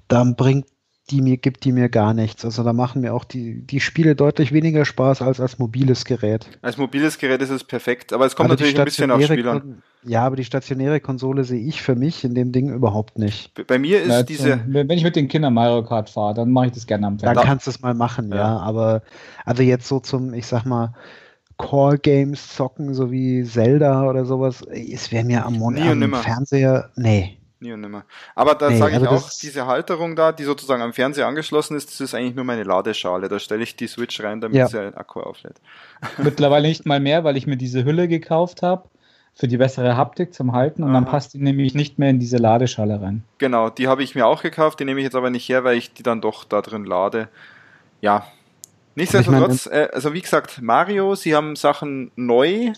da 0.08 0.24
bringt 0.24 0.68
die 1.12 1.22
mir, 1.22 1.38
gibt 1.38 1.64
die 1.64 1.72
mir 1.72 1.90
gar 1.90 2.14
nichts. 2.14 2.46
Also 2.46 2.64
da 2.64 2.74
machen 2.74 3.02
mir 3.02 3.14
auch 3.14 3.24
die, 3.24 3.62
die 3.66 3.80
Spiele 3.80 4.16
deutlich 4.16 4.52
weniger 4.52 4.86
Spaß 4.86 5.22
als 5.22 5.40
als 5.40 5.60
mobiles 5.60 6.06
Gerät. 6.06 6.48
Als 6.62 6.78
mobiles 6.78 7.18
Gerät 7.18 7.42
ist 7.42 7.50
es 7.50 7.64
perfekt, 7.64 8.14
aber 8.14 8.26
es 8.26 8.36
kommt 8.36 8.50
aber 8.50 8.54
natürlich 8.54 8.78
ein 8.80 8.86
bisschen 8.86 9.12
auf 9.12 9.24
Spiel 9.24 9.48
an. 9.48 9.82
Ja, 10.04 10.26
aber 10.26 10.38
die 10.38 10.46
stationäre 10.46 11.02
Konsole 11.02 11.44
sehe 11.44 11.62
ich 11.62 11.82
für 11.82 11.96
mich 11.96 12.24
in 12.24 12.34
dem 12.34 12.54
Ding 12.54 12.70
überhaupt 12.70 13.18
nicht. 13.18 13.52
Bei 13.68 13.78
mir 13.78 14.02
ist 14.02 14.10
ja, 14.10 14.24
diese. 14.24 14.62
Wenn 14.68 14.90
ich 14.92 15.04
mit 15.04 15.16
den 15.16 15.28
Kindern 15.28 15.54
Mario 15.54 15.84
Kart 15.84 16.10
fahre, 16.10 16.36
dann 16.36 16.52
mache 16.52 16.68
ich 16.68 16.72
das 16.72 16.88
gerne 16.88 17.08
am 17.08 17.20
Fernseher. 17.20 17.36
Dann 17.36 17.46
kannst 17.46 17.68
du 17.68 17.72
es 17.72 17.82
mal 17.82 17.94
machen, 17.94 18.30
ja. 18.30 18.38
ja. 18.38 18.58
Aber 18.60 19.02
also 19.46 19.62
jetzt 19.62 19.88
so 19.88 20.00
zum, 20.00 20.34
ich 20.34 20.48
sag 20.48 20.64
mal, 20.66 20.94
Core-Games 21.58 22.56
zocken, 22.56 22.94
so 22.94 23.12
wie 23.12 23.44
Zelda 23.44 24.10
oder 24.10 24.24
sowas, 24.24 24.62
es 24.62 25.12
wäre 25.12 25.26
mir 25.26 25.46
am, 25.46 25.62
am 25.62 26.14
Fernseher. 26.14 26.90
Nee. 26.96 27.39
Nie 27.62 27.74
und 27.74 27.82
nimmer. 27.82 28.06
Aber 28.36 28.56
da 28.56 28.70
nee, 28.70 28.78
sage 28.78 28.98
ich 28.98 29.08
auch, 29.08 29.30
diese 29.42 29.66
Halterung 29.66 30.16
da, 30.16 30.32
die 30.32 30.46
sozusagen 30.46 30.82
am 30.82 30.94
Fernseher 30.94 31.28
angeschlossen 31.28 31.76
ist, 31.76 31.90
das 31.90 32.00
ist 32.00 32.16
eigentlich 32.16 32.36
nur 32.36 32.46
meine 32.46 32.64
Ladeschale. 32.64 33.28
Da 33.28 33.38
stelle 33.38 33.64
ich 33.64 33.76
die 33.76 33.88
Switch 33.88 34.22
rein, 34.24 34.40
damit 34.40 34.56
ja. 34.56 34.68
sie 34.68 34.80
den 34.80 34.96
Akku 34.96 35.20
auflädt. 35.20 35.60
Mittlerweile 36.18 36.68
nicht 36.68 36.86
mal 36.86 37.02
mehr, 37.02 37.26
weil 37.26 37.36
ich 37.36 37.48
mir 37.48 37.58
diese 37.58 37.84
Hülle 37.84 38.08
gekauft 38.08 38.62
habe 38.62 38.84
für 39.40 39.48
die 39.48 39.58
bessere 39.58 39.96
Haptik 39.96 40.34
zum 40.34 40.54
Halten 40.54 40.84
und 40.84 40.90
Aha. 40.90 40.96
dann 40.96 41.06
passt 41.06 41.34
die 41.34 41.38
nämlich 41.38 41.74
nicht 41.74 42.00
mehr 42.00 42.10
in 42.10 42.20
diese 42.20 42.38
Ladeschale 42.38 43.02
rein. 43.02 43.24
Genau, 43.38 43.70
die 43.70 43.88
habe 43.88 44.04
ich 44.04 44.16
mir 44.16 44.26
auch 44.26 44.42
gekauft, 44.42 44.80
die 44.80 44.86
nehme 44.86 45.00
ich 45.00 45.06
jetzt 45.06 45.16
aber 45.16 45.30
nicht 45.30 45.48
her, 45.48 45.64
weil 45.64 45.78
ich 45.78 45.94
die 45.94 46.04
dann 46.04 46.22
doch 46.22 46.44
da 46.44 46.62
drin 46.62 46.86
lade. 46.86 47.30
Ja. 48.02 48.28
Nichtsdestotrotz, 48.96 49.68
äh, 49.68 49.88
also 49.94 50.14
wie 50.14 50.22
gesagt, 50.22 50.62
Mario, 50.62 51.16
sie 51.16 51.36
haben 51.36 51.56
Sachen 51.56 52.12
neu 52.16 52.74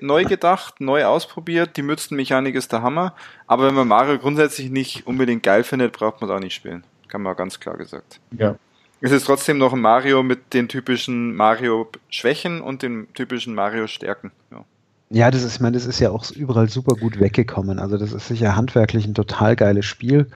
neu 0.00 0.24
gedacht, 0.24 0.80
neu 0.80 1.04
ausprobiert. 1.04 1.76
Die 1.76 1.82
Mützenmechanik 1.82 2.54
ist 2.54 2.72
der 2.72 2.82
Hammer. 2.82 3.14
Aber 3.46 3.66
wenn 3.66 3.74
man 3.74 3.88
Mario 3.88 4.18
grundsätzlich 4.18 4.70
nicht 4.70 5.06
unbedingt 5.06 5.42
geil 5.42 5.64
findet, 5.64 5.92
braucht 5.92 6.20
man 6.20 6.30
es 6.30 6.36
auch 6.36 6.40
nicht 6.40 6.54
spielen. 6.54 6.84
Kann 7.08 7.22
man 7.22 7.36
ganz 7.36 7.58
klar 7.58 7.76
gesagt. 7.76 8.20
Ja. 8.30 8.56
Es 9.00 9.12
ist 9.12 9.26
trotzdem 9.26 9.58
noch 9.58 9.72
ein 9.72 9.80
Mario 9.80 10.22
mit 10.22 10.52
den 10.54 10.68
typischen 10.68 11.34
Mario-Schwächen 11.36 12.60
und 12.60 12.82
den 12.82 13.12
typischen 13.14 13.54
Mario-Stärken. 13.54 14.32
Ja. 14.50 14.64
Ja, 15.10 15.30
das 15.30 15.42
ist, 15.42 15.54
ich 15.54 15.60
meine, 15.60 15.76
das 15.76 15.86
ist 15.86 16.00
ja 16.00 16.10
auch 16.10 16.30
überall 16.30 16.68
super 16.68 16.94
gut 16.94 17.18
weggekommen. 17.18 17.78
Also 17.78 17.96
das 17.96 18.12
ist 18.12 18.28
sicher 18.28 18.56
handwerklich 18.56 19.06
ein 19.06 19.14
total 19.14 19.56
geiles 19.56 19.86
Spiel. 19.86 20.26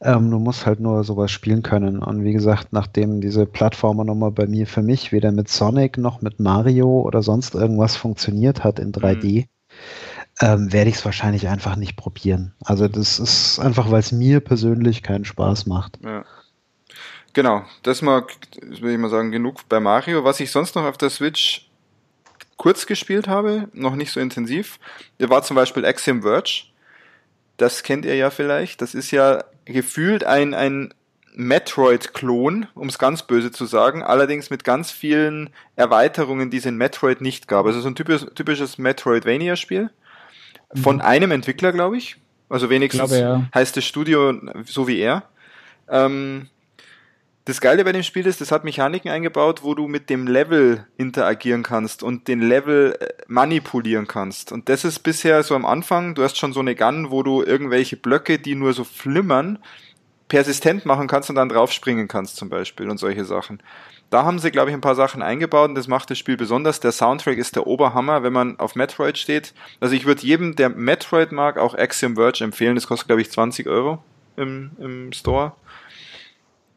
Ähm, 0.00 0.30
du 0.30 0.38
musst 0.38 0.66
halt 0.66 0.80
nur 0.80 1.04
sowas 1.04 1.30
spielen 1.30 1.62
können. 1.62 2.02
Und 2.02 2.24
wie 2.24 2.32
gesagt, 2.32 2.72
nachdem 2.72 3.20
diese 3.20 3.46
Plattformernummer 3.46 4.32
bei 4.32 4.46
mir 4.46 4.66
für 4.66 4.82
mich 4.82 5.12
weder 5.12 5.30
mit 5.30 5.48
Sonic 5.48 5.98
noch 5.98 6.20
mit 6.20 6.40
Mario 6.40 7.00
oder 7.02 7.22
sonst 7.22 7.54
irgendwas 7.54 7.96
funktioniert 7.96 8.64
hat 8.64 8.80
in 8.80 8.92
3D, 8.92 9.42
mhm. 9.42 9.44
ähm, 10.40 10.72
werde 10.72 10.90
ich 10.90 10.96
es 10.96 11.04
wahrscheinlich 11.04 11.48
einfach 11.48 11.76
nicht 11.76 11.96
probieren. 11.96 12.54
Also 12.64 12.88
das 12.88 13.20
ist 13.20 13.60
einfach, 13.60 13.90
weil 13.90 14.00
es 14.00 14.10
mir 14.10 14.40
persönlich 14.40 15.04
keinen 15.04 15.24
Spaß 15.26 15.66
macht. 15.66 15.98
Ja. 16.04 16.24
Genau, 17.34 17.62
das 17.84 18.00
das 18.00 18.80
will 18.80 18.92
ich 18.92 18.98
mal 18.98 19.10
sagen, 19.10 19.30
genug 19.30 19.68
bei 19.68 19.78
Mario. 19.78 20.24
Was 20.24 20.40
ich 20.40 20.50
sonst 20.50 20.74
noch 20.74 20.84
auf 20.84 20.98
der 20.98 21.10
Switch 21.10 21.67
kurz 22.58 22.86
gespielt 22.86 23.26
habe, 23.28 23.68
noch 23.72 23.94
nicht 23.94 24.12
so 24.12 24.20
intensiv, 24.20 24.78
war 25.18 25.42
zum 25.42 25.56
Beispiel 25.56 25.86
Axiom 25.86 26.22
Verge. 26.22 26.64
Das 27.56 27.82
kennt 27.82 28.04
ihr 28.04 28.14
ja 28.14 28.28
vielleicht. 28.30 28.82
Das 28.82 28.94
ist 28.94 29.10
ja 29.10 29.44
gefühlt 29.64 30.24
ein, 30.24 30.52
ein 30.52 30.92
Metroid-Klon, 31.34 32.66
um 32.74 32.88
es 32.88 32.98
ganz 32.98 33.22
böse 33.22 33.50
zu 33.50 33.64
sagen, 33.64 34.02
allerdings 34.02 34.50
mit 34.50 34.64
ganz 34.64 34.90
vielen 34.90 35.50
Erweiterungen, 35.76 36.50
die 36.50 36.58
es 36.58 36.66
in 36.66 36.76
Metroid 36.76 37.20
nicht 37.20 37.48
gab. 37.48 37.64
Also 37.64 37.80
so 37.80 37.88
ein 37.88 37.94
typisch, 37.94 38.26
typisches 38.34 38.76
Metroidvania-Spiel. 38.76 39.90
Von 40.82 40.96
mhm. 40.96 41.02
einem 41.02 41.30
Entwickler, 41.30 41.72
glaube 41.72 41.96
ich. 41.96 42.16
Also 42.48 42.70
wenigstens 42.70 43.10
glaube, 43.10 43.20
ja. 43.20 43.48
heißt 43.54 43.76
das 43.76 43.84
Studio 43.84 44.34
so 44.64 44.88
wie 44.88 44.98
er. 44.98 45.22
Ähm, 45.88 46.48
das 47.48 47.62
Geile 47.62 47.82
bei 47.82 47.92
dem 47.92 48.02
Spiel 48.02 48.26
ist, 48.26 48.42
das 48.42 48.52
hat 48.52 48.64
Mechaniken 48.64 49.10
eingebaut, 49.10 49.62
wo 49.62 49.74
du 49.74 49.88
mit 49.88 50.10
dem 50.10 50.26
Level 50.26 50.86
interagieren 50.98 51.62
kannst 51.62 52.02
und 52.02 52.28
den 52.28 52.42
Level 52.42 52.94
äh, 53.00 53.08
manipulieren 53.26 54.06
kannst. 54.06 54.52
Und 54.52 54.68
das 54.68 54.84
ist 54.84 54.98
bisher 54.98 55.42
so 55.42 55.54
am 55.54 55.64
Anfang, 55.64 56.14
du 56.14 56.22
hast 56.22 56.36
schon 56.36 56.52
so 56.52 56.60
eine 56.60 56.74
Gun, 56.74 57.10
wo 57.10 57.22
du 57.22 57.42
irgendwelche 57.42 57.96
Blöcke, 57.96 58.38
die 58.38 58.54
nur 58.54 58.74
so 58.74 58.84
flimmern, 58.84 59.58
persistent 60.28 60.84
machen 60.84 61.08
kannst 61.08 61.30
und 61.30 61.36
dann 61.36 61.48
draufspringen 61.48 62.06
kannst 62.06 62.36
zum 62.36 62.50
Beispiel 62.50 62.90
und 62.90 62.98
solche 62.98 63.24
Sachen. 63.24 63.62
Da 64.10 64.24
haben 64.24 64.38
sie, 64.38 64.50
glaube 64.50 64.68
ich, 64.68 64.74
ein 64.74 64.82
paar 64.82 64.94
Sachen 64.94 65.22
eingebaut 65.22 65.70
und 65.70 65.74
das 65.74 65.88
macht 65.88 66.10
das 66.10 66.18
Spiel 66.18 66.36
besonders. 66.36 66.80
Der 66.80 66.92
Soundtrack 66.92 67.38
ist 67.38 67.56
der 67.56 67.66
Oberhammer, 67.66 68.22
wenn 68.22 68.34
man 68.34 68.58
auf 68.58 68.74
Metroid 68.74 69.16
steht. 69.16 69.54
Also 69.80 69.94
ich 69.94 70.04
würde 70.04 70.20
jedem, 70.20 70.54
der 70.54 70.68
Metroid 70.68 71.32
mag, 71.32 71.56
auch 71.56 71.74
Axiom 71.74 72.16
Verge 72.16 72.44
empfehlen. 72.44 72.74
Das 72.74 72.86
kostet, 72.86 73.08
glaube 73.08 73.22
ich, 73.22 73.30
20 73.30 73.68
Euro 73.68 74.02
im, 74.36 74.72
im 74.78 75.12
Store. 75.14 75.52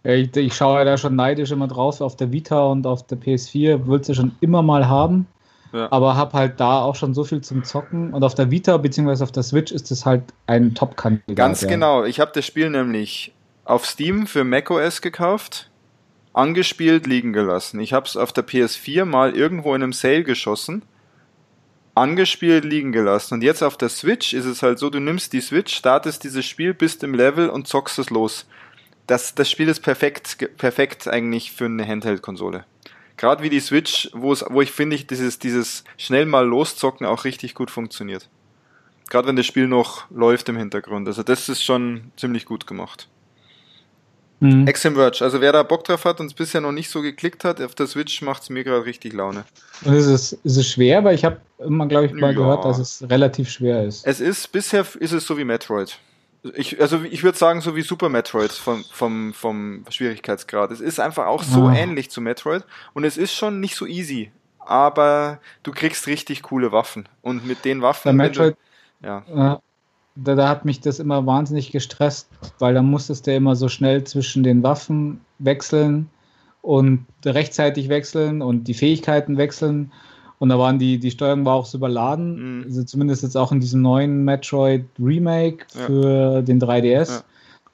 Ich, 0.04 0.36
ich 0.36 0.56
schaue 0.56 0.84
da 0.84 0.98
schon 0.98 1.16
neidisch 1.16 1.52
immer 1.52 1.68
drauf 1.68 2.02
auf 2.02 2.16
der 2.16 2.32
Vita 2.32 2.64
und 2.66 2.88
auf 2.88 3.06
der 3.06 3.20
PS4, 3.20 3.86
wollte 3.86 4.08
sie 4.08 4.16
schon 4.16 4.36
immer 4.42 4.64
mal 4.64 4.88
haben. 4.88 5.28
Ja. 5.74 5.90
Aber 5.92 6.16
habe 6.16 6.34
halt 6.34 6.60
da 6.60 6.82
auch 6.82 6.96
schon 6.96 7.14
so 7.14 7.24
viel 7.24 7.42
zum 7.42 7.64
Zocken. 7.64 8.14
Und 8.14 8.24
auf 8.24 8.36
der 8.36 8.52
Vita 8.52 8.76
bzw. 8.78 9.24
auf 9.24 9.32
der 9.32 9.44
Switch 9.44 9.72
ist 9.72 9.92
es 9.92 10.06
halt 10.06 10.24
ein 10.48 10.74
Top-Kandidat. 10.74 11.36
Ganz 11.36 11.66
genau. 11.66 12.04
Ich 12.04 12.20
habe 12.20 12.32
das 12.34 12.46
Spiel 12.46 12.70
nämlich 12.70 13.34
auf 13.64 13.86
Steam 13.86 14.28
für 14.28 14.44
macOS 14.44 15.02
gekauft, 15.02 15.70
angespielt, 16.34 17.08
liegen 17.08 17.32
gelassen. 17.32 17.80
Ich 17.80 17.94
habe 17.94 18.06
es 18.06 18.18
auf 18.18 18.34
der 18.34 18.46
PS4 18.46 19.06
mal 19.06 19.34
irgendwo 19.34 19.74
in 19.74 19.84
einem 19.84 19.94
Sale 19.94 20.24
geschossen, 20.24 20.82
angespielt, 21.96 22.66
liegen 22.66 22.92
gelassen. 22.92 23.36
Und 23.36 23.44
jetzt 23.44 23.64
auf 23.64 23.78
der 23.78 23.90
Switch 23.90 24.34
ist 24.34 24.46
es 24.46 24.64
halt 24.64 24.78
so, 24.78 24.90
du 24.90 25.00
nimmst 25.00 25.32
die 25.32 25.42
Switch, 25.42 25.74
startest 25.74 26.26
dieses 26.26 26.46
Spiel, 26.46 26.74
bist 26.74 27.04
im 27.04 27.14
Level 27.14 27.50
und 27.50 27.68
zockst 27.68 27.98
es 28.00 28.10
los 28.10 28.46
das, 29.12 29.36
das 29.36 29.52
Spiel 29.52 29.68
ist 29.68 29.82
perfekt, 29.82 30.38
perfekt 30.58 31.08
eigentlich 31.08 31.52
für 31.52 31.66
eine 31.66 31.86
Handheld-Konsole. 31.86 32.64
Gerade 33.18 33.44
wie 33.44 33.50
die 33.50 33.60
Switch, 33.60 34.10
wo 34.14 34.32
es, 34.32 34.44
wo 34.50 34.62
ich 34.62 34.72
finde, 34.72 34.96
ich 34.96 35.06
dieses, 35.06 35.38
dieses 35.38 35.84
schnell 35.98 36.26
mal 36.26 36.48
loszocken 36.48 37.06
auch 37.06 37.26
richtig 37.26 37.54
gut 37.54 37.70
funktioniert. 37.70 38.30
Gerade 39.10 39.28
wenn 39.28 39.36
das 39.36 39.46
Spiel 39.46 39.68
noch 39.68 40.10
läuft 40.10 40.48
im 40.48 40.56
Hintergrund. 40.56 41.10
Also 41.10 41.24
das 41.24 41.50
ist 41.50 41.62
schon 41.62 42.12
ziemlich 42.16 42.46
gut 42.46 42.66
gemacht. 42.66 43.10
Mhm. 44.40 44.66
Verge, 44.66 45.20
also 45.22 45.42
wer 45.42 45.52
da 45.52 45.62
Bock 45.64 45.84
drauf 45.84 46.06
hat 46.06 46.22
und 46.22 46.28
es 46.28 46.34
bisher 46.34 46.62
noch 46.62 46.72
nicht 46.72 46.90
so 46.90 47.02
geklickt 47.02 47.44
hat, 47.44 47.62
auf 47.62 47.76
der 47.76 47.88
Switch 47.88 48.22
macht 48.22 48.44
es 48.44 48.50
mir 48.50 48.64
gerade 48.64 48.86
richtig 48.86 49.12
Laune. 49.12 49.44
Und 49.84 49.94
ist 49.94 50.06
es, 50.06 50.34
ist 50.34 50.56
es 50.56 50.68
schwer? 50.68 51.04
Weil 51.04 51.16
ich 51.16 51.26
habe 51.26 51.42
immer, 51.60 51.86
glaube 51.86 52.06
ich, 52.06 52.14
mal 52.14 52.32
ja. 52.32 52.40
gehört, 52.40 52.64
dass 52.64 52.80
es 52.80 53.04
relativ 53.08 53.50
schwer 53.50 53.84
ist. 53.84 54.08
Es 54.08 54.22
ist, 54.22 54.52
bisher 54.54 54.86
ist 55.00 55.12
es 55.12 55.28
so 55.28 55.38
wie 55.38 55.44
Metroid. 55.44 56.00
Ich, 56.56 56.82
also 56.82 57.04
ich 57.04 57.24
würde 57.24 57.38
sagen, 57.38 57.62
so 57.62 57.76
wie 57.76 57.84
Super 57.84 58.10
Metroid 58.10 58.52
vom, 58.52 58.84
vom, 58.92 59.34
vom 59.34 59.86
Schwierigkeitsgrad. 59.90 60.72
Es 60.72 60.82
ist 60.82 61.00
einfach 61.00 61.28
auch 61.28 61.44
so 61.44 61.68
ah. 61.68 61.74
ähnlich 61.74 62.10
zu 62.10 62.20
Metroid 62.20 62.66
und 62.94 63.04
es 63.04 63.18
ist 63.18 63.34
schon 63.34 63.60
nicht 63.60 63.76
so 63.76 63.86
easy, 63.86 64.32
aber 64.60 65.40
du 65.62 65.72
kriegst 65.72 66.08
richtig 66.08 66.42
coole 66.42 66.72
Waffen. 66.72 67.08
Und 67.22 67.46
mit 67.46 67.64
den 67.64 67.82
Waffen. 67.84 68.04
Bei 68.06 68.14
Metroid, 68.14 68.56
du, 69.02 69.08
ja. 69.08 69.54
Äh, 69.56 69.58
da, 70.16 70.36
da 70.36 70.50
hat 70.50 70.66
mich 70.66 70.82
das 70.82 71.00
immer 71.00 71.26
wahnsinnig 71.26 71.72
gestresst, 71.72 72.30
weil 72.60 72.74
da 72.74 72.82
musstest 72.82 73.28
du 73.28 73.36
immer 73.36 73.56
so 73.56 73.70
schnell 73.70 74.04
zwischen 74.04 74.44
den 74.44 74.64
Waffen 74.64 75.22
wechseln 75.40 76.10
und 76.62 77.06
rechtzeitig 77.26 77.90
wechseln 77.90 78.42
und 78.42 78.66
die 78.66 78.74
Fähigkeiten 78.74 79.38
wechseln. 79.38 79.92
Und 80.42 80.50
da 80.50 80.58
waren 80.58 80.80
die, 80.80 80.98
die 80.98 81.12
Steuerung 81.12 81.46
war 81.46 81.54
auch 81.54 81.68
so 81.68 81.78
überladen. 81.78 82.62
Mhm. 82.62 82.64
Also 82.64 82.84
zumindest 82.84 83.22
jetzt 83.22 83.38
auch 83.38 83.52
in 83.52 83.60
diesem 83.60 83.84
neuen 83.84 84.26
Metroid 84.26 84.86
Remake 85.00 85.68
für 85.70 86.34
ja. 86.34 86.42
den 86.42 86.60
3DS. 86.60 87.12
Ja. 87.12 87.24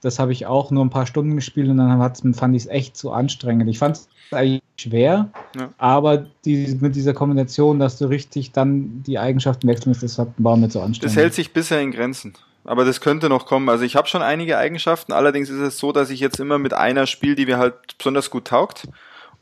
Das 0.02 0.20
habe 0.20 0.34
ich 0.34 0.48
auch 0.48 0.70
nur 0.70 0.84
ein 0.84 0.90
paar 0.90 1.06
Stunden 1.06 1.38
gespielt 1.38 1.70
und 1.70 1.78
dann 1.78 2.34
fand 2.34 2.56
ich 2.58 2.64
es 2.64 2.68
echt 2.68 2.98
zu 2.98 3.14
anstrengend. 3.14 3.70
Ich 3.70 3.80
fand 3.80 3.96
es 3.96 4.10
eigentlich 4.32 4.64
schwer, 4.78 5.30
ja. 5.58 5.70
aber 5.78 6.26
die, 6.44 6.78
mit 6.82 6.98
dieser 6.98 7.14
Kombination, 7.14 7.80
dass 7.80 7.98
du 8.00 8.10
richtig 8.10 8.52
dann 8.52 9.02
die 9.04 9.18
Eigenschaften 9.18 9.66
wechseln 9.70 9.92
musst, 9.92 10.04
das 10.04 10.20
war 10.38 10.58
mir 10.58 10.68
zu 10.68 10.82
anstrengend. 10.82 11.16
Das 11.16 11.16
hält 11.16 11.36
sich 11.36 11.54
bisher 11.54 11.80
in 11.80 11.92
Grenzen. 11.92 12.34
Aber 12.66 12.84
das 12.84 13.00
könnte 13.00 13.30
noch 13.30 13.46
kommen. 13.46 13.70
Also 13.70 13.86
ich 13.86 13.96
habe 13.96 14.10
schon 14.10 14.22
einige 14.22 14.58
Eigenschaften, 14.58 15.14
allerdings 15.14 15.50
ist 15.50 15.62
es 15.62 15.78
so, 15.78 15.94
dass 15.94 16.10
ich 16.10 16.20
jetzt 16.20 16.38
immer 16.42 16.58
mit 16.58 16.74
einer 16.74 17.08
spiele, 17.08 17.36
die 17.36 17.46
mir 17.46 17.60
halt 17.60 17.98
besonders 17.98 18.30
gut 18.30 18.44
taugt 18.44 18.90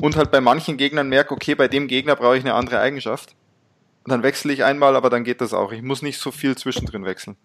und 0.01 0.15
halt 0.15 0.31
bei 0.31 0.41
manchen 0.41 0.77
Gegnern 0.77 1.09
merke, 1.09 1.33
okay, 1.33 1.55
bei 1.55 1.67
dem 1.67 1.87
Gegner 1.87 2.15
brauche 2.15 2.37
ich 2.37 2.43
eine 2.43 2.53
andere 2.53 2.79
Eigenschaft. 2.79 3.35
Und 4.03 4.11
dann 4.11 4.23
wechsle 4.23 4.53
ich 4.53 4.63
einmal, 4.63 4.95
aber 4.95 5.09
dann 5.09 5.23
geht 5.23 5.41
das 5.41 5.53
auch. 5.53 5.71
Ich 5.71 5.81
muss 5.81 6.01
nicht 6.01 6.19
so 6.19 6.31
viel 6.31 6.55
zwischendrin 6.55 7.05
wechseln. 7.05 7.37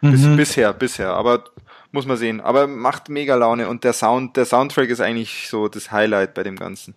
Bis, 0.00 0.22
mhm. 0.22 0.36
Bisher, 0.36 0.72
bisher. 0.72 1.10
Aber 1.10 1.44
muss 1.92 2.06
man 2.06 2.16
sehen. 2.16 2.40
Aber 2.40 2.66
macht 2.66 3.08
mega 3.08 3.36
Laune 3.36 3.68
und 3.68 3.84
der 3.84 3.92
Sound, 3.92 4.36
der 4.36 4.44
Soundtrack 4.44 4.88
ist 4.88 5.00
eigentlich 5.00 5.48
so 5.48 5.68
das 5.68 5.92
Highlight 5.92 6.34
bei 6.34 6.42
dem 6.42 6.56
Ganzen. 6.56 6.94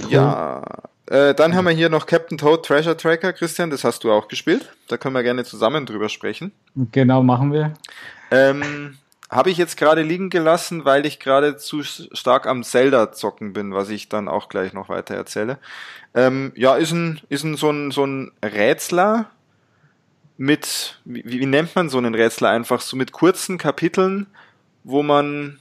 Cool. 0.00 0.10
Ja. 0.10 0.62
Äh, 1.06 1.34
dann 1.34 1.54
haben 1.54 1.66
wir 1.66 1.72
hier 1.72 1.88
noch 1.88 2.06
Captain 2.06 2.36
Toad 2.36 2.64
Treasure 2.66 2.96
Tracker, 2.96 3.32
Christian, 3.32 3.70
das 3.70 3.84
hast 3.84 4.02
du 4.02 4.10
auch 4.10 4.28
gespielt. 4.28 4.72
Da 4.88 4.96
können 4.96 5.14
wir 5.14 5.22
gerne 5.22 5.44
zusammen 5.44 5.86
drüber 5.86 6.08
sprechen. 6.08 6.52
Genau, 6.90 7.22
machen 7.22 7.52
wir. 7.52 7.74
Ähm, 8.30 8.98
habe 9.28 9.50
ich 9.50 9.58
jetzt 9.58 9.76
gerade 9.76 10.02
liegen 10.02 10.30
gelassen, 10.30 10.84
weil 10.84 11.04
ich 11.04 11.18
gerade 11.18 11.56
zu 11.56 11.82
stark 11.82 12.46
am 12.46 12.62
Zelda 12.62 13.12
zocken 13.12 13.52
bin, 13.52 13.74
was 13.74 13.88
ich 13.88 14.08
dann 14.08 14.28
auch 14.28 14.48
gleich 14.48 14.72
noch 14.72 14.88
weiter 14.88 15.14
erzähle. 15.14 15.58
Ähm, 16.14 16.52
ja, 16.54 16.76
ist 16.76 16.92
ein, 16.92 17.20
ist 17.28 17.44
ein 17.44 17.56
so 17.56 17.70
ein, 17.70 17.90
so 17.90 18.04
ein 18.04 18.30
Rätsler, 18.44 19.30
mit, 20.38 20.98
wie, 21.04 21.24
wie 21.24 21.46
nennt 21.46 21.74
man 21.74 21.88
so 21.88 21.98
einen 21.98 22.14
Rätsler 22.14 22.50
einfach, 22.50 22.80
so 22.80 22.96
mit 22.96 23.12
kurzen 23.12 23.58
Kapiteln, 23.58 24.26
wo 24.84 25.02
man, 25.02 25.58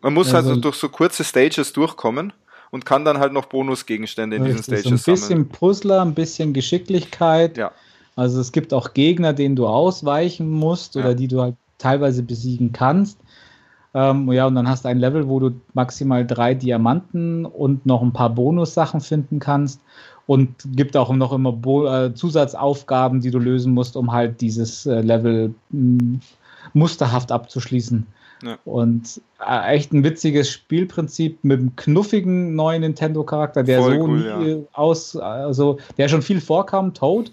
man 0.00 0.14
muss 0.14 0.34
also, 0.34 0.52
halt 0.52 0.64
durch 0.64 0.76
so 0.76 0.88
kurze 0.88 1.24
Stages 1.24 1.72
durchkommen 1.72 2.32
und 2.70 2.84
kann 2.84 3.04
dann 3.04 3.18
halt 3.18 3.32
noch 3.32 3.46
Bonusgegenstände 3.46 4.36
in 4.36 4.44
diesen 4.44 4.62
Stages 4.62 4.82
sammeln. 4.82 4.94
Ein 4.94 5.02
bisschen 5.02 5.28
sammeln. 5.28 5.48
Puzzler, 5.48 6.02
ein 6.02 6.14
bisschen 6.14 6.52
Geschicklichkeit. 6.52 7.56
Ja. 7.56 7.72
Also 8.16 8.40
es 8.40 8.52
gibt 8.52 8.74
auch 8.74 8.94
Gegner, 8.94 9.32
denen 9.32 9.56
du 9.56 9.66
ausweichen 9.66 10.50
musst 10.50 10.96
oder 10.96 11.10
ja. 11.10 11.14
die 11.14 11.28
du 11.28 11.40
halt 11.40 11.54
teilweise 11.78 12.22
besiegen 12.22 12.72
kannst. 12.72 13.18
Ähm, 13.94 14.30
ja, 14.32 14.46
und 14.46 14.54
dann 14.54 14.68
hast 14.68 14.84
du 14.84 14.88
ein 14.88 14.98
Level, 14.98 15.28
wo 15.28 15.40
du 15.40 15.52
maximal 15.72 16.26
drei 16.26 16.54
Diamanten 16.54 17.46
und 17.46 17.86
noch 17.86 18.02
ein 18.02 18.12
paar 18.12 18.30
Bonussachen 18.30 19.00
finden 19.00 19.38
kannst 19.38 19.80
und 20.26 20.54
gibt 20.76 20.96
auch 20.96 21.10
noch 21.10 21.32
immer 21.32 21.52
Bo 21.52 21.86
äh, 21.86 22.14
Zusatzaufgaben, 22.14 23.20
die 23.20 23.30
du 23.30 23.38
lösen 23.38 23.72
musst, 23.72 23.96
um 23.96 24.12
halt 24.12 24.40
dieses 24.42 24.84
äh, 24.84 25.00
Level 25.00 25.54
hm, 25.70 26.20
musterhaft 26.74 27.32
abzuschließen. 27.32 28.06
Ja. 28.42 28.58
Und 28.66 29.20
äh, 29.44 29.74
echt 29.74 29.92
ein 29.92 30.04
witziges 30.04 30.50
Spielprinzip 30.50 31.42
mit 31.42 31.58
einem 31.58 31.76
knuffigen 31.76 32.54
neuen 32.54 32.82
Nintendo-Charakter, 32.82 33.62
der 33.64 33.80
Voll 33.80 33.98
so 33.98 34.04
cool, 34.04 34.24
ja. 34.26 34.78
aus, 34.78 35.16
also 35.16 35.78
der 35.96 36.08
schon 36.08 36.22
viel 36.22 36.40
vorkam, 36.40 36.94
Toad, 36.94 37.32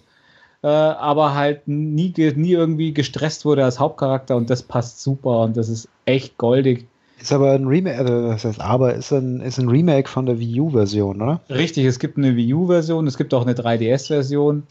äh, 0.65 0.67
aber 0.67 1.35
halt 1.35 1.67
nie, 1.67 2.11
nie 2.17 2.51
irgendwie 2.53 2.91
gestresst 2.91 3.45
wurde 3.45 3.63
als 3.63 3.79
Hauptcharakter 3.79 4.35
und 4.35 4.49
das 4.49 4.63
passt 4.63 4.99
super 4.99 5.41
und 5.41 5.55
das 5.55 5.69
ist 5.69 5.87
echt 6.05 6.39
goldig. 6.39 6.87
Ist 7.21 7.31
aber 7.31 7.51
ein 7.51 7.67
Remake, 7.67 7.99
also 7.99 8.29
das 8.29 8.45
heißt 8.45 8.61
aber, 8.61 8.95
ist 8.95 9.11
ein, 9.11 9.41
ist 9.41 9.59
ein 9.59 9.69
Remake 9.69 10.09
von 10.09 10.25
der 10.25 10.39
Wii 10.39 10.61
U-Version, 10.61 11.21
oder? 11.21 11.39
Richtig, 11.51 11.85
es 11.85 11.99
gibt 11.99 12.17
eine 12.17 12.35
Wii 12.35 12.55
U-Version, 12.55 13.05
es 13.05 13.15
gibt 13.15 13.35
auch 13.35 13.43
eine 13.43 13.53
3DS-Version. 13.53 14.63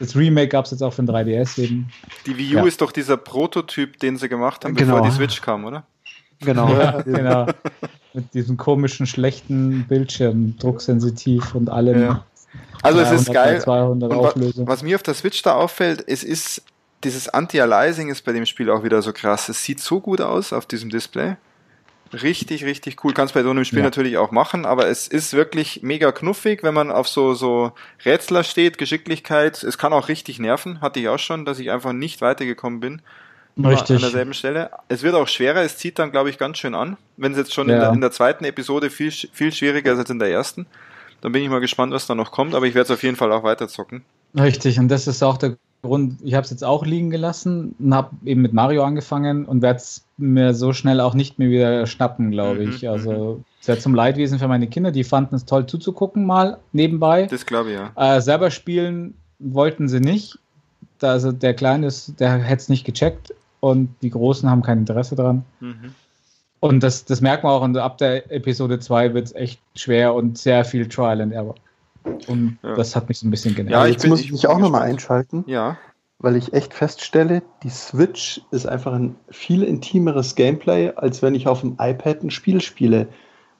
Das 0.00 0.16
Remake 0.16 0.48
gab 0.48 0.64
es 0.64 0.72
jetzt 0.72 0.82
auch 0.82 0.92
für 0.92 1.04
den 1.04 1.14
3DS 1.14 1.62
eben. 1.62 1.88
Die 2.26 2.36
Wii 2.36 2.56
U 2.56 2.58
ja. 2.58 2.66
ist 2.66 2.80
doch 2.80 2.90
dieser 2.90 3.16
Prototyp, 3.16 4.00
den 4.00 4.16
sie 4.16 4.28
gemacht 4.28 4.64
haben, 4.64 4.74
genau. 4.74 4.94
bevor 4.94 5.08
die 5.08 5.14
Switch 5.14 5.40
kam, 5.40 5.64
oder? 5.66 5.84
Genau. 6.40 6.68
Ja, 6.74 7.02
genau. 7.02 7.46
Mit 8.12 8.34
diesem 8.34 8.56
komischen, 8.56 9.06
schlechten 9.06 9.86
Bildschirm, 9.86 10.56
drucksensitiv 10.58 11.54
und 11.54 11.70
allem. 11.70 12.00
Ja. 12.00 12.24
Also 12.82 13.00
es 13.00 13.10
ist 13.12 13.32
geil. 13.32 13.60
200 13.60 14.12
Auflösung. 14.12 14.66
Was 14.66 14.82
mir 14.82 14.96
auf 14.96 15.02
der 15.02 15.14
Switch 15.14 15.42
da 15.42 15.54
auffällt, 15.54 16.04
es 16.06 16.22
ist 16.22 16.62
dieses 17.04 17.28
Anti-Aliasing 17.28 18.08
ist 18.08 18.24
bei 18.24 18.32
dem 18.32 18.46
Spiel 18.46 18.70
auch 18.70 18.82
wieder 18.82 19.02
so 19.02 19.12
krass. 19.12 19.48
Es 19.48 19.62
sieht 19.62 19.80
so 19.80 20.00
gut 20.00 20.20
aus 20.20 20.52
auf 20.52 20.66
diesem 20.66 20.90
Display. 20.90 21.36
Richtig, 22.12 22.64
richtig 22.64 23.04
cool. 23.04 23.12
Kannst 23.12 23.34
bei 23.34 23.42
so 23.42 23.50
einem 23.50 23.64
Spiel 23.64 23.80
ja. 23.80 23.84
natürlich 23.84 24.16
auch 24.16 24.30
machen, 24.30 24.64
aber 24.64 24.88
es 24.88 25.08
ist 25.08 25.34
wirklich 25.34 25.82
mega 25.82 26.10
knuffig, 26.10 26.62
wenn 26.62 26.72
man 26.72 26.90
auf 26.90 27.06
so, 27.06 27.34
so 27.34 27.72
Rätsler 28.04 28.44
steht, 28.44 28.78
Geschicklichkeit. 28.78 29.62
Es 29.62 29.76
kann 29.76 29.92
auch 29.92 30.08
richtig 30.08 30.38
nerven, 30.38 30.80
hatte 30.80 31.00
ich 31.00 31.08
auch 31.08 31.18
schon, 31.18 31.44
dass 31.44 31.58
ich 31.58 31.70
einfach 31.70 31.92
nicht 31.92 32.20
weitergekommen 32.20 32.80
bin. 32.80 33.02
Richtig. 33.58 33.96
An 33.96 34.02
derselben 34.02 34.34
Stelle. 34.34 34.70
Es 34.88 35.02
wird 35.02 35.14
auch 35.14 35.28
schwerer, 35.28 35.62
es 35.62 35.76
zieht 35.76 35.98
dann, 35.98 36.12
glaube 36.12 36.30
ich, 36.30 36.38
ganz 36.38 36.58
schön 36.58 36.74
an. 36.74 36.96
Wenn 37.16 37.32
es 37.32 37.38
jetzt 37.38 37.52
schon 37.52 37.68
ja. 37.68 37.74
in, 37.74 37.80
der, 37.80 37.92
in 37.92 38.00
der 38.00 38.12
zweiten 38.12 38.44
Episode 38.44 38.88
viel, 38.88 39.10
viel 39.10 39.52
schwieriger 39.52 39.92
ist 39.92 39.98
als 39.98 40.10
in 40.10 40.20
der 40.20 40.30
ersten. 40.30 40.66
Dann 41.20 41.32
bin 41.32 41.42
ich 41.42 41.48
mal 41.48 41.60
gespannt, 41.60 41.92
was 41.92 42.06
da 42.06 42.14
noch 42.14 42.30
kommt, 42.30 42.54
aber 42.54 42.66
ich 42.66 42.74
werde 42.74 42.86
es 42.86 42.90
auf 42.90 43.02
jeden 43.02 43.16
Fall 43.16 43.32
auch 43.32 43.42
weiter 43.42 43.68
zocken. 43.68 44.04
Richtig, 44.38 44.78
und 44.78 44.88
das 44.88 45.06
ist 45.06 45.22
auch 45.22 45.36
der 45.36 45.56
Grund, 45.82 46.18
ich 46.22 46.34
habe 46.34 46.44
es 46.44 46.50
jetzt 46.50 46.64
auch 46.64 46.84
liegen 46.84 47.10
gelassen 47.10 47.74
und 47.78 47.94
habe 47.94 48.10
eben 48.24 48.42
mit 48.42 48.52
Mario 48.52 48.82
angefangen 48.82 49.44
und 49.44 49.62
werde 49.62 49.78
es 49.78 50.04
mir 50.16 50.52
so 50.52 50.72
schnell 50.72 51.00
auch 51.00 51.14
nicht 51.14 51.38
mehr 51.38 51.50
wieder 51.50 51.86
schnappen, 51.86 52.32
glaube 52.32 52.64
ich. 52.64 52.82
Mhm, 52.82 52.88
also 52.88 53.44
sehr 53.60 53.76
mhm. 53.76 53.80
zum 53.80 53.94
Leidwesen 53.94 54.38
für 54.38 54.48
meine 54.48 54.66
Kinder, 54.66 54.90
die 54.90 55.04
fanden 55.04 55.36
es 55.36 55.44
toll 55.44 55.66
zuzugucken 55.66 56.26
mal 56.26 56.58
nebenbei. 56.72 57.26
Das 57.26 57.46
glaube 57.46 57.70
ich, 57.70 57.76
ja. 57.76 57.92
Äh, 58.16 58.20
selber 58.20 58.50
spielen 58.50 59.14
wollten 59.38 59.88
sie 59.88 60.00
nicht. 60.00 60.38
Da, 60.98 61.12
also 61.12 61.30
der 61.30 61.54
Kleine 61.54 61.86
ist, 61.86 62.18
der 62.18 62.38
hätte 62.38 62.62
es 62.62 62.68
nicht 62.68 62.84
gecheckt 62.84 63.32
und 63.60 63.94
die 64.02 64.10
Großen 64.10 64.50
haben 64.50 64.62
kein 64.62 64.78
Interesse 64.78 65.14
dran. 65.14 65.44
Mhm. 65.60 65.94
Und 66.60 66.82
das, 66.82 67.04
das 67.04 67.20
merkt 67.20 67.44
man 67.44 67.52
auch, 67.52 67.62
und 67.62 67.76
ab 67.76 67.98
der 67.98 68.30
Episode 68.32 68.78
2 68.80 69.14
wird 69.14 69.26
es 69.26 69.34
echt 69.34 69.60
schwer 69.76 70.14
und 70.14 70.38
sehr 70.38 70.64
viel 70.64 70.88
Trial 70.88 71.20
and 71.20 71.32
Error. 71.32 71.54
Und 72.26 72.58
ja. 72.62 72.74
das 72.74 72.96
hat 72.96 73.08
mich 73.08 73.18
so 73.18 73.26
ein 73.26 73.30
bisschen 73.30 73.54
genervt. 73.54 73.72
Ja, 73.72 73.86
jetzt 73.86 74.02
bin, 74.02 74.10
muss 74.10 74.20
ich 74.20 74.32
mich 74.32 74.46
auch 74.46 74.58
nochmal 74.58 74.82
einschalten. 74.82 75.44
Ja. 75.46 75.76
Weil 76.18 76.34
ich 76.34 76.52
echt 76.52 76.74
feststelle, 76.74 77.42
die 77.62 77.70
Switch 77.70 78.40
ist 78.50 78.66
einfach 78.66 78.92
ein 78.92 79.14
viel 79.30 79.62
intimeres 79.62 80.34
Gameplay, 80.34 80.90
als 80.96 81.22
wenn 81.22 81.34
ich 81.34 81.46
auf 81.46 81.60
dem 81.60 81.76
iPad 81.78 82.24
ein 82.24 82.30
Spiel 82.30 82.60
spiele. 82.60 83.08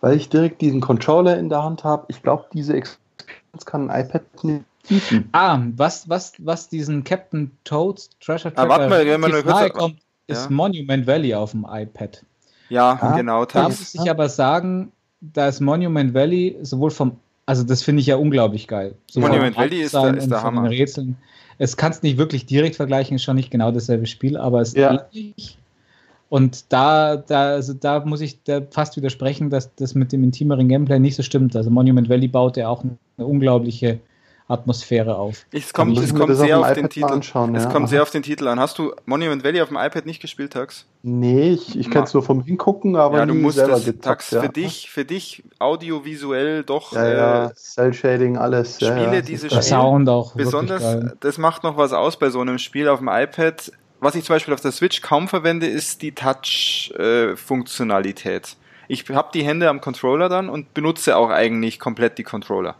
Weil 0.00 0.16
ich 0.16 0.28
direkt 0.28 0.60
diesen 0.60 0.80
Controller 0.80 1.38
in 1.38 1.48
der 1.48 1.62
Hand 1.62 1.84
habe. 1.84 2.06
Ich 2.08 2.22
glaube, 2.22 2.46
diese 2.52 2.74
Experience 2.74 3.64
kann 3.64 3.90
ein 3.90 4.06
iPad 4.06 4.22
nicht 4.42 4.64
bieten. 4.88 5.28
Ah, 5.32 5.60
was, 5.76 6.08
was, 6.08 6.32
was 6.38 6.68
diesen 6.68 7.04
Captain 7.04 7.50
Toads 7.64 8.10
Treasure 8.20 8.52
Tracker 8.52 8.66
ah, 8.66 8.68
warte 8.68 8.88
mal, 8.88 9.06
wenn 9.06 9.20
man 9.20 9.72
kommt, 9.72 9.98
ist 10.26 10.44
ja. 10.44 10.50
Monument 10.50 11.06
Valley 11.06 11.34
auf 11.34 11.52
dem 11.52 11.66
iPad. 11.68 12.24
Ja, 12.68 12.98
ah, 13.00 13.16
genau. 13.16 13.44
Da 13.44 13.64
muss 13.64 13.94
ich 13.94 14.10
aber 14.10 14.28
sagen, 14.28 14.92
da 15.20 15.48
ist 15.48 15.60
Monument 15.60 16.14
Valley 16.14 16.56
sowohl 16.62 16.90
vom 16.90 17.16
also 17.48 17.62
das 17.64 17.82
finde 17.82 18.00
ich 18.00 18.06
ja 18.06 18.16
unglaublich 18.16 18.68
geil. 18.68 18.94
So 19.10 19.20
Monument 19.20 19.56
Valley 19.56 19.80
ist, 19.80 19.94
der, 19.94 20.14
ist 20.14 20.30
der 20.30 20.42
Hammer. 20.42 20.68
Rätseln. 20.68 21.16
Es 21.56 21.78
kannst 21.78 22.02
nicht 22.02 22.18
wirklich 22.18 22.44
direkt 22.44 22.76
vergleichen, 22.76 23.16
ist 23.16 23.22
schon 23.22 23.36
nicht 23.36 23.50
genau 23.50 23.72
dasselbe 23.72 24.06
Spiel, 24.06 24.36
aber 24.36 24.60
es 24.60 24.68
ist 24.68 24.76
ja. 24.76 25.06
ähnlich. 25.14 25.56
Und 26.28 26.70
da, 26.70 27.16
da, 27.16 27.52
also 27.52 27.72
da 27.72 28.04
muss 28.04 28.20
ich 28.20 28.42
da 28.42 28.60
fast 28.70 28.98
widersprechen, 28.98 29.48
dass 29.48 29.74
das 29.76 29.94
mit 29.94 30.12
dem 30.12 30.24
intimeren 30.24 30.68
Gameplay 30.68 30.98
nicht 30.98 31.16
so 31.16 31.22
stimmt. 31.22 31.56
Also 31.56 31.70
Monument 31.70 32.10
Valley 32.10 32.28
baut 32.28 32.58
ja 32.58 32.68
auch 32.68 32.84
eine 32.84 33.26
unglaubliche 33.26 33.98
Atmosphäre 34.48 35.16
auf. 35.16 35.44
Es 35.52 35.74
kommt, 35.74 35.98
es 35.98 36.14
kommt 36.14 36.34
sehr 36.34 36.58
auf 36.58 36.72
den 36.72 36.88
Titel. 36.88 37.12
Anschauen, 37.12 37.54
es 37.54 37.64
ja. 37.64 37.70
kommt 37.70 37.90
sehr 37.90 38.00
auf 38.00 38.10
den 38.10 38.22
Titel 38.22 38.48
an. 38.48 38.58
Hast 38.58 38.78
du 38.78 38.94
Monument 39.04 39.44
Valley 39.44 39.60
auf 39.60 39.68
dem 39.68 39.76
iPad 39.76 40.06
nicht 40.06 40.22
gespielt, 40.22 40.54
Tax? 40.54 40.86
Nee, 41.02 41.50
ich, 41.50 41.78
ich 41.78 41.90
kenne 41.90 42.06
es 42.06 42.14
nur 42.14 42.22
vom 42.22 42.42
Hingucken, 42.42 42.96
aber 42.96 43.18
ja, 43.18 43.26
du 43.26 43.34
musst 43.34 43.58
selber 43.58 43.78
das, 43.78 43.94
Tax, 44.00 44.30
ja. 44.30 44.40
für 44.40 44.48
dich, 44.48 44.88
für 44.90 45.04
dich 45.04 45.44
audiovisuell 45.58 46.64
doch. 46.64 46.94
Ja, 46.94 47.08
ja, 47.08 47.48
äh, 47.48 47.54
Cell 47.54 47.92
Shading, 47.92 48.38
alles. 48.38 48.76
Spiele 48.76 49.16
ja, 49.16 49.20
diese 49.20 49.48
Spiele. 49.48 49.62
Sound 49.62 50.08
auch. 50.08 50.34
Besonders, 50.34 50.96
das 51.20 51.36
macht 51.36 51.62
noch 51.62 51.76
was 51.76 51.92
aus 51.92 52.18
bei 52.18 52.30
so 52.30 52.40
einem 52.40 52.56
Spiel 52.56 52.88
auf 52.88 53.00
dem 53.00 53.08
iPad. 53.08 53.70
Was 54.00 54.14
ich 54.14 54.24
zum 54.24 54.36
Beispiel 54.36 54.54
auf 54.54 54.62
der 54.62 54.72
Switch 54.72 55.02
kaum 55.02 55.28
verwende, 55.28 55.66
ist 55.66 56.00
die 56.00 56.12
Touch-Funktionalität. 56.12 58.44
Äh, 58.44 58.48
ich 58.88 59.06
habe 59.10 59.28
die 59.34 59.42
Hände 59.42 59.68
am 59.68 59.82
Controller 59.82 60.30
dann 60.30 60.48
und 60.48 60.72
benutze 60.72 61.18
auch 61.18 61.28
eigentlich 61.28 61.78
komplett 61.78 62.16
die 62.16 62.22
Controller. 62.22 62.76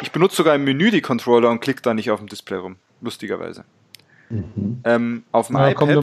Ich 0.00 0.12
benutze 0.12 0.36
sogar 0.36 0.54
im 0.54 0.64
Menü 0.64 0.90
die 0.90 1.02
Controller 1.02 1.50
und 1.50 1.60
klicke 1.60 1.82
da 1.82 1.94
nicht 1.94 2.10
auf 2.10 2.20
dem 2.20 2.28
Display 2.28 2.58
rum, 2.58 2.76
lustigerweise. 3.00 3.64
Mhm. 4.32 4.80
Ähm, 4.84 5.22
auf, 5.30 5.48
dem 5.48 5.56
ja, 5.56 5.68
iPad, 5.68 5.96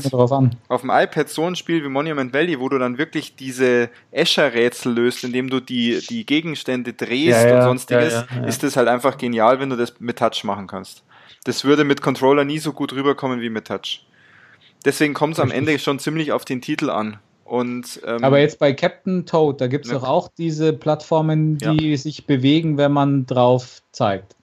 auf 0.68 0.82
dem 0.82 0.90
iPad 0.92 1.30
so 1.30 1.46
ein 1.48 1.56
Spiel 1.56 1.84
wie 1.84 1.90
Monument 1.90 2.32
Valley, 2.32 2.60
wo 2.60 2.70
du 2.70 2.78
dann 2.78 3.00
wirklich 3.00 3.36
diese 3.36 3.90
Escher-Rätsel 4.12 4.94
löst, 4.94 5.24
indem 5.24 5.50
du 5.50 5.60
die, 5.60 6.00
die 6.08 6.28
Gegenstände 6.28 6.94
drehst 6.94 7.42
ja, 7.42 7.48
ja, 7.48 7.56
und 7.58 7.64
sonstiges, 7.64 8.26
ist 8.46 8.62
das 8.62 8.78
halt 8.78 8.88
einfach 8.88 9.18
genial, 9.18 9.60
wenn 9.60 9.72
du 9.72 9.76
das 9.76 10.00
mit 10.00 10.20
Touch 10.20 10.44
machen 10.44 10.68
kannst. 10.68 11.04
Das 11.46 11.64
würde 11.64 11.84
mit 11.84 12.04
Controller 12.04 12.46
nie 12.46 12.60
so 12.60 12.72
gut 12.72 12.94
rüberkommen 12.94 13.42
wie 13.42 13.50
mit 13.50 13.66
Touch. 13.66 14.06
Deswegen 14.86 15.16
kommt 15.16 15.34
es 15.34 15.40
am 15.40 15.52
Ende 15.52 15.78
schon 15.80 15.98
ziemlich 15.98 16.32
auf 16.32 16.46
den 16.46 16.62
Titel 16.62 16.92
an. 16.92 17.18
Und, 17.50 18.00
ähm, 18.06 18.24
Aber 18.24 18.40
jetzt 18.40 18.60
bei 18.60 18.74
Captain 18.74 19.26
Toad, 19.26 19.60
da 19.60 19.66
gibt 19.66 19.86
es 19.86 19.92
ne. 19.92 19.98
doch 19.98 20.08
auch 20.08 20.28
diese 20.38 20.72
Plattformen, 20.72 21.58
die 21.58 21.90
ja. 21.90 21.98
sich 21.98 22.28
bewegen, 22.28 22.78
wenn 22.78 22.92
man 22.92 23.26
drauf 23.26 23.82
zeigt. 23.92 24.36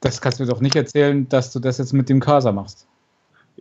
Das 0.00 0.22
kannst 0.22 0.38
du 0.38 0.44
mir 0.44 0.50
doch 0.50 0.62
nicht 0.62 0.74
erzählen, 0.74 1.28
dass 1.28 1.52
du 1.52 1.60
das 1.60 1.76
jetzt 1.76 1.92
mit 1.92 2.08
dem 2.08 2.20
Cursor 2.20 2.52
machst. 2.52 2.86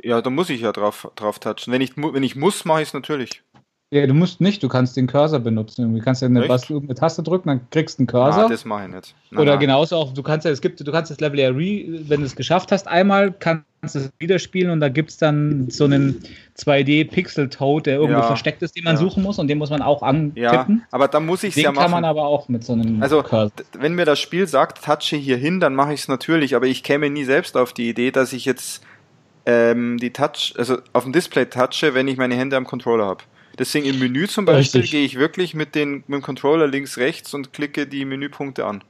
Ja, 0.02 0.22
da 0.22 0.30
muss 0.30 0.50
ich 0.50 0.62
ja 0.62 0.72
drauf, 0.72 1.12
drauf 1.16 1.40
touchen. 1.40 1.74
Wenn 1.74 1.82
ich, 1.82 1.98
wenn 1.98 2.24
ich 2.24 2.38
muss, 2.38 2.64
mache 2.64 2.82
ich 2.82 2.88
es 2.88 2.94
natürlich. 2.94 3.44
Ja, 3.90 4.06
du 4.06 4.14
musst 4.14 4.42
nicht, 4.42 4.62
du 4.62 4.68
kannst 4.68 4.98
den 4.98 5.08
Cursor 5.08 5.40
benutzen. 5.40 5.96
Du 5.96 6.02
kannst 6.02 6.22
ja 6.22 6.28
eine, 6.28 6.50
was, 6.50 6.70
eine 6.70 6.94
Taste 6.94 7.24
drücken, 7.24 7.48
dann 7.48 7.70
kriegst 7.70 7.98
du 7.98 8.02
einen 8.02 8.08
Cursor. 8.08 8.46
Ah, 8.46 8.50
das 8.50 8.66
mache 8.66 8.84
ich 8.84 8.94
nicht. 8.94 9.16
Na, 9.32 9.40
Oder 9.40 9.54
na. 9.54 9.62
genauso 9.62 9.96
auch, 9.96 10.14
du 10.14 10.22
kannst 10.24 10.46
ja, 10.46 10.52
es 10.52 10.60
gibt, 10.60 10.86
du 10.86 10.92
kannst 10.92 11.10
das 11.10 11.22
Level 11.22 11.40
ja 11.40 11.50
re, 11.52 11.86
wenn 12.10 12.20
du 12.20 12.26
es 12.26 12.36
geschafft 12.36 12.74
hast, 12.74 12.86
einmal 12.90 13.32
kannst 13.32 13.64
du 13.96 14.00
es 14.00 14.12
wieder 14.20 14.40
spielen 14.40 14.72
und 14.72 14.82
da 14.82 14.90
gibt 14.90 15.12
es 15.12 15.18
dann 15.18 15.70
so 15.70 15.86
einen 15.86 16.22
2D-Pixel-Toad, 16.58 17.86
der 17.86 17.96
irgendwo 17.96 18.20
ja, 18.20 18.28
versteckt 18.28 18.62
ist, 18.62 18.76
den 18.76 18.84
man 18.84 18.96
ja. 18.96 19.00
suchen 19.00 19.24
muss 19.24 19.40
und 19.40 19.48
den 19.48 19.58
muss 19.58 19.70
man 19.70 19.82
auch 19.82 20.04
antippen. 20.04 20.36
Ja, 20.36 20.68
aber 20.92 21.08
da 21.08 21.22
muss 21.22 21.44
ich 21.44 21.56
es 21.56 21.64
ja 21.64 21.72
machen. 21.72 21.84
kann 21.84 21.92
man 21.92 22.04
aber 22.04 22.26
auch 22.26 22.50
mit 22.50 22.66
so 22.66 22.74
einem 22.74 23.02
Also, 23.02 23.24
Cursor. 23.24 23.54
wenn 23.80 23.96
mir 23.96 24.04
das 24.04 24.20
Spiel 24.20 24.48
sagt, 24.48 24.84
touche 24.84 25.16
hier 25.16 25.38
hin, 25.38 25.62
dann 25.62 25.74
mache 25.74 25.94
ich 25.94 26.02
es 26.02 26.08
natürlich, 26.10 26.58
aber 26.58 26.66
ich 26.66 26.84
käme 26.84 27.10
nie 27.10 27.24
selbst 27.24 27.56
auf 27.56 27.72
die 27.72 27.88
Idee, 27.88 28.12
dass 28.12 28.34
ich 28.34 28.44
jetzt 28.44 28.84
ähm, 29.46 29.98
die 29.98 30.12
Touch, 30.12 30.56
also 30.58 30.80
auf 30.92 31.04
dem 31.04 31.14
Display 31.14 31.46
touche, 31.46 31.94
wenn 31.94 32.10
ich 32.10 32.18
meine 32.18 32.36
Hände 32.36 32.58
am 32.58 32.66
Controller 32.66 33.06
habe. 33.06 33.24
Deswegen 33.60 33.86
im 33.86 34.00
Menü 34.00 34.28
zum 34.28 34.46
Beispiel 34.46 34.84
gehe 34.84 35.04
ich 35.04 35.18
wirklich 35.18 35.54
mit, 35.54 35.76
den, 35.76 36.04
mit 36.08 36.20
dem 36.20 36.22
Controller 36.22 36.68
links, 36.68 36.98
rechts 36.98 37.34
und 37.34 37.54
klicke 37.54 37.88
die 37.88 38.06
Menüpunkte 38.06 38.66
an. 38.66 38.84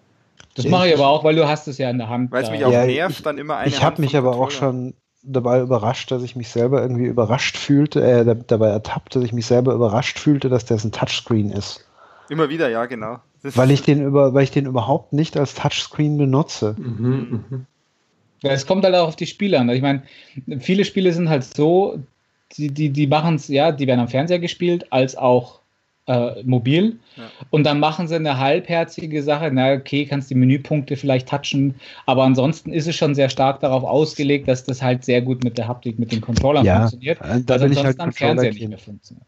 Das 0.56 0.66
mache 0.66 0.90
ich 0.90 0.94
aber 0.96 1.08
auch, 1.08 1.24
weil 1.24 1.36
du 1.36 1.48
hast 1.48 1.68
es 1.68 1.78
ja 1.78 1.90
in 1.90 2.00
der 2.00 2.10
Hand. 2.10 2.32
Weil 2.32 2.44
es 2.44 2.52
mich 2.52 2.66
auch 2.66 2.72
ja, 2.72 2.86
nervt, 2.86 3.18
ich, 3.18 3.24
dann 3.24 3.38
immer 3.38 3.58
eine 3.58 3.70
Ich 3.70 3.84
habe 3.84 4.02
mich 4.02 4.18
aber 4.18 4.36
auch 4.36 4.52
schon 4.52 4.96
dabei 5.22 5.62
überrascht, 5.62 6.12
dass 6.12 6.24
ich 6.24 6.36
mich 6.36 6.50
selber 6.50 6.82
irgendwie 6.82 7.06
überrascht 7.06 7.58
fühlte, 7.58 8.02
äh, 8.02 8.36
dabei 8.48 8.70
ertappt, 8.70 9.16
dass 9.16 9.24
ich 9.24 9.34
mich 9.34 9.46
selber 9.46 9.74
überrascht 9.74 10.20
fühlte, 10.20 10.50
dass 10.50 10.66
das 10.66 10.84
ein 10.84 10.92
Touchscreen 10.92 11.52
ist. 11.52 11.86
Immer 12.30 12.50
wieder, 12.50 12.70
ja, 12.70 12.86
genau. 12.86 13.20
weil 13.44 13.72
ich 13.72 13.84
den 13.84 14.04
über, 14.04 14.34
weil 14.34 14.44
ich 14.44 14.52
den 14.52 14.66
überhaupt 14.66 15.14
nicht 15.14 15.38
als 15.38 15.54
Touchscreen 15.54 16.18
benutze. 16.18 16.76
Mhm, 16.78 17.44
mh. 17.50 17.60
Ja, 18.44 18.52
es 18.52 18.68
kommt 18.68 18.84
halt 18.84 18.96
auch 18.96 19.08
auf 19.08 19.16
die 19.16 19.26
Spiele 19.26 19.60
an. 19.60 19.70
Ich 19.70 19.82
meine, 19.82 20.04
viele 20.60 20.86
Spiele 20.86 21.12
sind 21.14 21.30
halt 21.30 21.44
so, 21.44 22.00
die, 22.54 22.74
die, 22.74 22.90
die 22.90 23.08
machen 23.08 23.36
es, 23.36 23.48
ja, 23.48 23.72
die 23.72 23.88
werden 23.88 24.00
am 24.00 24.08
Fernseher 24.08 24.40
gespielt, 24.40 24.92
als 24.92 25.16
auch 25.16 25.62
äh, 26.08 26.42
mobil. 26.44 27.00
Ja. 27.16 27.24
Und 27.50 27.66
dann 27.66 27.80
machen 27.80 28.08
sie 28.08 28.16
eine 28.16 28.38
halbherzige 28.38 29.22
Sache. 29.22 29.50
Na, 29.52 29.74
okay, 29.74 30.06
kannst 30.06 30.30
die 30.30 30.36
Menüpunkte 30.36 30.96
vielleicht 30.96 31.28
touchen, 31.28 31.76
aber 32.06 32.24
ansonsten 32.24 32.72
ist 32.72 32.88
es 32.88 32.96
schon 32.96 33.14
sehr 33.14 33.30
stark 33.30 33.60
darauf 33.60 33.84
ausgelegt, 33.84 34.48
dass 34.48 34.64
das 34.64 34.82
halt 34.82 35.04
sehr 35.04 35.22
gut 35.22 35.44
mit 35.44 35.58
der 35.58 35.68
Haptik, 35.68 36.00
mit 36.00 36.12
den 36.12 36.22
Controllern 36.22 36.66
ja, 36.66 36.80
funktioniert. 36.80 37.20
Da 37.20 37.28
bin 37.28 37.38
ansonsten 37.38 37.72
ich 37.72 37.84
halt 37.84 38.00
am 38.00 38.14
Fernseher 38.14 38.54
nicht 38.54 38.70
mehr 38.70 38.78
funktioniert. 38.78 39.28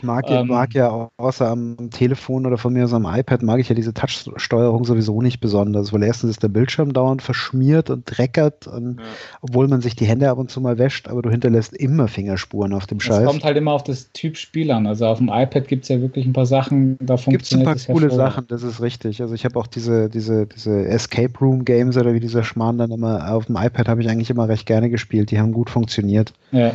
Ich 0.00 0.04
mag, 0.04 0.30
ähm, 0.30 0.46
mag 0.46 0.72
ja 0.72 1.10
außer 1.18 1.46
am 1.46 1.90
Telefon 1.90 2.46
oder 2.46 2.56
von 2.56 2.72
mir 2.72 2.84
aus 2.84 2.94
am 2.94 3.04
iPad 3.04 3.42
mag 3.42 3.60
ich 3.60 3.68
ja 3.68 3.74
diese 3.74 3.92
Touch-Steuerung 3.92 4.84
sowieso 4.86 5.20
nicht 5.20 5.40
besonders, 5.40 5.92
weil 5.92 6.02
erstens 6.02 6.30
ist 6.30 6.42
der 6.42 6.48
Bildschirm 6.48 6.94
dauernd 6.94 7.20
verschmiert 7.20 7.90
und 7.90 8.04
dreckert, 8.06 8.66
und, 8.66 8.98
ja. 8.98 9.04
obwohl 9.42 9.68
man 9.68 9.82
sich 9.82 9.96
die 9.96 10.06
Hände 10.06 10.30
ab 10.30 10.38
und 10.38 10.50
zu 10.50 10.62
mal 10.62 10.78
wäscht, 10.78 11.06
aber 11.08 11.20
du 11.20 11.28
hinterlässt 11.28 11.76
immer 11.76 12.08
Fingerspuren 12.08 12.72
auf 12.72 12.86
dem 12.86 12.98
Scheiß. 12.98 13.18
Es 13.18 13.26
kommt 13.26 13.44
halt 13.44 13.58
immer 13.58 13.72
auf 13.72 13.84
das 13.84 14.10
Typ 14.12 14.38
Spiel 14.38 14.70
an. 14.70 14.86
Also 14.86 15.06
auf 15.06 15.18
dem 15.18 15.28
iPad 15.28 15.68
gibt 15.68 15.82
es 15.82 15.90
ja 15.90 16.00
wirklich 16.00 16.24
ein 16.24 16.32
paar 16.32 16.46
Sachen, 16.46 16.96
da 16.98 17.18
funktioniert 17.18 17.68
Gibt 17.68 17.80
es 17.80 17.88
ein 17.88 17.94
paar 17.94 18.00
coole 18.00 18.10
Sachen, 18.10 18.46
das 18.48 18.62
ist 18.62 18.80
richtig. 18.80 19.20
Also 19.20 19.34
ich 19.34 19.44
habe 19.44 19.58
auch 19.58 19.66
diese, 19.66 20.08
diese, 20.08 20.46
diese 20.46 20.86
Escape 20.86 21.38
Room 21.42 21.66
Games 21.66 21.98
oder 21.98 22.14
wie 22.14 22.20
dieser 22.20 22.42
Schmarrn 22.42 22.78
dann 22.78 22.90
immer 22.90 23.30
auf 23.34 23.46
dem 23.46 23.56
iPad 23.56 23.86
habe 23.86 24.00
ich 24.00 24.08
eigentlich 24.08 24.30
immer 24.30 24.48
recht 24.48 24.64
gerne 24.64 24.88
gespielt. 24.88 25.30
Die 25.30 25.38
haben 25.38 25.52
gut 25.52 25.68
funktioniert. 25.68 26.32
Ja. 26.52 26.72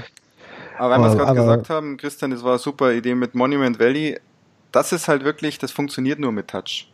Aber 0.77 0.93
wenn 0.95 1.01
wir 1.01 1.07
es 1.09 1.17
gerade 1.17 1.39
gesagt 1.39 1.69
haben, 1.69 1.97
Christian, 1.97 2.31
das 2.31 2.43
war 2.43 2.51
eine 2.51 2.59
super 2.59 2.93
Idee 2.93 3.15
mit 3.15 3.35
Monument 3.35 3.79
Valley. 3.79 4.19
Das 4.71 4.91
ist 4.91 5.07
halt 5.07 5.23
wirklich, 5.23 5.57
das 5.57 5.71
funktioniert 5.71 6.19
nur 6.19 6.31
mit 6.31 6.49
Touch. 6.49 6.87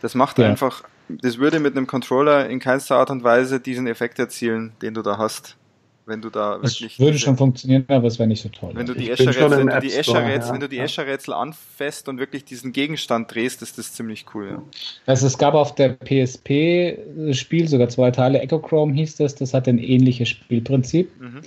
Das 0.00 0.14
macht 0.14 0.38
ja. 0.38 0.46
einfach, 0.46 0.82
das 1.08 1.38
würde 1.38 1.60
mit 1.60 1.76
einem 1.76 1.86
Controller 1.86 2.48
in 2.48 2.58
keinster 2.58 2.96
Art 2.96 3.10
und 3.10 3.22
Weise 3.22 3.60
diesen 3.60 3.86
Effekt 3.86 4.18
erzielen, 4.18 4.72
den 4.82 4.94
du 4.94 5.02
da 5.02 5.18
hast. 5.18 5.56
Wenn 6.04 6.20
du 6.20 6.30
da 6.30 6.58
das 6.60 6.80
wirklich. 6.80 6.98
würde 6.98 7.16
schon 7.16 7.36
funktionieren, 7.36 7.84
aber 7.86 8.08
es 8.08 8.18
wäre 8.18 8.26
nicht 8.26 8.42
so 8.42 8.48
toll. 8.48 8.72
Wenn 8.74 8.86
du 8.86 8.94
die 8.94 9.08
Escher-Rätsel, 9.08 9.68
Escher-Rätsel, 9.70 10.72
ja. 10.72 10.82
Escher-Rätsel 10.82 11.32
anfasst 11.32 12.08
und 12.08 12.18
wirklich 12.18 12.44
diesen 12.44 12.72
Gegenstand 12.72 13.32
drehst, 13.32 13.62
ist 13.62 13.78
das 13.78 13.92
ziemlich 13.92 14.26
cool, 14.34 14.48
ja. 14.50 14.62
Also 15.06 15.28
es 15.28 15.38
gab 15.38 15.54
auf 15.54 15.76
der 15.76 15.90
PSP 15.90 16.98
Spiel, 17.32 17.68
sogar 17.68 17.88
zwei 17.88 18.10
Teile, 18.10 18.40
Echo 18.40 18.58
Chrome 18.58 18.92
hieß 18.94 19.18
das, 19.18 19.36
das 19.36 19.54
hat 19.54 19.68
ein 19.68 19.78
ähnliches 19.78 20.28
Spielprinzip. 20.28 21.08
Mhm. 21.20 21.42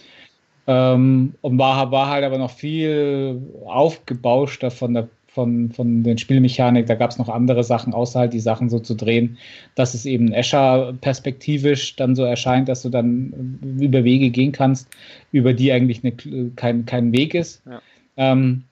Ähm, 0.68 1.36
und 1.42 1.60
war, 1.60 1.92
war 1.92 2.10
halt 2.10 2.24
aber 2.24 2.38
noch 2.38 2.52
viel 2.52 3.42
aufgebauschter 3.66 4.72
von 4.72 4.94
der 4.94 5.10
von, 5.36 5.70
von 5.72 6.04
den 6.04 6.18
Spielmechanik. 6.18 6.88
Da 6.88 6.96
gab 6.96 7.12
es 7.12 7.18
noch 7.18 7.28
andere 7.28 7.64
Sachen, 7.64 7.94
außer 7.94 8.22
halt 8.22 8.34
die 8.34 8.40
Sachen 8.40 8.70
so 8.70 8.80
zu 8.80 8.96
drehen, 8.96 9.38
dass 9.76 9.94
es 9.94 10.06
eben 10.06 10.32
Escher 10.32 10.94
perspektivisch 11.02 11.98
dann 11.98 12.16
so 12.16 12.24
erscheint, 12.24 12.70
dass 12.70 12.84
du 12.84 12.90
dann 12.90 13.60
über 13.80 14.06
Wege 14.06 14.30
gehen 14.30 14.54
kannst, 14.54 14.88
über 15.34 15.54
die 15.54 15.74
eigentlich 15.74 16.02
eine, 16.04 16.14
kein, 16.56 16.86
kein 16.86 17.12
Weg 17.12 17.36
ist. 17.36 17.62
Ja. 17.66 17.82
Ähm, 18.16 18.64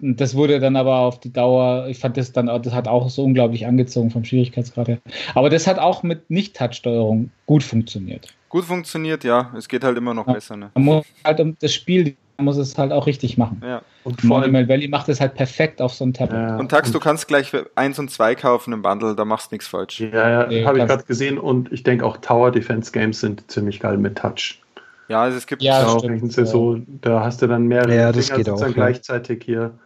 das 0.00 0.34
wurde 0.34 0.58
dann 0.58 0.74
aber 0.74 0.98
auf 0.98 1.20
die 1.20 1.32
Dauer, 1.32 1.86
ich 1.86 1.98
fand 1.98 2.16
das 2.16 2.32
dann, 2.32 2.46
das 2.46 2.72
hat 2.74 2.88
auch 2.88 3.08
so 3.08 3.22
unglaublich 3.22 3.66
angezogen 3.66 4.10
vom 4.10 4.24
Schwierigkeitsgrad 4.24 4.88
her. 4.88 4.98
Aber 5.36 5.48
das 5.48 5.68
hat 5.68 5.78
auch 5.78 6.02
mit 6.02 6.28
Nicht-Touch-Steuerung 6.28 7.30
gut 7.46 7.62
funktioniert 7.62 8.34
gut 8.52 8.66
funktioniert, 8.66 9.24
ja. 9.24 9.50
Es 9.56 9.66
geht 9.66 9.82
halt 9.82 9.96
immer 9.96 10.12
noch 10.12 10.26
ja. 10.28 10.34
besser. 10.34 10.56
Ne? 10.56 10.70
Man 10.74 10.84
muss 10.84 11.06
halt 11.24 11.40
um 11.40 11.56
das 11.58 11.72
Spiel 11.72 12.16
man 12.38 12.46
muss 12.46 12.56
es 12.56 12.76
halt 12.76 12.92
auch 12.92 13.06
richtig 13.06 13.38
machen. 13.38 13.62
Ja. 13.64 13.82
Und 14.04 14.24
Monument 14.24 14.68
Valley 14.68 14.88
macht 14.88 15.08
es 15.08 15.20
halt 15.20 15.34
perfekt 15.34 15.80
auf 15.80 15.94
so 15.94 16.02
einem 16.02 16.12
Tablet. 16.12 16.40
Ja. 16.40 16.56
Und 16.56 16.70
Tax, 16.70 16.90
du 16.90 16.98
kannst 16.98 17.28
gleich 17.28 17.52
eins 17.76 17.98
und 17.98 18.10
zwei 18.10 18.34
kaufen 18.34 18.72
im 18.72 18.82
Bundle, 18.82 19.14
da 19.14 19.24
machst 19.24 19.52
du 19.52 19.54
nichts 19.54 19.68
falsch. 19.68 20.00
Ja, 20.00 20.28
ja, 20.28 20.46
nee, 20.46 20.64
habe 20.64 20.78
ich 20.78 20.86
gerade 20.86 21.04
gesehen 21.04 21.38
und 21.38 21.70
ich 21.72 21.84
denke 21.84 22.04
auch 22.04 22.16
Tower 22.16 22.50
Defense 22.50 22.90
Games 22.90 23.20
sind 23.20 23.48
ziemlich 23.48 23.78
geil 23.78 23.96
mit 23.96 24.18
Touch. 24.18 24.60
Ja, 25.08 25.22
also 25.22 25.36
es 25.36 25.46
gibt 25.46 25.62
ja, 25.62 25.86
auch 25.86 26.00
stimmt, 26.00 26.32
so, 26.32 26.78
da 27.02 27.20
hast 27.22 27.42
du 27.42 27.46
dann 27.46 27.66
mehrere 27.66 27.94
ja, 27.94 28.12
das 28.12 28.26
Dinger 28.26 28.38
geht 28.38 28.50
auch, 28.50 28.74
gleichzeitig 28.74 29.44
hier. 29.44 29.78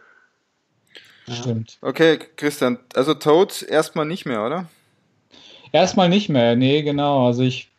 Stimmt. 1.28 1.78
Okay, 1.82 2.18
Christian, 2.36 2.78
also 2.94 3.12
Toad 3.14 3.66
erstmal 3.68 4.06
nicht 4.06 4.24
mehr, 4.24 4.46
oder? 4.46 4.66
Erstmal 5.72 6.08
nicht 6.08 6.28
mehr, 6.28 6.56
nee, 6.56 6.82
genau. 6.82 7.26
Also 7.26 7.42
ich 7.42 7.70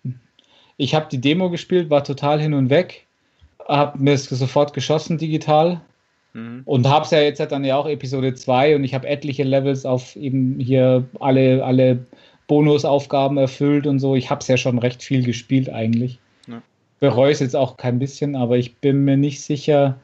ich 0.78 0.95
habe 0.95 1.08
die 1.12 1.20
Demo 1.20 1.49
gespielt, 1.49 1.90
war 1.90 2.04
total 2.04 2.40
hin 2.40 2.54
und 2.54 2.70
weg, 2.70 3.06
habe 3.68 3.98
mir 3.98 4.14
es 4.14 4.26
sofort 4.26 4.74
geschossen 4.74 5.18
digital 5.18 5.82
mhm. 6.34 6.62
und 6.66 6.88
habe 6.88 7.06
es 7.06 7.12
ja 7.12 7.20
jetzt 7.20 7.40
dann 7.40 7.66
ja 7.66 7.76
auch 7.76 7.88
Episode 7.88 8.34
2 8.34 8.76
und 8.76 8.84
ich 8.84 8.94
habe 8.94 9.08
etliche 9.08 9.44
Levels 9.44 9.86
auf 9.86 10.16
eben 10.16 10.60
hier 10.60 11.04
alle, 11.20 11.66
alle 11.66 12.06
Bonusaufgaben 12.48 13.38
erfüllt 13.38 13.88
und 13.88 13.99
so. 13.99 14.16
Ich 14.16 14.30
habe 14.30 14.40
es 14.40 14.48
ja 14.48 14.56
schon 14.56 14.80
recht 14.80 15.04
viel 15.04 15.24
gespielt 15.24 15.70
eigentlich. 15.70 16.20
Ja. 16.48 16.62
Bereue 16.99 17.32
es 17.32 17.40
jetzt 17.40 17.56
auch 17.56 17.76
kein 17.76 17.99
bisschen, 17.99 18.36
aber 18.36 18.58
ich 18.58 18.76
bin 18.76 19.04
mir 19.04 19.18
nicht 19.18 19.41
sicher, 19.41 19.99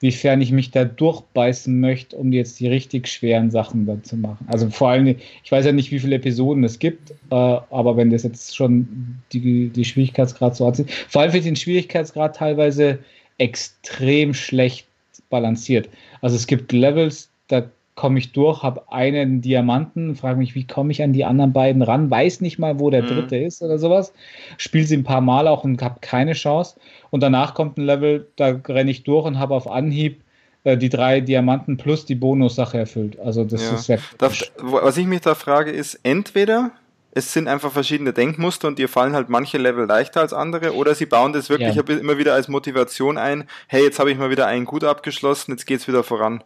wiefern 0.00 0.40
ich 0.40 0.52
mich 0.52 0.70
da 0.70 0.84
durchbeißen 0.84 1.80
möchte, 1.80 2.16
um 2.16 2.32
jetzt 2.32 2.60
die 2.60 2.68
richtig 2.68 3.08
schweren 3.08 3.50
Sachen 3.50 3.86
dann 3.86 4.04
zu 4.04 4.16
machen. 4.16 4.46
Also 4.48 4.68
vor 4.68 4.90
allem, 4.90 5.16
ich 5.42 5.50
weiß 5.50 5.64
ja 5.64 5.72
nicht, 5.72 5.90
wie 5.90 5.98
viele 5.98 6.16
Episoden 6.16 6.64
es 6.64 6.78
gibt, 6.78 7.12
äh, 7.30 7.34
aber 7.34 7.96
wenn 7.96 8.10
das 8.10 8.22
jetzt 8.22 8.54
schon 8.54 9.16
die, 9.32 9.70
die 9.70 9.84
Schwierigkeitsgrad 9.84 10.54
so 10.54 10.66
hat, 10.66 10.84
vor 11.08 11.22
allem 11.22 11.30
finde 11.30 11.38
ich 11.38 11.52
den 11.52 11.56
Schwierigkeitsgrad 11.56 12.36
teilweise 12.36 12.98
extrem 13.38 14.34
schlecht 14.34 14.86
balanciert. 15.30 15.88
Also 16.20 16.36
es 16.36 16.46
gibt 16.46 16.72
Levels, 16.72 17.30
da 17.48 17.68
komme 17.96 18.18
ich 18.18 18.32
durch, 18.32 18.62
habe 18.62 18.92
einen 18.92 19.40
Diamanten, 19.40 20.14
frage 20.14 20.38
mich, 20.38 20.54
wie 20.54 20.66
komme 20.66 20.92
ich 20.92 21.02
an 21.02 21.14
die 21.14 21.24
anderen 21.24 21.54
beiden 21.54 21.82
ran, 21.82 22.10
weiß 22.10 22.42
nicht 22.42 22.58
mal, 22.58 22.78
wo 22.78 22.90
der 22.90 23.02
mhm. 23.02 23.08
dritte 23.08 23.36
ist 23.36 23.62
oder 23.62 23.78
sowas, 23.78 24.12
spiele 24.58 24.86
sie 24.86 24.98
ein 24.98 25.04
paar 25.04 25.22
Mal 25.22 25.48
auch 25.48 25.64
und 25.64 25.82
habe 25.82 25.96
keine 26.02 26.34
Chance. 26.34 26.78
Und 27.10 27.22
danach 27.22 27.54
kommt 27.54 27.78
ein 27.78 27.86
Level, 27.86 28.28
da 28.36 28.60
renne 28.68 28.90
ich 28.90 29.02
durch 29.02 29.24
und 29.24 29.38
habe 29.38 29.54
auf 29.54 29.66
Anhieb 29.66 30.20
äh, 30.64 30.76
die 30.76 30.90
drei 30.90 31.20
Diamanten 31.20 31.78
plus 31.78 32.04
die 32.04 32.14
Bonussache 32.14 32.76
erfüllt. 32.78 33.18
Also 33.18 33.44
das 33.44 33.62
ja. 33.62 33.74
ist 33.74 33.84
sehr 33.84 33.98
Darf, 34.18 34.40
Was 34.60 34.98
ich 34.98 35.06
mich 35.06 35.22
da 35.22 35.34
frage, 35.34 35.70
ist 35.70 35.98
entweder 36.02 36.72
es 37.12 37.32
sind 37.32 37.48
einfach 37.48 37.72
verschiedene 37.72 38.12
Denkmuster 38.12 38.68
und 38.68 38.78
dir 38.78 38.90
fallen 38.90 39.14
halt 39.14 39.30
manche 39.30 39.56
Level 39.56 39.86
leichter 39.86 40.20
als 40.20 40.34
andere 40.34 40.74
oder 40.74 40.94
sie 40.94 41.06
bauen 41.06 41.32
das 41.32 41.48
wirklich 41.48 41.74
ja. 41.74 41.82
immer 41.82 42.18
wieder 42.18 42.34
als 42.34 42.48
Motivation 42.48 43.16
ein, 43.16 43.44
hey, 43.68 43.82
jetzt 43.82 43.98
habe 43.98 44.10
ich 44.10 44.18
mal 44.18 44.28
wieder 44.28 44.46
einen 44.46 44.66
gut 44.66 44.84
abgeschlossen, 44.84 45.52
jetzt 45.52 45.66
geht's 45.66 45.88
wieder 45.88 46.02
voran. 46.02 46.44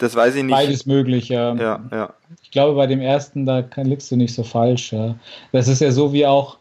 Das 0.00 0.14
weiß 0.16 0.34
ich 0.34 0.42
nicht. 0.42 0.52
Beides 0.52 0.86
möglich, 0.86 1.28
ja. 1.28 1.54
Ja, 1.54 1.84
ja. 1.92 2.14
Ich 2.42 2.50
glaube, 2.50 2.74
bei 2.74 2.86
dem 2.86 3.00
ersten, 3.00 3.44
da 3.44 3.62
liegst 3.76 4.10
du 4.10 4.16
nicht 4.16 4.34
so 4.34 4.42
falsch. 4.42 4.92
Ja. 4.92 5.14
Das 5.52 5.68
ist 5.68 5.82
ja 5.82 5.92
so 5.92 6.14
wie 6.14 6.24
auch, 6.24 6.56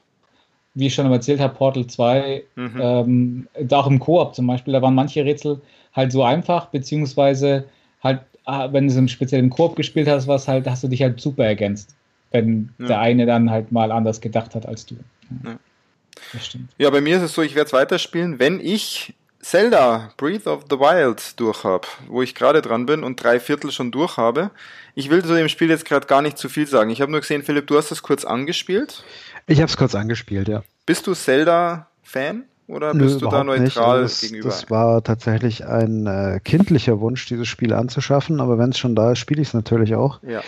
wie 0.74 0.88
ich 0.88 0.94
schon 0.94 1.10
erzählt 1.10 1.40
habe, 1.40 1.56
Portal 1.56 1.88
2, 1.88 2.44
mhm. 2.56 2.80
ähm, 2.82 3.48
auch 3.72 3.88
im 3.88 3.98
Koop 3.98 4.36
zum 4.36 4.46
Beispiel, 4.46 4.74
da 4.74 4.82
waren 4.82 4.94
manche 4.94 5.24
Rätsel 5.24 5.62
halt 5.94 6.12
so 6.12 6.22
einfach, 6.22 6.66
beziehungsweise 6.68 7.64
halt, 8.04 8.20
ah, 8.44 8.68
wenn 8.74 8.88
du 8.88 8.94
so 8.94 8.98
einen 8.98 9.08
speziellen 9.08 9.50
Koop 9.50 9.78
gespielt 9.78 10.10
hast, 10.10 10.28
was 10.28 10.50
halt, 10.50 10.68
hast 10.68 10.84
du 10.84 10.90
dich 10.90 11.02
halt 11.02 11.22
super 11.22 11.46
ergänzt, 11.46 11.96
wenn 12.32 12.70
ja. 12.78 12.88
der 12.88 13.00
eine 13.00 13.26
dann 13.26 13.50
halt 13.50 13.72
mal 13.72 13.94
anders 13.94 14.20
gedacht 14.20 14.54
hat 14.54 14.66
als 14.66 14.86
du. 14.86 14.96
Ja. 15.46 15.58
Das 16.34 16.46
stimmt. 16.46 16.72
Ja, 16.78 16.90
bei 16.90 17.00
mir 17.00 17.16
ist 17.16 17.24
es 17.24 17.34
so, 17.34 17.42
ich 17.42 17.56
werde 17.56 17.68
es 17.68 17.74
weiterspielen, 17.74 18.38
wenn 18.38 18.60
ich 18.60 19.14
Zelda 19.42 20.12
Breath 20.18 20.48
of 20.48 20.66
the 20.70 20.78
Wild 20.78 21.40
durch 21.40 21.64
habe, 21.64 21.88
wo 22.08 22.22
ich 22.22 22.36
gerade 22.36 22.62
dran 22.62 22.86
bin 22.86 23.04
und 23.04 23.24
drei 23.24 23.40
Viertel 23.40 23.72
schon 23.72 23.92
durch 23.92 24.18
habe. 24.18 24.52
Ich 24.96 25.10
will 25.10 25.24
zu 25.24 25.34
dem 25.34 25.48
Spiel 25.48 25.70
jetzt 25.70 25.86
gerade 25.86 26.08
gar 26.08 26.22
nicht 26.22 26.38
zu 26.38 26.50
viel 26.50 26.68
sagen. 26.68 26.90
Ich 26.90 27.02
habe 27.02 27.12
nur 27.12 27.22
gesehen, 27.22 27.44
Philipp, 27.44 27.68
du 27.68 27.78
hast 27.78 27.90
das 27.90 28.04
kurz 28.04 28.26
angespielt. 28.26 29.04
Ich 29.48 29.60
habe 29.60 29.70
es 29.70 29.78
kurz 29.78 29.96
angespielt, 29.96 30.48
ja. 30.48 30.64
Bist 30.86 31.08
du 31.08 31.14
Zelda-Fan? 31.14 32.44
Oder 32.68 32.94
bist 32.94 33.16
Nö, 33.16 33.22
du 33.22 33.30
da 33.30 33.44
neutral 33.44 34.04
das, 34.04 34.22
gegenüber? 34.22 34.50
Das 34.50 34.70
war 34.70 35.04
tatsächlich 35.04 35.66
ein 35.66 36.06
äh, 36.06 36.40
kindlicher 36.44 37.00
Wunsch, 37.00 37.26
dieses 37.26 37.48
Spiel 37.48 37.74
anzuschaffen, 37.74 38.40
aber 38.40 38.60
wenn 38.60 38.70
es 38.70 38.78
schon 38.78 38.96
da 38.96 39.14
ist, 39.14 39.18
spiele 39.18 39.42
ich 39.42 39.48
es 39.48 39.54
natürlich 39.56 39.96
auch. 39.96 40.20
Ja. 40.22 40.42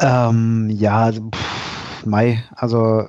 Ähm, 0.00 0.68
ja, 0.70 1.04
also, 1.04 1.30
pff, 1.30 2.04
Mai, 2.04 2.44
also 2.54 3.08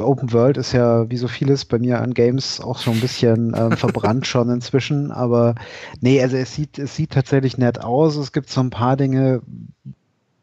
Open 0.00 0.32
World 0.32 0.56
ist 0.56 0.72
ja 0.72 1.08
wie 1.10 1.16
so 1.16 1.28
vieles 1.28 1.64
bei 1.64 1.78
mir 1.78 2.00
an 2.00 2.14
Games 2.14 2.60
auch 2.60 2.78
so 2.78 2.90
ein 2.90 3.00
bisschen 3.00 3.54
äh, 3.54 3.76
verbrannt 3.76 4.26
schon 4.26 4.50
inzwischen, 4.50 5.10
aber 5.12 5.54
nee, 6.00 6.22
also 6.22 6.36
es 6.36 6.54
sieht, 6.54 6.78
es 6.78 6.96
sieht 6.96 7.12
tatsächlich 7.12 7.58
nett 7.58 7.82
aus. 7.82 8.16
Es 8.16 8.32
gibt 8.32 8.50
so 8.50 8.60
ein 8.60 8.70
paar 8.70 8.96
Dinge, 8.96 9.42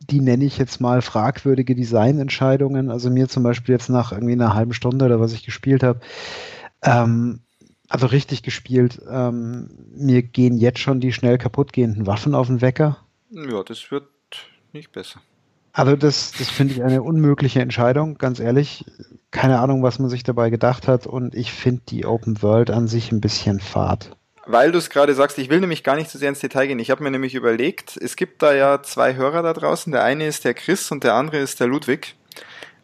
die 0.09 0.19
nenne 0.19 0.45
ich 0.45 0.57
jetzt 0.57 0.81
mal 0.81 1.01
fragwürdige 1.01 1.75
Designentscheidungen. 1.75 2.91
Also 2.91 3.09
mir 3.09 3.29
zum 3.29 3.43
Beispiel 3.43 3.73
jetzt 3.73 3.89
nach 3.89 4.11
irgendwie 4.11 4.33
einer 4.33 4.53
halben 4.53 4.73
Stunde 4.73 5.05
oder 5.05 5.19
was 5.19 5.33
ich 5.33 5.43
gespielt 5.45 5.83
habe, 5.83 5.99
Ähm, 6.81 7.39
also 7.89 8.07
richtig 8.07 8.43
gespielt. 8.43 9.01
Ähm, 9.09 9.69
mir 9.95 10.23
gehen 10.23 10.57
jetzt 10.57 10.79
schon 10.79 10.99
die 10.99 11.13
schnell 11.13 11.37
kaputt 11.37 11.73
gehenden 11.73 12.07
Waffen 12.07 12.33
auf 12.35 12.47
den 12.47 12.61
Wecker. 12.61 12.97
Ja, 13.29 13.63
das 13.63 13.91
wird 13.91 14.07
nicht 14.73 14.91
besser. 14.91 15.21
Also 15.73 15.95
das, 15.95 16.31
das 16.37 16.49
finde 16.49 16.75
ich 16.75 16.83
eine 16.83 17.01
unmögliche 17.01 17.59
Entscheidung, 17.59 18.19
ganz 18.19 18.39
ehrlich. 18.39 18.85
Keine 19.31 19.59
Ahnung, 19.59 19.81
was 19.81 19.97
man 19.97 20.09
sich 20.09 20.23
dabei 20.23 20.51
gedacht 20.51 20.87
hat 20.87 21.07
und 21.07 21.33
ich 21.33 21.51
finde 21.51 21.81
die 21.89 22.05
Open 22.05 22.41
World 22.43 22.69
an 22.69 22.87
sich 22.87 23.11
ein 23.11 23.21
bisschen 23.21 23.59
fad. 23.59 24.15
Weil 24.45 24.71
du 24.71 24.77
es 24.77 24.89
gerade 24.89 25.15
sagst, 25.15 25.39
ich 25.39 25.49
will 25.49 25.61
nämlich 25.61 25.83
gar 25.83 25.95
nicht 25.95 26.11
so 26.11 26.19
sehr 26.19 26.29
ins 26.29 26.39
Detail 26.39 26.67
gehen. 26.67 26.79
Ich 26.79 26.91
habe 26.91 27.01
mir 27.01 27.09
nämlich 27.09 27.33
überlegt, 27.33 27.97
es 27.97 28.15
gibt 28.15 28.43
da 28.43 28.53
ja 28.53 28.83
zwei 28.83 29.15
Hörer 29.15 29.41
da 29.41 29.53
draußen. 29.53 29.91
Der 29.91 30.03
eine 30.03 30.27
ist 30.27 30.45
der 30.45 30.53
Chris 30.53 30.91
und 30.91 31.03
der 31.03 31.15
andere 31.15 31.37
ist 31.37 31.59
der 31.59 31.67
Ludwig. 31.67 32.15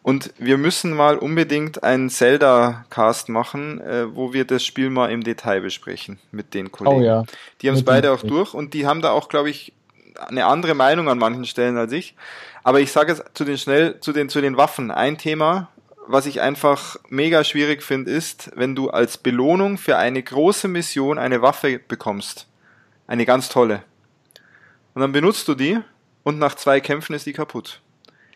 Und 0.02 0.32
wir 0.38 0.56
müssen 0.56 0.96
mal 0.96 1.18
unbedingt 1.18 1.84
einen 1.84 2.08
Zelda-Cast 2.08 3.28
machen, 3.28 3.80
äh, 3.82 4.06
wo 4.14 4.32
wir 4.32 4.46
das 4.46 4.64
Spiel 4.64 4.88
mal 4.88 5.10
im 5.10 5.22
Detail 5.22 5.60
besprechen 5.60 6.18
mit 6.32 6.54
den 6.54 6.72
Kollegen. 6.72 7.02
Oh 7.02 7.04
ja. 7.04 7.24
Die 7.60 7.68
haben 7.68 7.76
es 7.76 7.84
beide 7.84 8.10
auch 8.12 8.22
durch 8.22 8.54
und 8.54 8.72
die 8.72 8.86
haben 8.86 9.02
da 9.02 9.10
auch, 9.10 9.28
glaube 9.28 9.50
ich, 9.50 9.74
eine 10.28 10.46
andere 10.46 10.74
Meinung 10.74 11.08
an 11.08 11.18
manchen 11.18 11.44
Stellen 11.44 11.76
als 11.76 11.92
ich. 11.92 12.14
Aber 12.62 12.80
ich 12.80 12.92
sage 12.92 13.12
es 13.12 13.22
zu 13.34 13.44
den 13.44 13.58
schnell, 13.58 14.00
zu 14.00 14.12
den, 14.12 14.28
zu 14.28 14.40
den 14.40 14.56
Waffen. 14.56 14.90
Ein 14.90 15.18
Thema, 15.18 15.68
was 16.06 16.26
ich 16.26 16.40
einfach 16.40 16.96
mega 17.08 17.44
schwierig 17.44 17.82
finde, 17.82 18.10
ist, 18.10 18.50
wenn 18.54 18.74
du 18.74 18.90
als 18.90 19.18
Belohnung 19.18 19.78
für 19.78 19.96
eine 19.96 20.22
große 20.22 20.68
Mission 20.68 21.18
eine 21.18 21.42
Waffe 21.42 21.78
bekommst. 21.78 22.46
Eine 23.06 23.26
ganz 23.26 23.48
tolle. 23.48 23.82
Und 24.94 25.02
dann 25.02 25.12
benutzt 25.12 25.48
du 25.48 25.54
die 25.54 25.78
und 26.22 26.38
nach 26.38 26.54
zwei 26.54 26.80
Kämpfen 26.80 27.14
ist 27.14 27.26
die 27.26 27.32
kaputt. 27.32 27.80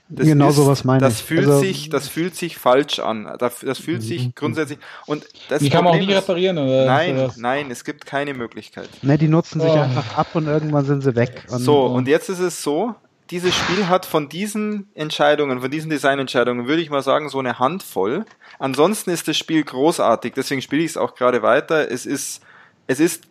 Das 0.08 0.26
genau 0.26 0.50
ist, 0.50 0.56
sowas 0.56 0.84
meine 0.84 1.00
das 1.00 1.20
ich. 1.20 1.24
Fühlt 1.24 1.46
also, 1.46 1.60
sich, 1.60 1.88
das 1.88 2.08
fühlt 2.08 2.36
sich 2.36 2.58
falsch 2.58 2.98
an. 2.98 3.36
Das, 3.38 3.60
das 3.60 3.78
fühlt 3.78 4.02
sich 4.02 4.26
mhm. 4.26 4.32
grundsätzlich. 4.34 4.78
Und 5.06 5.24
das 5.48 5.60
die 5.60 5.70
kann 5.70 5.82
man 5.82 5.94
auch 5.94 5.98
nicht 5.98 6.10
reparieren, 6.10 6.58
oder? 6.58 6.84
Nein, 6.84 7.30
nein, 7.36 7.70
es 7.70 7.84
gibt 7.84 8.04
keine 8.04 8.34
Möglichkeit. 8.34 8.88
Ne, 9.02 9.16
die 9.16 9.28
nutzen 9.28 9.60
sich 9.60 9.70
oh. 9.70 9.80
einfach 9.80 10.16
ab 10.16 10.28
und 10.34 10.46
irgendwann 10.46 10.84
sind 10.84 11.02
sie 11.02 11.16
weg. 11.16 11.46
Und, 11.50 11.58
so, 11.58 11.86
und 11.86 12.06
jetzt 12.06 12.28
ist 12.28 12.40
es 12.40 12.62
so, 12.62 12.94
dieses 13.30 13.54
Spiel 13.54 13.88
hat 13.88 14.04
von 14.04 14.28
diesen 14.28 14.88
Entscheidungen, 14.94 15.62
von 15.62 15.70
diesen 15.70 15.88
Designentscheidungen, 15.88 16.66
würde 16.66 16.82
ich 16.82 16.90
mal 16.90 17.02
sagen, 17.02 17.30
so 17.30 17.38
eine 17.38 17.58
Handvoll. 17.58 18.26
Ansonsten 18.58 19.10
ist 19.10 19.26
das 19.26 19.38
Spiel 19.38 19.64
großartig, 19.64 20.34
deswegen 20.34 20.60
spiele 20.60 20.82
ich 20.82 20.90
es 20.90 20.96
auch 20.98 21.14
gerade 21.14 21.42
weiter. 21.42 21.90
Es 21.90 22.04
ist, 22.04 22.42
es 22.86 23.00
ist 23.00 23.24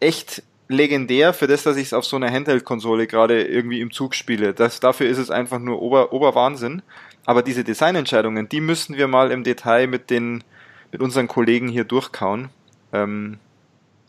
echt 0.00 0.42
legendär 0.68 1.32
für 1.32 1.46
das, 1.46 1.62
dass 1.62 1.76
ich 1.76 1.86
es 1.86 1.92
auf 1.92 2.04
so 2.04 2.16
einer 2.16 2.30
Handheld-Konsole 2.30 3.06
gerade 3.06 3.42
irgendwie 3.42 3.80
im 3.80 3.90
Zug 3.90 4.14
spiele. 4.14 4.54
Das, 4.54 4.80
dafür 4.80 5.08
ist 5.08 5.18
es 5.18 5.30
einfach 5.30 5.58
nur 5.58 5.82
Ober, 5.82 6.12
Oberwahnsinn. 6.12 6.82
Aber 7.24 7.42
diese 7.42 7.64
Designentscheidungen, 7.64 8.48
die 8.48 8.60
müssen 8.60 8.96
wir 8.96 9.08
mal 9.08 9.30
im 9.30 9.44
Detail 9.44 9.86
mit 9.86 10.10
den, 10.10 10.44
mit 10.92 11.02
unseren 11.02 11.28
Kollegen 11.28 11.68
hier 11.68 11.84
durchkauen. 11.84 12.50
Ähm, 12.92 13.38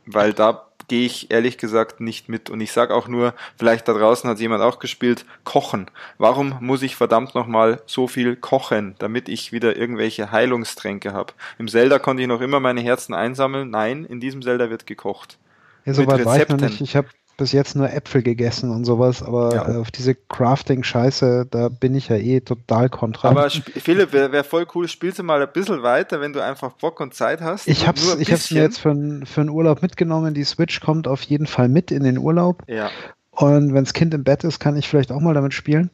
weil 0.06 0.34
da 0.34 0.70
gehe 0.88 1.06
ich 1.06 1.32
ehrlich 1.32 1.58
gesagt 1.58 2.02
nicht 2.02 2.28
mit. 2.28 2.50
Und 2.50 2.60
ich 2.62 2.72
sage 2.72 2.94
auch 2.94 3.08
nur, 3.08 3.34
vielleicht 3.58 3.88
da 3.88 3.94
draußen 3.94 4.30
hat 4.30 4.40
jemand 4.40 4.62
auch 4.62 4.80
gespielt, 4.80 5.26
kochen. 5.44 5.90
Warum 6.18 6.56
muss 6.60 6.82
ich 6.82 6.96
verdammt 6.96 7.36
nochmal 7.36 7.82
so 7.86 8.08
viel 8.08 8.36
kochen, 8.36 8.96
damit 9.00 9.30
ich 9.30 9.52
wieder 9.52 9.78
irgendwelche 9.78 10.32
Heilungstränke 10.32 11.14
habe? 11.14 11.34
Im 11.58 11.68
Zelda 11.68 12.00
konnte 12.00 12.24
ich 12.24 12.28
noch 12.28 12.42
immer 12.42 12.60
meine 12.60 12.82
Herzen 12.82 13.14
einsammeln. 13.14 13.70
Nein, 13.70 14.04
in 14.04 14.20
diesem 14.20 14.42
Zelda 14.42 14.70
wird 14.70 14.88
gekocht. 14.88 15.38
Ja, 15.86 15.94
soweit 15.94 16.26
war 16.26 16.42
ich 16.42 16.48
noch 16.48 16.60
nicht. 16.60 16.82
Ich 16.82 16.96
habe 16.96 17.08
bis 17.40 17.54
jetzt 17.54 17.76
nur 17.76 17.92
Äpfel 17.92 18.22
gegessen 18.22 18.70
und 18.70 18.84
sowas, 18.84 19.24
aber 19.24 19.56
ja. 19.56 19.80
auf 19.80 19.92
diese 19.92 20.14
Crafting-Scheiße, 20.14 21.48
da 21.50 21.70
bin 21.70 21.96
ich 21.96 22.10
ja 22.10 22.18
eh 22.18 22.42
total 22.42 22.90
kontra. 22.90 23.30
Aber 23.30 23.50
Philipp, 23.50 24.12
wäre 24.12 24.32
wär 24.32 24.44
voll 24.44 24.68
cool, 24.76 24.88
spielst 24.88 25.20
du 25.20 25.24
mal 25.24 25.42
ein 25.42 25.48
bisschen 25.52 25.82
weiter, 25.82 26.20
wenn 26.20 26.34
du 26.34 26.44
einfach 26.44 26.74
Bock 26.74 27.00
und 27.00 27.14
Zeit 27.14 27.42
hast. 27.42 27.68
Ich 27.68 27.88
hab's, 27.88 28.16
ich 28.20 28.32
hab's 28.32 28.52
mir 28.52 28.62
jetzt 28.62 28.80
für, 28.80 28.94
für 29.26 29.42
einen 29.42 29.50
Urlaub 29.50 29.82
mitgenommen. 29.82 30.34
Die 30.34 30.44
Switch 30.44 30.82
kommt 30.82 31.08
auf 31.08 31.22
jeden 31.24 31.48
Fall 31.48 31.70
mit 31.70 31.92
in 31.92 32.04
den 32.04 32.18
Urlaub. 32.18 32.62
Ja. 32.68 32.90
Und 33.32 33.74
wenns 33.74 33.94
Kind 33.94 34.14
im 34.14 34.26
Bett 34.26 34.44
ist, 34.44 34.60
kann 34.60 34.76
ich 34.76 34.90
vielleicht 34.90 35.12
auch 35.12 35.22
mal 35.22 35.34
damit 35.34 35.54
spielen. 35.54 35.92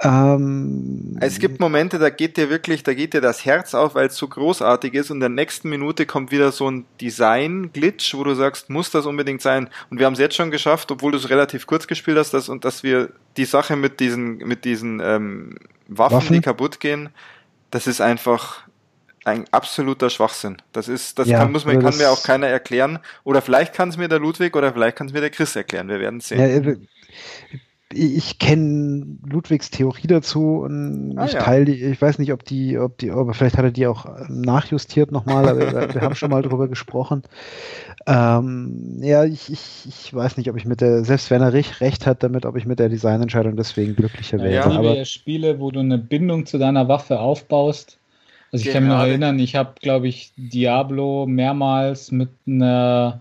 Ähm, 0.00 1.16
es 1.20 1.38
gibt 1.38 1.60
Momente, 1.60 1.98
da 1.98 2.10
geht 2.10 2.36
dir 2.36 2.50
wirklich, 2.50 2.82
da 2.82 2.94
geht 2.94 3.14
dir 3.14 3.20
das 3.20 3.44
Herz 3.44 3.74
auf, 3.74 3.94
weil 3.94 4.08
es 4.08 4.16
so 4.16 4.26
großartig 4.26 4.92
ist 4.94 5.10
und 5.10 5.18
in 5.18 5.20
der 5.20 5.28
nächsten 5.28 5.68
Minute 5.68 6.04
kommt 6.04 6.32
wieder 6.32 6.50
so 6.50 6.68
ein 6.68 6.84
Design-Glitch, 7.00 8.14
wo 8.14 8.24
du 8.24 8.34
sagst, 8.34 8.70
muss 8.70 8.90
das 8.90 9.06
unbedingt 9.06 9.40
sein? 9.40 9.70
Und 9.90 10.00
wir 10.00 10.06
haben 10.06 10.14
es 10.14 10.18
jetzt 10.18 10.34
schon 10.34 10.50
geschafft, 10.50 10.90
obwohl 10.90 11.12
du 11.12 11.18
es 11.18 11.30
relativ 11.30 11.66
kurz 11.66 11.86
gespielt 11.86 12.18
hast, 12.18 12.34
dass, 12.34 12.48
und 12.48 12.64
dass 12.64 12.82
wir 12.82 13.10
die 13.36 13.44
Sache 13.44 13.76
mit 13.76 14.00
diesen, 14.00 14.38
mit 14.38 14.64
diesen 14.64 15.00
ähm, 15.00 15.58
Waffen, 15.86 16.16
Waffen, 16.16 16.34
die 16.34 16.40
kaputt 16.40 16.80
gehen, 16.80 17.10
das 17.70 17.86
ist 17.86 18.00
einfach 18.00 18.64
ein 19.24 19.44
absoluter 19.52 20.10
Schwachsinn. 20.10 20.56
Das 20.72 20.88
ist, 20.88 21.18
das 21.18 21.28
ja, 21.28 21.38
kann, 21.38 21.52
muss 21.52 21.64
man, 21.64 21.80
kann 21.80 21.96
mir 21.96 22.10
auch 22.10 22.22
keiner 22.22 22.48
erklären. 22.48 22.98
Oder 23.22 23.42
vielleicht 23.42 23.72
kann 23.72 23.88
es 23.88 23.96
mir 23.96 24.08
der 24.08 24.18
Ludwig 24.18 24.54
oder 24.56 24.72
vielleicht 24.72 24.96
kann 24.96 25.06
es 25.06 25.12
mir 25.12 25.20
der 25.20 25.30
Chris 25.30 25.56
erklären. 25.56 25.88
Wir 25.88 26.00
werden 26.00 26.20
sehen. 26.20 26.40
Ja, 26.40 26.74
ich 27.92 28.38
kenne 28.38 29.18
Ludwigs 29.28 29.70
Theorie 29.70 30.06
dazu 30.06 30.62
und 30.62 31.16
ah, 31.16 31.26
ich 31.26 31.32
teile 31.32 31.64
die, 31.64 31.84
ich 31.84 32.00
weiß 32.00 32.18
nicht, 32.18 32.32
ob 32.32 32.44
die, 32.44 32.78
ob 32.78 32.98
die, 32.98 33.10
aber 33.10 33.34
vielleicht 33.34 33.56
hat 33.56 33.64
er 33.64 33.70
die 33.70 33.86
auch 33.86 34.06
nachjustiert 34.28 35.12
nochmal, 35.12 35.48
aber 35.48 35.60
wir, 35.60 35.94
wir 35.94 36.00
haben 36.00 36.14
schon 36.14 36.30
mal 36.30 36.42
drüber 36.42 36.68
gesprochen. 36.68 37.22
Ähm, 38.06 38.98
ja, 39.00 39.24
ich, 39.24 39.52
ich, 39.52 39.86
ich 39.86 40.14
weiß 40.14 40.36
nicht, 40.36 40.50
ob 40.50 40.56
ich 40.56 40.64
mit 40.64 40.80
der, 40.80 41.04
selbst 41.04 41.30
wenn 41.30 41.42
er 41.42 41.52
recht, 41.52 41.80
recht 41.80 42.06
hat 42.06 42.22
damit, 42.22 42.46
ob 42.46 42.56
ich 42.56 42.66
mit 42.66 42.78
der 42.78 42.88
Designentscheidung 42.88 43.56
deswegen 43.56 43.94
glücklicher 43.94 44.38
wäre. 44.38 44.54
Ja, 44.54 44.64
aber 44.64 44.96
ja 44.96 45.04
Spiele, 45.04 45.60
wo 45.60 45.70
du 45.70 45.80
eine 45.80 45.98
Bindung 45.98 46.46
zu 46.46 46.58
deiner 46.58 46.88
Waffe 46.88 47.20
aufbaust. 47.20 47.98
Also 48.50 48.66
ich 48.66 48.72
kann 48.72 48.84
mich 48.84 48.92
noch 48.92 49.00
erinnern, 49.00 49.38
ich 49.38 49.56
habe, 49.56 49.74
glaube 49.80 50.08
ich, 50.08 50.32
Diablo 50.36 51.26
mehrmals 51.26 52.12
mit 52.12 52.30
einer 52.46 53.20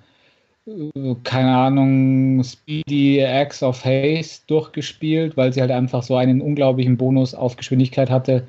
keine 1.24 1.56
Ahnung, 1.56 2.44
Speedy 2.44 3.24
Axe 3.24 3.66
of 3.66 3.84
Haste 3.84 4.44
durchgespielt, 4.48 5.36
weil 5.36 5.52
sie 5.52 5.62
halt 5.62 5.72
einfach 5.72 6.04
so 6.04 6.16
einen 6.16 6.42
unglaublichen 6.42 6.98
Bonus 6.98 7.34
auf 7.36 7.58
Geschwindigkeit 7.58 8.10
hatte. 8.10 8.48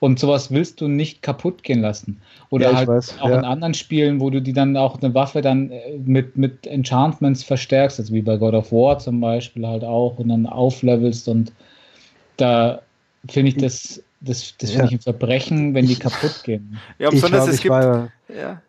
Und 0.00 0.18
sowas 0.18 0.50
willst 0.50 0.82
du 0.82 0.88
nicht 0.88 1.22
kaputt 1.22 1.62
gehen 1.62 1.80
lassen. 1.80 2.20
Oder 2.50 2.70
ja, 2.70 2.76
halt 2.76 2.88
weiß, 2.88 3.20
auch 3.20 3.30
ja. 3.30 3.38
in 3.38 3.44
anderen 3.44 3.72
Spielen, 3.72 4.20
wo 4.20 4.28
du 4.28 4.42
die 4.42 4.52
dann 4.52 4.76
auch 4.76 5.00
eine 5.00 5.14
Waffe 5.14 5.40
dann 5.40 5.70
äh, 5.70 5.96
mit, 6.04 6.36
mit 6.36 6.66
Enchantments 6.66 7.42
verstärkst, 7.42 7.98
also 7.98 8.12
wie 8.12 8.20
bei 8.20 8.36
God 8.36 8.52
of 8.52 8.70
War 8.70 8.98
zum 8.98 9.20
Beispiel 9.20 9.66
halt 9.66 9.82
auch, 9.82 10.18
und 10.18 10.28
dann 10.28 10.46
auflevelst 10.46 11.26
und 11.28 11.52
da 12.36 12.82
finde 13.30 13.48
ich 13.50 13.56
das, 13.56 14.02
das, 14.20 14.54
das 14.58 14.70
finde 14.70 14.84
ja. 14.84 14.88
ich 14.90 14.92
ein 14.96 15.00
Verbrechen, 15.00 15.72
wenn 15.72 15.86
die 15.86 15.96
kaputt 15.96 16.42
gehen. 16.44 16.78
Ja, 16.98 17.08
besonders 17.08 17.48
es 17.48 17.60
gibt. 17.60 17.70
War, 17.70 18.10
ja. 18.28 18.60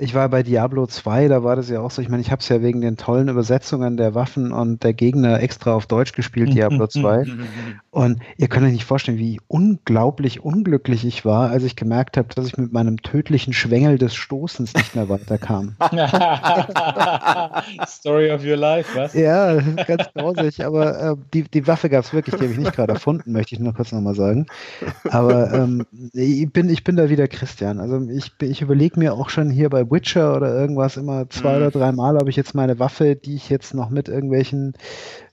Ich 0.00 0.14
war 0.14 0.28
bei 0.28 0.44
Diablo 0.44 0.86
2, 0.86 1.26
da 1.26 1.42
war 1.42 1.56
das 1.56 1.68
ja 1.68 1.80
auch 1.80 1.90
so. 1.90 2.00
Ich 2.00 2.08
meine, 2.08 2.20
ich 2.20 2.30
habe 2.30 2.40
es 2.40 2.48
ja 2.48 2.62
wegen 2.62 2.80
den 2.80 2.96
tollen 2.96 3.28
Übersetzungen 3.28 3.96
der 3.96 4.14
Waffen 4.14 4.52
und 4.52 4.84
der 4.84 4.94
Gegner 4.94 5.42
extra 5.42 5.74
auf 5.74 5.86
Deutsch 5.86 6.12
gespielt, 6.12 6.54
Diablo 6.54 6.86
2. 6.86 7.26
und 7.90 8.20
ihr 8.36 8.46
könnt 8.46 8.64
euch 8.64 8.72
nicht 8.72 8.84
vorstellen, 8.84 9.18
wie 9.18 9.40
unglaublich 9.48 10.44
unglücklich 10.44 11.04
ich 11.04 11.24
war, 11.24 11.50
als 11.50 11.64
ich 11.64 11.74
gemerkt 11.74 12.16
habe, 12.16 12.28
dass 12.32 12.46
ich 12.46 12.56
mit 12.56 12.72
meinem 12.72 13.02
tödlichen 13.02 13.52
Schwengel 13.52 13.98
des 13.98 14.14
Stoßens 14.14 14.74
nicht 14.74 14.94
mehr 14.94 15.08
weiterkam. 15.08 15.74
Story 17.88 18.30
of 18.30 18.44
your 18.44 18.56
life, 18.56 18.96
was? 18.96 19.14
Ja, 19.14 19.60
ganz 19.86 20.04
grausig. 20.14 20.64
Aber 20.64 21.00
äh, 21.00 21.16
die, 21.34 21.42
die 21.42 21.66
Waffe 21.66 21.88
gab 21.88 22.04
es 22.04 22.12
wirklich, 22.12 22.36
die 22.36 22.42
habe 22.42 22.52
ich 22.52 22.58
nicht 22.58 22.72
gerade 22.72 22.92
erfunden, 22.92 23.32
möchte 23.32 23.56
ich 23.56 23.60
nur 23.60 23.74
kurz 23.74 23.90
nochmal 23.90 24.14
sagen. 24.14 24.46
Aber 25.10 25.52
ähm, 25.52 25.84
ich, 26.12 26.52
bin, 26.52 26.68
ich 26.68 26.84
bin 26.84 26.94
da 26.94 27.10
wieder 27.10 27.26
Christian. 27.26 27.80
Also 27.80 28.00
ich, 28.08 28.30
ich 28.40 28.62
überlege 28.62 29.00
mir 29.00 29.14
auch 29.14 29.28
schon 29.28 29.50
hier 29.50 29.70
bei 29.70 29.87
Witcher 29.90 30.36
oder 30.36 30.54
irgendwas 30.54 30.96
immer 30.96 31.28
zwei 31.30 31.52
mhm. 31.52 31.56
oder 31.56 31.70
drei 31.70 31.92
Mal, 31.92 32.16
ob 32.16 32.28
ich 32.28 32.36
jetzt 32.36 32.54
meine 32.54 32.78
Waffe, 32.78 33.16
die 33.16 33.36
ich 33.36 33.48
jetzt 33.48 33.74
noch 33.74 33.90
mit 33.90 34.08
irgendwelchen 34.08 34.74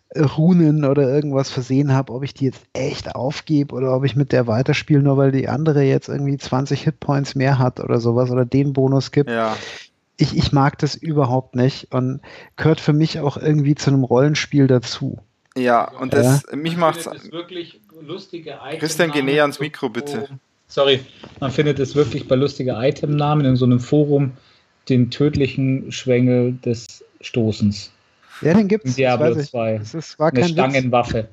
äh, 0.10 0.22
Runen 0.22 0.86
oder 0.86 1.10
irgendwas 1.10 1.50
versehen 1.50 1.94
habe, 1.94 2.14
ob 2.14 2.24
ich 2.24 2.34
die 2.34 2.46
jetzt 2.46 2.64
echt 2.74 3.16
aufgebe 3.16 3.74
oder 3.76 3.96
ob 3.96 4.06
ich 4.06 4.16
mit 4.16 4.32
der 4.32 4.48
weiterspiele, 4.48 5.02
nur 5.02 5.18
weil 5.18 5.32
die 5.32 5.50
andere 5.50 5.84
jetzt 5.84 6.10
irgendwie 6.10 6.38
20 6.38 6.84
Hitpoints 6.84 7.36
mehr 7.36 7.60
hat 7.60 7.80
oder 7.80 8.00
sowas 8.00 8.32
oder 8.32 8.46
den 8.46 8.74
Bonus 8.74 9.12
gibt. 9.12 9.30
Ja. 9.30 9.56
Ich, 10.18 10.38
ich 10.38 10.52
mag 10.54 10.78
das 10.80 10.96
überhaupt 10.96 11.56
nicht 11.56 11.94
und 11.94 12.22
gehört 12.56 12.80
für 12.80 12.94
mich 12.94 13.20
auch 13.20 13.36
irgendwie 13.36 13.76
zu 13.76 13.90
einem 13.90 14.06
Rollenspiel 14.06 14.68
dazu. 14.68 15.20
Ja, 15.58 15.90
und 16.00 16.14
das, 16.14 16.44
ja. 16.50 16.56
mich 16.56 16.78
macht's. 16.78 17.06
wirklich 17.32 17.82
lustige 18.02 18.60
Items 18.64 18.80
Christian, 18.80 19.12
geh 19.12 19.22
näher 19.22 19.44
ans 19.44 19.60
Mikro, 19.60 19.90
bitte. 19.90 20.30
Sorry, 20.76 21.00
man 21.40 21.52
findet 21.52 21.80
es 21.80 21.96
wirklich 21.96 22.28
bei 22.28 22.36
lustige 22.36 22.76
Itemnamen 22.78 23.46
in 23.46 23.56
so 23.56 23.64
einem 23.64 23.80
Forum 23.80 24.34
den 24.90 25.10
tödlichen 25.10 25.90
Schwengel 25.90 26.52
des 26.66 27.02
Stoßens. 27.22 27.94
Ja, 28.42 28.54
den 28.54 28.68
gibt 28.68 28.84
es. 28.84 28.96
Diablo 28.96 29.42
2. 29.42 29.76
Es 29.94 30.20
war 30.20 30.34
Eine 30.34 30.44
Stangenwaffe. 30.44 31.30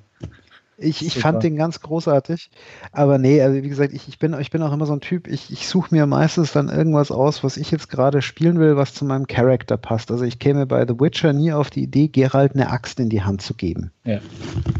Ich, 0.78 1.04
ich 1.04 1.18
fand 1.18 1.42
den 1.42 1.56
ganz 1.56 1.80
großartig. 1.80 2.50
Aber 2.92 3.18
nee, 3.18 3.42
also 3.42 3.60
wie 3.60 3.68
gesagt, 3.68 3.92
ich, 3.92 4.06
ich, 4.06 4.20
bin, 4.20 4.38
ich 4.40 4.50
bin 4.50 4.62
auch 4.62 4.72
immer 4.72 4.86
so 4.86 4.92
ein 4.92 5.00
Typ, 5.00 5.26
ich, 5.26 5.52
ich 5.52 5.66
suche 5.66 5.92
mir 5.92 6.06
meistens 6.06 6.52
dann 6.52 6.68
irgendwas 6.68 7.10
aus, 7.10 7.42
was 7.42 7.56
ich 7.56 7.72
jetzt 7.72 7.88
gerade 7.88 8.22
spielen 8.22 8.60
will, 8.60 8.76
was 8.76 8.94
zu 8.94 9.04
meinem 9.04 9.26
Charakter 9.26 9.76
passt. 9.76 10.12
Also 10.12 10.24
ich 10.24 10.38
käme 10.38 10.66
bei 10.66 10.86
The 10.86 10.98
Witcher 11.00 11.32
nie 11.32 11.52
auf 11.52 11.70
die 11.70 11.82
Idee, 11.82 12.06
Geralt 12.06 12.54
eine 12.54 12.70
Axt 12.70 13.00
in 13.00 13.08
die 13.08 13.22
Hand 13.22 13.42
zu 13.42 13.54
geben. 13.54 13.90
Ja, 14.04 14.20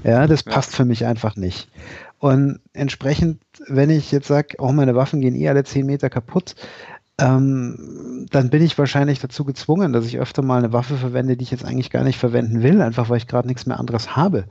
ja 0.05 0.26
das 0.28 0.44
passt 0.44 0.76
für 0.76 0.84
mich 0.84 1.05
einfach 1.05 1.34
nicht. 1.34 1.68
Und 2.22 2.60
entsprechend, 2.72 3.42
wenn 3.66 3.90
ich 3.90 4.12
jetzt 4.12 4.28
sage, 4.28 4.54
oh, 4.58 4.70
meine 4.70 4.94
Waffen 4.94 5.20
gehen 5.20 5.34
eh 5.34 5.48
alle 5.48 5.64
10 5.64 5.84
Meter 5.84 6.08
kaputt, 6.08 6.54
ähm, 7.18 8.28
dann 8.30 8.48
bin 8.48 8.62
ich 8.62 8.78
wahrscheinlich 8.78 9.18
dazu 9.18 9.44
gezwungen, 9.44 9.92
dass 9.92 10.06
ich 10.06 10.20
öfter 10.20 10.40
mal 10.42 10.58
eine 10.58 10.72
Waffe 10.72 10.96
verwende, 10.96 11.36
die 11.36 11.42
ich 11.42 11.50
jetzt 11.50 11.64
eigentlich 11.64 11.90
gar 11.90 12.04
nicht 12.04 12.20
verwenden 12.20 12.62
will, 12.62 12.80
einfach 12.80 13.10
weil 13.10 13.16
ich 13.16 13.26
gerade 13.26 13.48
nichts 13.48 13.66
mehr 13.66 13.80
anderes 13.80 14.14
habe. 14.14 14.44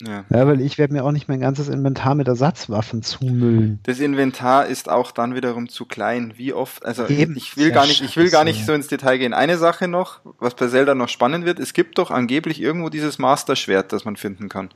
Ja. 0.00 0.24
ja, 0.30 0.46
weil 0.46 0.60
ich 0.60 0.78
werde 0.78 0.92
mir 0.92 1.04
auch 1.04 1.10
nicht 1.10 1.26
mein 1.26 1.40
ganzes 1.40 1.68
Inventar 1.68 2.14
mit 2.14 2.28
Ersatzwaffen 2.28 3.02
zumüllen. 3.02 3.80
Das 3.82 3.98
Inventar 3.98 4.66
ist 4.66 4.88
auch 4.88 5.10
dann 5.10 5.34
wiederum 5.34 5.68
zu 5.68 5.86
klein. 5.86 6.34
Wie 6.36 6.52
oft, 6.52 6.86
also 6.86 7.08
Eben. 7.08 7.36
ich 7.36 7.56
will 7.56 7.72
gar 7.72 7.86
nicht, 7.86 8.00
ich 8.00 8.16
will 8.16 8.30
gar 8.30 8.44
nicht 8.44 8.64
so 8.64 8.72
ins 8.74 8.86
Detail 8.86 9.18
gehen. 9.18 9.34
Eine 9.34 9.58
Sache 9.58 9.88
noch, 9.88 10.20
was 10.38 10.54
bei 10.54 10.68
Zelda 10.68 10.94
noch 10.94 11.08
spannend 11.08 11.46
wird, 11.46 11.58
es 11.58 11.72
gibt 11.72 11.98
doch 11.98 12.12
angeblich 12.12 12.60
irgendwo 12.60 12.90
dieses 12.90 13.18
Master 13.18 13.56
Schwert, 13.56 13.92
das 13.92 14.04
man 14.04 14.14
finden 14.14 14.48
kann. 14.48 14.68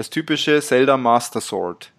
Das 0.00 0.08
typische 0.08 0.62
Zelda 0.62 0.96
Master 0.96 1.42
Sword. 1.42 1.92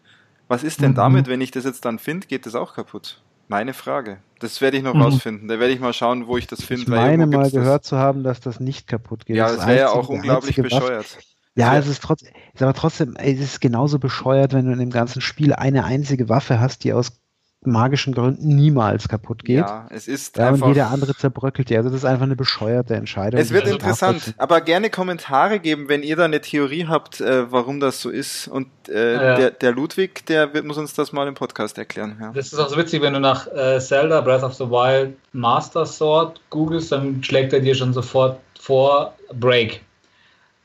Was 0.48 0.64
ist 0.64 0.82
denn 0.82 0.94
mhm. 0.94 0.96
damit, 0.96 1.28
wenn 1.28 1.40
ich 1.40 1.52
das 1.52 1.66
jetzt 1.66 1.86
dann 1.86 2.00
finde, 2.00 2.26
geht 2.26 2.48
das 2.48 2.56
auch 2.56 2.74
kaputt? 2.74 3.22
Meine 3.48 3.76
Frage. 3.76 4.18
Das 4.40 4.60
werde 4.60 4.78
ich 4.78 4.82
noch 4.82 4.96
mhm. 4.96 5.04
rausfinden. 5.04 5.48
Da 5.48 5.60
werde 5.60 5.72
ich 5.72 5.80
mal 5.80 5.94
schauen, 5.94 6.26
wo 6.26 6.36
ich 6.36 6.48
das 6.48 6.64
finde. 6.64 6.82
Ich 6.82 6.88
meine 6.88 7.28
mal 7.28 7.52
gehört 7.52 7.84
das. 7.84 7.90
zu 7.90 7.98
haben, 8.00 8.24
dass 8.24 8.40
das 8.40 8.60
nicht 8.60 8.88
kaputt 8.88 9.28
geht. 9.28 9.36
Ja, 9.36 9.50
das, 9.50 9.58
das 9.58 9.68
wäre 9.68 9.78
ja 9.78 9.90
auch 9.92 10.10
unglaublich 10.10 10.56
bescheuert. 10.56 11.16
Waffe, 11.16 11.26
ja, 11.54 11.78
es 11.78 11.86
ist 11.86 12.02
trotzdem, 12.02 12.34
ist 12.56 12.64
aber 12.64 12.74
trotzdem, 12.74 13.16
es 13.18 13.40
ist 13.40 13.62
genauso 13.62 14.00
bescheuert, 14.00 14.54
wenn 14.54 14.66
du 14.66 14.72
in 14.72 14.80
dem 14.80 14.90
ganzen 14.90 15.22
Spiel 15.22 15.54
eine 15.54 15.84
einzige 15.84 16.28
Waffe 16.28 16.60
hast, 16.60 16.84
die 16.84 16.94
aus 16.94 17.21
magischen 17.64 18.14
Gründen 18.14 18.56
niemals 18.56 19.08
kaputt 19.08 19.46
geht. 19.46 19.60
Ja, 19.60 19.88
es 19.92 20.08
ist 20.08 20.38
ja, 20.38 20.50
einfach. 20.50 20.68
Und 20.68 20.74
jeder 20.74 20.90
andere 20.90 21.16
zerbröckelt 21.16 21.70
dir. 21.70 21.78
Also 21.78 21.90
das 21.90 22.00
ist 22.00 22.06
einfach 22.06 22.24
eine 22.24 22.36
bescheuerte 22.36 22.96
Entscheidung. 22.96 23.40
Es 23.40 23.52
wird 23.52 23.68
interessant, 23.68 24.34
aber 24.38 24.62
gerne 24.62 24.90
Kommentare 24.90 25.60
geben, 25.60 25.88
wenn 25.88 26.02
ihr 26.02 26.16
da 26.16 26.26
eine 26.26 26.42
Theorie 26.42 26.88
habt, 26.88 27.22
äh, 27.22 27.52
warum 27.52 27.80
das 27.80 28.02
so 28.02 28.10
ist. 28.10 28.48
Und 28.48 28.68
äh, 28.90 29.14
ja. 29.14 29.36
der, 29.36 29.52
der, 29.52 29.72
Ludwig, 29.74 30.26
der 30.26 30.54
wird, 30.54 30.66
muss 30.66 30.78
uns 30.78 30.94
das 30.94 31.12
mal 31.14 31.28
im 31.28 31.36
Podcast 31.36 31.78
erklären. 31.78 32.18
Ja. 32.20 32.32
Das 32.34 32.52
ist 32.52 32.58
auch 32.58 32.70
so 32.70 32.78
witzig, 32.78 33.02
wenn 33.02 33.14
du 33.14 33.20
nach 33.20 33.48
äh, 33.48 33.80
Zelda 33.80 34.22
Breath 34.22 34.44
of 34.44 34.56
the 34.56 34.66
Wild 34.66 35.16
Master 35.34 35.86
Sword 35.86 36.42
googelst, 36.50 36.92
dann 36.92 37.24
schlägt 37.24 37.54
er 37.54 37.60
dir 37.60 37.76
schon 37.76 37.94
sofort 37.94 38.40
vor 38.60 39.14
Break 39.34 39.82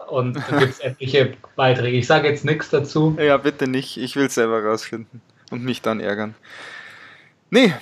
und 0.09 0.37
da 0.37 0.59
gibt 0.59 0.73
es 0.73 0.81
etliche 0.81 1.35
Beiträge. 1.57 1.97
Ich 1.97 2.07
sage 2.07 2.29
jetzt 2.29 2.45
nichts 2.45 2.71
dazu. 2.71 3.17
Ja, 3.21 3.37
bitte 3.37 3.69
nicht. 3.69 3.97
Ich 3.97 4.17
will 4.17 4.27
es 4.27 4.35
selber 4.35 4.63
rausfinden 4.65 5.21
und 5.51 5.65
mich 5.65 5.83
dann 5.83 6.01
ärgern. 6.01 6.35
Nee, 7.51 7.73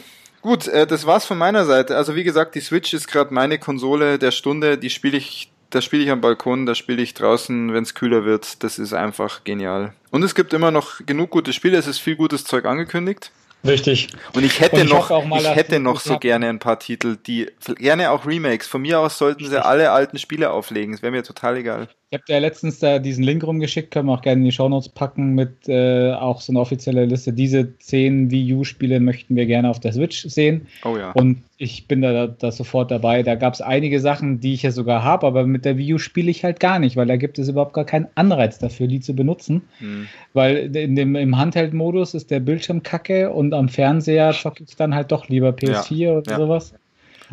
gut, 0.43 0.69
äh, 0.69 0.87
das 0.87 1.07
war's 1.07 1.25
von 1.25 1.39
meiner 1.39 1.65
Seite. 1.65 1.97
Also 1.97 2.15
wie 2.15 2.25
gesagt, 2.25 2.55
die 2.55 2.61
Switch 2.61 2.93
ist 2.95 3.09
gerade 3.09 3.33
meine 3.33 3.59
Konsole 3.59 4.19
der 4.19 4.31
Stunde. 4.31 4.79
Die 4.79 4.91
spiele 4.91 5.17
ich, 5.17 5.51
da 5.71 5.81
spiele 5.81 6.03
ich 6.05 6.11
am 6.11 6.21
Balkon, 6.21 6.67
da 6.67 6.75
spiele 6.75 7.03
ich 7.03 7.15
draußen, 7.15 7.73
wenn 7.73 7.83
es 7.83 7.95
kühler 7.95 8.25
wird. 8.25 8.63
Das 8.63 8.79
ist 8.79 8.93
einfach 8.93 9.45
genial. 9.45 9.93
Und 10.11 10.23
es 10.23 10.35
gibt 10.35 10.53
immer 10.53 10.71
noch 10.71 11.05
genug 11.07 11.31
gute 11.31 11.53
Spiele. 11.53 11.79
Es 11.79 11.87
ist 11.87 11.99
viel 11.99 12.17
gutes 12.17 12.45
Zeug 12.45 12.65
angekündigt. 12.65 13.31
Richtig. 13.67 14.09
Und 14.35 14.45
ich 14.45 14.61
hätte 14.61 14.77
und 14.77 14.85
ich 14.85 14.93
noch, 14.93 15.27
mal, 15.27 15.41
ich 15.41 15.55
hätte 15.55 15.81
noch 15.81 16.01
so 16.01 16.19
gerne 16.19 16.49
ein 16.49 16.59
paar 16.59 16.79
Titel, 16.79 17.17
die 17.17 17.51
gerne 17.77 18.11
auch 18.11 18.27
Remakes. 18.27 18.67
Von 18.67 18.83
mir 18.83 19.01
aus 19.01 19.17
sollten 19.17 19.49
sie 19.49 19.65
alle 19.65 19.91
alten 19.91 20.19
Spiele 20.19 20.51
auflegen. 20.51 20.93
Es 20.93 21.01
wäre 21.01 21.13
mir 21.13 21.23
total 21.23 21.57
egal. 21.57 21.89
Ich 22.15 22.17
habe 22.17 22.27
dir 22.29 22.39
letztens 22.39 22.79
da 22.79 23.01
diesen 23.01 23.25
Link 23.25 23.43
rumgeschickt, 23.43 23.91
können 23.91 24.07
wir 24.07 24.13
auch 24.13 24.23
gerne 24.23 24.39
in 24.39 24.45
die 24.45 24.53
Shownotes 24.53 24.89
packen 24.89 25.35
mit 25.35 25.69
äh, 25.69 26.13
auch 26.13 26.41
so 26.41 26.53
einer 26.53 26.61
offiziellen 26.61 27.11
Liste. 27.11 27.33
Diese 27.33 27.77
zehn 27.79 28.31
Wii 28.31 28.55
U-Spiele 28.55 29.01
möchten 29.01 29.35
wir 29.35 29.47
gerne 29.47 29.69
auf 29.69 29.81
der 29.81 29.93
Switch 29.93 30.25
sehen. 30.29 30.69
Oh 30.85 30.97
ja. 30.97 31.11
Und 31.11 31.43
ich 31.59 31.89
bin 31.89 32.03
da, 32.03 32.29
da 32.29 32.53
sofort 32.53 32.93
dabei. 32.93 33.25
Da 33.25 33.35
gab 33.35 33.55
es 33.55 33.61
einige 33.61 33.99
Sachen, 33.99 34.39
die 34.39 34.55
ich 34.55 34.63
ja 34.63 34.71
sogar 34.71 35.03
habe, 35.03 35.27
aber 35.27 35.45
mit 35.45 35.65
der 35.65 35.77
Wii 35.77 35.95
U 35.95 35.99
spiele 35.99 36.31
ich 36.31 36.45
halt 36.45 36.61
gar 36.61 36.79
nicht, 36.79 36.95
weil 36.95 37.07
da 37.07 37.17
gibt 37.17 37.37
es 37.41 37.49
überhaupt 37.49 37.73
gar 37.73 37.85
keinen 37.85 38.07
Anreiz 38.15 38.61
dafür, 38.61 38.87
die 38.87 39.01
zu 39.01 39.17
benutzen. 39.17 39.63
Hm. 39.79 40.07
Weil 40.35 40.77
in 40.77 40.95
dem, 40.95 41.17
im 41.17 41.37
Handheld-Modus 41.37 42.15
ist 42.15 42.31
der 42.31 42.39
Bildschirm 42.39 42.85
kacke 42.85 43.33
und 43.33 43.53
am 43.55 43.69
Fernseher 43.69 44.31
zocke 44.31 44.63
ich 44.63 44.77
dann 44.77 44.95
halt 44.95 45.11
doch 45.11 45.29
lieber 45.29 45.49
PS4 45.49 45.95
ja. 45.97 46.13
oder 46.13 46.31
ja. 46.31 46.37
sowas. 46.37 46.75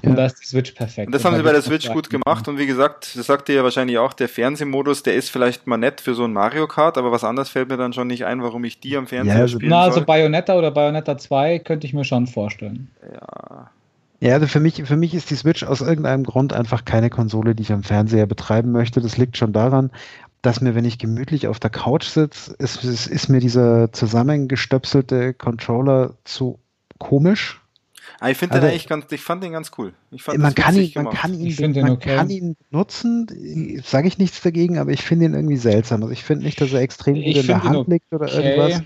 Und 0.03 0.15
da 0.15 0.25
ist 0.25 0.41
die 0.41 0.45
Switch 0.45 0.71
perfekt. 0.71 1.07
Und 1.07 1.15
das 1.15 1.25
haben 1.25 1.35
sie 1.35 1.43
bei 1.43 1.51
der 1.51 1.61
Switch 1.61 1.89
gut 1.89 2.09
gemacht 2.09 2.47
und 2.47 2.57
wie 2.57 2.65
gesagt, 2.65 3.15
das 3.15 3.25
sagt 3.25 3.49
ihr 3.49 3.55
ja 3.55 3.63
wahrscheinlich 3.63 3.97
auch, 3.97 4.13
der 4.13 4.29
Fernsehmodus, 4.29 5.03
der 5.03 5.15
ist 5.15 5.29
vielleicht 5.29 5.67
mal 5.67 5.77
nett 5.77 6.01
für 6.01 6.13
so 6.13 6.23
ein 6.23 6.33
Mario 6.33 6.67
Kart, 6.67 6.97
aber 6.97 7.11
was 7.11 7.23
anderes 7.23 7.49
fällt 7.49 7.69
mir 7.69 7.77
dann 7.77 7.93
schon 7.93 8.07
nicht 8.07 8.25
ein, 8.25 8.41
warum 8.41 8.63
ich 8.63 8.79
die 8.79 8.97
am 8.97 9.07
Fernseher 9.07 9.35
ja, 9.35 9.41
also, 9.41 9.57
spielen 9.57 9.69
na, 9.69 9.81
also 9.81 9.91
soll. 9.91 9.99
also 10.01 10.05
Bayonetta 10.05 10.57
oder 10.57 10.71
Bayonetta 10.71 11.17
2 11.17 11.59
könnte 11.59 11.87
ich 11.87 11.93
mir 11.93 12.05
schon 12.05 12.27
vorstellen. 12.27 12.89
Ja. 13.13 13.69
Ja, 14.23 14.35
also 14.35 14.45
für 14.45 14.59
mich, 14.59 14.83
für 14.83 14.97
mich 14.97 15.15
ist 15.15 15.31
die 15.31 15.35
Switch 15.35 15.63
aus 15.63 15.81
irgendeinem 15.81 16.23
Grund 16.23 16.53
einfach 16.53 16.85
keine 16.85 17.09
Konsole, 17.09 17.55
die 17.55 17.63
ich 17.63 17.71
am 17.71 17.81
Fernseher 17.81 18.27
betreiben 18.27 18.71
möchte. 18.71 19.01
Das 19.01 19.17
liegt 19.17 19.35
schon 19.35 19.51
daran, 19.51 19.89
dass 20.43 20.61
mir, 20.61 20.75
wenn 20.75 20.85
ich 20.85 20.99
gemütlich 20.99 21.47
auf 21.47 21.59
der 21.59 21.71
Couch 21.71 22.05
sitze, 22.05 22.53
ist, 22.59 22.83
ist, 22.83 23.07
ist 23.07 23.29
mir 23.29 23.39
dieser 23.39 23.91
zusammengestöpselte 23.91 25.33
Controller 25.33 26.13
zu 26.23 26.59
komisch 26.99 27.61
Ah, 28.23 28.29
ich 28.29 28.37
finde 28.37 28.53
also, 28.53 28.67
den 28.67 28.73
eigentlich 28.73 28.87
ganz, 28.87 29.11
ich 29.11 29.21
fand 29.21 29.43
den 29.43 29.51
ganz 29.51 29.71
cool. 29.79 29.93
man, 30.37 30.53
kann 30.53 30.75
ihn, 30.75 30.91
man, 30.93 31.09
kann 31.09 31.33
ihn, 31.33 31.55
man 31.81 31.89
okay. 31.89 32.17
kann 32.17 32.29
ihn 32.29 32.55
nutzen, 32.69 33.25
sage 33.83 34.07
ich 34.07 34.19
nichts 34.19 34.41
dagegen, 34.41 34.77
aber 34.77 34.91
ich 34.91 35.01
finde 35.01 35.25
ihn 35.25 35.33
irgendwie 35.33 35.57
seltsam. 35.57 36.03
Also 36.03 36.13
ich 36.13 36.23
finde 36.23 36.45
nicht, 36.45 36.61
dass 36.61 36.71
er 36.71 36.81
extrem 36.81 37.15
gut 37.15 37.35
in 37.35 37.47
der 37.47 37.63
Hand 37.63 37.77
okay. 37.77 37.91
liegt 37.93 38.13
oder 38.13 38.31
irgendwas. 38.31 38.83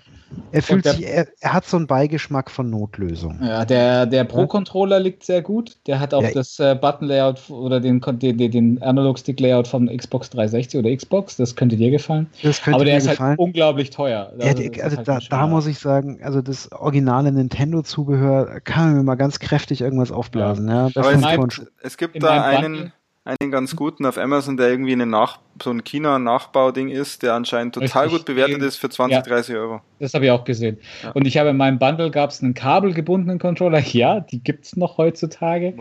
Er 0.52 0.62
fühlt 0.62 0.86
der, 0.86 0.94
sich, 0.94 1.06
er, 1.08 1.28
er, 1.40 1.54
hat 1.54 1.66
so 1.66 1.78
einen 1.78 1.88
Beigeschmack 1.88 2.50
von 2.50 2.70
Notlösung. 2.70 3.40
Ja, 3.42 3.66
der, 3.66 4.06
der 4.06 4.24
Pro-Controller 4.24 5.00
liegt 5.00 5.24
sehr 5.24 5.42
gut. 5.42 5.78
Der 5.88 6.00
hat 6.00 6.14
auch 6.14 6.24
ja, 6.24 6.32
das 6.32 6.60
äh, 6.60 6.76
Button-Layout 6.76 7.50
oder 7.50 7.80
den, 7.80 8.02
den, 8.02 8.38
den 8.38 8.82
Analog-Stick-Layout 8.82 9.68
von 9.68 9.88
Xbox 9.88 10.30
360 10.32 10.80
oder 10.80 10.96
Xbox. 10.96 11.38
Das 11.38 11.56
könnte 11.56 11.76
dir 11.78 11.92
gefallen. 11.92 12.28
Das 12.42 12.62
könnte 12.62 12.76
Aber 12.76 12.86
der 12.86 12.98
ist 12.98 13.20
halt 13.20 13.38
unglaublich 13.38 13.90
teuer. 13.90 14.32
Ja, 14.40 14.48
also, 14.48 14.64
also 14.82 14.98
halt 14.98 15.08
da, 15.08 15.20
da 15.30 15.48
muss 15.48 15.68
ich 15.68 15.80
sagen, 15.80 16.20
also 16.24 16.42
das 16.42 16.72
originale 16.72 17.32
Nintendo-Zubehör 17.32 18.62
kann 18.62 18.96
mir 18.96 19.04
mal 19.04 19.16
ganz 19.16 19.40
kräftig 19.40 19.82
irgendwas 19.82 20.12
aufblasen. 20.12 20.68
Ja. 20.68 20.88
Ja, 20.88 21.02
Aber 21.02 21.12
es, 21.12 21.62
es 21.82 21.98
gibt 21.98 22.22
da 22.22 22.44
einen 22.44 22.92
einen 23.26 23.50
ganz 23.50 23.76
guten 23.76 24.06
auf 24.06 24.20
Amazon, 24.20 24.56
der 24.56 24.70
irgendwie 24.70 24.94
eine 24.94 25.08
Nach 25.08 25.40
so 25.62 25.72
ein 25.72 25.84
China-Nachbau-Ding 25.84 26.90
ist, 26.90 27.24
der 27.24 27.34
anscheinend 27.34 27.74
total 27.74 28.04
Richtig. 28.04 28.20
gut 28.20 28.26
bewertet 28.26 28.62
ist 28.62 28.76
für 28.76 28.90
20, 28.90 29.16
ja, 29.16 29.22
30 29.22 29.56
Euro. 29.56 29.82
Das 30.00 30.14
habe 30.14 30.26
ich 30.26 30.32
auch 30.32 30.44
gesehen. 30.44 30.78
Ja. 31.02 31.12
Und 31.12 31.26
ich 31.26 31.38
habe 31.38 31.50
in 31.50 31.58
meinem 31.58 31.80
Bundle 31.80 32.12
gab 32.12 32.30
es 32.30 32.44
einen 32.44 32.54
kabelgebundenen 32.54 33.40
Controller. 33.40 33.82
Ja, 33.96 34.20
die 34.20 34.44
gibt 34.44 34.66
es 34.66 34.76
noch 34.76 34.98
heutzutage. 34.98 35.74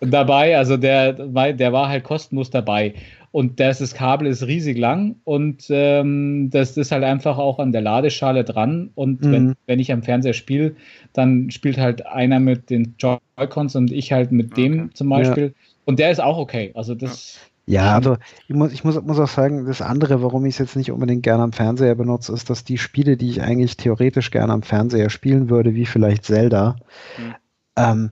Dabei, 0.00 0.56
also 0.56 0.78
der, 0.78 1.12
der 1.12 1.72
war 1.72 1.88
halt 1.88 2.02
kostenlos 2.02 2.48
dabei. 2.48 2.94
Und 3.30 3.60
das, 3.60 3.78
das 3.78 3.92
Kabel 3.92 4.26
ist 4.26 4.46
riesig 4.46 4.78
lang 4.78 5.16
und 5.24 5.66
ähm, 5.68 6.48
das 6.50 6.78
ist 6.78 6.92
halt 6.92 7.04
einfach 7.04 7.36
auch 7.36 7.58
an 7.58 7.72
der 7.72 7.82
Ladeschale 7.82 8.42
dran. 8.42 8.90
Und 8.94 9.22
mhm. 9.22 9.32
wenn, 9.32 9.54
wenn 9.66 9.80
ich 9.80 9.92
am 9.92 10.02
Fernseher 10.02 10.32
spiele, 10.32 10.76
dann 11.12 11.50
spielt 11.50 11.76
halt 11.76 12.06
einer 12.06 12.40
mit 12.40 12.70
den 12.70 12.94
Joy-Cons 12.98 13.76
und 13.76 13.92
ich 13.92 14.12
halt 14.12 14.32
mit 14.32 14.52
okay. 14.52 14.62
dem 14.62 14.94
zum 14.94 15.10
Beispiel. 15.10 15.48
Ja. 15.48 15.67
Und 15.88 15.98
der 15.98 16.10
ist 16.10 16.20
auch 16.20 16.36
okay. 16.36 16.70
Also 16.74 16.94
das. 16.94 17.38
Ja, 17.64 17.94
also 17.94 18.18
ich 18.46 18.54
muss, 18.54 18.72
ich 18.72 18.84
muss, 18.84 19.00
muss 19.00 19.18
auch 19.18 19.28
sagen, 19.28 19.64
das 19.64 19.80
andere, 19.80 20.22
warum 20.22 20.44
ich 20.44 20.56
es 20.56 20.58
jetzt 20.58 20.76
nicht 20.76 20.92
unbedingt 20.92 21.22
gerne 21.22 21.42
am 21.42 21.52
Fernseher 21.52 21.94
benutze, 21.94 22.34
ist, 22.34 22.50
dass 22.50 22.62
die 22.62 22.76
Spiele, 22.76 23.16
die 23.16 23.30
ich 23.30 23.40
eigentlich 23.40 23.78
theoretisch 23.78 24.30
gerne 24.30 24.52
am 24.52 24.62
Fernseher 24.62 25.08
spielen 25.08 25.48
würde, 25.48 25.74
wie 25.74 25.86
vielleicht 25.86 26.26
Zelda, 26.26 26.76
mhm. 27.16 27.34
ähm, 27.76 28.10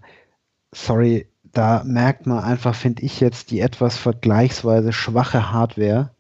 sorry, 0.72 1.28
da 1.52 1.82
merkt 1.84 2.26
man 2.26 2.42
einfach, 2.42 2.74
finde 2.74 3.02
ich 3.02 3.20
jetzt, 3.20 3.50
die 3.50 3.60
etwas 3.60 3.98
vergleichsweise 3.98 4.94
schwache 4.94 5.52
Hardware. 5.52 6.12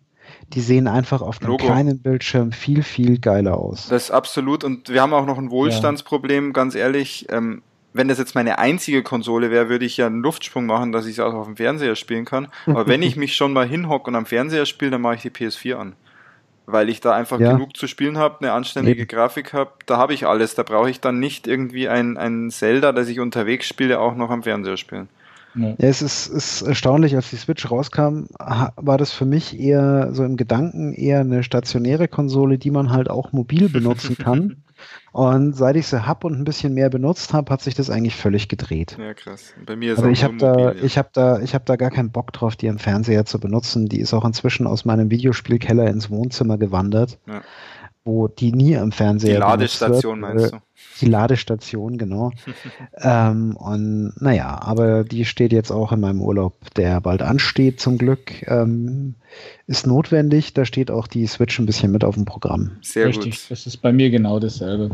Die 0.52 0.60
sehen 0.60 0.88
einfach 0.88 1.22
auf 1.22 1.38
dem 1.38 1.48
Logo. 1.48 1.64
kleinen 1.64 2.02
Bildschirm 2.02 2.52
viel, 2.52 2.82
viel 2.82 3.18
geiler 3.18 3.56
aus. 3.56 3.88
Das 3.88 4.04
ist 4.04 4.10
absolut. 4.10 4.62
Und 4.62 4.90
wir 4.90 5.00
haben 5.00 5.14
auch 5.14 5.24
noch 5.24 5.38
ein 5.38 5.50
Wohlstandsproblem, 5.50 6.48
ja. 6.48 6.52
ganz 6.52 6.74
ehrlich. 6.74 7.26
Ähm, 7.30 7.62
wenn 7.96 8.08
das 8.08 8.18
jetzt 8.18 8.34
meine 8.34 8.58
einzige 8.58 9.02
Konsole 9.02 9.50
wäre, 9.50 9.68
würde 9.68 9.84
ich 9.84 9.96
ja 9.96 10.06
einen 10.06 10.22
Luftsprung 10.22 10.66
machen, 10.66 10.92
dass 10.92 11.06
ich 11.06 11.12
es 11.12 11.20
auch 11.20 11.34
auf 11.34 11.46
dem 11.46 11.56
Fernseher 11.56 11.96
spielen 11.96 12.24
kann. 12.24 12.48
Aber 12.66 12.86
wenn 12.86 13.02
ich 13.02 13.16
mich 13.16 13.36
schon 13.36 13.52
mal 13.52 13.66
hinhocke 13.66 14.08
und 14.08 14.16
am 14.16 14.26
Fernseher 14.26 14.66
spiele, 14.66 14.92
dann 14.92 15.00
mache 15.00 15.16
ich 15.16 15.22
die 15.22 15.30
PS4 15.30 15.76
an. 15.76 15.92
Weil 16.66 16.88
ich 16.88 17.00
da 17.00 17.14
einfach 17.14 17.38
ja. 17.38 17.52
genug 17.52 17.76
zu 17.76 17.86
spielen 17.86 18.18
habe, 18.18 18.40
eine 18.40 18.52
anständige 18.52 19.02
Eben. 19.02 19.08
Grafik 19.08 19.52
habe, 19.52 19.70
da 19.86 19.98
habe 19.98 20.14
ich 20.14 20.26
alles. 20.26 20.54
Da 20.56 20.64
brauche 20.64 20.90
ich 20.90 21.00
dann 21.00 21.20
nicht 21.20 21.46
irgendwie 21.46 21.88
ein, 21.88 22.16
ein 22.16 22.50
Zelda, 22.50 22.92
das 22.92 23.08
ich 23.08 23.20
unterwegs 23.20 23.68
spiele, 23.68 24.00
auch 24.00 24.16
noch 24.16 24.30
am 24.30 24.42
Fernseher 24.42 24.76
spielen. 24.76 25.08
Ja. 25.54 25.74
es 25.78 26.02
ist, 26.02 26.26
ist 26.26 26.62
erstaunlich, 26.62 27.16
als 27.16 27.30
die 27.30 27.36
Switch 27.36 27.70
rauskam, 27.70 28.24
war 28.38 28.98
das 28.98 29.12
für 29.12 29.24
mich 29.24 29.58
eher 29.58 30.10
so 30.12 30.22
im 30.22 30.36
Gedanken 30.36 30.92
eher 30.92 31.20
eine 31.20 31.42
stationäre 31.42 32.08
Konsole, 32.08 32.58
die 32.58 32.70
man 32.70 32.90
halt 32.90 33.08
auch 33.08 33.32
mobil 33.32 33.70
benutzen 33.70 34.18
kann. 34.18 34.56
Und 35.12 35.56
seit 35.56 35.76
ich 35.76 35.86
sie 35.86 36.06
habe 36.06 36.26
und 36.26 36.38
ein 36.38 36.44
bisschen 36.44 36.74
mehr 36.74 36.90
benutzt 36.90 37.32
habe, 37.32 37.52
hat 37.52 37.62
sich 37.62 37.74
das 37.74 37.88
eigentlich 37.88 38.16
völlig 38.16 38.48
gedreht. 38.48 38.96
Ja, 39.00 39.14
krass. 39.14 39.54
Bei 39.64 39.74
mir 39.74 39.92
ist 39.92 39.98
also 39.98 40.10
ich 40.10 40.22
habe 40.22 40.36
da, 40.36 40.72
ja. 40.72 40.74
ich 40.74 40.98
habe 40.98 41.08
da, 41.12 41.40
ich 41.40 41.54
habe 41.54 41.64
da 41.64 41.76
gar 41.76 41.90
keinen 41.90 42.10
Bock 42.10 42.32
drauf, 42.32 42.56
die 42.56 42.68
am 42.68 42.78
Fernseher 42.78 43.24
zu 43.24 43.40
benutzen. 43.40 43.86
Die 43.88 44.00
ist 44.00 44.12
auch 44.12 44.24
inzwischen 44.24 44.66
aus 44.66 44.84
meinem 44.84 45.10
Videospielkeller 45.10 45.86
ins 45.86 46.10
Wohnzimmer 46.10 46.58
gewandert. 46.58 47.18
Ja. 47.26 47.42
Wo 48.06 48.28
die 48.28 48.52
nie 48.52 48.74
im 48.74 48.92
Fernseher. 48.92 49.34
Die 49.34 49.40
Ladestation 49.40 50.22
wird, 50.22 50.34
meinst 50.34 50.52
du? 50.54 50.58
Die 51.00 51.06
Ladestation, 51.06 51.98
genau. 51.98 52.30
ähm, 52.98 53.56
und 53.56 54.14
naja, 54.20 54.58
aber 54.62 55.04
die 55.04 55.24
steht 55.24 55.52
jetzt 55.52 55.70
auch 55.70 55.92
in 55.92 56.00
meinem 56.00 56.22
Urlaub, 56.22 56.54
der 56.76 57.00
bald 57.00 57.20
ansteht, 57.22 57.80
zum 57.80 57.98
Glück. 57.98 58.46
Ähm, 58.48 59.16
ist 59.66 59.86
notwendig. 59.86 60.54
Da 60.54 60.64
steht 60.64 60.90
auch 60.90 61.06
die 61.08 61.26
Switch 61.26 61.58
ein 61.58 61.66
bisschen 61.66 61.90
mit 61.92 62.04
auf 62.04 62.14
dem 62.14 62.24
Programm. 62.24 62.76
Sehr 62.80 63.08
Richtig, 63.08 63.42
gut. 63.42 63.50
das 63.50 63.66
ist 63.66 63.78
bei 63.78 63.92
mir 63.92 64.10
genau 64.10 64.38
dasselbe. 64.38 64.90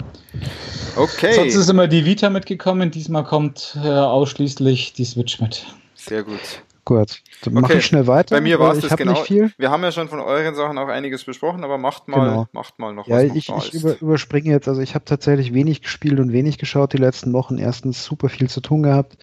Okay. 0.97 1.35
Sonst 1.35 1.55
ist 1.55 1.69
immer 1.69 1.87
die 1.89 2.05
Vita 2.05 2.31
mitgekommen, 2.31 2.91
diesmal 2.91 3.25
kommt 3.25 3.79
äh, 3.83 3.89
ausschließlich 3.89 4.95
die 4.95 5.05
Switch 5.05 5.41
mit. 5.41 5.67
Sehr 5.95 6.23
gut. 6.23 6.63
Gut, 6.85 7.23
dann 7.43 7.53
okay. 7.53 7.61
mache 7.61 7.75
ich 7.75 7.87
schnell 7.87 8.09
weiter. 8.09 8.35
Bei 8.35 8.41
mir 8.41 8.59
war 8.59 8.73
es 8.73 8.81
das 8.81 8.97
genau. 8.97 9.13
Nicht 9.13 9.27
viel. 9.27 9.53
Wir 9.57 9.71
haben 9.71 9.85
ja 9.85 9.93
schon 9.93 10.09
von 10.09 10.19
euren 10.19 10.57
Sachen 10.57 10.79
auch 10.79 10.89
einiges 10.89 11.23
besprochen, 11.23 11.63
aber 11.63 11.79
macht 11.79 12.09
mal, 12.09 12.29
genau. 12.29 12.47
macht 12.51 12.81
mal 12.81 12.93
noch 12.93 13.07
ja, 13.07 13.19
was. 13.19 13.37
Ich, 13.37 13.49
ich 13.49 13.75
über, 13.75 14.01
überspringe 14.01 14.51
jetzt. 14.51 14.67
Also 14.67 14.81
ich 14.81 14.97
habe 14.97 15.05
tatsächlich 15.05 15.55
wenig 15.55 15.83
gespielt 15.83 16.19
und 16.19 16.33
wenig 16.33 16.59
geschaut 16.59 16.93
die 16.93 16.99
letzten 16.99 17.33
Wochen. 17.33 17.59
Erstens 17.59 18.05
super 18.05 18.29
viel 18.29 18.51
zu 18.51 18.61
tun 18.61 18.83
gehabt. 18.83 19.17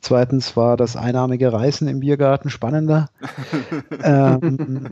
Zweitens 0.00 0.56
war 0.56 0.76
das 0.76 0.94
einarmige 0.94 1.52
Reißen 1.52 1.88
im 1.88 1.98
Biergarten 1.98 2.48
spannender. 2.48 3.08
ähm, 4.04 4.90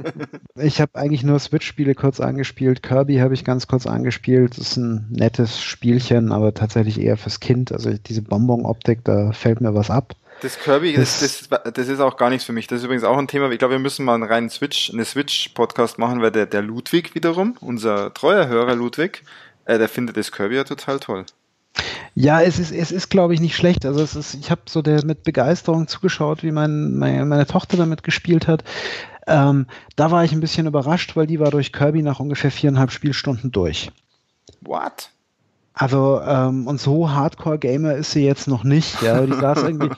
ich 0.57 0.81
habe 0.81 0.97
eigentlich 0.97 1.23
nur 1.23 1.39
Switch-Spiele 1.39 1.95
kurz 1.95 2.19
angespielt. 2.19 2.83
Kirby 2.83 3.19
habe 3.19 3.35
ich 3.35 3.45
ganz 3.45 3.69
kurz 3.69 3.87
angespielt. 3.87 4.59
Das 4.59 4.71
ist 4.71 4.77
ein 4.77 5.07
nettes 5.11 5.63
Spielchen, 5.63 6.33
aber 6.33 6.53
tatsächlich 6.53 7.01
eher 7.01 7.17
fürs 7.17 7.39
Kind. 7.39 7.71
Also 7.71 7.93
diese 7.93 8.23
Bonbon-Optik, 8.23 9.05
da 9.05 9.31
fällt 9.31 9.61
mir 9.61 9.77
was 9.77 9.89
ab. 9.89 10.17
Das 10.41 10.59
Kirby, 10.59 10.95
das, 10.95 11.21
das, 11.21 11.49
das, 11.73 11.89
ist 11.89 12.01
auch 12.01 12.17
gar 12.17 12.31
nichts 12.31 12.45
für 12.45 12.53
mich. 12.53 12.69
Das 12.69 12.79
ist 12.79 12.85
übrigens 12.85 13.03
auch 13.03 13.19
ein 13.19 13.27
Thema. 13.27 13.51
Ich 13.51 13.59
glaube, 13.59 13.75
wir 13.75 13.81
müssen 13.81 14.05
mal 14.05 14.15
einen 14.15 14.23
reinen 14.23 14.51
Switch, 14.51 14.93
eine 14.93 15.05
Switch-Podcast 15.05 15.99
machen, 15.99 16.23
weil 16.23 16.31
der, 16.31 16.47
der 16.47 16.63
Ludwig 16.63 17.15
wiederum, 17.15 17.57
unser 17.61 18.15
treuer 18.15 18.47
Hörer 18.47 18.77
Ludwig, 18.77 19.25
äh, 19.65 19.79
der 19.79 19.89
findet 19.89 20.17
das 20.17 20.31
Kirby 20.31 20.55
ja 20.55 20.65
total 20.65 21.01
toll. 21.01 21.27
Ja, 22.15 22.41
es 22.41 22.59
ist, 22.59 22.73
es 22.73 22.93
ist, 22.93 23.11
glaube 23.11 23.35
ich, 23.35 23.41
nicht 23.41 23.57
schlecht. 23.57 23.85
Also 23.85 24.01
es 24.01 24.15
ist, 24.15 24.35
ich 24.35 24.51
habe 24.51 24.63
so 24.67 24.83
der 24.83 25.05
mit 25.05 25.25
Begeisterung 25.25 25.89
zugeschaut, 25.89 26.43
wie 26.43 26.53
mein, 26.53 26.95
meine, 26.95 27.25
meine 27.25 27.47
Tochter 27.47 27.77
damit 27.77 28.03
gespielt 28.03 28.47
hat. 28.47 28.65
Ähm, 29.27 29.67
da 29.97 30.11
war 30.11 30.25
ich 30.25 30.33
ein 30.33 30.41
bisschen 30.41 30.67
überrascht, 30.67 31.17
weil 31.17 31.27
die 31.27 31.41
war 31.41 31.51
durch 31.51 31.73
Kirby 31.73 32.03
nach 32.03 32.21
ungefähr 32.21 32.51
viereinhalb 32.51 32.91
Spielstunden 32.91 33.53
durch. 33.53 33.91
What? 34.63 35.11
Also, 35.81 36.21
ähm, 36.27 36.67
und 36.67 36.81
so 36.81 37.09
Hardcore-Gamer 37.09 37.95
ist 37.95 38.11
sie 38.11 38.25
jetzt 38.25 38.49
noch 38.49 38.65
nicht. 38.65 39.01
Ja, 39.01 39.25
die 39.25 39.33
saß 39.41 39.63
irgendwie, 39.63 39.91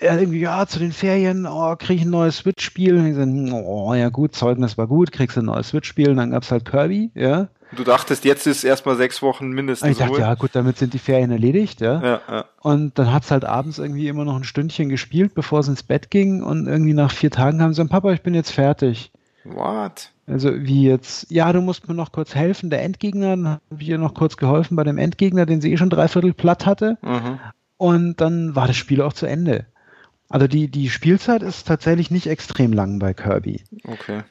ja, 0.00 0.16
irgendwie, 0.16 0.40
ja, 0.40 0.66
zu 0.66 0.78
den 0.78 0.92
Ferien, 0.92 1.46
oh, 1.46 1.76
krieg 1.76 1.98
ich 1.98 2.04
ein 2.06 2.10
neues 2.10 2.38
Switch-Spiel. 2.38 2.96
Und 2.96 3.06
ich 3.06 3.14
so, 3.14 3.56
oh, 3.56 3.92
ja 3.92 4.08
gut, 4.08 4.34
Zeugnis 4.34 4.78
war 4.78 4.86
gut, 4.86 5.12
kriegst 5.12 5.36
du 5.36 5.42
ein 5.42 5.46
neues 5.46 5.68
Switch-Spiel. 5.68 6.10
Und 6.10 6.16
dann 6.16 6.30
gab's 6.30 6.50
halt 6.50 6.64
Kirby, 6.64 7.10
ja. 7.14 7.48
Du 7.76 7.84
dachtest, 7.84 8.24
jetzt 8.24 8.46
ist 8.46 8.64
erstmal 8.64 8.96
sechs 8.96 9.20
Wochen 9.20 9.50
mindestens. 9.50 9.90
Ich 9.90 9.98
dachte, 9.98 10.12
Ruhe. 10.12 10.20
ja, 10.20 10.34
gut, 10.34 10.50
damit 10.54 10.78
sind 10.78 10.94
die 10.94 10.98
Ferien 10.98 11.30
erledigt, 11.30 11.82
ja. 11.82 12.02
ja, 12.02 12.20
ja. 12.26 12.44
Und 12.62 12.98
dann 12.98 13.12
hat's 13.12 13.30
halt 13.30 13.44
abends 13.44 13.78
irgendwie 13.78 14.08
immer 14.08 14.24
noch 14.24 14.36
ein 14.36 14.44
Stündchen 14.44 14.88
gespielt, 14.88 15.34
bevor 15.34 15.62
sie 15.62 15.72
ins 15.72 15.82
Bett 15.82 16.10
ging. 16.10 16.42
Und 16.42 16.66
irgendwie 16.66 16.94
nach 16.94 17.10
vier 17.10 17.30
Tagen 17.30 17.60
haben 17.60 17.74
sie 17.74 17.82
gesagt, 17.82 17.90
Papa, 17.90 18.12
ich 18.12 18.22
bin 18.22 18.32
jetzt 18.32 18.50
fertig. 18.50 19.12
What? 19.44 20.11
Also 20.26 20.50
wie 20.54 20.84
jetzt, 20.84 21.30
ja, 21.30 21.52
du 21.52 21.60
musst 21.60 21.88
mir 21.88 21.94
noch 21.94 22.12
kurz 22.12 22.34
helfen, 22.34 22.70
der 22.70 22.82
Endgegner, 22.82 23.30
dann 23.30 23.48
habe 23.48 23.60
ich 23.78 23.88
ihr 23.88 23.98
noch 23.98 24.14
kurz 24.14 24.36
geholfen 24.36 24.76
bei 24.76 24.84
dem 24.84 24.98
Endgegner, 24.98 25.46
den 25.46 25.60
sie 25.60 25.72
eh 25.72 25.76
schon 25.76 25.90
dreiviertel 25.90 26.32
platt 26.32 26.64
hatte. 26.64 26.96
Mhm. 27.02 27.38
Und 27.76 28.20
dann 28.20 28.54
war 28.54 28.68
das 28.68 28.76
Spiel 28.76 29.02
auch 29.02 29.12
zu 29.12 29.26
Ende. 29.26 29.66
Also 30.28 30.46
die, 30.46 30.68
die 30.68 30.88
Spielzeit 30.88 31.42
ist 31.42 31.66
tatsächlich 31.66 32.10
nicht 32.10 32.28
extrem 32.28 32.72
lang 32.72 32.98
bei 32.98 33.12
Kirby. 33.12 33.64
Okay. 33.84 34.22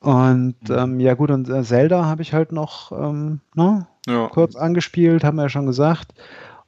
Und 0.00 0.56
ähm, 0.70 1.00
ja 1.00 1.14
gut, 1.14 1.30
und 1.30 1.48
äh, 1.50 1.62
Zelda 1.62 2.06
habe 2.06 2.22
ich 2.22 2.32
halt 2.32 2.52
noch 2.52 2.92
ähm, 2.92 3.40
ne, 3.54 3.86
ja. 4.06 4.28
kurz 4.28 4.56
angespielt, 4.56 5.24
haben 5.24 5.36
wir 5.36 5.42
ja 5.42 5.48
schon 5.50 5.66
gesagt. 5.66 6.14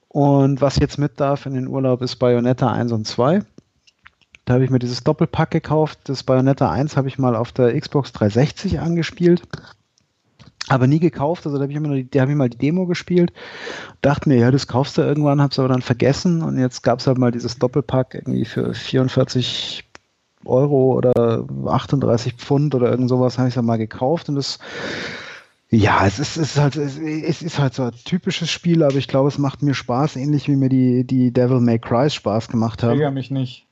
Und 0.09 0.61
was 0.61 0.77
jetzt 0.77 0.99
mit 0.99 1.19
darf 1.21 1.47
in 1.47 1.55
den 1.55 1.69
Urlaub 1.69 2.03
ist 2.03 2.17
Bayonetta 2.17 2.71
1 2.71 2.93
und 2.93 3.07
2. 3.07 3.41
Da 4.45 4.55
habe 4.55 4.65
ich 4.65 4.71
mir 4.71 4.79
dieses 4.79 5.05
Doppelpack 5.05 5.51
gekauft. 5.51 6.01
Das 6.05 6.23
Bayonetta 6.23 6.71
1 6.71 6.97
habe 6.97 7.09
ich 7.09 7.19
mal 7.19 7.37
auf 7.37 7.53
der 7.53 7.79
Xbox 7.79 8.13
360 8.13 8.81
angespielt. 8.81 9.43
Aber 10.69 10.87
nie 10.87 11.01
gekauft, 11.01 11.45
also 11.45 11.59
da 11.59 11.63
habe 11.63 11.73
ich, 11.73 11.77
immer 11.77 11.95
die, 11.95 12.21
hab 12.21 12.29
ich 12.29 12.35
mal 12.37 12.49
die 12.49 12.57
Demo 12.57 12.87
gespielt, 12.87 13.33
dachte 14.01 14.29
mir, 14.29 14.39
ja, 14.39 14.51
das 14.53 14.69
kaufst 14.69 14.97
du 14.97 15.03
irgendwann, 15.03 15.43
habe 15.43 15.51
es 15.51 15.59
aber 15.59 15.69
dann 15.69 15.83
vergessen 15.83 16.41
und 16.41 16.57
jetzt 16.57 16.83
gab 16.83 17.01
es 17.01 17.07
halt 17.09 17.19
mal 17.19 17.33
dieses 17.33 17.59
Doppelpack 17.59 18.15
irgendwie 18.15 18.45
für 18.45 18.73
44 18.73 19.85
Euro 20.45 20.95
oder 20.95 21.45
38 21.67 22.35
Pfund 22.35 22.77
oder 22.77 22.91
irgend 22.91 23.09
sowas, 23.09 23.39
habe 23.39 23.49
ich 23.49 23.57
es 23.57 23.63
mal 23.63 23.77
gekauft 23.77 24.29
und 24.29 24.37
das 24.37 24.61
ja, 25.69 26.07
es 26.07 26.19
ist, 26.19 26.37
es 26.37 26.51
ist 26.51 26.59
halt, 26.59 26.77
es 26.77 27.41
ist 27.43 27.59
halt 27.59 27.73
so 27.73 27.85
ein 27.85 27.93
typisches 28.05 28.51
Spiel, 28.51 28.83
aber 28.83 28.97
ich 28.97 29.09
glaube, 29.09 29.29
es 29.29 29.39
macht 29.39 29.63
mir 29.63 29.73
Spaß, 29.73 30.17
ähnlich 30.17 30.47
wie 30.47 30.57
mir 30.57 30.69
die, 30.69 31.05
die 31.05 31.33
Devil 31.33 31.61
May 31.61 31.79
Cry 31.79 32.11
Spaß 32.11 32.49
gemacht 32.49 32.83
haben. 32.83 33.01
Ich 33.01 33.11
mich 33.11 33.31
nicht. 33.31 33.67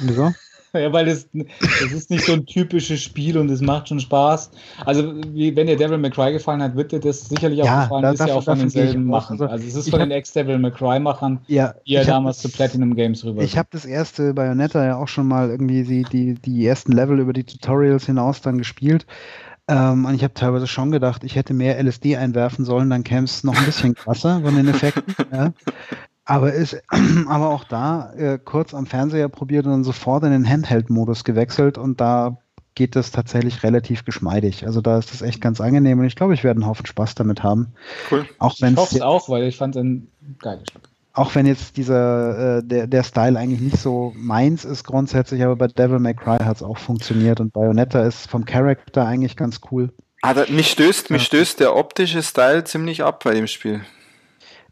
Wieso? 0.00 0.32
Ja, 0.72 0.92
weil 0.92 1.08
es, 1.08 1.28
es 1.32 1.92
ist 1.92 2.10
nicht 2.10 2.24
so 2.24 2.32
ein 2.32 2.46
typisches 2.46 3.02
Spiel 3.02 3.38
und 3.38 3.50
es 3.50 3.60
macht 3.60 3.88
schon 3.88 4.00
Spaß. 4.00 4.50
Also, 4.84 5.14
wie, 5.28 5.54
wenn 5.56 5.66
dir 5.66 5.76
Devil 5.76 5.98
May 5.98 6.10
Cry 6.10 6.32
gefallen 6.32 6.62
hat, 6.62 6.76
wird 6.76 6.92
dir 6.92 7.00
das 7.00 7.28
sicherlich 7.28 7.62
auch 7.62 7.66
ja, 7.66 7.84
gefallen. 7.84 8.02
Da, 8.02 8.10
ist 8.10 8.26
ja 8.26 8.34
auch 8.34 8.44
von 8.44 8.58
denselben 8.58 9.06
Machern. 9.06 9.40
Also, 9.40 9.52
also, 9.52 9.66
es 9.66 9.74
ist 9.74 9.90
von 9.90 10.00
hab, 10.00 10.08
den 10.08 10.16
Ex-Devil 10.16 10.58
May 10.58 10.70
Cry-Machern, 10.70 11.40
ja, 11.46 11.74
die 11.86 11.92
ja 11.92 12.04
damals 12.04 12.38
zu 12.38 12.48
Platinum 12.50 12.94
Games 12.94 13.24
rüber 13.24 13.42
Ich 13.42 13.56
habe 13.56 13.68
das 13.70 13.84
erste 13.84 14.34
Bayonetta 14.34 14.84
ja 14.84 14.96
auch 14.96 15.08
schon 15.08 15.28
mal 15.28 15.50
irgendwie 15.50 15.84
die, 15.84 16.02
die, 16.02 16.34
die 16.34 16.66
ersten 16.66 16.92
Level 16.92 17.18
über 17.20 17.32
die 17.32 17.44
Tutorials 17.44 18.06
hinaus 18.06 18.40
dann 18.40 18.58
gespielt. 18.58 19.06
Ähm, 19.68 20.04
und 20.04 20.14
ich 20.14 20.22
habe 20.22 20.34
teilweise 20.34 20.66
schon 20.66 20.92
gedacht, 20.92 21.24
ich 21.24 21.34
hätte 21.34 21.52
mehr 21.52 21.82
LSD 21.82 22.16
einwerfen 22.16 22.64
sollen, 22.64 22.90
dann 22.90 23.02
käme 23.02 23.24
es 23.24 23.42
noch 23.42 23.56
ein 23.56 23.64
bisschen 23.64 23.94
krasser 23.94 24.40
von 24.42 24.54
den 24.54 24.68
Effekten. 24.68 25.14
ja. 25.32 25.52
Aber 26.26 26.52
ist 26.52 26.82
aber 27.28 27.48
auch 27.48 27.64
da 27.64 28.12
äh, 28.14 28.38
kurz 28.44 28.74
am 28.74 28.86
Fernseher 28.86 29.28
probiert 29.28 29.64
und 29.64 29.72
dann 29.72 29.84
sofort 29.84 30.24
in 30.24 30.32
den 30.32 30.48
Handheld-Modus 30.48 31.24
gewechselt 31.24 31.78
und 31.78 32.00
da 32.00 32.36
geht 32.74 32.94
das 32.94 33.10
tatsächlich 33.10 33.62
relativ 33.62 34.04
geschmeidig. 34.04 34.66
Also 34.66 34.82
da 34.82 34.98
ist 34.98 35.12
das 35.12 35.22
echt 35.22 35.40
ganz 35.40 35.60
angenehm 35.60 36.00
und 36.00 36.04
ich 36.04 36.16
glaube, 36.16 36.34
ich 36.34 36.44
werde 36.44 36.60
einen 36.60 36.68
Haufen 36.68 36.84
Spaß 36.84 37.14
damit 37.14 37.42
haben. 37.42 37.72
Cool. 38.10 38.26
Auch 38.38 38.56
wenn 38.60 38.74
ich 38.74 38.78
hoffe 38.78 38.96
es 38.96 39.02
auch, 39.02 39.28
weil 39.28 39.44
ich 39.44 39.56
fand 39.56 39.76
es 39.76 39.82
ein 39.82 40.08
geiles 40.40 40.68
Spiel. 40.68 40.82
Auch 41.14 41.34
wenn 41.34 41.46
jetzt 41.46 41.78
dieser, 41.78 42.58
äh, 42.58 42.62
der, 42.62 42.86
der 42.86 43.02
Style 43.02 43.38
eigentlich 43.38 43.60
nicht 43.60 43.78
so 43.78 44.12
meins 44.16 44.66
ist 44.66 44.84
grundsätzlich, 44.84 45.42
aber 45.42 45.56
bei 45.56 45.68
Devil 45.68 46.00
May 46.00 46.12
Cry 46.12 46.36
hat 46.44 46.56
es 46.56 46.62
auch 46.62 46.76
funktioniert 46.76 47.40
und 47.40 47.54
Bayonetta 47.54 48.02
ist 48.02 48.28
vom 48.28 48.44
Charakter 48.44 49.06
eigentlich 49.06 49.36
ganz 49.36 49.60
cool. 49.70 49.90
Ah, 50.20 50.34
da, 50.34 50.44
mich 50.48 50.70
stößt, 50.70 51.10
mich 51.10 51.22
stößt 51.22 51.60
der 51.60 51.74
optische 51.74 52.22
Style 52.22 52.64
ziemlich 52.64 53.02
ab 53.02 53.24
bei 53.24 53.32
dem 53.32 53.46
Spiel 53.46 53.80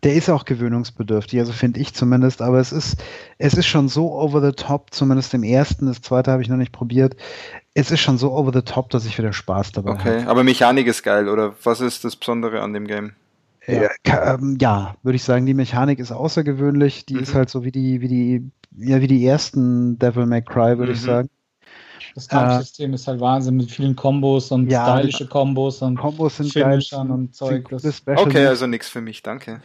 der 0.05 0.15
ist 0.15 0.29
auch 0.29 0.45
gewöhnungsbedürftig, 0.45 1.41
also 1.41 1.53
finde 1.53 1.81
ich 1.81 1.95
zumindest, 1.95 2.43
aber 2.43 2.59
es 2.59 2.73
ist, 2.73 3.03
es 3.39 3.55
ist 3.55 3.67
schon 3.67 3.89
so 3.89 4.13
over 4.13 4.43
the 4.43 4.53
top, 4.53 4.93
zumindest 4.93 5.33
im 5.33 5.43
ersten, 5.43 5.87
das 5.87 6.03
zweite 6.03 6.31
habe 6.31 6.43
ich 6.43 6.49
noch 6.49 6.59
nicht 6.59 6.73
probiert. 6.73 7.17
Es 7.73 7.91
ist 7.91 8.01
schon 8.01 8.19
so 8.19 8.33
over 8.33 8.53
the 8.53 8.63
top, 8.63 8.91
dass 8.91 9.07
ich 9.07 9.17
wieder 9.19 9.33
Spaß 9.33 9.73
dabei 9.73 9.93
habe. 9.93 10.01
Okay, 10.01 10.23
hab. 10.23 10.29
aber 10.29 10.45
Mechanik 10.45 10.87
ist 10.87 11.03
geil, 11.03 11.29
oder 11.29 11.55
was 11.65 11.81
ist 11.81 12.05
das 12.05 12.17
Besondere 12.17 12.61
an 12.61 12.75
dem 12.75 12.87
Game? 12.87 13.13
Ja, 13.67 13.89
ähm, 14.05 14.59
ja 14.61 14.95
würde 15.03 15.17
ich 15.17 15.25
sagen, 15.25 15.47
die 15.47 15.55
Mechanik 15.55 15.99
ist 15.99 16.13
außergewöhnlich, 16.13 17.07
die 17.07 17.15
mhm. 17.15 17.21
ist 17.21 17.35
halt 17.35 17.49
so 17.49 17.65
wie 17.65 17.73
die, 17.73 18.03
wie 18.03 18.09
die, 18.09 18.51
ja, 18.77 19.01
wie 19.01 19.07
die 19.07 19.27
ersten 19.27 19.99
Devil 19.99 20.27
May 20.27 20.43
Cry, 20.43 20.79
würde 20.79 20.93
mhm. 20.93 20.97
ich 20.99 21.03
sagen. 21.03 21.31
Das 22.15 22.29
Kampfsystem 22.29 22.93
äh, 22.93 22.95
ist 22.95 23.09
halt 23.09 23.21
Wahnsinn 23.21 23.57
mit 23.57 23.71
vielen 23.71 23.97
Kombos 23.97 24.53
und 24.53 24.71
ja, 24.71 24.99
stylische 24.99 25.27
Kombos 25.27 25.83
und 25.83 25.97
Kombos 25.97 26.37
sind 26.37 26.53
Finishern 26.53 27.09
geil, 27.09 27.17
und 27.17 27.35
Zeug. 27.35 27.69
Okay, 28.05 28.47
also 28.47 28.67
nichts 28.67 28.89
für 28.89 29.01
mich, 29.01 29.23
danke. 29.23 29.63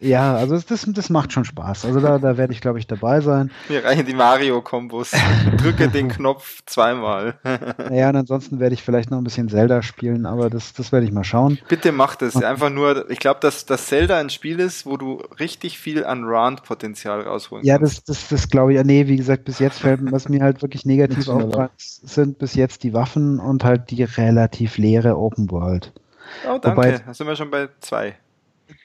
Ja, 0.00 0.34
also 0.34 0.58
das, 0.58 0.86
das 0.86 1.10
macht 1.10 1.32
schon 1.32 1.44
Spaß. 1.44 1.84
Also 1.84 2.00
da, 2.00 2.18
da 2.18 2.38
werde 2.38 2.54
ich, 2.54 2.62
glaube 2.62 2.78
ich, 2.78 2.86
dabei 2.86 3.20
sein. 3.20 3.50
Mir 3.68 3.84
reichen 3.84 4.06
die 4.06 4.14
Mario-Kombos. 4.14 5.12
Drücke 5.58 5.88
den 5.88 6.08
Knopf 6.08 6.62
zweimal. 6.64 7.34
ja, 7.90 8.08
und 8.08 8.16
ansonsten 8.16 8.60
werde 8.60 8.74
ich 8.74 8.82
vielleicht 8.82 9.10
noch 9.10 9.18
ein 9.18 9.24
bisschen 9.24 9.50
Zelda 9.50 9.82
spielen, 9.82 10.24
aber 10.24 10.48
das, 10.48 10.72
das 10.72 10.90
werde 10.90 11.04
ich 11.04 11.12
mal 11.12 11.24
schauen. 11.24 11.58
Bitte 11.68 11.92
mach 11.92 12.16
das. 12.16 12.36
Einfach 12.42 12.70
nur, 12.70 13.10
ich 13.10 13.18
glaube, 13.18 13.40
dass, 13.40 13.66
dass 13.66 13.86
Zelda 13.86 14.18
ein 14.18 14.30
Spiel 14.30 14.58
ist, 14.58 14.86
wo 14.86 14.96
du 14.96 15.22
richtig 15.38 15.78
viel 15.78 16.04
an 16.04 16.24
Rand-Potenzial 16.24 17.20
rausholen 17.20 17.64
ja, 17.64 17.76
kannst. 17.76 17.98
Ja, 17.98 18.02
das, 18.06 18.20
das, 18.20 18.28
das 18.28 18.48
glaube 18.48 18.72
ich. 18.72 18.76
Ja, 18.76 18.84
nee, 18.84 19.06
wie 19.06 19.16
gesagt, 19.16 19.44
bis 19.44 19.58
jetzt 19.58 19.80
fällt 19.80 20.00
was 20.10 20.30
mir 20.30 20.42
halt 20.42 20.62
wirklich 20.62 20.86
negativ 20.86 21.28
aufgefallen 21.28 21.70
sind 21.76 22.38
bis 22.38 22.54
jetzt 22.54 22.82
die 22.82 22.94
Waffen 22.94 23.38
und 23.38 23.64
halt 23.64 23.90
die 23.90 24.02
relativ 24.02 24.78
leere 24.78 25.18
Open 25.18 25.50
World. 25.50 25.92
Oh, 26.46 26.58
danke. 26.58 26.76
Wobei, 26.76 26.98
da 27.04 27.14
sind 27.14 27.26
wir 27.26 27.36
schon 27.36 27.50
bei 27.50 27.68
zwei 27.80 28.16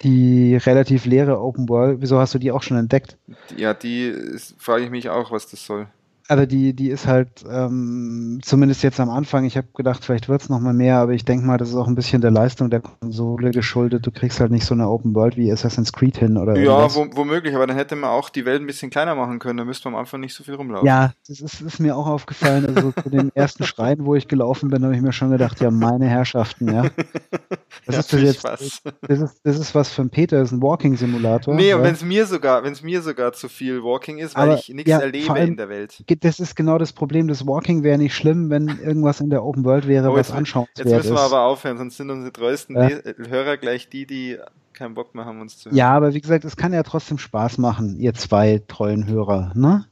die 0.02 0.56
relativ 0.56 1.06
leere 1.06 1.40
Open 1.40 1.70
World, 1.70 2.02
wieso 2.02 2.20
hast 2.20 2.34
du 2.34 2.40
die 2.40 2.52
auch 2.52 2.64
schon 2.64 2.78
entdeckt? 2.78 3.18
Ja, 3.56 3.74
die 3.74 4.14
frage 4.58 4.84
ich 4.84 4.90
mich 4.90 5.10
auch, 5.10 5.32
was 5.32 5.48
das 5.48 5.66
soll. 5.66 5.88
Also 6.28 6.48
die, 6.48 6.74
die 6.74 6.90
ist 6.90 7.06
halt 7.06 7.46
ähm, 7.48 8.40
zumindest 8.44 8.82
jetzt 8.82 9.00
am 9.00 9.12
Anfang, 9.12 9.46
ich 9.46 9.58
habe 9.58 9.68
gedacht, 9.76 10.04
vielleicht 10.04 10.28
wird 10.28 10.42
es 10.42 10.50
nochmal 10.50 10.74
mehr, 10.74 10.98
aber 10.98 11.12
ich 11.12 11.24
denke 11.24 11.46
mal, 11.46 11.58
das 11.58 11.70
ist 11.70 11.76
auch 11.76 11.88
ein 11.88 11.94
bisschen 11.94 12.22
der 12.22 12.32
Leistung 12.32 12.72
der 12.72 12.82
Konsole 12.82 13.52
geschuldet. 13.52 14.08
Du 14.08 14.12
kriegst 14.12 14.40
halt 14.40 14.50
nicht 14.50 14.66
so 14.66 14.74
eine 14.74 14.90
Open 14.90 15.14
World 15.14 15.38
wie 15.38 15.52
Assassin's 15.52 15.94
Creed 15.94 16.18
hin 16.18 16.38
oder 16.38 16.58
Ja, 16.58 16.94
wo, 16.96 17.06
womöglich, 17.14 17.54
aber 17.54 17.68
dann 17.68 17.78
hätte 17.78 17.96
man 17.96 18.10
auch 18.10 18.30
die 18.30 18.44
Welt 18.46 18.60
ein 18.60 18.66
bisschen 18.66 18.90
kleiner 18.90 19.14
machen 19.14 19.38
können, 19.38 19.58
da 19.58 19.66
müsste 19.66 19.88
man 19.88 19.96
am 19.96 20.00
Anfang 20.00 20.20
nicht 20.20 20.34
so 20.34 20.44
viel 20.44 20.56
rumlaufen. 20.56 20.88
Ja, 20.88 21.14
das 21.28 21.42
ist, 21.42 21.62
ist 21.62 21.80
mir 21.80 21.96
auch 21.96 22.08
aufgefallen. 22.08 22.66
Also 22.66 22.92
zu 22.92 23.10
den 23.10 23.32
ersten 23.36 23.64
Schreien, 23.66 24.04
wo 24.06 24.16
ich 24.16 24.28
gelaufen 24.28 24.70
bin, 24.70 24.84
habe 24.84 24.96
ich 24.96 25.02
mir 25.02 25.14
schon 25.14 25.30
gedacht, 25.30 25.62
ja, 25.62 25.70
meine 25.70 26.08
Herrschaften, 26.08 26.74
ja. 26.74 26.86
Was 27.86 27.96
ja, 27.96 28.00
ist 28.00 28.14
das 28.14 28.22
jetzt? 28.22 28.44
Was. 28.44 28.82
Das, 29.02 29.20
ist, 29.20 29.42
das 29.44 29.60
ist 29.60 29.76
was 29.76 29.90
für 29.90 30.02
ein 30.02 30.10
Peter, 30.10 30.40
das 30.40 30.50
ist 30.50 30.54
ein 30.54 30.62
Walking-Simulator. 30.62 31.54
Nee, 31.54 31.74
und 31.74 31.84
wenn 31.84 31.94
es 31.94 32.04
mir 32.04 32.26
sogar, 32.26 32.64
wenn 32.64 32.74
es 32.74 32.82
mir 32.82 33.02
sogar 33.02 33.34
zu 33.34 33.48
viel 33.48 33.84
Walking 33.84 34.18
ist, 34.18 34.36
weil 34.36 34.50
aber, 34.50 34.56
ich 34.56 34.70
nichts 34.70 34.90
ja, 34.90 35.00
erlebe 35.00 35.38
in 35.38 35.58
der 35.58 35.70
Welt 35.70 36.04
das 36.20 36.40
ist 36.40 36.56
genau 36.56 36.78
das 36.78 36.94
Problem. 36.94 37.28
Das 37.28 37.46
Walking 37.48 37.84
wäre 37.84 37.98
nicht 37.98 38.16
schlimm, 38.16 38.50
wenn 38.50 38.68
irgendwas 38.68 39.22
in 39.22 39.30
der 39.30 39.44
Open 39.44 39.64
World 39.64 39.88
wäre, 39.88 40.10
oh, 40.12 40.16
was 40.16 40.32
anschauenswert 40.32 40.86
ist. 40.86 40.92
Jetzt 40.92 41.04
müssen 41.04 41.16
wir 41.16 41.22
aber 41.22 41.42
aufhören, 41.42 41.78
sonst 41.78 41.98
sind 41.98 42.10
unsere 42.10 42.32
treuesten 42.32 42.76
ja. 42.76 42.90
Hörer 43.30 43.58
gleich 43.58 43.90
die, 43.90 44.06
die 44.06 44.38
keinen 44.74 44.94
Bock 44.94 45.16
mehr 45.16 45.26
haben, 45.26 45.42
uns 45.42 45.58
zu 45.58 45.70
hören. 45.70 45.78
Ja, 45.78 45.94
aber 45.96 46.14
wie 46.14 46.22
gesagt, 46.22 46.46
es 46.46 46.58
kann 46.58 46.74
ja 46.74 46.84
trotzdem 46.84 47.18
Spaß 47.18 47.58
machen, 47.58 48.00
ihr 48.00 48.14
zwei 48.14 48.62
treuen 48.68 49.08
Hörer, 49.08 49.52
ne? 49.56 49.86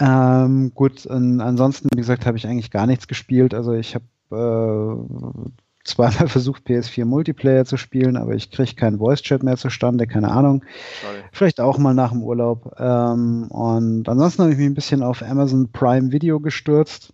Ähm, 0.00 0.72
gut, 0.74 1.08
ansonsten, 1.10 1.88
wie 1.92 1.98
gesagt, 1.98 2.24
habe 2.24 2.36
ich 2.36 2.46
eigentlich 2.46 2.70
gar 2.70 2.86
nichts 2.86 3.08
gespielt. 3.08 3.52
Also 3.52 3.72
ich 3.72 3.96
habe 3.96 4.04
äh, 4.30 5.50
zweimal 5.88 6.28
versucht, 6.28 6.66
PS4 6.66 7.04
Multiplayer 7.04 7.64
zu 7.64 7.76
spielen, 7.76 8.16
aber 8.16 8.34
ich 8.34 8.50
kriege 8.50 8.74
keinen 8.74 8.98
Voice-Chat 8.98 9.42
mehr 9.42 9.56
zustande, 9.56 10.06
keine 10.06 10.30
Ahnung. 10.30 10.64
Sorry. 11.02 11.18
Vielleicht 11.32 11.60
auch 11.60 11.78
mal 11.78 11.94
nach 11.94 12.12
dem 12.12 12.22
Urlaub. 12.22 12.74
Ähm, 12.78 13.48
und 13.50 14.08
ansonsten 14.08 14.42
habe 14.42 14.52
ich 14.52 14.58
mich 14.58 14.66
ein 14.66 14.74
bisschen 14.74 15.02
auf 15.02 15.22
Amazon 15.22 15.70
Prime 15.72 16.12
Video 16.12 16.40
gestürzt. 16.40 17.12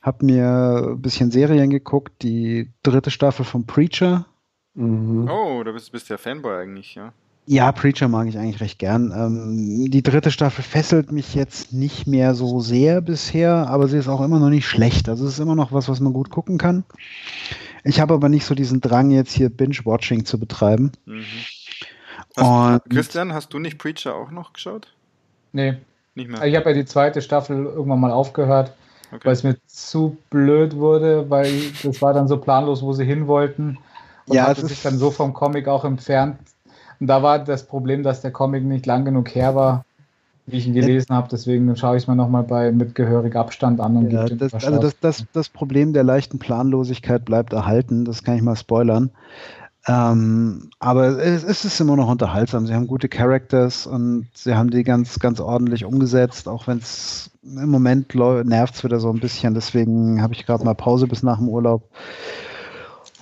Hab 0.00 0.22
mir 0.22 0.92
ein 0.94 1.00
bisschen 1.00 1.30
Serien 1.30 1.70
geguckt, 1.70 2.22
die 2.22 2.72
dritte 2.82 3.10
Staffel 3.10 3.44
von 3.44 3.66
Preacher. 3.66 4.26
Mhm. 4.74 5.28
Oh, 5.30 5.62
da 5.62 5.72
bist, 5.72 5.92
bist 5.92 6.08
du 6.08 6.14
ja 6.14 6.18
Fanboy 6.18 6.54
eigentlich, 6.54 6.94
ja. 6.94 7.12
Ja, 7.44 7.72
Preacher 7.72 8.06
mag 8.06 8.28
ich 8.28 8.38
eigentlich 8.38 8.60
recht 8.60 8.78
gern. 8.78 9.12
Ähm, 9.14 9.90
die 9.90 10.02
dritte 10.02 10.30
Staffel 10.30 10.62
fesselt 10.62 11.10
mich 11.10 11.34
jetzt 11.34 11.72
nicht 11.72 12.06
mehr 12.06 12.34
so 12.34 12.60
sehr 12.60 13.00
bisher, 13.00 13.68
aber 13.68 13.88
sie 13.88 13.98
ist 13.98 14.08
auch 14.08 14.20
immer 14.20 14.38
noch 14.38 14.48
nicht 14.48 14.66
schlecht. 14.66 15.08
Also 15.08 15.26
es 15.26 15.34
ist 15.34 15.40
immer 15.40 15.56
noch 15.56 15.72
was, 15.72 15.88
was 15.88 15.98
man 15.98 16.12
gut 16.12 16.30
gucken 16.30 16.56
kann. 16.56 16.84
Ich 17.84 18.00
habe 18.00 18.14
aber 18.14 18.28
nicht 18.28 18.44
so 18.44 18.54
diesen 18.54 18.80
Drang, 18.80 19.10
jetzt 19.10 19.32
hier 19.32 19.50
Binge-Watching 19.50 20.24
zu 20.24 20.38
betreiben. 20.38 20.92
Mhm. 21.04 21.24
Hast, 22.36 22.88
Christian, 22.88 23.32
hast 23.32 23.52
du 23.52 23.58
nicht 23.58 23.78
Preacher 23.78 24.14
auch 24.14 24.30
noch 24.30 24.52
geschaut? 24.52 24.94
Nee. 25.52 25.76
Nicht 26.14 26.30
mehr. 26.30 26.44
Ich 26.44 26.56
habe 26.56 26.70
ja 26.70 26.74
die 26.74 26.84
zweite 26.84 27.22
Staffel 27.22 27.64
irgendwann 27.64 28.00
mal 28.00 28.12
aufgehört, 28.12 28.72
okay. 29.10 29.20
weil 29.24 29.32
es 29.32 29.42
mir 29.42 29.56
zu 29.66 30.16
blöd 30.30 30.76
wurde, 30.76 31.28
weil 31.30 31.52
das 31.82 32.00
war 32.00 32.12
dann 32.14 32.28
so 32.28 32.38
planlos, 32.38 32.82
wo 32.82 32.92
sie 32.92 33.04
hin 33.04 33.26
wollten. 33.26 33.78
Und 34.26 34.36
ja, 34.36 34.46
hatte 34.46 34.66
sich 34.66 34.82
dann 34.82 34.98
so 34.98 35.10
vom 35.10 35.34
Comic 35.34 35.68
auch 35.68 35.84
entfernt. 35.84 36.38
Und 37.00 37.06
da 37.06 37.22
war 37.22 37.38
das 37.38 37.66
Problem, 37.66 38.02
dass 38.02 38.20
der 38.20 38.30
Comic 38.30 38.62
nicht 38.62 38.86
lang 38.86 39.04
genug 39.04 39.34
her 39.34 39.54
war 39.54 39.84
wie 40.46 40.56
ich 40.56 40.66
ihn 40.66 40.74
gelesen 40.74 41.14
habe. 41.14 41.28
Deswegen 41.30 41.74
schaue 41.76 41.96
ich 41.96 42.04
es 42.04 42.08
mir 42.08 42.16
nochmal 42.16 42.42
bei 42.42 42.72
mit 42.72 42.94
gehörig 42.94 43.36
Abstand 43.36 43.80
an. 43.80 43.96
Und 43.96 44.10
ja, 44.10 44.26
das, 44.26 44.52
also 44.54 44.78
das, 44.78 44.98
das, 45.00 45.24
das 45.32 45.48
Problem 45.48 45.92
der 45.92 46.04
leichten 46.04 46.38
Planlosigkeit 46.38 47.24
bleibt 47.24 47.52
erhalten. 47.52 48.04
Das 48.04 48.24
kann 48.24 48.36
ich 48.36 48.42
mal 48.42 48.56
spoilern. 48.56 49.10
Ähm, 49.88 50.70
aber 50.78 51.18
es, 51.18 51.42
es, 51.42 51.64
ist 51.64 51.80
immer 51.80 51.96
noch 51.96 52.08
unterhaltsam. 52.08 52.66
Sie 52.66 52.74
haben 52.74 52.86
gute 52.86 53.08
Characters 53.08 53.86
und 53.86 54.28
sie 54.32 54.54
haben 54.54 54.70
die 54.70 54.84
ganz, 54.84 55.18
ganz 55.18 55.40
ordentlich 55.40 55.84
umgesetzt, 55.84 56.48
auch 56.48 56.68
wenn 56.68 56.78
es 56.78 57.30
im 57.42 57.68
Moment 57.68 58.14
nervt 58.14 58.76
es 58.76 58.84
wieder 58.84 59.00
so 59.00 59.10
ein 59.10 59.18
bisschen. 59.18 59.54
Deswegen 59.54 60.22
habe 60.22 60.34
ich 60.34 60.46
gerade 60.46 60.64
mal 60.64 60.74
Pause 60.74 61.08
bis 61.08 61.24
nach 61.24 61.38
dem 61.38 61.48
Urlaub. 61.48 61.88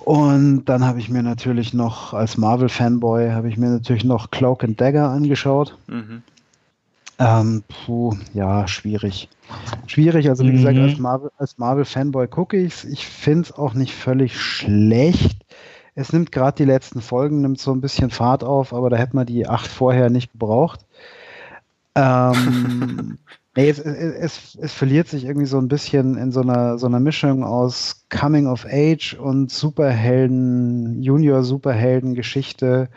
Und 0.05 0.65
dann 0.65 0.85
habe 0.85 0.99
ich 0.99 1.09
mir 1.09 1.23
natürlich 1.23 1.73
noch 1.73 2.13
als 2.13 2.37
Marvel-Fanboy 2.37 3.31
habe 3.31 3.49
ich 3.49 3.57
mir 3.57 3.69
natürlich 3.69 4.03
noch 4.03 4.31
Cloak 4.31 4.63
and 4.63 4.79
Dagger 4.79 5.09
angeschaut. 5.09 5.77
Mhm. 5.87 6.23
Ähm, 7.21 7.63
puh, 7.67 8.15
ja, 8.33 8.67
schwierig. 8.67 9.29
Schwierig, 9.85 10.27
also 10.29 10.43
wie 10.43 10.49
mhm. 10.49 10.55
gesagt, 10.55 10.77
als 10.79 10.97
Marvel, 10.97 11.29
als 11.37 11.57
Marvel-Fanboy 11.57 12.27
gucke 12.27 12.57
ich 12.57 12.73
es. 12.73 12.83
Ich 12.85 13.05
finde 13.05 13.41
es 13.41 13.51
auch 13.51 13.75
nicht 13.75 13.93
völlig 13.93 14.39
schlecht. 14.39 15.45
Es 15.93 16.13
nimmt 16.13 16.31
gerade 16.31 16.57
die 16.57 16.65
letzten 16.65 17.01
Folgen, 17.01 17.41
nimmt 17.41 17.59
so 17.59 17.71
ein 17.73 17.81
bisschen 17.81 18.09
Fahrt 18.09 18.43
auf, 18.43 18.73
aber 18.73 18.89
da 18.89 18.97
hätte 18.97 19.15
man 19.15 19.27
die 19.27 19.47
acht 19.47 19.67
vorher 19.67 20.09
nicht 20.09 20.31
gebraucht. 20.31 20.79
Ähm, 21.93 23.19
nee, 23.55 23.69
es, 23.69 23.77
es, 23.77 24.57
es, 24.59 24.73
verliert 24.73 25.07
sich 25.07 25.25
irgendwie 25.25 25.45
so 25.45 25.59
ein 25.59 25.67
bisschen 25.67 26.17
in 26.17 26.31
so 26.31 26.41
einer, 26.41 26.79
so 26.79 26.87
einer 26.87 27.01
Mischung 27.01 27.43
aus 27.43 28.05
Coming 28.09 28.47
of 28.47 28.65
Age 28.65 29.13
und 29.15 29.51
Superhelden, 29.51 31.03
Junior-Superhelden-Geschichte. 31.03 32.89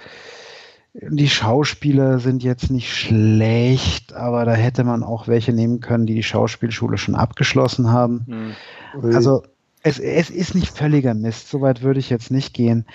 Die 0.94 1.28
Schauspieler 1.28 2.20
sind 2.20 2.44
jetzt 2.44 2.70
nicht 2.70 2.94
schlecht, 2.94 4.12
aber 4.12 4.44
da 4.44 4.52
hätte 4.52 4.84
man 4.84 5.02
auch 5.02 5.26
welche 5.26 5.52
nehmen 5.52 5.80
können, 5.80 6.06
die 6.06 6.14
die 6.14 6.22
Schauspielschule 6.22 6.98
schon 6.98 7.16
abgeschlossen 7.16 7.90
haben. 7.90 8.24
Mhm. 8.26 9.12
Also 9.12 9.42
es, 9.82 9.98
es 9.98 10.30
ist 10.30 10.54
nicht 10.54 10.68
völliger 10.68 11.14
Mist, 11.14 11.50
soweit 11.50 11.82
würde 11.82 11.98
ich 11.98 12.10
jetzt 12.10 12.30
nicht 12.30 12.54
gehen. 12.54 12.86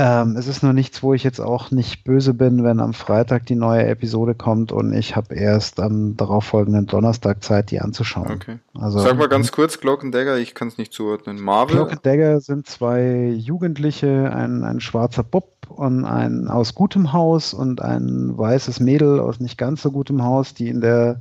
Ähm, 0.00 0.36
es 0.36 0.46
ist 0.46 0.62
nur 0.62 0.72
nichts, 0.72 1.02
wo 1.02 1.12
ich 1.12 1.24
jetzt 1.24 1.40
auch 1.40 1.72
nicht 1.72 2.04
böse 2.04 2.32
bin, 2.32 2.62
wenn 2.62 2.78
am 2.78 2.94
Freitag 2.94 3.46
die 3.46 3.56
neue 3.56 3.84
Episode 3.84 4.36
kommt 4.36 4.70
und 4.70 4.92
ich 4.92 5.16
habe 5.16 5.34
erst 5.34 5.80
am 5.80 6.16
darauffolgenden 6.16 6.86
Donnerstag 6.86 7.42
Zeit, 7.42 7.72
die 7.72 7.80
anzuschauen. 7.80 8.30
Okay. 8.30 8.58
Also, 8.78 9.00
Sag 9.00 9.18
mal 9.18 9.28
ganz 9.28 9.50
kurz, 9.50 9.80
Cloak 9.80 10.04
and 10.04 10.14
Dagger, 10.14 10.38
ich 10.38 10.54
kann 10.54 10.68
es 10.68 10.78
nicht 10.78 10.92
zuordnen. 10.92 11.40
Marvel? 11.40 11.74
Cloak 11.74 11.90
and 11.90 12.06
Dagger 12.06 12.40
sind 12.40 12.68
zwei 12.68 13.34
Jugendliche, 13.36 14.32
ein, 14.32 14.62
ein 14.62 14.80
schwarzer 14.80 15.24
Bub 15.24 15.66
und 15.68 16.04
ein 16.04 16.46
aus 16.46 16.76
gutem 16.76 17.12
Haus 17.12 17.52
und 17.52 17.82
ein 17.82 18.38
weißes 18.38 18.78
Mädel 18.78 19.18
aus 19.18 19.40
nicht 19.40 19.58
ganz 19.58 19.82
so 19.82 19.90
gutem 19.90 20.22
Haus, 20.22 20.54
die 20.54 20.68
in 20.68 20.80
der 20.80 21.18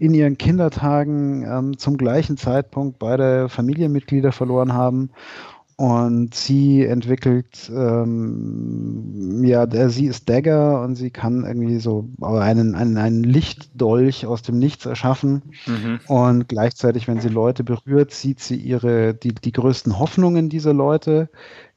in 0.00 0.12
ihren 0.12 0.36
Kindertagen 0.36 1.46
ähm, 1.48 1.78
zum 1.78 1.96
gleichen 1.96 2.36
Zeitpunkt 2.36 2.98
beide 2.98 3.48
Familienmitglieder 3.48 4.32
verloren 4.32 4.72
haben 4.72 5.10
und 5.78 6.34
sie 6.34 6.84
entwickelt, 6.84 7.70
ähm, 7.72 9.44
ja, 9.44 9.64
der, 9.64 9.90
sie 9.90 10.06
ist 10.06 10.28
Dagger 10.28 10.82
und 10.82 10.96
sie 10.96 11.12
kann 11.12 11.44
irgendwie 11.44 11.78
so 11.78 12.08
einen, 12.20 12.74
einen, 12.74 12.96
einen 12.96 13.22
Lichtdolch 13.22 14.26
aus 14.26 14.42
dem 14.42 14.58
Nichts 14.58 14.86
erschaffen. 14.86 15.42
Mhm. 15.66 16.00
Und 16.08 16.48
gleichzeitig, 16.48 17.06
wenn 17.06 17.20
sie 17.20 17.28
Leute 17.28 17.62
berührt, 17.62 18.10
sieht 18.10 18.40
sie 18.40 18.56
ihre, 18.56 19.14
die, 19.14 19.32
die 19.32 19.52
größten 19.52 20.00
Hoffnungen 20.00 20.48
dieser 20.48 20.74
Leute, 20.74 21.28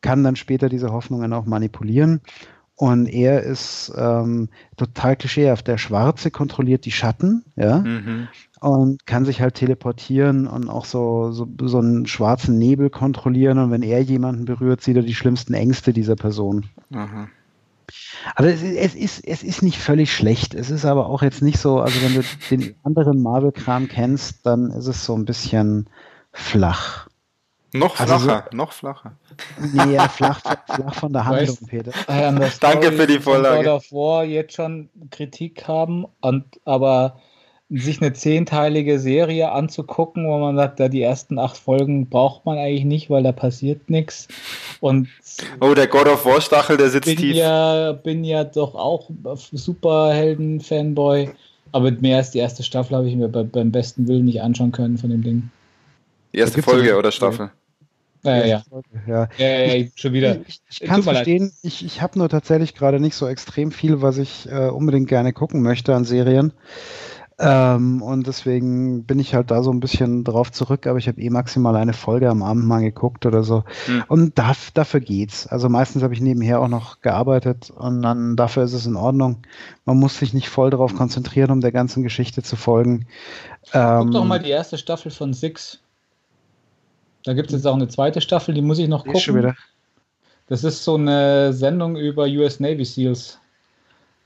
kann 0.01 0.23
dann 0.23 0.35
später 0.35 0.67
diese 0.67 0.91
Hoffnungen 0.91 1.31
auch 1.31 1.45
manipulieren. 1.45 2.21
Und 2.81 3.05
er 3.05 3.43
ist 3.43 3.93
ähm, 3.95 4.49
total 4.75 5.15
klischeehaft. 5.15 5.67
Der 5.67 5.77
Schwarze 5.77 6.31
kontrolliert 6.31 6.85
die 6.85 6.91
Schatten, 6.91 7.45
ja. 7.55 7.77
Mhm 7.77 8.27
und 8.61 9.07
kann 9.07 9.25
sich 9.25 9.41
halt 9.41 9.55
teleportieren 9.55 10.45
und 10.45 10.69
auch 10.69 10.85
so, 10.85 11.31
so, 11.31 11.47
so 11.63 11.79
einen 11.79 12.05
schwarzen 12.05 12.59
Nebel 12.59 12.91
kontrollieren. 12.91 13.57
Und 13.57 13.71
wenn 13.71 13.81
er 13.81 14.03
jemanden 14.03 14.45
berührt, 14.45 14.81
sieht 14.81 14.97
er 14.97 15.01
die 15.01 15.15
schlimmsten 15.15 15.55
Ängste 15.55 15.93
dieser 15.93 16.15
Person. 16.15 16.67
Aha. 16.93 17.27
Aber 18.35 18.49
es, 18.49 18.61
es, 18.61 18.93
ist, 18.93 19.27
es 19.27 19.41
ist 19.41 19.63
nicht 19.63 19.79
völlig 19.79 20.13
schlecht. 20.13 20.53
Es 20.53 20.69
ist 20.69 20.85
aber 20.85 21.07
auch 21.07 21.23
jetzt 21.23 21.41
nicht 21.41 21.57
so, 21.57 21.79
also 21.79 21.99
wenn 22.03 22.13
du 22.13 22.23
den 22.51 22.75
anderen 22.83 23.23
Marvel-Kram 23.23 23.87
kennst, 23.87 24.45
dann 24.45 24.69
ist 24.69 24.85
es 24.85 25.05
so 25.05 25.15
ein 25.15 25.25
bisschen 25.25 25.89
flach. 26.31 27.07
Noch 27.73 27.99
also 27.99 28.19
flacher, 28.19 28.47
so, 28.51 28.57
noch 28.57 28.73
flacher. 28.73 29.13
Nee, 29.59 29.93
ja, 29.93 30.09
flach, 30.09 30.41
flach 30.65 30.95
von 30.95 31.13
der 31.13 31.25
Handlung, 31.25 31.47
weißt, 31.47 31.67
Peter. 31.67 31.91
Danke 32.59 32.91
für 32.91 33.07
die 33.07 33.19
Vorlage. 33.19 33.63
God 33.63 33.73
of 33.73 33.91
War 33.91 34.25
jetzt 34.25 34.55
schon 34.55 34.89
Kritik 35.09 35.67
haben, 35.67 36.05
und, 36.19 36.45
aber 36.65 37.15
sich 37.73 38.01
eine 38.01 38.11
zehnteilige 38.11 38.99
Serie 38.99 39.53
anzugucken, 39.53 40.27
wo 40.27 40.37
man 40.39 40.57
sagt, 40.57 40.81
da 40.81 40.89
die 40.89 41.01
ersten 41.01 41.39
acht 41.39 41.57
Folgen 41.57 42.09
braucht 42.09 42.45
man 42.45 42.57
eigentlich 42.57 42.83
nicht, 42.83 43.09
weil 43.09 43.23
da 43.23 43.31
passiert 43.31 43.89
nichts. 43.89 44.27
Und 44.81 45.07
oh, 45.61 45.73
der 45.73 45.87
God 45.87 46.07
of 46.07 46.25
War 46.25 46.41
Stachel, 46.41 46.75
der 46.75 46.89
sitzt 46.89 47.05
bin 47.05 47.15
tief. 47.15 47.35
Ja, 47.37 47.93
bin 47.93 48.25
ja 48.25 48.43
doch 48.43 48.75
auch 48.75 49.09
Superhelden-Fanboy, 49.53 51.29
aber 51.71 51.91
mehr 51.91 52.17
als 52.17 52.31
die 52.31 52.39
erste 52.39 52.63
Staffel 52.63 52.97
habe 52.97 53.07
ich 53.07 53.15
mir 53.15 53.29
bei, 53.29 53.43
beim 53.43 53.71
besten 53.71 54.05
Willen 54.09 54.25
nicht 54.25 54.41
anschauen 54.41 54.73
können 54.73 54.97
von 54.97 55.09
dem 55.09 55.23
Ding. 55.23 55.49
Die 56.33 56.39
erste 56.39 56.61
Folge 56.61 56.97
oder 56.97 57.11
Staffel? 57.11 57.51
Ja, 58.23 58.45
ja. 58.45 58.63
ja. 59.07 59.29
ja, 59.37 59.47
ja 59.47 59.87
schon 59.95 60.13
wieder. 60.13 60.37
Ich, 60.47 60.61
ich 60.69 60.79
kann 60.81 61.03
verstehen, 61.03 61.51
ich, 61.63 61.83
ich 61.83 62.01
habe 62.01 62.19
nur 62.19 62.29
tatsächlich 62.29 62.75
gerade 62.75 62.99
nicht 62.99 63.15
so 63.15 63.27
extrem 63.27 63.71
viel, 63.71 64.01
was 64.01 64.17
ich 64.17 64.47
äh, 64.49 64.67
unbedingt 64.67 65.07
gerne 65.07 65.33
gucken 65.33 65.61
möchte 65.61 65.95
an 65.95 66.05
Serien. 66.05 66.53
Ähm, 67.43 68.03
und 68.03 68.27
deswegen 68.27 69.05
bin 69.05 69.17
ich 69.17 69.33
halt 69.33 69.49
da 69.49 69.63
so 69.63 69.71
ein 69.71 69.79
bisschen 69.79 70.23
drauf 70.23 70.51
zurück, 70.51 70.85
aber 70.85 70.99
ich 70.99 71.07
habe 71.07 71.19
eh 71.19 71.31
maximal 71.31 71.75
eine 71.75 71.93
Folge 71.93 72.29
am 72.29 72.43
Abend 72.43 72.65
mal 72.65 72.81
geguckt 72.81 73.25
oder 73.25 73.41
so. 73.43 73.63
Mhm. 73.87 74.03
Und 74.07 74.37
da, 74.37 74.51
dafür 74.75 74.99
geht's. 74.99 75.47
Also 75.47 75.67
meistens 75.67 76.03
habe 76.03 76.13
ich 76.13 76.21
nebenher 76.21 76.61
auch 76.61 76.67
noch 76.67 77.01
gearbeitet 77.01 77.71
und 77.71 78.03
dann 78.03 78.35
dafür 78.35 78.63
ist 78.63 78.73
es 78.73 78.85
in 78.85 78.95
Ordnung. 78.95 79.37
Man 79.85 79.97
muss 79.97 80.19
sich 80.19 80.35
nicht 80.35 80.49
voll 80.49 80.69
darauf 80.69 80.93
konzentrieren, 80.93 81.49
um 81.49 81.61
der 81.61 81.71
ganzen 81.71 82.03
Geschichte 82.03 82.43
zu 82.43 82.55
folgen. 82.55 83.07
Ähm, 83.73 84.01
Guck 84.03 84.11
doch 84.11 84.25
mal 84.25 84.39
die 84.39 84.51
erste 84.51 84.77
Staffel 84.77 85.09
von 85.09 85.33
Six. 85.33 85.79
Da 87.23 87.33
gibt 87.33 87.49
es 87.49 87.53
jetzt 87.53 87.67
auch 87.67 87.75
eine 87.75 87.87
zweite 87.87 88.21
Staffel, 88.21 88.53
die 88.53 88.61
muss 88.61 88.79
ich 88.79 88.87
noch 88.87 89.05
gucken. 89.05 89.19
Schon 89.19 89.37
wieder. 89.37 89.55
Das 90.47 90.63
ist 90.63 90.83
so 90.83 90.95
eine 90.95 91.53
Sendung 91.53 91.95
über 91.95 92.25
US 92.25 92.59
Navy 92.59 92.83
SEALs. 92.83 93.39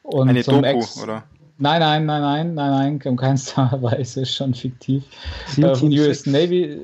Und 0.04 0.30
eine 0.30 0.44
Doku, 0.44 0.64
Ex 0.64 1.02
oder? 1.02 1.24
Nein, 1.58 1.80
nein, 1.80 2.06
nein, 2.06 2.22
nein, 2.22 2.54
nein, 2.54 2.72
nein, 2.72 3.02
um 3.06 3.16
keinster 3.16 3.72
Weise, 3.82 4.22
ist 4.22 4.36
schon 4.36 4.54
fiktiv. 4.54 5.04
Äh, 5.58 5.74
von, 5.76 5.92
US 5.92 6.26
Navy, 6.26 6.78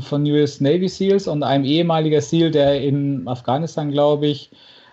von 0.00 0.24
US 0.24 0.60
Navy 0.60 0.88
SEALs 0.88 1.28
und 1.28 1.42
einem 1.42 1.64
ehemaliger 1.64 2.20
SEAL, 2.20 2.50
der 2.50 2.80
in 2.80 3.28
Afghanistan, 3.28 3.90
glaube 3.90 4.28
ich, 4.28 4.50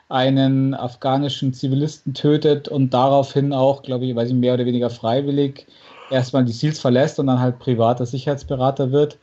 einen 0.10 0.74
afghanischen 0.74 1.53
Zivilisten 1.53 2.14
tötet 2.14 2.68
und 2.68 2.94
daraufhin 2.94 3.53
auch, 3.53 3.84
glaube 3.84 4.06
ich, 4.06 4.16
weiß 4.16 4.30
ich, 4.30 4.36
mehr 4.36 4.56
oder 4.56 4.66
weniger 4.66 4.90
freiwillig 4.90 5.68
erstmal 6.10 6.44
die 6.44 6.52
SEALs 6.52 6.80
verlässt 6.80 7.20
und 7.20 7.28
dann 7.28 7.40
halt 7.40 7.60
privater 7.60 8.06
Sicherheitsberater 8.06 8.91
wird 8.91 9.18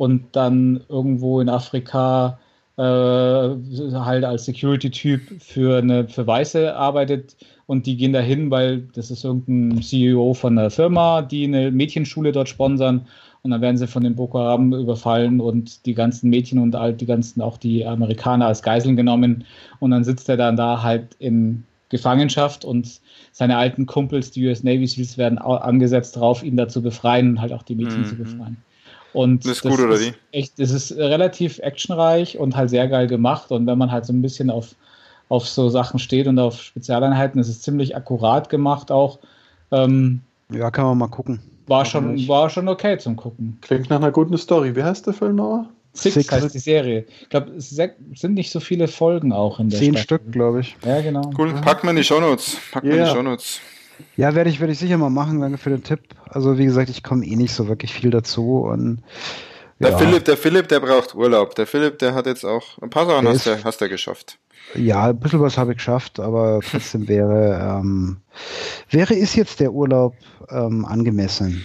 und 0.00 0.28
dann 0.32 0.80
irgendwo 0.88 1.42
in 1.42 1.50
Afrika 1.50 2.38
äh, 2.78 2.82
halt 2.82 4.24
als 4.24 4.46
Security-Typ 4.46 5.42
für 5.42 5.76
eine 5.76 6.08
für 6.08 6.26
Weiße 6.26 6.74
arbeitet 6.74 7.36
und 7.66 7.84
die 7.84 7.98
gehen 7.98 8.14
dahin, 8.14 8.50
weil 8.50 8.80
das 8.94 9.10
ist 9.10 9.24
irgendein 9.24 9.82
CEO 9.82 10.32
von 10.32 10.56
einer 10.56 10.70
Firma, 10.70 11.20
die 11.20 11.44
eine 11.44 11.70
Mädchenschule 11.70 12.32
dort 12.32 12.48
sponsern 12.48 13.06
und 13.42 13.50
dann 13.50 13.60
werden 13.60 13.76
sie 13.76 13.86
von 13.86 14.02
den 14.02 14.16
Boko 14.16 14.38
Haram 14.38 14.72
überfallen 14.72 15.38
und 15.38 15.84
die 15.84 15.92
ganzen 15.92 16.30
Mädchen 16.30 16.58
und 16.60 16.74
all 16.74 16.94
die 16.94 17.04
ganzen 17.04 17.42
auch 17.42 17.58
die 17.58 17.84
Amerikaner 17.84 18.46
als 18.46 18.62
Geiseln 18.62 18.96
genommen 18.96 19.44
und 19.80 19.90
dann 19.90 20.02
sitzt 20.02 20.30
er 20.30 20.38
dann 20.38 20.56
da 20.56 20.82
halt 20.82 21.14
in 21.18 21.64
Gefangenschaft 21.90 22.64
und 22.64 23.02
seine 23.32 23.58
alten 23.58 23.84
Kumpels, 23.84 24.30
die 24.30 24.46
US 24.46 24.62
Navy 24.62 24.86
Seals, 24.86 25.18
werden 25.18 25.36
angesetzt 25.36 26.16
darauf, 26.16 26.42
ihn 26.42 26.56
da 26.56 26.68
zu 26.68 26.80
befreien 26.80 27.32
und 27.32 27.40
halt 27.42 27.52
auch 27.52 27.64
die 27.64 27.74
Mädchen 27.74 28.00
mhm. 28.00 28.06
zu 28.06 28.16
befreien. 28.16 28.56
Und 29.12 29.44
das 29.44 29.52
ist 29.52 29.64
das 29.64 29.70
gut, 29.72 29.80
oder 29.80 29.98
wie? 30.00 30.12
Echt, 30.32 30.58
das 30.58 30.70
ist 30.70 30.92
relativ 30.92 31.58
actionreich 31.58 32.38
und 32.38 32.56
halt 32.56 32.70
sehr 32.70 32.86
geil 32.88 33.06
gemacht. 33.06 33.50
Und 33.50 33.66
wenn 33.66 33.78
man 33.78 33.90
halt 33.90 34.06
so 34.06 34.12
ein 34.12 34.22
bisschen 34.22 34.50
auf 34.50 34.74
auf 35.30 35.48
so 35.48 35.68
Sachen 35.68 35.98
steht 35.98 36.26
und 36.26 36.38
auf 36.38 36.60
Spezialeinheiten. 36.60 37.40
Es 37.40 37.48
ist 37.48 37.62
ziemlich 37.62 37.96
akkurat 37.96 38.50
gemacht 38.50 38.90
auch. 38.90 39.20
Ähm, 39.70 40.20
ja, 40.52 40.70
kann 40.70 40.84
man 40.84 40.98
mal 40.98 41.08
gucken. 41.08 41.40
War 41.68 41.84
schon, 41.84 42.26
war 42.26 42.50
schon 42.50 42.68
okay 42.68 42.98
zum 42.98 43.14
Gucken. 43.14 43.56
Klingt 43.60 43.88
nach 43.88 43.98
einer 43.98 44.10
guten 44.10 44.36
Story. 44.36 44.74
Wie 44.74 44.82
heißt 44.82 45.06
der 45.06 45.14
Film 45.14 45.36
noch? 45.36 45.66
Six, 45.92 46.14
Six 46.14 46.32
heißt 46.32 46.54
die 46.54 46.58
Serie. 46.58 47.06
Ich 47.22 47.28
glaube, 47.28 47.52
es 47.52 47.70
sind 47.70 48.34
nicht 48.34 48.50
so 48.50 48.58
viele 48.58 48.88
Folgen 48.88 49.32
auch 49.32 49.60
in 49.60 49.70
der 49.70 49.78
Zehn 49.78 49.96
Staffel. 49.96 50.18
Stück, 50.18 50.32
glaube 50.32 50.60
ich. 50.60 50.76
Ja, 50.84 51.00
genau. 51.00 51.30
Cool, 51.38 51.52
pack 51.54 51.84
mal 51.84 51.90
in 51.90 51.96
die 51.96 52.04
Shownotes. 52.04 52.58
Pack 52.72 52.82
yeah. 52.82 52.92
mal 52.92 52.98
in 52.98 53.04
die 53.04 53.10
Shownotes. 53.10 53.60
Ja, 54.16 54.34
werde 54.34 54.50
ich, 54.50 54.60
werd 54.60 54.70
ich 54.70 54.78
sicher 54.78 54.98
mal 54.98 55.10
machen. 55.10 55.40
Danke 55.40 55.58
für 55.58 55.70
den 55.70 55.82
Tipp. 55.82 56.00
Also, 56.28 56.58
wie 56.58 56.64
gesagt, 56.64 56.90
ich 56.90 57.02
komme 57.02 57.24
eh 57.24 57.36
nicht 57.36 57.54
so 57.54 57.68
wirklich 57.68 57.92
viel 57.92 58.10
dazu. 58.10 58.60
Und, 58.60 59.02
der, 59.78 59.90
ja. 59.90 59.98
Philipp, 59.98 60.24
der 60.24 60.36
Philipp, 60.36 60.68
der 60.68 60.80
braucht 60.80 61.14
Urlaub. 61.14 61.54
Der 61.54 61.66
Philipp, 61.66 61.98
der 61.98 62.14
hat 62.14 62.26
jetzt 62.26 62.44
auch 62.44 62.78
ein 62.82 62.90
paar 62.90 63.06
Sachen 63.06 63.26
hast 63.26 63.46
du, 63.46 63.64
hast 63.64 63.78
geschafft. 63.78 64.38
Ja, 64.74 65.08
ein 65.08 65.18
bisschen 65.18 65.40
was 65.40 65.58
habe 65.58 65.72
ich 65.72 65.78
geschafft, 65.78 66.20
aber 66.20 66.60
trotzdem 66.68 67.08
wäre, 67.08 67.80
ähm, 67.80 68.18
wäre 68.90 69.14
ist 69.14 69.34
jetzt 69.34 69.58
der 69.58 69.72
Urlaub 69.72 70.14
ähm, 70.50 70.84
angemessen. 70.84 71.64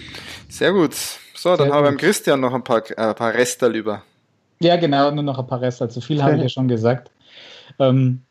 Sehr 0.49 0.71
gut. 0.71 0.95
So, 1.35 1.49
dann 1.49 1.67
Sehr 1.67 1.73
haben 1.73 1.83
wir 1.83 1.89
beim 1.89 1.97
Christian 1.97 2.39
noch 2.39 2.53
ein 2.53 2.63
paar, 2.63 2.83
äh, 2.89 3.13
paar 3.13 3.33
Restal 3.33 3.75
über. 3.75 4.01
Ja, 4.59 4.77
genau, 4.77 5.11
nur 5.11 5.23
noch 5.23 5.37
ein 5.37 5.45
paar 5.45 5.61
Restal. 5.61 5.89
Zu 5.89 6.01
viel 6.01 6.23
habe 6.23 6.37
ich 6.37 6.41
ja 6.41 6.49
schon 6.49 6.67
gesagt. 6.67 7.11
Ähm, 7.77 8.21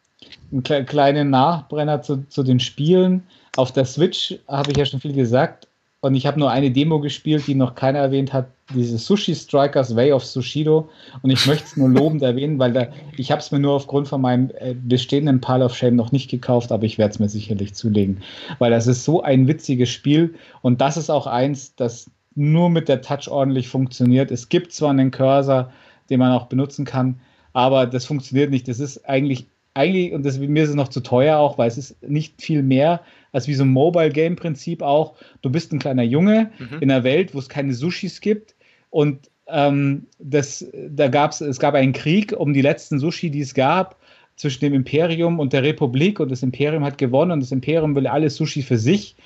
ein 0.52 0.62
kle 0.62 0.85
kleiner 0.85 1.24
Nachbrenner 1.24 2.02
zu, 2.02 2.26
zu 2.28 2.43
den 2.43 2.60
Spielen. 2.60 3.24
Auf 3.56 3.72
der 3.72 3.85
Switch 3.85 4.35
habe 4.48 4.72
ich 4.72 4.76
ja 4.76 4.85
schon 4.85 5.01
viel 5.01 5.12
gesagt. 5.12 5.68
Und 6.05 6.14
ich 6.14 6.26
habe 6.26 6.39
nur 6.39 6.51
eine 6.51 6.70
Demo 6.70 7.01
gespielt, 7.01 7.47
die 7.47 7.55
noch 7.55 7.74
keiner 7.74 8.01
erwähnt 8.01 8.35
hat, 8.35 8.48
diese 8.74 8.98
Sushi 8.98 9.35
Strikers 9.35 9.97
Way 9.97 10.12
of 10.12 10.22
Sushido. 10.22 10.90
Und 11.22 11.31
ich 11.31 11.47
möchte 11.47 11.64
es 11.64 11.78
nur 11.78 11.89
lobend 11.89 12.20
erwähnen, 12.20 12.59
weil 12.59 12.74
da, 12.74 12.89
ich 13.16 13.31
habe 13.32 13.40
es 13.40 13.51
mir 13.51 13.59
nur 13.59 13.72
aufgrund 13.72 14.09
von 14.09 14.20
meinem 14.20 14.51
äh, 14.59 14.74
bestehenden 14.74 15.40
Pile 15.40 15.64
of 15.64 15.74
Shame 15.74 15.97
noch 15.97 16.12
nicht 16.12 16.31
gekauft, 16.31 16.72
aber 16.72 16.85
ich 16.85 16.98
werde 16.98 17.12
es 17.12 17.20
mir 17.20 17.31
sicherlich 17.31 17.72
zulegen. 17.72 18.22
Weil 18.59 18.70
das 18.70 18.86
ist 18.86 19.06
so 19.06 19.22
ein 19.22 19.48
witziges 19.48 19.89
Spiel 19.89 20.35
und 20.60 20.82
das 20.82 20.98
ist 20.98 21.09
auch 21.09 21.26
eins, 21.26 21.74
das 21.74 22.10
nur 22.35 22.68
mit 22.68 22.89
der 22.90 23.01
Touch 23.01 23.28
ordentlich 23.28 23.68
funktioniert. 23.68 24.31
Es 24.31 24.51
gibt 24.51 24.72
zwar 24.72 24.90
einen 24.90 25.10
Cursor, 25.10 25.72
den 26.10 26.18
man 26.18 26.32
auch 26.32 26.48
benutzen 26.48 26.85
kann, 26.85 27.18
aber 27.55 27.86
das 27.86 28.05
funktioniert 28.05 28.51
nicht. 28.51 28.68
Das 28.68 28.78
ist 28.78 29.09
eigentlich, 29.09 29.47
eigentlich, 29.72 30.12
und 30.12 30.26
das, 30.26 30.39
mir 30.39 30.64
ist 30.64 30.68
es 30.68 30.74
noch 30.74 30.89
zu 30.89 31.01
teuer 31.01 31.39
auch, 31.39 31.56
weil 31.56 31.68
es 31.68 31.78
ist 31.78 32.02
nicht 32.02 32.43
viel 32.43 32.62
mehr 32.62 33.01
als 33.35 33.48
wie 33.48 33.55
so 33.55 33.65
ein 33.65 33.70
Mobile-Game-Prinzip 33.70 34.81
auch. 34.81 35.15
Du 35.43 35.51
bist 35.51 35.73
ein 35.73 35.78
kleiner 35.78 36.05
Junge 36.05 36.52
mhm. 36.59 36.78
in 36.81 36.90
einer 36.90 37.05
Welt, 37.05 37.35
wo 37.35 37.39
es 37.39 37.51
keine 37.51 37.74
Sushis 37.74 38.23
gibt 38.23 38.55
und 38.90 39.28
ähm, 39.48 40.06
das, 40.19 40.66
da 40.89 41.09
gab's, 41.09 41.40
es 41.40 41.59
gab 41.59 41.74
einen 41.74 41.93
Krieg 41.93 42.32
um 42.32 42.55
die 42.55 42.62
letzten 42.62 42.98
Sushi, 42.98 43.31
die 43.31 43.40
es 43.40 43.52
gab, 43.55 43.97
zwischen 44.36 44.61
dem 44.61 44.74
Imperium 44.74 45.39
und 45.39 45.52
der 45.52 45.62
Republik 45.62 46.19
und 46.19 46.31
das 46.31 46.43
Imperium 46.43 46.85
hat 46.85 46.98
gewonnen 46.98 47.32
und 47.32 47.40
das 47.40 47.52
Imperium 47.52 47.94
will 47.94 48.06
alles 48.06 48.36
Sushi 48.36 48.62
für 48.62 48.78
sich. 48.78 49.16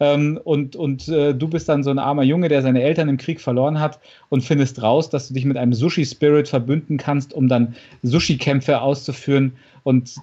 Ähm, 0.00 0.40
und 0.42 0.74
und 0.74 1.08
äh, 1.08 1.34
du 1.34 1.48
bist 1.48 1.68
dann 1.68 1.82
so 1.82 1.90
ein 1.90 1.98
armer 1.98 2.24
Junge, 2.24 2.48
der 2.48 2.62
seine 2.62 2.82
Eltern 2.82 3.08
im 3.08 3.16
Krieg 3.16 3.40
verloren 3.40 3.78
hat 3.78 4.00
und 4.28 4.42
findest 4.42 4.82
raus, 4.82 5.08
dass 5.08 5.28
du 5.28 5.34
dich 5.34 5.44
mit 5.44 5.56
einem 5.56 5.72
Sushi-Spirit 5.72 6.48
verbünden 6.48 6.96
kannst, 6.96 7.32
um 7.32 7.48
dann 7.48 7.76
Sushi-Kämpfe 8.02 8.80
auszuführen. 8.80 9.52
Und 9.84 10.14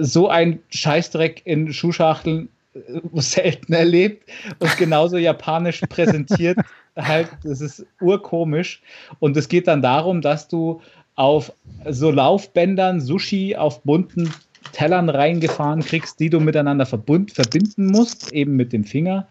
so 0.00 0.28
ein 0.28 0.60
Scheißdreck 0.70 1.42
in 1.44 1.72
Schuhschachteln 1.72 2.48
äh, 2.74 2.80
selten 3.20 3.72
erlebt 3.72 4.28
und 4.58 4.76
genauso 4.76 5.16
japanisch 5.16 5.80
präsentiert. 5.88 6.58
halt, 6.96 7.28
das 7.44 7.60
ist 7.60 7.86
urkomisch. 8.00 8.82
Und 9.20 9.36
es 9.36 9.48
geht 9.48 9.68
dann 9.68 9.82
darum, 9.82 10.20
dass 10.20 10.48
du 10.48 10.80
auf 11.14 11.52
so 11.88 12.10
Laufbändern 12.10 13.00
Sushi 13.00 13.56
auf 13.56 13.82
bunten 13.82 14.32
Tellern 14.72 15.08
reingefahren 15.08 15.80
kriegst, 15.80 16.20
die 16.20 16.30
du 16.30 16.40
miteinander 16.40 16.86
verbund, 16.86 17.32
verbinden 17.32 17.86
musst, 17.86 18.32
eben 18.32 18.56
mit 18.56 18.72
dem 18.72 18.84
Finger. 18.84 19.26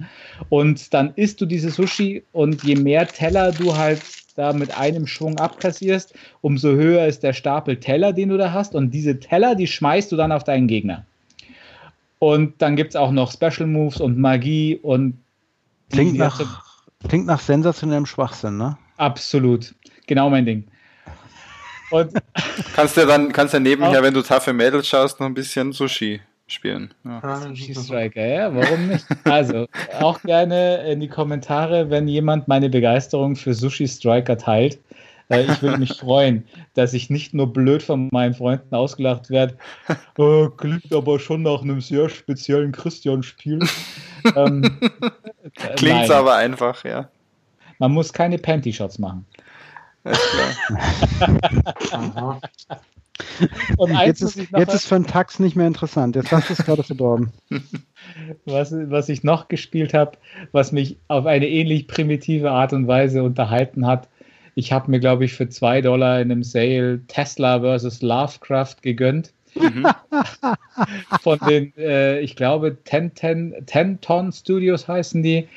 Und 0.50 0.94
dann 0.94 1.14
isst 1.16 1.40
du 1.42 1.46
diese 1.46 1.70
Sushi 1.70 2.24
und 2.32 2.64
je 2.64 2.76
mehr 2.76 3.08
Teller 3.08 3.52
du 3.52 3.76
halt 3.76 4.02
da 4.38 4.54
mit 4.54 4.78
einem 4.78 5.08
Schwung 5.08 5.38
abkassierst, 5.38 6.14
umso 6.42 6.70
höher 6.70 7.06
ist 7.08 7.24
der 7.24 7.34
Stapel 7.34 7.80
Teller, 7.80 8.14
den 8.14 8.30
du 8.30 8.38
da 8.38 8.54
hast. 8.54 8.76
Und 8.76 8.92
diese 8.92 9.20
Teller, 9.20 9.56
die 9.56 9.68
schmeißt 9.68 10.12
du 10.12 10.16
dann 10.16 10.32
auf 10.32 10.44
deinen 10.44 10.68
Gegner. 10.68 11.06
Und 12.20 12.62
dann 12.62 12.76
gibt 12.76 12.92
es 12.92 12.96
auch 12.96 13.12
noch 13.12 13.32
Special 13.32 13.68
Moves 13.68 14.00
und 14.00 14.18
Magie 14.18 14.80
und. 14.82 15.18
Klingt 15.92 16.18
nach, 16.18 16.42
klingt 17.08 17.26
nach 17.26 17.40
sensationellem 17.40 18.06
Schwachsinn, 18.06 18.58
ne? 18.58 18.78
Absolut. 18.98 19.74
Genau 20.06 20.30
mein 20.30 20.46
Ding. 20.46 20.66
Und 21.92 22.12
kannst 22.76 22.98
du 22.98 23.06
dann, 23.06 23.32
kannst 23.32 23.54
du 23.54 23.60
nebenher, 23.60 24.04
wenn 24.04 24.14
du 24.14 24.22
taffe 24.22 24.54
Mädels 24.54 24.88
schaust, 24.88 25.20
noch 25.20 25.28
ein 25.28 25.34
bisschen 25.34 25.72
Sushi 25.72 26.20
spielen. 26.48 26.94
Ja. 27.04 27.20
Ah, 27.24 27.56
Striker, 27.56 28.26
ja, 28.26 28.56
warum 28.56 28.88
nicht? 28.88 29.06
Also, 29.26 29.68
auch 30.00 30.22
gerne 30.22 30.90
in 30.92 31.00
die 31.00 31.10
Kommentare, 31.10 31.90
wenn 31.90 32.08
jemand 32.08 32.48
meine 32.48 32.70
Begeisterung 32.70 33.36
für 33.36 33.54
Sushi 33.54 33.88
Striker 33.88 34.38
teilt. 34.38 34.80
Äh, 35.30 35.44
ich 35.44 35.62
würde 35.62 35.78
mich 35.78 35.94
freuen, 35.94 36.46
dass 36.74 36.94
ich 36.94 37.10
nicht 37.10 37.34
nur 37.34 37.52
blöd 37.52 37.84
von 37.84 38.08
meinen 38.12 38.34
Freunden 38.34 38.74
ausgelacht 38.74 39.30
werde. 39.30 39.58
Oh, 40.18 40.50
klingt 40.50 40.94
aber 40.94 41.20
schon 41.20 41.44
nach 41.44 41.62
einem 41.62 41.82
sehr 41.82 42.10
speziellen 42.10 42.72
Christian-Spiel. 42.72 43.60
ähm, 44.36 44.80
Klingt 45.76 46.10
aber 46.10 46.36
einfach, 46.36 46.84
ja. 46.86 47.10
Man 47.80 47.92
muss 47.92 48.12
keine 48.12 48.38
Panty-Shots 48.38 49.00
machen. 49.00 49.26
Alles 50.04 50.22
klar. 51.92 52.42
Und 53.78 53.92
jetzt 54.06 54.22
ist, 54.22 54.38
jetzt 54.56 54.74
ist 54.74 54.88
für 54.88 54.96
einen 54.96 55.08
Tax 55.08 55.40
nicht 55.40 55.56
mehr 55.56 55.68
interessant. 55.68 56.16
Jetzt 56.16 56.32
hast 56.32 56.50
du 56.50 56.54
es 56.54 56.66
gerade 56.66 56.84
verdorben. 56.84 57.32
Was, 58.46 58.72
was 58.72 59.10
ich 59.10 59.24
noch 59.24 59.50
gespielt 59.50 59.94
habe, 59.94 60.18
was 60.54 60.72
mich 60.72 60.98
auf 61.10 61.26
eine 61.26 61.48
ähnlich 61.50 61.88
primitive 61.88 62.52
Art 62.52 62.72
und 62.72 62.88
Weise 62.88 63.22
unterhalten 63.22 63.86
hat. 63.86 64.08
Ich 64.56 64.72
habe 64.72 64.90
mir, 64.90 65.00
glaube 65.00 65.26
ich, 65.26 65.34
für 65.34 65.50
zwei 65.50 65.82
Dollar 65.82 66.22
in 66.22 66.32
einem 66.32 66.44
Sale 66.44 67.02
Tesla 67.08 67.60
versus 67.60 68.02
Lovecraft 68.02 68.78
gegönnt. 68.82 69.34
Mhm. 69.60 69.88
Von 71.22 71.40
den, 71.48 71.74
äh, 71.78 72.20
ich 72.20 72.36
glaube, 72.36 72.78
Ten, 72.84 73.14
Ten, 73.14 73.54
Ten 73.66 74.00
Ton 74.02 74.32
Studios 74.32 74.88
heißen 74.88 75.24
die. 75.24 75.48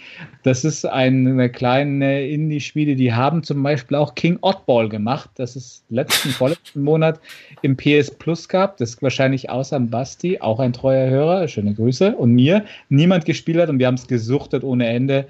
Das 0.42 0.64
ist 0.64 0.86
eine 0.86 1.50
kleine 1.50 2.26
Indie-Spiele, 2.26 2.96
die 2.96 3.12
haben 3.12 3.42
zum 3.42 3.62
Beispiel 3.62 3.96
auch 3.96 4.14
King 4.14 4.38
Oddball 4.40 4.88
gemacht. 4.88 5.30
Das 5.34 5.56
ist 5.56 5.84
letzten, 5.90 6.30
vorletzten 6.30 6.82
Monat 6.82 7.20
im 7.62 7.76
PS 7.76 8.10
Plus 8.10 8.48
gehabt. 8.48 8.80
Das 8.80 8.90
ist 8.90 9.02
wahrscheinlich 9.02 9.50
außer 9.50 9.78
Basti, 9.80 10.40
auch 10.40 10.60
ein 10.60 10.72
treuer 10.72 11.10
Hörer, 11.10 11.48
schöne 11.48 11.74
Grüße, 11.74 12.16
und 12.16 12.32
mir, 12.32 12.64
niemand 12.88 13.24
gespielt 13.24 13.58
hat 13.58 13.68
und 13.68 13.78
wir 13.78 13.86
haben 13.86 13.94
es 13.94 14.06
gesuchtet 14.06 14.64
ohne 14.64 14.86
Ende 14.86 15.26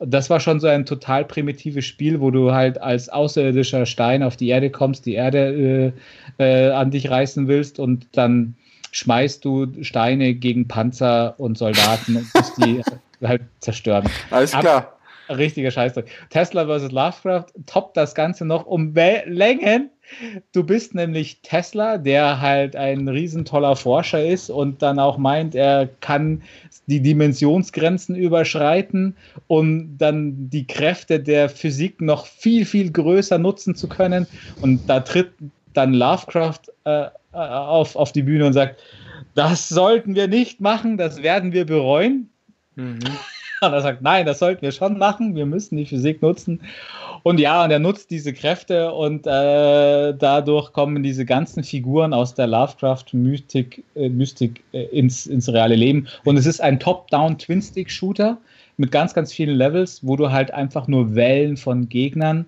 das 0.00 0.30
war 0.30 0.40
schon 0.40 0.60
so 0.60 0.66
ein 0.66 0.86
total 0.86 1.24
primitives 1.24 1.84
Spiel, 1.84 2.20
wo 2.20 2.30
du 2.30 2.52
halt 2.52 2.80
als 2.80 3.08
außerirdischer 3.08 3.86
Stein 3.86 4.22
auf 4.22 4.36
die 4.36 4.48
Erde 4.48 4.70
kommst, 4.70 5.06
die 5.06 5.14
Erde 5.14 5.92
äh, 6.38 6.68
äh, 6.68 6.70
an 6.72 6.90
dich 6.90 7.10
reißen 7.10 7.48
willst 7.48 7.78
und 7.78 8.08
dann 8.12 8.56
schmeißt 8.92 9.44
du 9.44 9.66
Steine 9.82 10.34
gegen 10.34 10.66
Panzer 10.66 11.38
und 11.38 11.58
Soldaten 11.58 12.16
und 12.16 12.34
musst 12.34 12.56
die 12.58 12.82
halt 13.26 13.42
zerstören. 13.60 14.08
Alles 14.30 14.52
klar. 14.52 14.76
Ab, 14.76 15.00
richtiger 15.28 15.70
Scheißdreck. 15.70 16.06
Tesla 16.30 16.66
vs. 16.66 16.90
Lovecraft 16.90 17.46
toppt 17.66 17.96
das 17.96 18.14
Ganze 18.14 18.44
noch 18.44 18.66
um 18.66 18.94
Längen 18.94 19.90
Du 20.52 20.64
bist 20.64 20.94
nämlich 20.94 21.40
Tesla, 21.42 21.98
der 21.98 22.40
halt 22.40 22.76
ein 22.76 23.08
riesentoller 23.08 23.76
Forscher 23.76 24.24
ist 24.24 24.50
und 24.50 24.82
dann 24.82 24.98
auch 24.98 25.18
meint, 25.18 25.54
er 25.54 25.88
kann 26.00 26.42
die 26.86 27.00
Dimensionsgrenzen 27.00 28.16
überschreiten, 28.16 29.16
um 29.46 29.96
dann 29.98 30.50
die 30.50 30.66
Kräfte 30.66 31.20
der 31.20 31.48
Physik 31.48 32.00
noch 32.00 32.26
viel, 32.26 32.64
viel 32.64 32.90
größer 32.90 33.38
nutzen 33.38 33.74
zu 33.74 33.88
können. 33.88 34.26
Und 34.60 34.88
da 34.88 35.00
tritt 35.00 35.30
dann 35.72 35.94
Lovecraft 35.94 36.62
äh, 36.84 37.04
äh 37.04 37.10
auf, 37.32 37.94
auf 37.94 38.12
die 38.12 38.22
Bühne 38.22 38.46
und 38.46 38.52
sagt, 38.52 38.80
das 39.34 39.68
sollten 39.68 40.14
wir 40.14 40.26
nicht 40.26 40.60
machen, 40.60 40.98
das 40.98 41.22
werden 41.22 41.52
wir 41.52 41.64
bereuen. 41.64 42.28
Mhm. 42.74 42.98
Und 43.66 43.72
er 43.72 43.80
sagt, 43.82 44.02
nein, 44.02 44.24
das 44.24 44.38
sollten 44.38 44.62
wir 44.62 44.72
schon 44.72 44.96
machen, 44.98 45.34
wir 45.34 45.44
müssen 45.44 45.76
die 45.76 45.84
Physik 45.84 46.22
nutzen. 46.22 46.60
Und 47.22 47.38
ja, 47.38 47.62
und 47.62 47.70
er 47.70 47.78
nutzt 47.78 48.10
diese 48.10 48.32
Kräfte 48.32 48.92
und 48.92 49.26
äh, 49.26 50.14
dadurch 50.14 50.72
kommen 50.72 51.02
diese 51.02 51.26
ganzen 51.26 51.62
Figuren 51.62 52.14
aus 52.14 52.34
der 52.34 52.46
Lovecraft-Mystik 52.46 53.84
äh, 53.94 54.08
Mystik, 54.08 54.62
äh, 54.72 54.84
ins, 54.84 55.26
ins 55.26 55.52
reale 55.52 55.76
Leben. 55.76 56.08
Und 56.24 56.38
es 56.38 56.46
ist 56.46 56.62
ein 56.62 56.80
Top-Down-Twin-Stick-Shooter 56.80 58.38
mit 58.78 58.90
ganz, 58.90 59.12
ganz 59.12 59.34
vielen 59.34 59.56
Levels, 59.56 60.00
wo 60.02 60.16
du 60.16 60.30
halt 60.30 60.50
einfach 60.54 60.88
nur 60.88 61.14
Wellen 61.14 61.58
von 61.58 61.90
Gegnern 61.90 62.46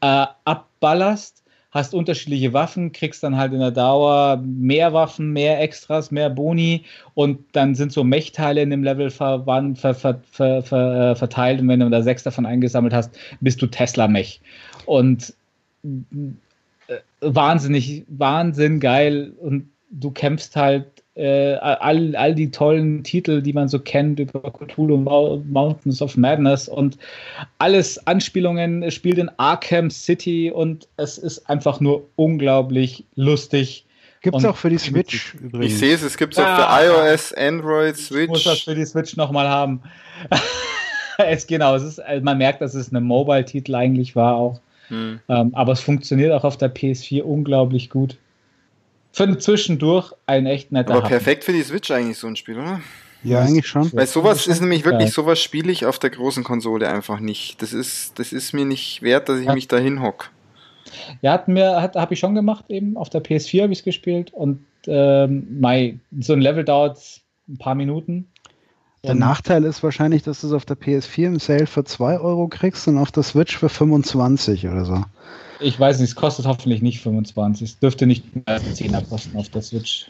äh, 0.00 0.26
abballerst 0.44 1.39
hast 1.70 1.94
unterschiedliche 1.94 2.52
Waffen, 2.52 2.92
kriegst 2.92 3.22
dann 3.22 3.36
halt 3.36 3.52
in 3.52 3.60
der 3.60 3.70
Dauer 3.70 4.42
mehr 4.44 4.92
Waffen, 4.92 5.32
mehr 5.32 5.60
Extras, 5.60 6.10
mehr 6.10 6.28
Boni 6.28 6.84
und 7.14 7.38
dann 7.52 7.74
sind 7.74 7.92
so 7.92 8.02
Mechteile 8.02 8.62
in 8.62 8.70
dem 8.70 8.82
Level 8.82 9.10
ver, 9.10 9.44
ver, 9.76 9.94
ver, 9.94 10.22
äh, 10.72 11.14
verteilt 11.14 11.60
und 11.60 11.68
wenn 11.68 11.80
du 11.80 11.90
da 11.90 12.02
sechs 12.02 12.24
davon 12.24 12.46
eingesammelt 12.46 12.92
hast, 12.92 13.16
bist 13.40 13.62
du 13.62 13.66
Tesla-Mech. 13.66 14.40
Und 14.86 15.32
äh, 15.84 16.96
wahnsinnig, 17.20 18.04
wahnsinn 18.08 18.80
geil 18.80 19.32
und 19.40 19.68
du 19.90 20.10
kämpfst 20.10 20.56
halt 20.56 20.86
äh, 21.20 21.58
all, 21.60 22.16
all 22.16 22.34
die 22.34 22.50
tollen 22.50 23.04
Titel, 23.04 23.42
die 23.42 23.52
man 23.52 23.68
so 23.68 23.78
kennt 23.78 24.18
über 24.18 24.40
Cthulhu 24.40 24.96
Mountains 24.96 26.00
of 26.00 26.16
Madness 26.16 26.66
und 26.66 26.96
alles 27.58 28.06
Anspielungen, 28.06 28.90
spielt 28.90 29.18
in 29.18 29.30
Arkham 29.36 29.90
City 29.90 30.50
und 30.50 30.88
es 30.96 31.18
ist 31.18 31.48
einfach 31.50 31.78
nur 31.78 32.06
unglaublich 32.16 33.04
lustig. 33.16 33.84
Gibt 34.22 34.36
es 34.36 34.44
auch 34.46 34.56
für 34.56 34.70
die 34.70 34.78
Switch 34.78 35.34
übrigens. 35.34 35.72
Ich 35.72 35.78
sehe 35.78 35.94
es, 35.94 36.02
es 36.02 36.16
gibt 36.16 36.32
es 36.32 36.38
auch 36.38 36.56
für 36.56 36.66
ah, 36.66 36.84
iOS, 36.84 37.34
Android, 37.34 37.96
Switch. 37.96 38.24
Ich 38.24 38.28
muss 38.28 38.44
das 38.44 38.60
für 38.60 38.74
die 38.74 38.86
Switch 38.86 39.16
nochmal 39.16 39.48
haben. 39.48 39.82
es, 41.18 41.46
genau, 41.46 41.74
es 41.74 41.82
ist, 41.82 42.00
also 42.00 42.24
man 42.24 42.38
merkt, 42.38 42.62
dass 42.62 42.74
es 42.74 42.92
ein 42.92 43.02
Mobile-Titel 43.02 43.74
eigentlich 43.74 44.16
war 44.16 44.36
auch. 44.36 44.60
Hm. 44.88 45.20
Ähm, 45.28 45.54
aber 45.54 45.72
es 45.72 45.80
funktioniert 45.80 46.32
auch 46.32 46.44
auf 46.44 46.56
der 46.56 46.74
PS4 46.74 47.22
unglaublich 47.22 47.90
gut 47.90 48.16
für 49.12 49.38
zwischendurch 49.38 50.12
ein 50.26 50.46
echt 50.46 50.72
netter 50.72 50.94
Aber 50.94 51.08
perfekt 51.08 51.44
für 51.44 51.52
die 51.52 51.62
Switch 51.62 51.90
eigentlich 51.90 52.18
so 52.18 52.26
ein 52.26 52.36
Spiel, 52.36 52.58
oder? 52.58 52.80
Ja, 53.22 53.40
eigentlich 53.40 53.66
schon. 53.66 53.92
Weil 53.92 54.06
sowas 54.06 54.46
ist 54.46 54.60
nämlich 54.60 54.84
wirklich, 54.84 55.08
ja. 55.08 55.12
sowas 55.12 55.40
spiele 55.40 55.70
ich 55.70 55.84
auf 55.84 55.98
der 55.98 56.10
großen 56.10 56.42
Konsole 56.42 56.88
einfach 56.88 57.20
nicht. 57.20 57.60
Das 57.60 57.72
ist, 57.72 58.18
das 58.18 58.32
ist 58.32 58.54
mir 58.54 58.64
nicht 58.64 59.02
wert, 59.02 59.28
dass 59.28 59.40
ich 59.40 59.46
ja. 59.46 59.54
mich 59.54 59.68
da 59.68 59.76
hinhock. 59.76 60.30
Ja, 61.20 61.32
hat 61.32 61.48
mir, 61.48 61.82
hat, 61.82 61.96
habe 61.96 62.14
ich 62.14 62.20
schon 62.20 62.34
gemacht, 62.34 62.64
eben 62.68 62.96
auf 62.96 63.10
der 63.10 63.22
PS4 63.22 63.64
habe 63.64 63.72
ich 63.72 63.80
es 63.80 63.84
gespielt 63.84 64.32
und 64.32 64.64
ähm, 64.86 65.46
mein, 65.60 66.00
so 66.18 66.32
ein 66.32 66.40
Level 66.40 66.64
dauert 66.64 66.98
ein 67.48 67.58
paar 67.58 67.74
Minuten. 67.74 68.26
Der 69.02 69.14
Nachteil 69.14 69.64
ist 69.64 69.82
wahrscheinlich, 69.82 70.22
dass 70.24 70.42
du 70.42 70.48
es 70.48 70.52
auf 70.52 70.66
der 70.66 70.76
PS4 70.76 71.26
im 71.26 71.38
Sale 71.38 71.66
für 71.66 71.84
2 71.84 72.20
Euro 72.20 72.48
kriegst 72.48 72.86
und 72.86 72.98
auf 72.98 73.10
der 73.10 73.22
Switch 73.22 73.56
für 73.56 73.70
25 73.70 74.68
oder 74.68 74.84
so. 74.84 75.04
Ich 75.60 75.78
weiß 75.78 76.00
nicht, 76.00 76.10
es 76.10 76.16
kostet 76.16 76.46
hoffentlich 76.46 76.82
nicht 76.82 77.00
25. 77.00 77.68
Es 77.68 77.78
dürfte 77.78 78.06
nicht 78.06 78.34
mehr 78.34 78.44
als 78.46 78.64
10er 78.64 79.06
kosten 79.08 79.36
auf 79.36 79.48
der 79.50 79.62
Switch. 79.62 80.06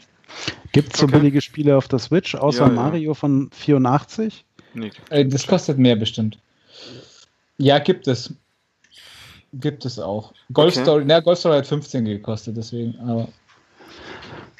Gibt 0.71 0.93
es 0.93 0.99
so 0.99 1.05
okay. 1.05 1.17
billige 1.17 1.41
Spiele 1.41 1.77
auf 1.77 1.87
der 1.87 1.99
Switch, 1.99 2.35
außer 2.35 2.67
ja, 2.67 2.71
Mario 2.71 3.13
von 3.13 3.49
84? 3.51 4.45
Nee. 4.73 4.91
Äh, 5.09 5.25
das 5.25 5.45
kostet 5.45 5.77
mehr 5.77 5.95
bestimmt. 5.95 6.37
Ja, 7.57 7.79
gibt 7.79 8.07
es. 8.07 8.33
Gibt 9.53 9.85
es 9.85 9.99
auch. 9.99 10.33
Golf 10.53 10.75
okay. 10.75 10.83
Story, 10.83 11.03
na, 11.05 11.19
Golf 11.19 11.39
Story 11.39 11.57
hat 11.57 11.67
15 11.67 12.05
gekostet, 12.05 12.55
deswegen, 12.55 12.97
aber. 12.99 13.27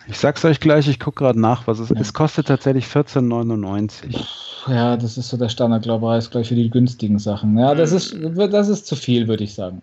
Ich 0.07 0.17
sag's 0.17 0.43
euch 0.43 0.59
gleich, 0.59 0.87
ich 0.87 0.99
gucke 0.99 1.23
gerade 1.23 1.39
nach, 1.39 1.67
was 1.67 1.79
es 1.79 1.89
ja. 1.89 1.95
Es 1.95 2.13
kostet 2.13 2.47
tatsächlich 2.47 2.85
14,99. 2.85 4.50
Ja, 4.67 4.95
das 4.95 5.17
ist 5.17 5.29
so 5.29 5.37
der 5.37 5.49
Standard, 5.49 5.83
glaube 5.83 6.17
ich, 6.17 6.29
gleich 6.29 6.47
für 6.47 6.55
die 6.55 6.69
günstigen 6.69 7.19
Sachen. 7.19 7.57
Ja, 7.57 7.73
das 7.73 7.91
ist, 7.91 8.15
das 8.51 8.69
ist 8.69 8.85
zu 8.85 8.95
viel, 8.95 9.27
würde 9.27 9.43
ich 9.43 9.53
sagen. 9.53 9.81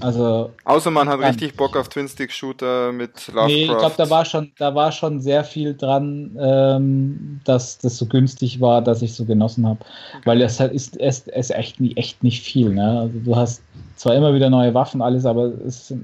Also. 0.00 0.50
Außer 0.64 0.90
man 0.90 1.08
hat 1.08 1.20
richtig 1.20 1.56
Bock 1.56 1.76
auf 1.76 1.88
Twin-Stick-Shooter 1.88 2.92
mit 2.92 3.28
Lovecraft. 3.28 3.46
Nee, 3.46 3.62
ich 3.64 3.78
glaube, 3.78 3.94
da 3.96 4.10
war 4.10 4.24
schon, 4.24 4.52
da 4.58 4.74
war 4.74 4.92
schon 4.92 5.20
sehr 5.20 5.44
viel 5.44 5.74
dran, 5.74 6.36
ähm, 6.38 7.40
dass 7.44 7.78
das 7.78 7.96
so 7.96 8.06
günstig 8.06 8.60
war, 8.60 8.82
dass 8.82 9.02
ich 9.02 9.14
so 9.14 9.24
genossen 9.24 9.66
habe. 9.66 9.80
Weil 10.24 10.42
es 10.42 10.60
halt 10.60 10.72
ist, 10.72 10.98
es 11.00 11.20
ist 11.20 11.50
echt, 11.54 11.80
echt 11.96 12.22
nicht 12.22 12.42
viel. 12.42 12.70
Ne? 12.70 13.00
Also 13.00 13.18
du 13.24 13.36
hast 13.36 13.62
zwar 13.96 14.14
immer 14.14 14.34
wieder 14.34 14.50
neue 14.50 14.74
Waffen, 14.74 15.00
alles, 15.00 15.24
aber 15.24 15.52
es, 15.66 15.94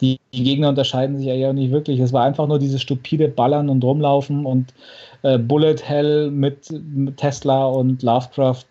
die, 0.00 0.18
die 0.32 0.42
Gegner 0.42 0.70
unterscheiden 0.70 1.18
sich 1.18 1.26
ja 1.26 1.48
auch 1.48 1.52
nicht 1.52 1.70
wirklich. 1.70 2.00
Es 2.00 2.12
war 2.12 2.24
einfach 2.24 2.48
nur 2.48 2.58
dieses 2.58 2.82
stupide 2.82 3.28
Ballern 3.28 3.68
und 3.68 3.84
Rumlaufen 3.84 4.44
und 4.44 4.72
äh, 5.26 5.38
Bullet 5.38 5.76
Hell 5.82 6.30
mit, 6.30 6.70
mit, 6.70 7.16
Tesla 7.16 7.66
und 7.66 8.02
Lovecraft 8.02 8.64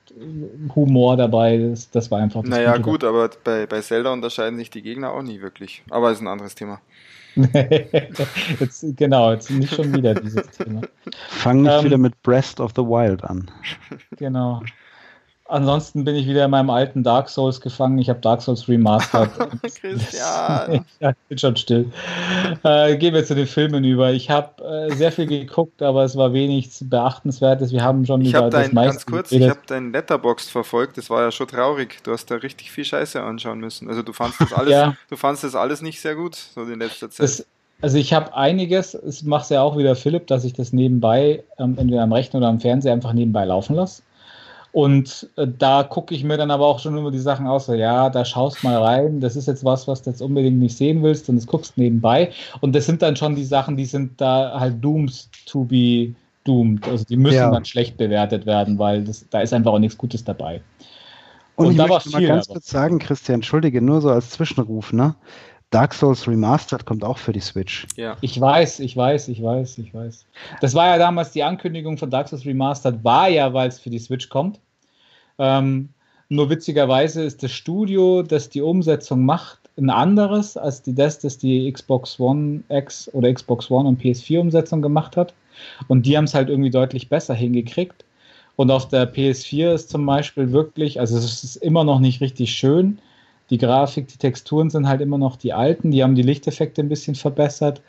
Humor 0.75 1.17
dabei. 1.17 1.57
Das, 1.57 1.89
das 1.91 2.09
war 2.11 2.19
einfach. 2.19 2.41
Das 2.41 2.49
naja, 2.49 2.77
Gute 2.77 2.83
gut, 2.83 3.03
aber 3.03 3.29
bei, 3.43 3.65
bei 3.65 3.81
Zelda 3.81 4.13
unterscheiden 4.13 4.57
sich 4.57 4.69
die 4.69 4.81
Gegner 4.81 5.11
auch 5.11 5.21
nie 5.21 5.41
wirklich. 5.41 5.83
Aber 5.89 6.11
ist 6.11 6.21
ein 6.21 6.27
anderes 6.27 6.55
Thema. 6.55 6.79
jetzt, 8.59 8.85
genau, 8.95 9.33
jetzt 9.33 9.51
nicht 9.51 9.75
schon 9.75 9.93
wieder 9.93 10.13
dieses 10.15 10.47
Thema. 10.51 10.81
Fangen 11.27 11.63
nicht 11.63 11.79
ähm, 11.79 11.85
wieder 11.85 11.97
mit 11.97 12.21
Breast 12.23 12.61
of 12.61 12.71
the 12.75 12.81
Wild 12.81 13.23
an. 13.25 13.51
Genau. 14.17 14.61
Ansonsten 15.47 16.03
bin 16.05 16.15
ich 16.15 16.25
wieder 16.27 16.45
in 16.45 16.51
meinem 16.51 16.71
alten 16.71 17.03
Dark 17.03 17.29
Souls 17.29 17.61
gefangen. 17.61 17.99
Ich 17.99 18.09
habe 18.09 18.19
Dark 18.19 18.41
Souls 18.41 18.67
Remastered. 18.67 19.29
Christian! 19.79 20.83
ich 20.99 21.15
bin 21.29 21.37
schon 21.37 21.55
still. 21.55 21.91
Äh, 22.63 22.97
gehen 22.97 23.13
wir 23.13 23.23
zu 23.23 23.35
den 23.35 23.45
Filmen 23.45 23.83
über. 23.83 24.11
Ich 24.11 24.31
habe 24.31 24.63
äh, 24.63 24.95
sehr 24.95 25.11
viel 25.11 25.27
geguckt, 25.27 25.83
aber 25.83 26.03
es 26.03 26.15
war 26.17 26.33
wenig 26.33 26.71
Beachtenswertes. 26.81 27.71
Wir 27.71 27.83
haben 27.83 28.07
schon 28.07 28.21
ich 28.21 28.29
über 28.29 28.45
hab 28.45 28.51
dein, 28.51 28.63
das 28.63 28.73
meiste 28.73 28.93
Ganz 28.93 29.05
kurz, 29.05 29.29
geredet. 29.29 29.45
ich 29.45 29.55
habe 29.55 29.67
deinen 29.67 29.91
Letterbox 29.93 30.49
verfolgt. 30.49 30.97
Das 30.97 31.11
war 31.11 31.21
ja 31.21 31.31
schon 31.31 31.47
traurig. 31.47 31.99
Du 32.03 32.11
hast 32.11 32.31
da 32.31 32.35
richtig 32.35 32.71
viel 32.71 32.85
Scheiße 32.85 33.21
anschauen 33.21 33.59
müssen. 33.59 33.87
Also 33.87 34.01
du 34.01 34.13
fandest 34.13 34.41
das 34.41 34.53
alles, 34.53 34.71
ja. 34.71 34.97
du 35.09 35.15
fandest 35.15 35.43
das 35.43 35.53
alles 35.53 35.83
nicht 35.83 36.01
sehr 36.01 36.15
gut 36.15 36.35
so 36.35 36.63
in 36.63 36.79
letzter 36.79 37.11
Zeit. 37.11 37.23
Das, 37.23 37.45
also 37.81 37.99
ich 37.99 38.13
habe 38.13 38.35
einiges, 38.35 38.95
es 38.95 39.21
macht 39.21 39.51
ja 39.51 39.61
auch 39.61 39.77
wieder 39.77 39.95
Philipp, 39.95 40.25
dass 40.25 40.43
ich 40.43 40.53
das 40.53 40.73
nebenbei, 40.73 41.43
ähm, 41.59 41.77
entweder 41.77 42.01
am 42.01 42.13
Rechner 42.13 42.39
oder 42.39 42.47
am 42.47 42.59
Fernseher 42.59 42.93
einfach 42.93 43.13
nebenbei 43.13 43.45
laufen 43.45 43.75
lasse. 43.75 44.01
Und 44.75 45.29
äh, 45.37 45.47
da 45.47 45.83
gucke 45.83 46.13
ich 46.13 46.25
mir 46.25 46.35
dann 46.35 46.51
aber 46.51 46.65
auch 46.65 46.79
schon 46.79 46.97
immer 46.97 47.09
die 47.09 47.17
Sachen 47.17 47.47
aus, 47.47 47.67
so, 47.67 47.73
ja, 47.73 48.09
da 48.09 48.25
schaust 48.25 48.61
mal 48.61 48.75
rein, 48.75 49.21
das 49.21 49.37
ist 49.37 49.47
jetzt 49.47 49.63
was, 49.63 49.87
was 49.87 50.01
du 50.01 50.09
jetzt 50.09 50.21
unbedingt 50.21 50.59
nicht 50.59 50.75
sehen 50.75 51.01
willst 51.01 51.29
und 51.29 51.37
das 51.37 51.47
guckst 51.47 51.77
nebenbei. 51.77 52.33
Und 52.59 52.75
das 52.75 52.85
sind 52.85 53.01
dann 53.01 53.15
schon 53.15 53.37
die 53.37 53.45
Sachen, 53.45 53.77
die 53.77 53.85
sind 53.85 54.19
da 54.19 54.59
halt 54.59 54.83
doomed 54.83 55.29
to 55.45 55.63
be 55.63 56.13
doomed. 56.43 56.85
Also 56.89 57.05
die 57.05 57.15
müssen 57.15 57.37
ja. 57.37 57.49
dann 57.49 57.63
schlecht 57.63 57.95
bewertet 57.95 58.45
werden, 58.45 58.77
weil 58.77 59.05
das, 59.05 59.25
da 59.29 59.39
ist 59.39 59.53
einfach 59.53 59.71
auch 59.71 59.79
nichts 59.79 59.97
Gutes 59.97 60.25
dabei. 60.25 60.61
Und, 61.55 61.67
und 61.67 61.71
ich 61.71 61.77
da 61.77 61.87
möchte 61.87 62.09
mal 62.09 62.27
ganz 62.27 62.49
aber. 62.49 62.55
kurz 62.55 62.69
sagen, 62.69 62.99
Christian, 62.99 63.35
entschuldige, 63.35 63.81
nur 63.81 64.01
so 64.01 64.09
als 64.09 64.31
Zwischenruf, 64.31 64.91
ne? 64.91 65.15
Dark 65.69 65.93
Souls 65.93 66.27
Remastered 66.27 66.85
kommt 66.85 67.05
auch 67.05 67.17
für 67.17 67.31
die 67.31 67.39
Switch. 67.39 67.87
Ja. 67.95 68.17
Ich 68.19 68.39
weiß, 68.39 68.81
ich 68.81 68.95
weiß, 68.95 69.29
ich 69.29 69.41
weiß, 69.41 69.77
ich 69.77 69.93
weiß. 69.93 70.25
Das 70.59 70.73
war 70.73 70.87
ja 70.87 70.97
damals 70.97 71.31
die 71.31 71.43
Ankündigung 71.43 71.97
von 71.97 72.09
Dark 72.09 72.27
Souls 72.27 72.45
Remastered, 72.45 73.05
war 73.05 73.29
ja, 73.29 73.53
weil 73.53 73.69
es 73.69 73.79
für 73.79 73.89
die 73.89 73.99
Switch 73.99 74.27
kommt. 74.27 74.59
Ähm, 75.39 75.89
nur 76.29 76.49
witzigerweise 76.49 77.23
ist 77.23 77.43
das 77.43 77.51
Studio, 77.51 78.23
das 78.23 78.49
die 78.49 78.61
Umsetzung 78.61 79.25
macht, 79.25 79.59
ein 79.77 79.89
anderes 79.89 80.57
als 80.57 80.81
die 80.81 80.95
das, 80.95 81.19
das 81.19 81.37
die 81.37 81.71
Xbox 81.71 82.19
One 82.19 82.63
X 82.69 83.09
oder 83.13 83.31
Xbox 83.33 83.69
One 83.69 83.87
und 83.87 84.01
PS4 84.01 84.39
Umsetzung 84.39 84.81
gemacht 84.81 85.17
hat. 85.17 85.33
Und 85.87 86.05
die 86.05 86.17
haben 86.17 86.25
es 86.25 86.33
halt 86.33 86.49
irgendwie 86.49 86.69
deutlich 86.69 87.09
besser 87.09 87.33
hingekriegt. 87.33 88.05
Und 88.55 88.71
auf 88.71 88.87
der 88.87 89.11
PS4 89.13 89.73
ist 89.73 89.89
zum 89.89 90.05
Beispiel 90.05 90.51
wirklich, 90.51 90.99
also 90.99 91.17
es 91.17 91.43
ist 91.43 91.57
immer 91.57 91.83
noch 91.83 91.99
nicht 91.99 92.21
richtig 92.21 92.53
schön. 92.53 92.99
Die 93.49 93.57
Grafik, 93.57 94.07
die 94.07 94.17
Texturen 94.17 94.69
sind 94.69 94.87
halt 94.87 95.01
immer 95.01 95.17
noch 95.17 95.35
die 95.35 95.53
alten. 95.53 95.91
Die 95.91 96.01
haben 96.01 96.15
die 96.15 96.23
Lichteffekte 96.23 96.81
ein 96.81 96.89
bisschen 96.89 97.15
verbessert. 97.15 97.81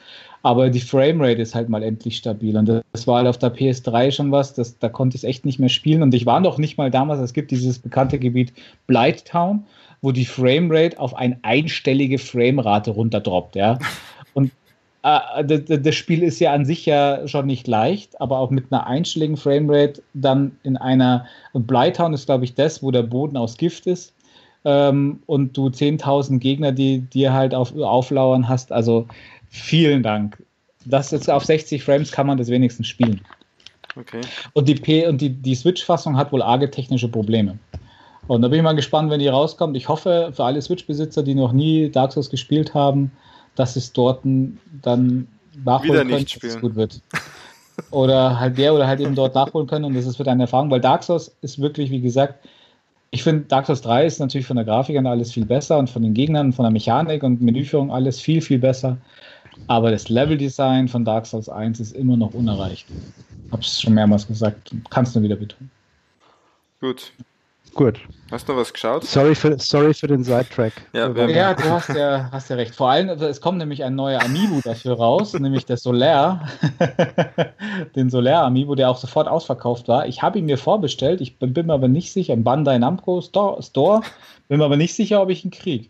Aber 0.46 0.70
die 0.70 0.78
Framerate 0.78 1.42
ist 1.42 1.56
halt 1.56 1.68
mal 1.68 1.82
endlich 1.82 2.18
stabil. 2.18 2.56
Und 2.56 2.68
das 2.68 3.08
war 3.08 3.16
halt 3.16 3.26
auf 3.26 3.36
der 3.36 3.52
PS3 3.52 4.12
schon 4.12 4.30
was, 4.30 4.54
das, 4.54 4.78
da 4.78 4.88
konnte 4.88 5.16
ich 5.16 5.24
es 5.24 5.28
echt 5.28 5.44
nicht 5.44 5.58
mehr 5.58 5.68
spielen. 5.68 6.04
Und 6.04 6.14
ich 6.14 6.24
war 6.24 6.38
noch 6.38 6.56
nicht 6.58 6.78
mal 6.78 6.88
damals, 6.88 7.20
es 7.20 7.32
gibt 7.32 7.50
dieses 7.50 7.80
bekannte 7.80 8.16
Gebiet 8.20 8.52
Blighttown, 8.86 9.64
wo 10.02 10.12
die 10.12 10.24
Framerate 10.24 11.00
auf 11.00 11.16
eine 11.16 11.36
einstellige 11.42 12.18
Framerate 12.18 12.92
runterdroppt, 12.92 13.56
ja. 13.56 13.80
Und 14.34 14.52
äh, 15.02 15.42
das 15.42 15.94
Spiel 15.96 16.22
ist 16.22 16.38
ja 16.38 16.52
an 16.52 16.64
sich 16.64 16.86
ja 16.86 17.26
schon 17.26 17.46
nicht 17.46 17.66
leicht, 17.66 18.20
aber 18.20 18.38
auch 18.38 18.50
mit 18.50 18.66
einer 18.70 18.86
einstelligen 18.86 19.36
Framerate 19.36 20.00
dann 20.14 20.52
in 20.62 20.76
einer, 20.76 21.26
und 21.54 21.66
Blighttown 21.66 22.14
ist, 22.14 22.26
glaube 22.26 22.44
ich, 22.44 22.54
das, 22.54 22.84
wo 22.84 22.92
der 22.92 23.02
Boden 23.02 23.36
aus 23.36 23.56
Gift 23.56 23.88
ist 23.88 24.14
ähm, 24.66 25.20
und 25.26 25.56
du 25.56 25.68
10.000 25.68 26.40
Gegner, 26.40 26.72
die 26.72 26.98
dir 26.98 27.32
halt 27.32 27.54
auf, 27.54 27.74
auflauern 27.76 28.48
hast. 28.48 28.72
Also 28.72 29.06
vielen 29.50 30.02
Dank. 30.02 30.42
Das 30.84 31.10
jetzt 31.10 31.28
auf 31.28 31.44
60 31.44 31.82
Frames 31.82 32.12
kann 32.12 32.26
man 32.26 32.38
das 32.38 32.48
wenigstens 32.48 32.86
spielen. 32.86 33.20
Okay. 33.96 34.20
Und 34.52 34.68
die, 34.68 34.74
P 34.74 35.06
und 35.06 35.20
die, 35.20 35.30
die 35.30 35.54
Switch-Fassung 35.54 36.16
hat 36.16 36.32
wohl 36.32 36.42
arge 36.42 36.70
technische 36.70 37.08
Probleme. 37.08 37.58
Und 38.26 38.42
da 38.42 38.48
bin 38.48 38.58
ich 38.58 38.64
mal 38.64 38.74
gespannt, 38.74 39.10
wenn 39.10 39.20
die 39.20 39.28
rauskommt. 39.28 39.76
Ich 39.76 39.88
hoffe 39.88 40.30
für 40.32 40.44
alle 40.44 40.60
Switch-Besitzer, 40.60 41.22
die 41.22 41.34
noch 41.34 41.52
nie 41.52 41.90
Dark 41.90 42.12
Souls 42.12 42.28
gespielt 42.28 42.74
haben, 42.74 43.10
dass 43.54 43.76
es 43.76 43.92
dort 43.92 44.20
dann 44.24 45.28
nachholen 45.64 46.08
können, 46.08 46.24
dass 46.24 46.42
es 46.42 46.60
gut 46.60 46.74
wird. 46.74 47.00
Oder 47.90 48.38
halt 48.38 48.58
der 48.58 48.74
oder 48.74 48.86
halt 48.86 49.00
eben 49.00 49.14
dort 49.14 49.34
nachholen 49.34 49.66
können 49.66 49.84
und 49.84 49.94
das 49.94 50.06
ist 50.06 50.18
wird 50.18 50.28
eine 50.28 50.44
Erfahrung, 50.44 50.70
weil 50.70 50.80
Dark 50.80 51.02
Souls 51.02 51.36
ist 51.42 51.60
wirklich, 51.60 51.90
wie 51.90 52.00
gesagt, 52.00 52.46
ich 53.10 53.22
finde 53.22 53.44
Dark 53.44 53.66
Souls 53.66 53.82
3 53.82 54.06
ist 54.06 54.18
natürlich 54.18 54.46
von 54.46 54.56
der 54.56 54.64
Grafik 54.64 54.96
an 54.96 55.06
alles 55.06 55.32
viel 55.32 55.44
besser 55.44 55.78
und 55.78 55.88
von 55.88 56.02
den 56.02 56.14
Gegnern, 56.14 56.52
von 56.52 56.64
der 56.64 56.72
Mechanik 56.72 57.22
und 57.22 57.40
Menüführung 57.40 57.92
alles 57.92 58.20
viel, 58.20 58.40
viel 58.40 58.58
besser. 58.58 58.98
Aber 59.68 59.90
das 59.90 60.08
Leveldesign 60.08 60.88
von 60.88 61.04
Dark 61.04 61.26
Souls 61.26 61.48
1 61.48 61.80
ist 61.80 61.96
immer 61.96 62.16
noch 62.16 62.34
unerreicht. 62.34 62.86
Hab's 63.50 63.80
schon 63.80 63.94
mehrmals 63.94 64.26
gesagt, 64.26 64.74
kannst 64.90 65.16
du 65.16 65.22
wieder 65.22 65.36
betonen. 65.36 65.70
Gut. 66.80 67.12
Gut. 67.76 68.00
Hast 68.30 68.48
du 68.48 68.56
was 68.56 68.72
geschaut? 68.72 69.04
Sorry 69.04 69.34
für, 69.34 69.58
sorry 69.58 69.92
für 69.92 70.06
den 70.06 70.24
Sidetrack. 70.24 70.72
Ja, 70.94 71.10
ja 71.10 71.52
du 71.52 71.64
hast 71.64 71.90
ja, 71.90 72.28
hast 72.32 72.48
ja 72.48 72.56
recht. 72.56 72.74
Vor 72.74 72.90
allem, 72.90 73.10
es 73.10 73.40
kommt 73.40 73.58
nämlich 73.58 73.84
ein 73.84 73.94
neuer 73.94 74.22
Amiibo 74.22 74.60
dafür 74.64 74.94
raus, 74.94 75.32
nämlich 75.38 75.66
der 75.66 75.76
Solar. 75.76 76.48
den 77.94 78.08
Solar 78.08 78.44
Amiibo, 78.44 78.74
der 78.74 78.88
auch 78.88 78.96
sofort 78.96 79.28
ausverkauft 79.28 79.88
war. 79.88 80.06
Ich 80.06 80.22
habe 80.22 80.38
ihn 80.38 80.46
mir 80.46 80.56
vorbestellt, 80.56 81.20
ich 81.20 81.38
bin, 81.38 81.52
bin, 81.52 81.66
mir 81.66 81.74
aber 81.74 81.88
nicht 81.88 82.12
sicher, 82.12 82.32
im 82.32 82.44
Bandai 82.44 82.78
Namco 82.78 83.20
Store, 83.20 83.62
Store, 83.62 84.00
bin 84.48 84.58
mir 84.58 84.64
aber 84.64 84.78
nicht 84.78 84.94
sicher, 84.94 85.20
ob 85.20 85.28
ich 85.28 85.44
ihn 85.44 85.50
kriege. 85.50 85.88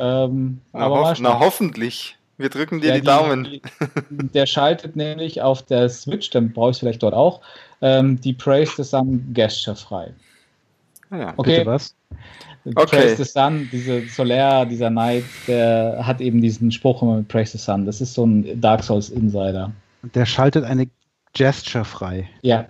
Ähm, 0.00 0.60
na, 0.72 0.88
hoff 0.88 1.20
na, 1.20 1.38
hoffentlich. 1.38 2.16
Wir 2.40 2.48
drücken 2.48 2.80
dir 2.80 2.88
ja, 2.88 2.94
die, 2.94 3.00
die, 3.00 3.06
Daumen. 3.06 3.44
Die, 3.44 3.62
der 4.10 4.46
schaltet 4.46 4.96
nämlich 4.96 5.42
auf 5.42 5.62
der 5.62 5.90
Switch, 5.90 6.30
dann 6.30 6.52
brauche 6.52 6.70
ich 6.70 6.76
es 6.76 6.80
vielleicht 6.80 7.02
dort 7.02 7.12
auch, 7.12 7.42
ähm, 7.82 8.18
die 8.18 8.32
Praise 8.32 8.72
the 8.76 8.82
Sun 8.82 9.32
Gesture 9.34 9.76
frei. 9.76 10.14
Ah 11.10 11.18
ja, 11.18 11.34
okay. 11.36 11.58
Bitte 11.58 11.66
was? 11.66 11.94
Okay. 12.64 12.96
Praise 12.96 13.16
the 13.16 13.24
Sun, 13.24 13.68
diese 13.70 14.06
Solar, 14.08 14.64
dieser 14.64 14.88
Knight, 14.88 15.24
der 15.46 16.00
hat 16.02 16.22
eben 16.22 16.40
diesen 16.40 16.72
Spruch 16.72 17.02
immer 17.02 17.16
mit 17.16 17.28
Praise 17.28 17.52
the 17.52 17.58
Sun. 17.58 17.84
Das 17.84 18.00
ist 18.00 18.14
so 18.14 18.24
ein 18.24 18.58
Dark 18.58 18.84
Souls 18.84 19.10
Insider. 19.10 19.70
Der 20.14 20.24
schaltet 20.24 20.64
eine 20.64 20.88
Gesture 21.34 21.84
frei. 21.84 22.26
Ja. 22.40 22.66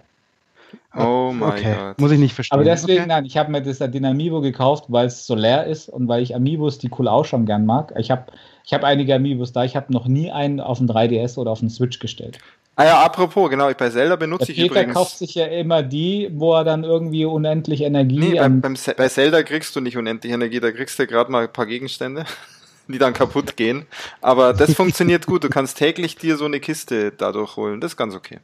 Oh 0.96 1.32
mein 1.32 1.52
okay. 1.52 1.74
Gott. 1.78 2.00
Muss 2.00 2.10
ich 2.10 2.18
nicht 2.18 2.34
verstehen. 2.34 2.54
Aber 2.54 2.64
deswegen, 2.64 3.00
okay. 3.00 3.08
nein, 3.08 3.24
ich 3.24 3.36
habe 3.36 3.50
mir 3.52 3.62
das, 3.62 3.78
den 3.78 4.04
Amiibo 4.04 4.40
gekauft, 4.40 4.86
weil 4.88 5.06
es 5.06 5.26
Solar 5.26 5.66
ist 5.66 5.88
und 5.88 6.08
weil 6.08 6.22
ich 6.22 6.34
Amiibos, 6.34 6.78
die 6.78 6.90
cool 6.98 7.06
ausschauen, 7.06 7.46
gern 7.46 7.64
mag. 7.64 7.92
Ich 7.96 8.10
habe 8.10 8.26
ich 8.64 8.74
hab 8.74 8.82
einige 8.82 9.14
Amiibos 9.14 9.52
da. 9.52 9.64
Ich 9.64 9.76
habe 9.76 9.92
noch 9.92 10.06
nie 10.06 10.30
einen 10.32 10.60
auf 10.60 10.78
den 10.78 10.88
3DS 10.88 11.38
oder 11.38 11.52
auf 11.52 11.60
den 11.60 11.70
Switch 11.70 12.00
gestellt. 12.00 12.38
Ah 12.76 12.84
ja, 12.84 13.02
apropos, 13.02 13.50
genau, 13.50 13.70
bei 13.74 13.90
Zelda 13.90 14.16
benutze 14.16 14.46
der 14.46 14.54
ich 14.54 14.62
Peter 14.62 14.80
übrigens... 14.80 14.94
kauft 14.94 15.18
sich 15.18 15.34
ja 15.34 15.44
immer 15.44 15.82
die, 15.82 16.30
wo 16.32 16.54
er 16.54 16.64
dann 16.64 16.82
irgendwie 16.82 17.26
unendlich 17.26 17.82
Energie... 17.82 18.18
Nee, 18.18 18.38
beim, 18.38 18.62
beim, 18.62 18.74
bei 18.96 19.08
Zelda 19.08 19.42
kriegst 19.42 19.76
du 19.76 19.80
nicht 19.80 19.98
unendlich 19.98 20.32
Energie, 20.32 20.60
da 20.60 20.72
kriegst 20.72 20.98
du 20.98 21.06
gerade 21.06 21.30
mal 21.30 21.44
ein 21.44 21.52
paar 21.52 21.66
Gegenstände, 21.66 22.24
die 22.88 22.96
dann 22.96 23.12
kaputt 23.12 23.56
gehen. 23.58 23.84
Aber 24.22 24.54
das 24.54 24.72
funktioniert 24.72 25.26
gut, 25.26 25.44
du 25.44 25.50
kannst 25.50 25.76
täglich 25.76 26.16
dir 26.16 26.38
so 26.38 26.46
eine 26.46 26.58
Kiste 26.58 27.12
dadurch 27.12 27.56
holen, 27.56 27.82
das 27.82 27.92
ist 27.92 27.96
ganz 27.98 28.14
okay. 28.14 28.38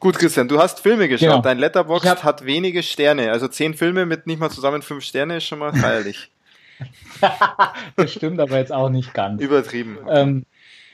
Gut, 0.00 0.18
Christian, 0.18 0.48
du 0.48 0.58
hast 0.58 0.80
Filme 0.80 1.08
geschaut. 1.08 1.28
Genau. 1.28 1.42
Dein 1.42 1.58
Letterbox 1.58 2.08
hab... 2.08 2.24
hat 2.24 2.44
wenige 2.44 2.82
Sterne. 2.82 3.32
Also 3.32 3.48
zehn 3.48 3.74
Filme 3.74 4.06
mit 4.06 4.26
nicht 4.26 4.38
mal 4.38 4.50
zusammen 4.50 4.82
fünf 4.82 5.04
Sterne 5.04 5.38
ist 5.38 5.44
schon 5.44 5.58
mal 5.58 5.72
feierlich. 5.72 6.30
das 7.96 8.12
stimmt 8.12 8.38
aber 8.38 8.58
jetzt 8.58 8.72
auch 8.72 8.90
nicht 8.90 9.12
ganz. 9.12 9.42
Übertrieben. 9.42 9.98
Ähm, 10.08 10.44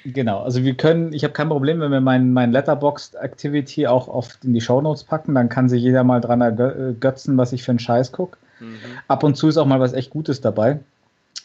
Genau, 0.06 0.42
also 0.42 0.62
wir 0.62 0.74
können, 0.74 1.14
ich 1.14 1.24
habe 1.24 1.32
kein 1.32 1.48
Problem, 1.48 1.80
wenn 1.80 1.90
wir 1.90 2.02
mein, 2.02 2.30
mein 2.34 2.52
Letterboxd 2.52 3.14
Activity 3.14 3.86
auch 3.86 4.06
oft 4.06 4.44
in 4.44 4.52
die 4.52 4.60
Shownotes 4.60 5.04
packen, 5.04 5.34
dann 5.34 5.48
kann 5.48 5.70
sich 5.70 5.82
jeder 5.82 6.04
mal 6.04 6.20
dran 6.20 6.42
ergötzen, 6.42 7.38
was 7.38 7.54
ich 7.54 7.62
für 7.62 7.72
einen 7.72 7.78
Scheiß 7.78 8.12
gucke. 8.12 8.36
Mhm. 8.60 8.76
Ab 9.08 9.22
und 9.22 9.36
zu 9.36 9.48
ist 9.48 9.56
auch 9.56 9.64
mal 9.64 9.80
was 9.80 9.94
echt 9.94 10.10
Gutes 10.10 10.42
dabei. 10.42 10.78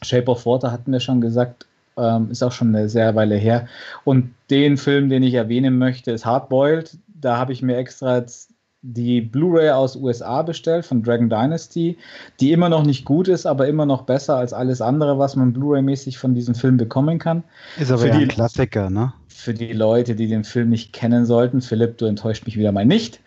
Shape 0.02 0.30
of 0.30 0.46
Water 0.46 0.74
hatten 0.74 0.92
wir 0.92 1.00
schon 1.00 1.22
gesagt, 1.22 1.68
ähm, 1.98 2.32
ist 2.32 2.44
auch 2.44 2.52
schon 2.52 2.76
eine 2.76 2.90
sehr 2.90 3.16
Weile 3.16 3.36
her. 3.36 3.68
Und 4.04 4.34
den 4.50 4.76
Film, 4.76 5.08
den 5.08 5.24
ich 5.24 5.36
erwähnen 5.36 5.78
möchte, 5.78 6.12
ist 6.12 6.26
Hardboiled. 6.26 6.98
Da 7.20 7.38
habe 7.38 7.54
ich 7.54 7.62
mir 7.62 7.78
extra 7.78 8.18
jetzt 8.18 8.54
die 8.82 9.22
Blu-ray 9.22 9.72
aus 9.72 9.96
USA 9.96 10.42
bestellt 10.42 10.86
von 10.86 11.04
Dragon 11.04 11.30
Dynasty, 11.30 11.98
die 12.40 12.52
immer 12.54 12.70
noch 12.70 12.86
nicht 12.86 13.04
gut 13.04 13.28
ist, 13.28 13.46
aber 13.46 13.68
immer 13.68 13.86
noch 13.86 14.04
besser 14.04 14.38
als 14.38 14.54
alles 14.54 14.82
andere, 14.82 15.20
was 15.20 15.36
man 15.36 15.52
Blu-ray-mäßig 15.52 16.18
von 16.18 16.34
diesem 16.34 16.56
Film 16.56 16.78
bekommen 16.78 17.20
kann. 17.20 17.44
Ist 17.78 17.92
aber 17.92 18.02
für 18.02 18.08
ja 18.08 18.18
die, 18.18 18.24
ein 18.24 18.30
Klassiker, 18.30 18.90
ne? 18.90 19.14
Für 19.28 19.54
die 19.54 19.74
Leute, 19.74 20.16
die 20.16 20.28
den 20.28 20.46
Film 20.46 20.70
nicht 20.70 20.94
kennen 20.94 21.26
sollten, 21.26 21.62
Philipp, 21.62 21.98
du 21.98 22.06
enttäuscht 22.06 22.46
mich 22.46 22.58
wieder 22.58 22.72
mal 22.72 22.86
nicht. 22.86 23.20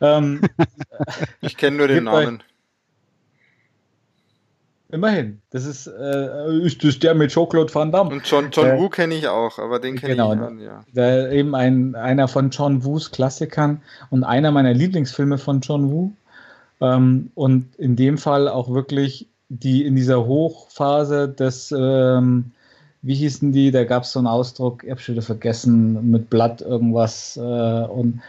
Ähm, 0.00 0.40
ich 1.40 1.56
kenne 1.56 1.78
nur 1.78 1.88
den 1.88 2.04
Namen. 2.04 2.42
Immerhin. 4.92 5.40
Das 5.50 5.64
ist, 5.64 5.86
äh, 5.86 6.58
ist 6.58 6.84
das 6.84 6.98
der 6.98 7.14
mit 7.14 7.30
Jean-Claude 7.30 7.74
Van 7.74 7.90
Damme. 7.90 8.10
Und 8.10 8.26
John, 8.26 8.50
John 8.52 8.66
äh, 8.66 8.78
Woo 8.78 8.90
kenne 8.90 9.14
ich 9.14 9.26
auch, 9.26 9.58
aber 9.58 9.80
den 9.80 9.96
kenne 9.96 10.12
genau, 10.12 10.34
ich 10.34 10.40
an, 10.40 10.60
ja. 10.60 10.84
Der, 10.92 11.32
eben 11.32 11.54
ein, 11.54 11.94
einer 11.94 12.28
von 12.28 12.50
John 12.50 12.84
Woos 12.84 13.10
Klassikern 13.10 13.80
und 14.10 14.22
einer 14.22 14.50
meiner 14.50 14.74
Lieblingsfilme 14.74 15.38
von 15.38 15.60
John 15.60 15.90
Woo. 15.90 16.12
Ähm, 16.82 17.30
und 17.34 17.74
in 17.78 17.96
dem 17.96 18.18
Fall 18.18 18.48
auch 18.48 18.68
wirklich 18.74 19.26
die 19.48 19.84
in 19.86 19.96
dieser 19.96 20.26
Hochphase 20.26 21.26
des, 21.26 21.74
ähm, 21.76 22.50
wie 23.00 23.14
hießen 23.14 23.50
die, 23.50 23.70
da 23.70 23.84
gab 23.84 24.02
es 24.02 24.12
so 24.12 24.18
einen 24.18 24.28
Ausdruck, 24.28 24.84
ich 24.84 24.90
habe 24.90 25.00
schon 25.00 25.14
wieder 25.14 25.24
vergessen, 25.24 26.10
mit 26.10 26.28
Blatt 26.28 26.60
irgendwas 26.60 27.38
äh, 27.38 27.40
und 27.40 28.20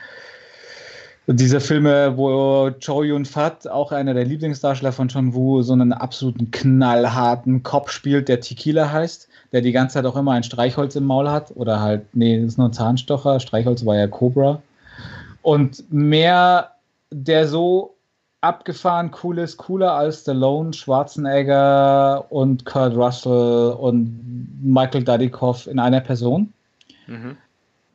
diese 1.27 1.61
Filme, 1.61 2.17
wo 2.17 2.69
Chow 2.83 3.03
Yun-Fat, 3.03 3.67
auch 3.67 3.91
einer 3.93 4.13
der 4.13 4.25
Lieblingsdarsteller 4.25 4.91
von 4.91 5.07
John 5.07 5.33
Woo, 5.33 5.61
so 5.61 5.73
einen 5.73 5.93
absoluten 5.93 6.51
knallharten 6.51 7.63
Kopf 7.63 7.91
spielt, 7.91 8.27
der 8.27 8.41
Tequila 8.41 8.91
heißt, 8.91 9.29
der 9.53 9.61
die 9.61 9.71
ganze 9.71 9.93
Zeit 9.95 10.05
auch 10.05 10.17
immer 10.17 10.33
ein 10.33 10.43
Streichholz 10.43 10.95
im 10.95 11.05
Maul 11.05 11.29
hat. 11.29 11.51
Oder 11.55 11.79
halt, 11.79 12.13
nee, 12.13 12.37
das 12.39 12.49
ist 12.49 12.57
nur 12.57 12.67
ein 12.69 12.73
Zahnstocher, 12.73 13.39
Streichholz 13.39 13.85
war 13.85 13.95
ja 13.95 14.07
Cobra. 14.07 14.61
Und 15.41 15.91
mehr, 15.91 16.71
der 17.11 17.47
so 17.47 17.95
abgefahren 18.41 19.11
cool 19.23 19.37
ist, 19.39 19.55
cooler 19.55 19.93
als 19.93 20.21
Stallone, 20.21 20.73
Schwarzenegger 20.73 22.25
und 22.29 22.65
Kurt 22.65 22.95
Russell 22.95 23.77
und 23.79 24.59
Michael 24.61 25.05
Dudikoff 25.05 25.67
in 25.67 25.79
einer 25.79 26.01
Person. 26.01 26.51
Mhm. 27.07 27.37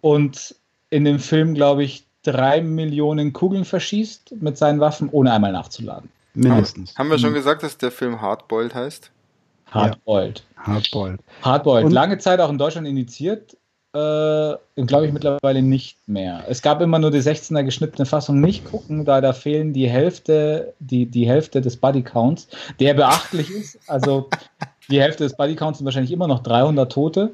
Und 0.00 0.54
in 0.88 1.04
dem 1.04 1.18
Film, 1.18 1.52
glaube 1.52 1.84
ich, 1.84 2.07
drei 2.32 2.60
Millionen 2.60 3.32
Kugeln 3.32 3.64
verschießt 3.64 4.34
mit 4.40 4.58
seinen 4.58 4.80
Waffen, 4.80 5.08
ohne 5.10 5.32
einmal 5.32 5.52
nachzuladen. 5.52 6.10
Mindestens. 6.34 6.96
Haben 6.96 7.10
wir 7.10 7.18
schon 7.18 7.34
gesagt, 7.34 7.62
dass 7.62 7.78
der 7.78 7.90
Film 7.90 8.20
Hardboiled 8.20 8.74
heißt? 8.74 9.10
Hardboiled. 9.70 10.44
Ja. 10.56 10.66
Hardboiled. 10.66 11.20
Hardboiled. 11.42 11.92
Lange 11.92 12.18
Zeit 12.18 12.40
auch 12.40 12.50
in 12.50 12.58
Deutschland 12.58 12.86
indiziert, 12.86 13.56
äh, 13.94 14.54
glaube 14.86 15.06
ich 15.06 15.12
mittlerweile 15.12 15.62
nicht 15.62 15.96
mehr. 16.06 16.44
Es 16.48 16.62
gab 16.62 16.80
immer 16.80 16.98
nur 16.98 17.10
die 17.10 17.20
16er 17.20 17.64
geschnittene 17.64 18.06
Fassung. 18.06 18.40
Nicht 18.40 18.64
gucken, 18.64 19.04
da 19.04 19.20
da 19.20 19.32
fehlen 19.32 19.72
die 19.72 19.88
Hälfte, 19.88 20.74
die, 20.78 21.06
die 21.06 21.26
Hälfte 21.26 21.60
des 21.60 21.76
Bodycounts, 21.76 22.48
der 22.80 22.94
beachtlich 22.94 23.50
ist. 23.50 23.78
Also 23.86 24.28
die 24.90 25.00
Hälfte 25.00 25.24
des 25.24 25.36
Bodycounts 25.36 25.78
sind 25.78 25.86
wahrscheinlich 25.86 26.12
immer 26.12 26.28
noch 26.28 26.42
300 26.42 26.90
Tote, 26.90 27.32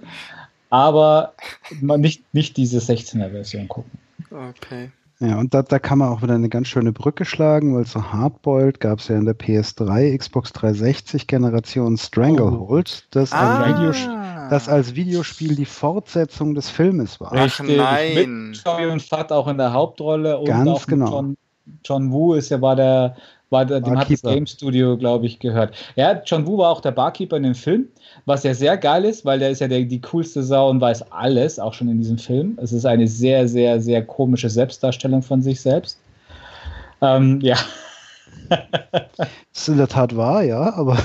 aber 0.70 1.34
nicht, 1.80 2.32
nicht 2.32 2.56
diese 2.56 2.78
16er 2.78 3.30
Version 3.30 3.68
gucken. 3.68 3.90
Okay. 4.34 4.90
Ja, 5.20 5.38
und 5.38 5.54
da, 5.54 5.62
da 5.62 5.78
kann 5.78 5.98
man 5.98 6.08
auch 6.08 6.22
wieder 6.22 6.34
eine 6.34 6.48
ganz 6.48 6.68
schöne 6.68 6.92
Brücke 6.92 7.24
schlagen, 7.24 7.74
weil 7.76 7.86
so 7.86 8.12
Hardboiled 8.12 8.80
gab 8.80 8.98
es 8.98 9.08
ja 9.08 9.16
in 9.16 9.24
der 9.24 9.38
PS3, 9.38 10.16
Xbox 10.18 10.52
360 10.52 11.28
Generation 11.28 11.96
Stranglehold, 11.96 13.06
das, 13.14 13.32
ah. 13.32 13.62
als 13.62 13.76
Videospiel, 13.76 14.48
das 14.50 14.68
als 14.68 14.94
Videospiel 14.96 15.54
die 15.54 15.64
Fortsetzung 15.64 16.54
des 16.54 16.68
Filmes 16.68 17.20
war. 17.20 17.32
Ach 17.32 17.60
nein. 17.60 18.14
Mit 18.50 18.62
Joey 18.64 18.86
und 18.88 19.02
Fat 19.02 19.30
auch 19.30 19.46
in 19.46 19.56
der 19.56 19.72
Hauptrolle 19.72 20.36
und 20.36 20.46
ganz 20.46 20.68
auch 20.68 20.86
genau. 20.86 21.10
John, 21.10 21.36
John 21.84 22.10
Woo 22.10 22.34
ist 22.34 22.50
ja 22.50 22.60
war 22.60 22.74
der 22.74 23.16
war 23.50 23.64
der, 23.64 23.80
dem 23.80 23.98
hat 23.98 24.10
das 24.10 24.22
Game 24.22 24.46
Studio, 24.46 24.96
glaube 24.96 25.26
ich, 25.26 25.38
gehört. 25.38 25.74
Ja, 25.96 26.20
John 26.24 26.46
Woo 26.46 26.58
war 26.58 26.70
auch 26.70 26.80
der 26.80 26.90
Barkeeper 26.90 27.36
in 27.36 27.44
dem 27.44 27.54
Film, 27.54 27.88
was 28.24 28.42
ja 28.42 28.54
sehr 28.54 28.76
geil 28.76 29.04
ist, 29.04 29.24
weil 29.24 29.38
der 29.38 29.50
ist 29.50 29.60
ja 29.60 29.68
der, 29.68 29.82
die 29.82 30.00
coolste 30.00 30.42
Sau 30.42 30.70
und 30.70 30.80
weiß 30.80 31.12
alles, 31.12 31.58
auch 31.58 31.74
schon 31.74 31.88
in 31.88 31.98
diesem 31.98 32.18
Film. 32.18 32.58
Es 32.60 32.72
ist 32.72 32.84
eine 32.84 33.06
sehr, 33.06 33.46
sehr, 33.48 33.80
sehr 33.80 34.04
komische 34.04 34.50
Selbstdarstellung 34.50 35.22
von 35.22 35.42
sich 35.42 35.60
selbst. 35.60 35.98
Ähm, 37.00 37.40
ja. 37.42 37.56
das 38.48 39.28
ist 39.54 39.68
in 39.68 39.76
der 39.76 39.88
Tat 39.88 40.16
wahr, 40.16 40.42
ja, 40.42 40.74
aber. 40.74 40.98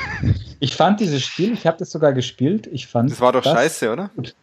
ich 0.60 0.74
fand 0.74 1.00
dieses 1.00 1.22
Spiel, 1.22 1.52
ich 1.52 1.66
habe 1.66 1.78
das 1.78 1.90
sogar 1.90 2.12
gespielt. 2.12 2.66
Ich 2.66 2.86
fand 2.86 3.10
das 3.10 3.20
war 3.20 3.32
doch 3.32 3.42
das 3.42 3.52
scheiße, 3.52 3.92
oder? 3.92 4.10
Gut. 4.16 4.34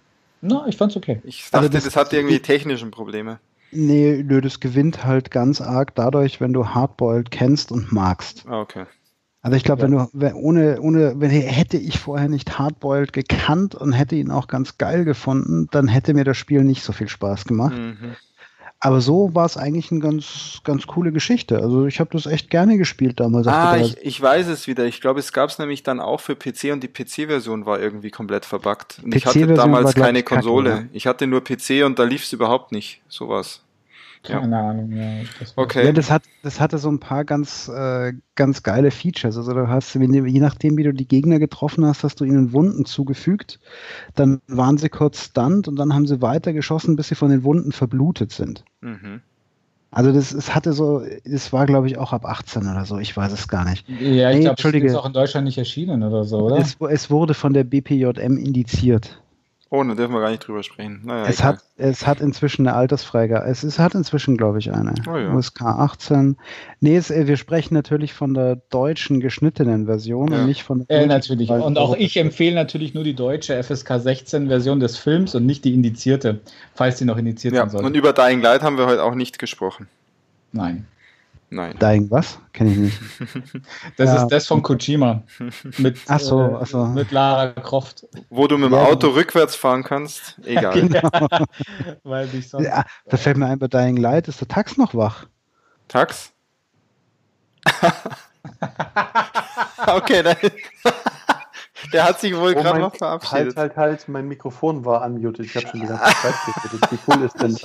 No, 0.41 0.65
ich 0.67 0.77
fand's 0.77 0.95
okay. 0.95 1.21
Ich 1.25 1.43
dachte, 1.43 1.57
also 1.57 1.69
das, 1.69 1.83
das 1.83 1.95
hat 1.95 2.13
irgendwie 2.13 2.39
technischen 2.39 2.91
Probleme. 2.91 3.39
Nee, 3.71 4.23
nö, 4.25 4.41
das 4.41 4.59
gewinnt 4.59 5.03
halt 5.03 5.31
ganz 5.31 5.61
arg 5.61 5.95
dadurch, 5.95 6.41
wenn 6.41 6.53
du 6.53 6.67
Hardboiled 6.69 7.31
kennst 7.31 7.71
und 7.71 7.91
magst. 7.91 8.45
Ah, 8.47 8.61
okay. 8.61 8.85
Also 9.41 9.55
ich 9.55 9.63
glaube, 9.63 9.83
wenn 9.83 9.91
du, 9.91 10.09
wenn, 10.11 10.33
ohne, 10.33 10.81
ohne, 10.81 11.13
wenn 11.17 11.29
hätte 11.29 11.77
ich 11.77 11.97
vorher 11.97 12.27
nicht 12.27 12.59
Hardboiled 12.59 13.13
gekannt 13.13 13.73
und 13.73 13.93
hätte 13.93 14.15
ihn 14.15 14.31
auch 14.31 14.47
ganz 14.47 14.77
geil 14.77 15.05
gefunden, 15.05 15.67
dann 15.71 15.87
hätte 15.87 16.13
mir 16.13 16.25
das 16.25 16.35
Spiel 16.35 16.63
nicht 16.63 16.83
so 16.83 16.91
viel 16.91 17.07
Spaß 17.07 17.45
gemacht. 17.45 17.77
Mhm. 17.77 18.15
Aber 18.81 19.01
so 19.01 19.35
war 19.35 19.45
es 19.45 19.57
eigentlich 19.57 19.91
eine 19.91 19.99
ganz, 19.99 20.61
ganz 20.63 20.87
coole 20.87 21.11
Geschichte. 21.11 21.57
Also 21.61 21.85
ich 21.85 21.99
habe 21.99 22.11
das 22.13 22.25
echt 22.25 22.49
gerne 22.49 22.77
gespielt 22.77 23.19
damals. 23.19 23.45
Ah, 23.45 23.77
ich, 23.77 23.97
ich 23.97 24.21
weiß 24.21 24.47
es 24.47 24.67
wieder. 24.67 24.85
Ich 24.85 25.01
glaube, 25.01 25.19
es 25.19 25.33
gab 25.33 25.49
es 25.49 25.59
nämlich 25.59 25.83
dann 25.83 25.99
auch 25.99 26.21
für 26.21 26.35
PC 26.35 26.71
und 26.71 26.81
die 26.81 26.87
PC-Version 26.87 27.65
war 27.65 27.79
irgendwie 27.79 28.09
komplett 28.09 28.45
verbuggt. 28.45 29.01
Und 29.03 29.13
ich 29.13 29.25
hatte 29.25 29.47
damals 29.47 29.95
keine 29.95 30.23
Konsole. 30.23 30.69
Kacke, 30.69 30.89
ich 30.93 31.07
hatte 31.07 31.27
nur 31.27 31.43
PC 31.43 31.83
und 31.85 31.99
da 31.99 32.03
lief 32.03 32.23
es 32.23 32.31
überhaupt 32.31 32.71
nicht. 32.71 33.01
Sowas. 33.09 33.61
Keine 34.23 34.55
ja. 34.55 34.69
Ahnung, 34.69 34.91
ja. 34.91 35.21
Das 35.39 35.53
okay. 35.55 35.85
Ja, 35.85 35.91
das, 35.91 36.11
hat, 36.11 36.23
das 36.43 36.59
hatte 36.59 36.77
so 36.77 36.89
ein 36.89 36.99
paar 36.99 37.23
ganz, 37.23 37.69
äh, 37.69 38.13
ganz 38.35 38.63
geile 38.63 38.91
Features. 38.91 39.37
Also 39.37 39.53
du 39.53 39.67
hast, 39.67 39.95
je 39.95 40.39
nachdem, 40.39 40.77
wie 40.77 40.83
du 40.83 40.93
die 40.93 41.07
Gegner 41.07 41.39
getroffen 41.39 41.85
hast, 41.85 42.03
hast 42.03 42.19
du 42.19 42.25
ihnen 42.25 42.51
Wunden 42.51 42.85
zugefügt. 42.85 43.59
Dann 44.15 44.41
waren 44.47 44.77
sie 44.77 44.89
kurz 44.89 45.25
stunned 45.25 45.67
und 45.67 45.77
dann 45.77 45.93
haben 45.93 46.05
sie 46.05 46.21
weiter 46.21 46.51
geschossen, 46.51 46.95
bis 46.95 47.07
sie 47.07 47.15
von 47.15 47.29
den 47.29 47.43
Wunden 47.43 47.71
verblutet 47.71 48.31
sind. 48.31 48.65
Mhm. 48.81 49.21
Also 49.91 50.11
das, 50.11 50.31
es 50.33 50.53
hatte 50.53 50.73
so, 50.73 51.01
es 51.23 51.51
war 51.51 51.65
glaube 51.65 51.87
ich 51.87 51.97
auch 51.97 52.13
ab 52.13 52.25
18 52.25 52.61
oder 52.63 52.85
so, 52.85 52.99
ich 52.99 53.15
weiß 53.15 53.31
es 53.31 53.47
gar 53.47 53.65
nicht. 53.67 53.89
Ja, 53.89 54.29
ich 54.29 54.35
hey, 54.35 54.41
glaube, 54.41 54.77
es 54.77 54.83
ist 54.83 54.95
auch 54.95 55.05
in 55.05 55.13
Deutschland 55.13 55.45
nicht 55.45 55.57
erschienen 55.57 56.03
oder 56.03 56.25
so, 56.25 56.41
oder? 56.41 56.57
Es, 56.57 56.77
es 56.79 57.09
wurde 57.09 57.33
von 57.33 57.53
der 57.53 57.63
BPJM 57.63 58.37
indiziert. 58.37 59.19
Oh, 59.71 59.83
da 59.83 59.93
dürfen 59.93 60.13
wir 60.13 60.21
gar 60.21 60.31
nicht 60.31 60.47
drüber 60.47 60.63
sprechen. 60.63 61.01
Naja, 61.03 61.27
es, 61.27 61.43
hat, 61.43 61.59
es 61.77 62.07
hat 62.07 62.21
inzwischen 62.21 62.67
eine 62.67 62.75
Altersfreigabe. 62.75 63.45
Es, 63.45 63.61
es 63.61 63.77
hat 63.77 63.93
inzwischen, 63.93 64.35
glaube 64.35 64.57
ich, 64.57 64.73
eine. 64.73 64.95
Oh, 65.07 65.15
ja. 65.15 65.31
USK 65.31 65.61
18. 65.61 66.37
Nee, 66.79 66.97
es, 66.97 67.11
wir 67.11 67.37
sprechen 67.37 67.75
natürlich 67.75 68.13
von 68.13 68.33
der 68.33 68.55
deutschen 68.71 69.19
geschnittenen 69.19 69.85
Version 69.85 70.31
ja. 70.31 70.39
und 70.39 70.47
nicht 70.47 70.63
von 70.63 70.87
der. 70.87 71.01
Äh, 71.01 71.05
natürlich. 71.05 71.51
Und 71.51 71.77
auch 71.77 71.95
ich 71.95 72.17
empfehle 72.17 72.55
natürlich 72.55 72.95
nur 72.95 73.03
die 73.03 73.13
deutsche 73.13 73.61
FSK 73.61 73.99
16 73.99 74.47
Version 74.47 74.79
des 74.79 74.97
Films 74.97 75.35
und 75.35 75.45
nicht 75.45 75.63
die 75.65 75.75
indizierte, 75.75 76.39
falls 76.73 76.97
die 76.97 77.05
noch 77.05 77.17
indiziert 77.17 77.53
ja, 77.53 77.61
sein 77.61 77.69
soll. 77.69 77.85
Und 77.85 77.95
über 77.95 78.11
Dying 78.11 78.41
Light 78.41 78.63
haben 78.63 78.79
wir 78.79 78.87
heute 78.87 79.03
auch 79.03 79.13
nicht 79.13 79.37
gesprochen. 79.37 79.87
Nein. 80.51 80.87
Nein. 81.51 81.75
Dying 81.79 82.11
was? 82.11 82.37
Kenne 82.53 82.71
ich 82.71 82.77
nicht. 82.77 82.99
Das 83.97 84.09
ja. 84.09 84.23
ist 84.23 84.27
das 84.27 84.47
von 84.47 84.61
Kojima. 84.61 85.23
Mit, 85.77 85.97
ach 86.07 86.19
so, 86.19 86.41
äh, 86.41 86.57
ach 86.61 86.67
so. 86.67 86.85
mit 86.85 87.11
Lara 87.11 87.47
Croft. 87.47 88.05
Wo 88.29 88.47
du 88.47 88.57
mit 88.57 88.71
dem 88.71 88.73
ja, 88.73 88.85
Auto 88.85 89.09
rückwärts 89.09 89.55
fahren 89.55 89.83
kannst. 89.83 90.39
Egal. 90.45 90.73
genau. 90.73 91.09
Weil 92.03 92.33
ich 92.33 92.49
sonst, 92.49 92.65
ja, 92.65 92.85
da 93.07 93.17
fällt 93.17 93.37
mir 93.37 93.47
ein, 93.47 93.57
bei 93.59 93.67
Dying 93.67 93.97
Light 93.97 94.27
ist 94.27 94.41
der 94.41 94.47
Tax 94.47 94.77
noch 94.77 94.93
wach. 94.93 95.25
Tax? 95.87 96.31
okay, 99.87 100.23
dann. 100.23 100.37
Der 101.93 102.03
hat 102.03 102.19
sich 102.19 102.35
wohl 102.35 102.53
oh 102.55 102.61
gerade 102.61 102.79
noch 102.79 102.95
verabschiedet. 102.95 103.57
Halt, 103.57 103.75
halt, 103.75 103.77
halt, 103.77 104.07
mein 104.09 104.27
Mikrofon 104.27 104.85
war 104.85 105.03
unmuted. 105.05 105.45
Ich 105.45 105.55
habe 105.55 105.67
schon 105.67 105.81
die 105.81 105.87
ganze 105.87 106.03
Zeit 106.03 106.35
geredet. 106.45 106.91
Wie 106.91 106.99
cool 107.07 107.23
ist 107.23 107.41
denn 107.41 107.57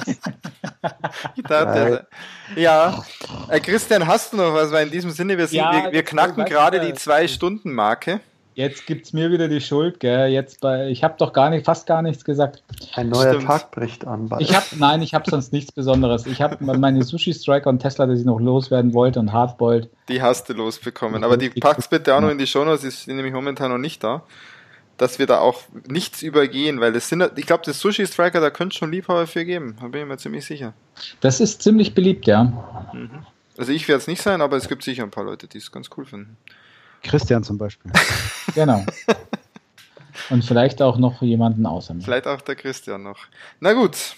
das? 1.43 2.05
ja, 2.57 3.05
äh, 3.49 3.61
Christian, 3.61 4.07
hast 4.07 4.33
du 4.33 4.37
noch 4.37 4.55
was? 4.55 4.73
Weil 4.73 4.87
in 4.87 4.93
diesem 4.93 5.11
Sinne, 5.11 5.37
wir, 5.37 5.47
sind, 5.47 5.59
ja, 5.59 5.85
wir, 5.85 5.93
wir 5.93 6.03
knacken 6.03 6.45
gerade 6.45 6.81
die 6.81 6.95
Zwei-Stunden-Marke. 6.95 8.21
Jetzt 8.55 8.87
gibt 8.87 9.07
es 9.07 9.13
mir 9.13 9.33
wieder 9.33 9.49
die 9.49 9.61
Schuld, 9.61 9.99
gell? 9.99 10.29
Jetzt 10.29 10.61
bei, 10.61 10.89
ich 10.89 11.03
habe 11.03 11.15
doch 11.19 11.33
gar 11.33 11.51
nicht, 11.51 11.65
fast 11.65 11.89
gar 11.89 12.03
nichts 12.03 12.25
gesagt. 12.25 12.63
Ein 12.95 13.09
neuer 13.09 13.35
Stimmt. 13.35 13.47
Tag 13.47 13.71
bricht 13.73 14.07
an. 14.07 14.29
Bald. 14.29 14.43
Ich 14.43 14.55
hab, 14.55 14.65
nein, 14.79 15.03
ich 15.03 15.13
habe 15.13 15.29
sonst 15.29 15.53
nichts 15.53 15.73
Besonderes. 15.73 16.25
Ich 16.27 16.41
habe 16.41 16.65
meine 16.77 17.03
Sushi 17.03 17.35
Striker 17.35 17.69
und 17.69 17.81
Tesla, 17.81 18.07
die 18.07 18.15
ich 18.15 18.25
noch 18.25 18.39
loswerden 18.39 18.95
wollte 18.95 19.19
und 19.19 19.33
Hardboiled. 19.33 19.89
Die 20.09 20.23
hast 20.23 20.49
du 20.49 20.53
losbekommen. 20.53 21.25
Aber 21.25 21.37
die 21.37 21.51
packst 21.51 21.91
bitte 21.91 22.15
auch 22.15 22.21
noch 22.21 22.31
in 22.31 22.39
die 22.39 22.47
Shownotes, 22.47 22.85
ist 22.85 23.09
nämlich 23.09 23.33
momentan 23.33 23.73
noch 23.73 23.79
nicht 23.79 24.05
da. 24.05 24.23
Dass 24.99 25.19
wir 25.19 25.27
da 25.27 25.41
auch 25.41 25.63
nichts 25.89 26.23
übergehen, 26.23 26.79
weil 26.79 26.93
das 26.93 27.09
sind, 27.09 27.29
ich 27.35 27.47
glaube, 27.47 27.65
das 27.67 27.81
Sushi 27.81 28.07
Striker, 28.07 28.41
da 28.41 28.51
könnte 28.51 28.77
schon 28.77 28.93
Liebhaber 28.93 29.27
für 29.27 29.45
geben. 29.45 29.77
Da 29.81 29.89
bin 29.89 30.03
ich 30.03 30.07
mir 30.07 30.17
ziemlich 30.19 30.47
sicher. 30.47 30.75
Das 31.21 31.41
ist 31.41 31.63
ziemlich 31.63 31.97
beliebt, 31.97 32.29
ja. 32.29 32.45
Mhm. 32.93 33.11
Also 33.59 33.73
ich 33.73 33.89
werde 33.89 33.99
es 33.99 34.07
nicht 34.07 34.23
sein, 34.23 34.41
aber 34.41 34.57
es 34.57 34.69
gibt 34.69 34.85
sicher 34.85 35.03
ein 35.03 35.11
paar 35.11 35.25
Leute, 35.25 35.49
die 35.49 35.59
es 35.59 35.73
ganz 35.73 35.91
cool 35.97 36.05
finden. 36.05 36.37
Christian 37.05 37.45
zum 37.45 37.59
Beispiel. 37.59 37.93
genau. 38.55 38.85
Und 40.31 40.45
vielleicht 40.45 40.83
auch 40.83 40.99
noch 40.99 41.23
jemanden 41.23 41.67
außer 41.67 41.95
mir. 41.95 42.03
Vielleicht 42.03 42.27
auch 42.27 42.41
der 42.41 42.57
Christian 42.57 43.03
noch. 43.03 43.19
Na 43.61 43.73
gut. 43.73 44.17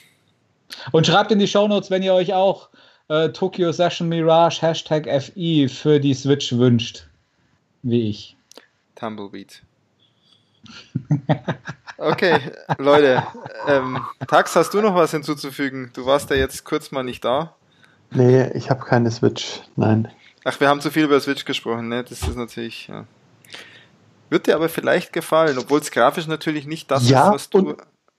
Und 0.93 1.07
schreibt 1.07 1.31
in 1.33 1.39
die 1.39 1.49
Shownotes, 1.49 1.91
wenn 1.91 2.03
ihr 2.03 2.15
euch 2.15 2.33
auch 2.33 2.71
äh, 3.09 3.29
Tokyo 3.31 3.73
Session 3.73 4.09
Mirage 4.09 4.63
Hashtag 4.63 5.07
FI 5.23 5.69
für 5.69 6.01
die 6.01 6.15
Switch 6.15 6.53
wünscht. 6.53 7.07
Wie 7.83 8.09
ich. 8.09 8.37
Tumbleweed. 8.95 9.63
Okay, 11.99 12.39
Leute. 12.79 13.23
Ähm, 13.67 14.05
Tax, 14.29 14.55
hast 14.55 14.75
du 14.75 14.83
noch 14.83 14.95
was 14.95 15.13
hinzuzufügen? 15.13 15.91
Du 15.95 16.05
warst 16.05 16.29
ja 16.31 16.37
jetzt 16.37 16.65
kurz 16.65 16.91
mal 16.91 17.03
nicht 17.03 17.25
da. 17.25 17.55
Nee, 18.11 18.51
ich 18.53 18.71
habe 18.71 18.85
keine 18.85 19.11
Switch. 19.11 19.63
Nein. 19.77 20.09
Ach, 20.49 20.61
wir 20.61 20.69
haben 20.69 20.81
zu 20.81 20.93
viel 20.93 21.03
über 21.03 21.19
Switch 21.19 21.45
gesprochen, 21.45 21.89
ne? 21.89 22.05
Das 22.05 22.23
ist 22.23 22.37
natürlich, 22.37 22.87
ja. 22.87 23.05
Wird 24.31 24.47
dir 24.47 24.55
aber 24.55 24.69
vielleicht 24.69 25.13
gefallen, 25.13 25.59
obwohl 25.59 25.81
es 25.81 25.91
grafisch 25.91 26.29
natürlich 26.29 26.69
nicht 26.69 26.89
das 26.89 27.09
ja, 27.09 27.27
ist, 27.27 27.35
was 27.35 27.51
du, 27.51 27.77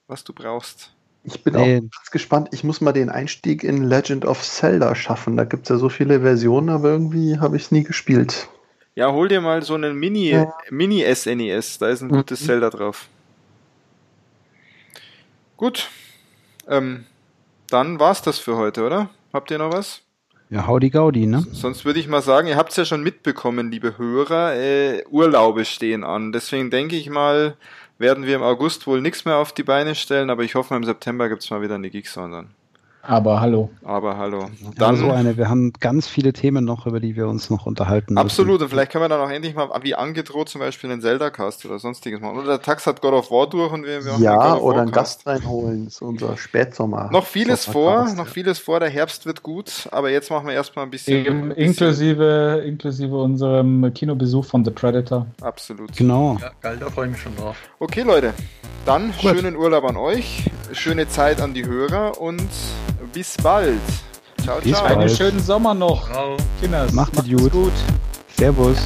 was 0.08 0.24
du 0.24 0.34
brauchst. 0.34 0.92
Ich 1.24 1.42
bin 1.42 1.54
nee. 1.54 1.78
auch 1.78 1.80
ganz 1.80 2.10
gespannt. 2.10 2.50
Ich 2.52 2.64
muss 2.64 2.82
mal 2.82 2.92
den 2.92 3.08
Einstieg 3.08 3.64
in 3.64 3.82
Legend 3.82 4.26
of 4.26 4.42
Zelda 4.42 4.94
schaffen. 4.94 5.38
Da 5.38 5.44
gibt 5.44 5.62
es 5.62 5.68
ja 5.70 5.78
so 5.78 5.88
viele 5.88 6.20
Versionen, 6.20 6.68
aber 6.68 6.90
irgendwie 6.90 7.38
habe 7.38 7.56
ich 7.56 7.62
es 7.62 7.70
nie 7.70 7.82
gespielt. 7.82 8.48
Ja, 8.94 9.10
hol 9.10 9.28
dir 9.28 9.40
mal 9.40 9.62
so 9.62 9.72
einen 9.72 9.96
Mini, 9.96 10.28
ja. 10.28 10.52
Mini 10.68 11.02
SNES. 11.10 11.78
Da 11.78 11.88
ist 11.88 12.02
ein 12.02 12.10
gutes 12.10 12.42
mhm. 12.42 12.44
Zelda 12.44 12.68
drauf. 12.68 13.08
Gut. 15.56 15.88
Ähm, 16.68 17.06
dann 17.70 17.98
war's 17.98 18.20
das 18.20 18.38
für 18.38 18.58
heute, 18.58 18.84
oder? 18.84 19.08
Habt 19.32 19.50
ihr 19.50 19.56
noch 19.56 19.72
was? 19.72 20.02
Ja, 20.50 20.66
howdy 20.66 20.88
gaudi, 20.88 21.26
ne? 21.26 21.44
Sonst 21.52 21.84
würde 21.84 22.00
ich 22.00 22.08
mal 22.08 22.22
sagen, 22.22 22.48
ihr 22.48 22.56
habt 22.56 22.70
es 22.70 22.76
ja 22.76 22.86
schon 22.86 23.02
mitbekommen, 23.02 23.70
liebe 23.70 23.98
Hörer, 23.98 24.54
äh, 24.54 25.04
Urlaube 25.10 25.66
stehen 25.66 26.04
an. 26.04 26.32
Deswegen 26.32 26.70
denke 26.70 26.96
ich 26.96 27.10
mal, 27.10 27.56
werden 27.98 28.24
wir 28.24 28.36
im 28.36 28.42
August 28.42 28.86
wohl 28.86 29.02
nichts 29.02 29.26
mehr 29.26 29.36
auf 29.36 29.52
die 29.52 29.62
Beine 29.62 29.94
stellen, 29.94 30.30
aber 30.30 30.44
ich 30.44 30.54
hoffe, 30.54 30.74
im 30.74 30.84
September 30.84 31.28
gibt 31.28 31.42
es 31.42 31.50
mal 31.50 31.60
wieder 31.60 31.74
eine 31.74 31.90
Geeksong 31.90 32.32
dann. 32.32 32.50
Aber 33.08 33.40
hallo. 33.40 33.70
Aber 33.84 34.18
hallo. 34.18 34.50
Dann 34.76 34.96
so 34.96 35.10
eine. 35.10 35.38
Wir 35.38 35.48
haben 35.48 35.72
ganz 35.80 36.06
viele 36.06 36.34
Themen 36.34 36.66
noch, 36.66 36.86
über 36.86 37.00
die 37.00 37.16
wir 37.16 37.26
uns 37.26 37.48
noch 37.48 37.64
unterhalten 37.64 38.12
müssen. 38.12 38.22
Absolut. 38.22 38.60
Und 38.60 38.68
vielleicht 38.68 38.92
können 38.92 39.04
wir 39.04 39.08
dann 39.08 39.22
auch 39.22 39.30
endlich 39.30 39.54
mal, 39.54 39.70
wie 39.80 39.94
angedroht, 39.94 40.50
zum 40.50 40.58
Beispiel 40.60 40.92
einen 40.92 41.00
Zelda-Cast 41.00 41.64
oder 41.64 41.78
sonstiges 41.78 42.20
machen. 42.20 42.36
Oder 42.36 42.48
der 42.48 42.62
Tax 42.62 42.86
hat 42.86 43.00
God 43.00 43.14
of 43.14 43.30
War 43.30 43.48
durch 43.48 43.72
und 43.72 43.84
wir, 43.84 44.04
wir 44.04 44.18
Ja, 44.18 44.56
oder 44.56 44.82
einen 44.82 44.90
Gast 44.90 45.26
reinholen. 45.26 45.86
Das 45.86 45.94
ist 45.94 46.02
unser 46.02 46.36
Spätsommer. 46.36 47.08
Noch 47.10 47.24
vieles 47.24 47.64
vor, 47.64 48.12
noch 48.14 48.26
vieles 48.26 48.58
vor. 48.58 48.78
Der 48.78 48.90
Herbst 48.90 49.24
wird 49.24 49.42
gut. 49.42 49.88
Aber 49.90 50.10
jetzt 50.10 50.30
machen 50.30 50.46
wir 50.46 50.52
erstmal 50.52 50.84
ein 50.84 50.90
bisschen. 50.90 51.24
Eben, 51.24 51.50
inklusive, 51.52 52.62
inklusive 52.66 53.16
unserem 53.16 53.90
Kinobesuch 53.94 54.44
von 54.44 54.66
The 54.66 54.70
Predator. 54.70 55.26
Absolut. 55.40 55.96
Genau. 55.96 56.36
Ja, 56.42 56.50
geil, 56.60 56.76
da 56.78 56.90
freue 56.90 57.06
ich 57.06 57.12
mich 57.12 57.22
schon 57.22 57.34
drauf. 57.36 57.56
Okay, 57.78 58.02
Leute. 58.02 58.34
Dann 58.84 59.12
gut. 59.20 59.36
schönen 59.36 59.56
Urlaub 59.56 59.84
an 59.84 59.96
euch. 59.96 60.50
Schöne 60.72 61.08
Zeit 61.08 61.40
an 61.40 61.54
die 61.54 61.64
Hörer 61.64 62.20
und 62.20 62.48
bis 63.12 63.36
bald. 63.42 63.80
Ciao, 64.42 64.60
ciao. 64.60 64.84
Einen 64.84 65.08
schönen 65.08 65.40
Sommer 65.40 65.74
noch. 65.74 66.08
Kinders. 66.60 66.92
Macht, 66.92 67.14
Macht 67.14 67.28
gut. 67.28 67.52
gut. 67.52 67.72
Servus. 68.36 68.76